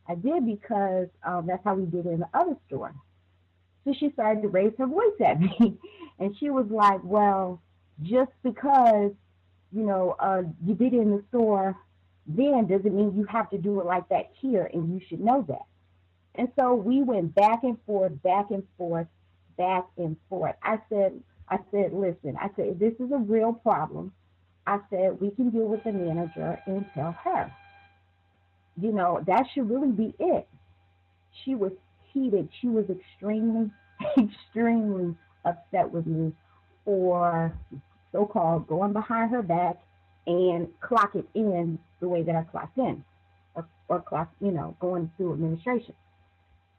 [0.08, 2.94] I did because um, that's how we did it in the other store.
[3.84, 5.78] So she started to raise her voice at me.
[6.18, 7.60] and she was like, well,
[8.02, 9.12] just because,
[9.72, 11.76] you know, uh, you did it in the store
[12.26, 15.44] then doesn't mean you have to do it like that here, and you should know
[15.48, 15.64] that.
[16.34, 19.06] And so we went back and forth, back and forth,
[19.56, 20.56] back and forth.
[20.62, 24.12] I said, I said, listen, I said, this is a real problem.
[24.66, 27.52] I said, we can deal with the manager and tell her.
[28.80, 30.48] You know, that should really be it.
[31.44, 31.72] She was
[32.12, 32.48] heated.
[32.60, 33.70] She was extremely,
[34.18, 36.32] extremely upset with me
[36.84, 37.52] for
[38.12, 39.76] so called going behind her back
[40.26, 43.04] and clock it in the way that I clocked in.
[43.54, 45.94] or, or class, you know, going through administration.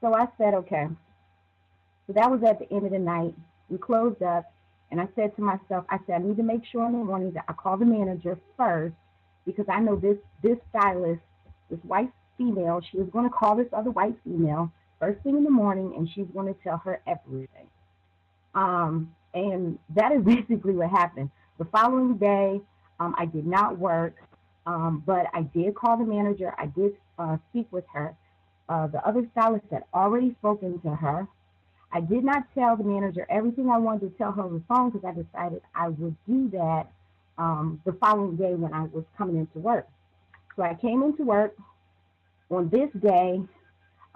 [0.00, 0.88] So I said, okay.
[2.06, 3.34] So that was at the end of the night.
[3.68, 4.52] We closed up,
[4.90, 7.32] and I said to myself, I said, I need to make sure in the morning
[7.32, 8.94] that I call the manager first
[9.46, 11.22] because I know this this stylist,
[11.70, 15.44] this white female, she was going to call this other white female first thing in
[15.44, 17.66] the morning, and she's going to tell her everything.
[18.54, 21.30] Um, and that is basically what happened.
[21.58, 22.60] The following day,
[23.00, 24.16] um, I did not work,
[24.66, 26.54] um, but I did call the manager.
[26.58, 28.14] I did uh, speak with her.
[28.68, 31.26] Uh, the other stylist had already spoken to her.
[31.90, 34.90] I did not tell the manager everything I wanted to tell her on the phone
[34.90, 36.88] because I decided I would do that
[37.38, 39.88] um, the following day when I was coming into work.
[40.58, 41.54] So I came into work
[42.50, 43.40] on this day.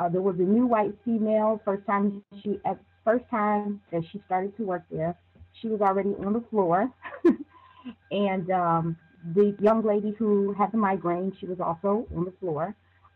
[0.00, 1.60] Uh, there was a new white female.
[1.64, 5.16] First time she, at first time that she started to work there,
[5.60, 6.90] she was already on the floor,
[8.10, 8.96] and um,
[9.36, 12.74] the young lady who had the migraine, she was also on the floor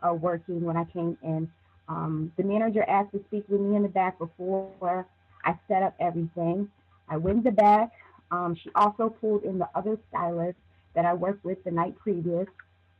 [0.09, 1.51] uh, working when I came in.
[1.89, 5.05] Um, the manager asked to speak with me in the back before
[5.45, 6.71] I set up everything.
[7.09, 7.91] I went in the back.
[8.31, 10.59] Um, she also pulled in the other stylist
[10.95, 12.47] that I worked with the night previous.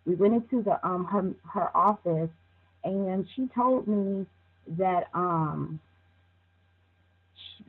[0.07, 2.31] We went into the um, her her office,
[2.85, 4.25] and she told me
[4.79, 5.81] that um,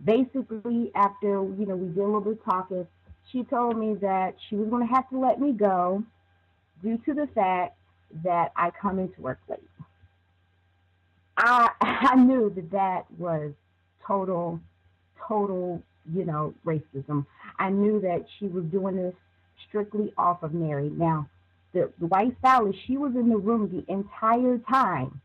[0.03, 2.87] basically after you know we did a little bit of talking,
[3.31, 6.03] she told me that she was going to have to let me go
[6.83, 7.75] due to the fact
[8.23, 9.59] that I come into work late.
[11.37, 13.53] I I knew that that was
[14.05, 14.59] total,
[15.27, 15.81] total,
[16.13, 17.25] you know, racism.
[17.59, 19.15] I knew that she was doing this
[19.67, 20.89] strictly off of Mary.
[20.89, 21.27] Now,
[21.77, 22.35] the, the white
[22.85, 25.21] she was in the room the entire time.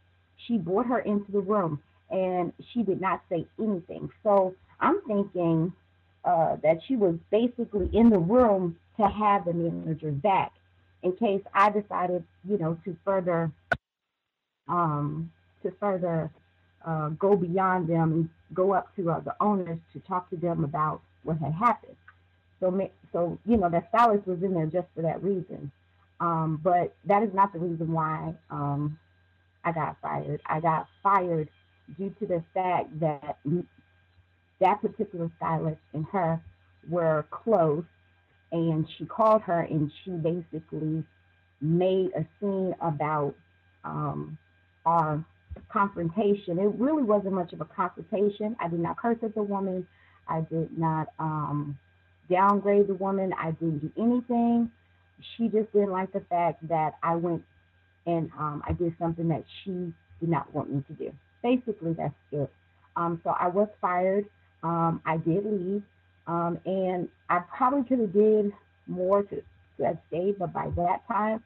[0.47, 4.11] She brought her into the room and she did not say anything.
[4.23, 5.73] So I'm thinking
[6.25, 10.53] uh, that she was basically in the room to have the manager back
[11.03, 13.51] in case I decided, you know, to further
[14.69, 15.33] um,
[15.63, 16.31] to further
[16.85, 20.65] uh, go beyond them and go up to uh, the owners to talk to them
[20.65, 21.97] about what had happened.
[22.61, 25.73] So, so you know, that stylist was in there just for that reason.
[26.23, 28.97] Um, but that is not the reason why um,
[29.65, 30.41] I got fired.
[30.47, 31.49] I got fired
[31.99, 33.39] due to the fact that
[34.61, 36.41] that particular stylist and her
[36.89, 37.85] were close,
[38.53, 41.03] and she called her and she basically
[41.61, 43.35] made a scene about
[43.85, 44.39] um,
[44.87, 45.25] our
[45.71, 46.57] confrontation.
[46.61, 48.55] It really wasn't much of a confrontation.
[48.61, 49.89] I did not curse at the woman.
[50.29, 51.77] I did not um,
[52.31, 53.33] downgrade the woman.
[53.37, 54.71] I didn't do anything.
[55.37, 57.45] She just didn't like the fact that I went
[58.07, 61.13] and um, I did something that she did not want me to do.
[61.43, 62.51] Basically, that's it.
[62.97, 64.27] Um, so I was fired.
[64.63, 65.83] Um, I did leave,
[66.27, 68.53] um, and I probably could have did
[68.87, 69.37] more to,
[69.79, 71.43] to have stayed, but by that time,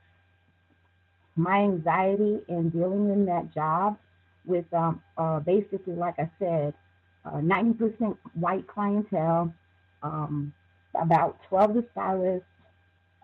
[1.34, 3.98] my anxiety in dealing in that job
[4.44, 6.74] with um, uh, basically, like I said,
[7.24, 9.52] uh, 90% white clientele,
[10.02, 10.52] um,
[10.94, 12.48] about 12 of the stylists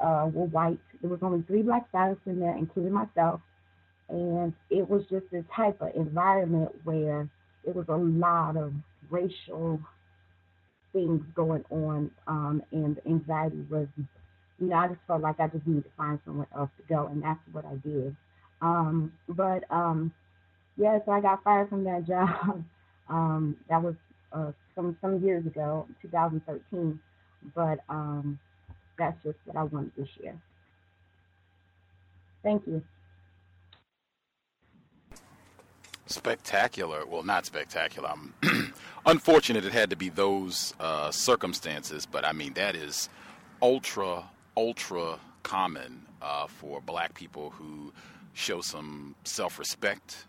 [0.01, 0.79] uh, were white.
[1.01, 3.41] There was only three black stylists in there, including myself.
[4.09, 7.29] And it was just this type of environment where
[7.65, 8.73] it was a lot of
[9.11, 9.81] racial
[10.93, 13.89] things going on, um, and anxiety was
[14.63, 17.09] you know, I just felt like I just needed to find somewhere else to go,
[17.09, 18.15] and that's what I did.
[18.61, 20.13] Um, but um,
[20.77, 22.65] yeah, so I got fired from that job.
[23.09, 23.95] Um, that was
[24.33, 27.01] uh, some some years ago, 2013.
[27.57, 28.39] But um,
[28.99, 30.41] that's just what I wanted to share.
[32.43, 32.83] Thank you.
[36.07, 37.07] Spectacular.
[37.07, 38.11] Well, not spectacular.
[38.11, 38.35] Um,
[39.07, 43.09] unfortunate it had to be those uh, circumstances, but I mean, that is
[43.63, 44.25] ultra
[44.57, 47.93] ultra common uh, for black people who
[48.35, 50.27] show some self respect.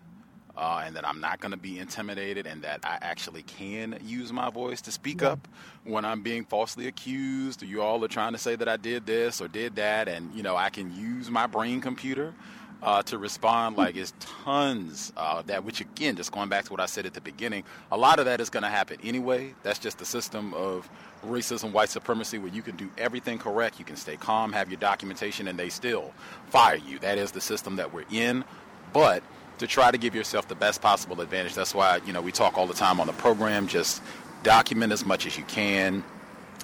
[0.56, 4.32] Uh, and that I'm not going to be intimidated, and that I actually can use
[4.32, 5.30] my voice to speak yeah.
[5.30, 5.48] up
[5.84, 7.64] when I'm being falsely accused.
[7.64, 10.44] You all are trying to say that I did this or did that, and you
[10.44, 12.36] know I can use my brain computer
[12.84, 13.78] uh, to respond.
[13.78, 17.06] Like it's tons uh, of that, which again, just going back to what I said
[17.06, 19.56] at the beginning, a lot of that is going to happen anyway.
[19.64, 20.90] That's just the system of
[21.26, 24.80] racism, white supremacy, where you can do everything correct, you can stay calm, have your
[24.80, 26.14] documentation, and they still
[26.50, 27.00] fire you.
[27.00, 28.44] That is the system that we're in.
[28.92, 29.24] But
[29.60, 32.58] to try to give yourself the best possible advantage, that's why you know we talk
[32.58, 33.68] all the time on the program.
[33.68, 34.02] Just
[34.44, 36.04] document as much as you can.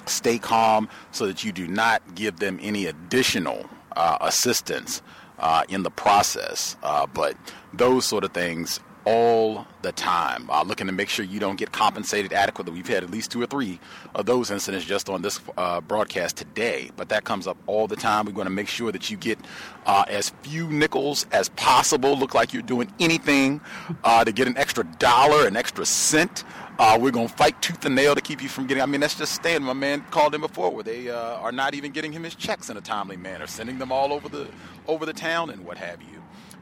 [0.06, 5.02] Stay calm so that you do not give them any additional uh, assistance
[5.40, 6.76] uh, in the process.
[6.84, 7.36] Uh, but
[7.74, 11.72] those sort of things all the time, uh, looking to make sure you don't get
[11.72, 12.74] compensated adequately.
[12.74, 13.80] We've had at least two or three
[14.14, 17.96] of those incidents just on this uh, broadcast today, but that comes up all the
[17.96, 18.26] time.
[18.26, 19.40] We're going to make sure that you get
[19.86, 22.18] uh, as few nickels as possible.
[22.18, 23.62] Look like you're doing anything
[24.04, 26.44] uh, to get an extra dollar, an extra cent.
[26.78, 28.82] Uh, we're going to fight tooth and nail to keep you from getting.
[28.82, 29.66] I mean, that's just standard.
[29.66, 32.70] My man called in before, where they uh, are not even getting him his checks
[32.70, 34.48] in a timely manner, sending them all over the
[34.88, 36.19] over the town and what have you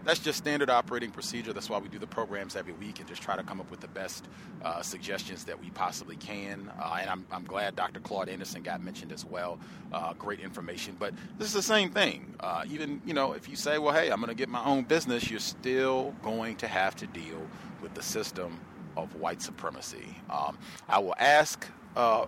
[0.07, 1.51] that's just standard operating procedure.
[1.51, 3.81] That's why we do the programs every week and just try to come up with
[3.81, 4.25] the best
[4.63, 6.71] uh, suggestions that we possibly can.
[6.79, 7.99] Uh, and I'm, I'm glad Dr.
[7.99, 9.59] Claude Anderson got mentioned as well.
[9.91, 10.95] Uh, great information.
[10.97, 12.33] But this is the same thing.
[12.39, 14.85] Uh, even, you know, if you say, well, hey, I'm going to get my own
[14.85, 17.45] business, you're still going to have to deal
[17.81, 18.57] with the system
[18.95, 20.15] of white supremacy.
[20.29, 22.27] Um, I will ask uh,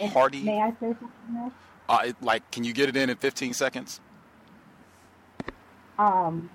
[0.00, 0.42] Hardy.
[0.42, 1.52] May I say something else?
[1.90, 4.00] Uh, it, like, can you get it in in 15 seconds?
[5.98, 6.48] Um,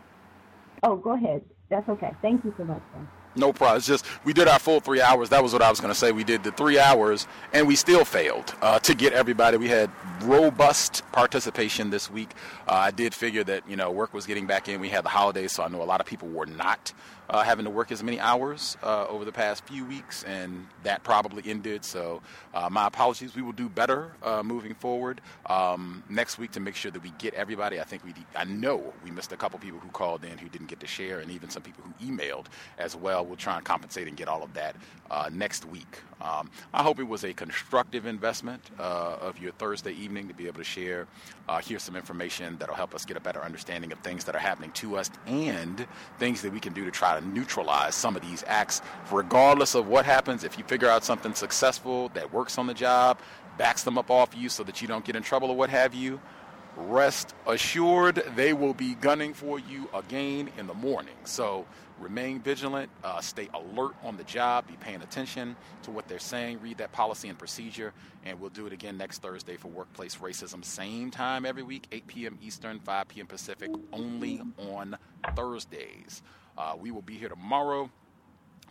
[0.83, 1.43] oh, go ahead.
[1.69, 2.13] That's okay.
[2.21, 2.81] Thank you so much.
[2.93, 3.07] Then.
[3.35, 3.77] No problem.
[3.77, 5.29] It's just we did our full three hours.
[5.29, 6.11] That was what I was going to say.
[6.11, 9.57] We did the three hours, and we still failed uh, to get everybody.
[9.57, 9.89] We had
[10.21, 12.29] robust participation this week.
[12.67, 14.79] Uh, I did figure that you know work was getting back in.
[14.79, 16.93] We had the holidays, so I know a lot of people were not
[17.33, 21.03] uh, having to work as many hours uh, over the past few weeks, and that
[21.03, 21.83] probably ended.
[21.83, 22.21] So
[22.53, 23.35] uh, my apologies.
[23.35, 27.11] We will do better uh, moving forward um, next week to make sure that we
[27.17, 27.79] get everybody.
[27.79, 28.13] I think we.
[28.35, 31.19] I know we missed a couple people who called in who didn't get to share,
[31.19, 32.45] and even some people who emailed
[32.77, 33.25] as well.
[33.25, 34.75] We'll try and compensate and get all of that
[35.09, 36.01] uh, next week.
[36.23, 40.47] Um, I hope it was a constructive investment uh, of your Thursday evening to be
[40.47, 41.05] able to share,
[41.61, 44.71] hear some information that'll help us get a better understanding of things that are happening
[44.71, 45.85] to us and
[46.19, 49.87] things that we can do to try to neutralize some of these acts, regardless of
[49.87, 50.43] what happens.
[50.43, 53.19] If you figure out something successful that works on the job,
[53.57, 55.93] backs them up off you so that you don't get in trouble or what have
[55.93, 56.21] you,
[56.75, 61.13] rest assured they will be gunning for you again in the morning.
[61.25, 61.65] So
[62.03, 66.59] remain vigilant, uh, stay alert on the job, be paying attention to what they're saying,
[66.61, 67.93] read that policy and procedure,
[68.25, 70.63] and we'll do it again next Thursday for workplace racism.
[70.63, 72.37] Same time every week, 8 p.m.
[72.41, 73.27] Eastern, 5 p.m.
[73.27, 74.97] Pacific, only on
[75.35, 76.21] Thursdays.
[76.57, 77.89] Uh, we will be here tomorrow.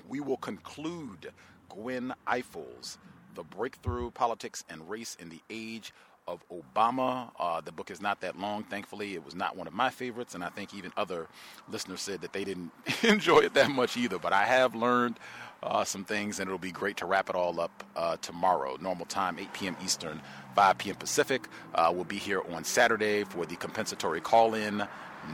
[0.09, 1.33] We will conclude
[1.71, 2.99] Gwen Ifill's
[3.35, 5.95] The Breakthrough Politics and Race in the Age
[6.27, 7.31] of Obama.
[7.39, 9.15] Uh, the book is not that long, thankfully.
[9.15, 11.29] It was not one of my favorites, and I think even other
[11.69, 12.71] listeners said that they didn't
[13.03, 14.19] enjoy it that much either.
[14.19, 15.19] But I have learned
[15.63, 18.77] uh, some things, and it'll be great to wrap it all up uh, tomorrow.
[18.81, 19.77] Normal time, 8 p.m.
[19.85, 20.21] Eastern,
[20.55, 20.97] 5 p.m.
[20.97, 21.49] Pacific.
[21.75, 24.87] Uh, we'll be here on Saturday for the compensatory call in,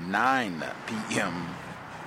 [0.06, 1.46] 9 p.m.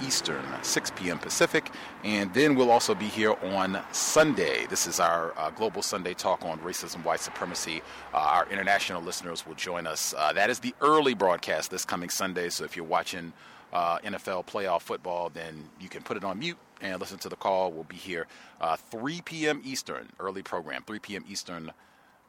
[0.04, 1.18] Eastern, 6 p.m.
[1.18, 1.72] Pacific.
[2.04, 4.66] And then we'll also be here on Sunday.
[4.68, 7.82] This is our uh, Global Sunday Talk on Racism, White Supremacy.
[8.14, 10.14] Uh, our international listeners will join us.
[10.18, 12.50] Uh, that is the early broadcast this coming Sunday.
[12.50, 13.34] So if you're watching
[13.74, 17.36] uh, NFL playoff football, then you can put it on mute and listen to the
[17.36, 17.72] call.
[17.72, 18.28] We'll be here
[18.60, 19.62] uh, 3 p.m.
[19.64, 21.26] Eastern, early program, 3 p.m.
[21.30, 21.72] Eastern,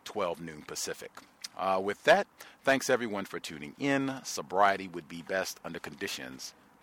[0.05, 1.11] 12 noon Pacific.
[1.59, 2.27] Uh, with that,
[2.63, 4.15] thanks everyone for tuning in.
[4.25, 6.55] Sobriety would be best under conditions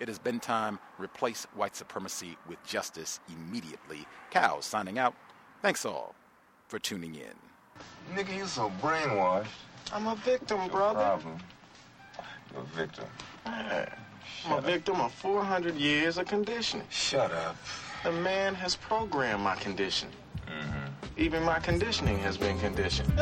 [0.00, 0.78] It has been time.
[0.98, 4.06] Replace white supremacy with justice immediately.
[4.30, 5.14] Cows signing out.
[5.62, 6.14] Thanks all
[6.68, 7.34] for tuning in.
[8.14, 9.46] Nigga, you so brainwashed.
[9.92, 11.00] I'm a victim, brother.
[11.00, 11.38] Problem.
[12.52, 13.04] You're a victim.
[13.44, 13.90] Man,
[14.46, 16.86] I'm a victim of 400 years of conditioning.
[16.90, 17.56] Shut up.
[18.04, 20.14] The man has programmed my conditioning.
[20.46, 21.20] Mm-hmm.
[21.20, 23.12] Even my conditioning has been conditioned.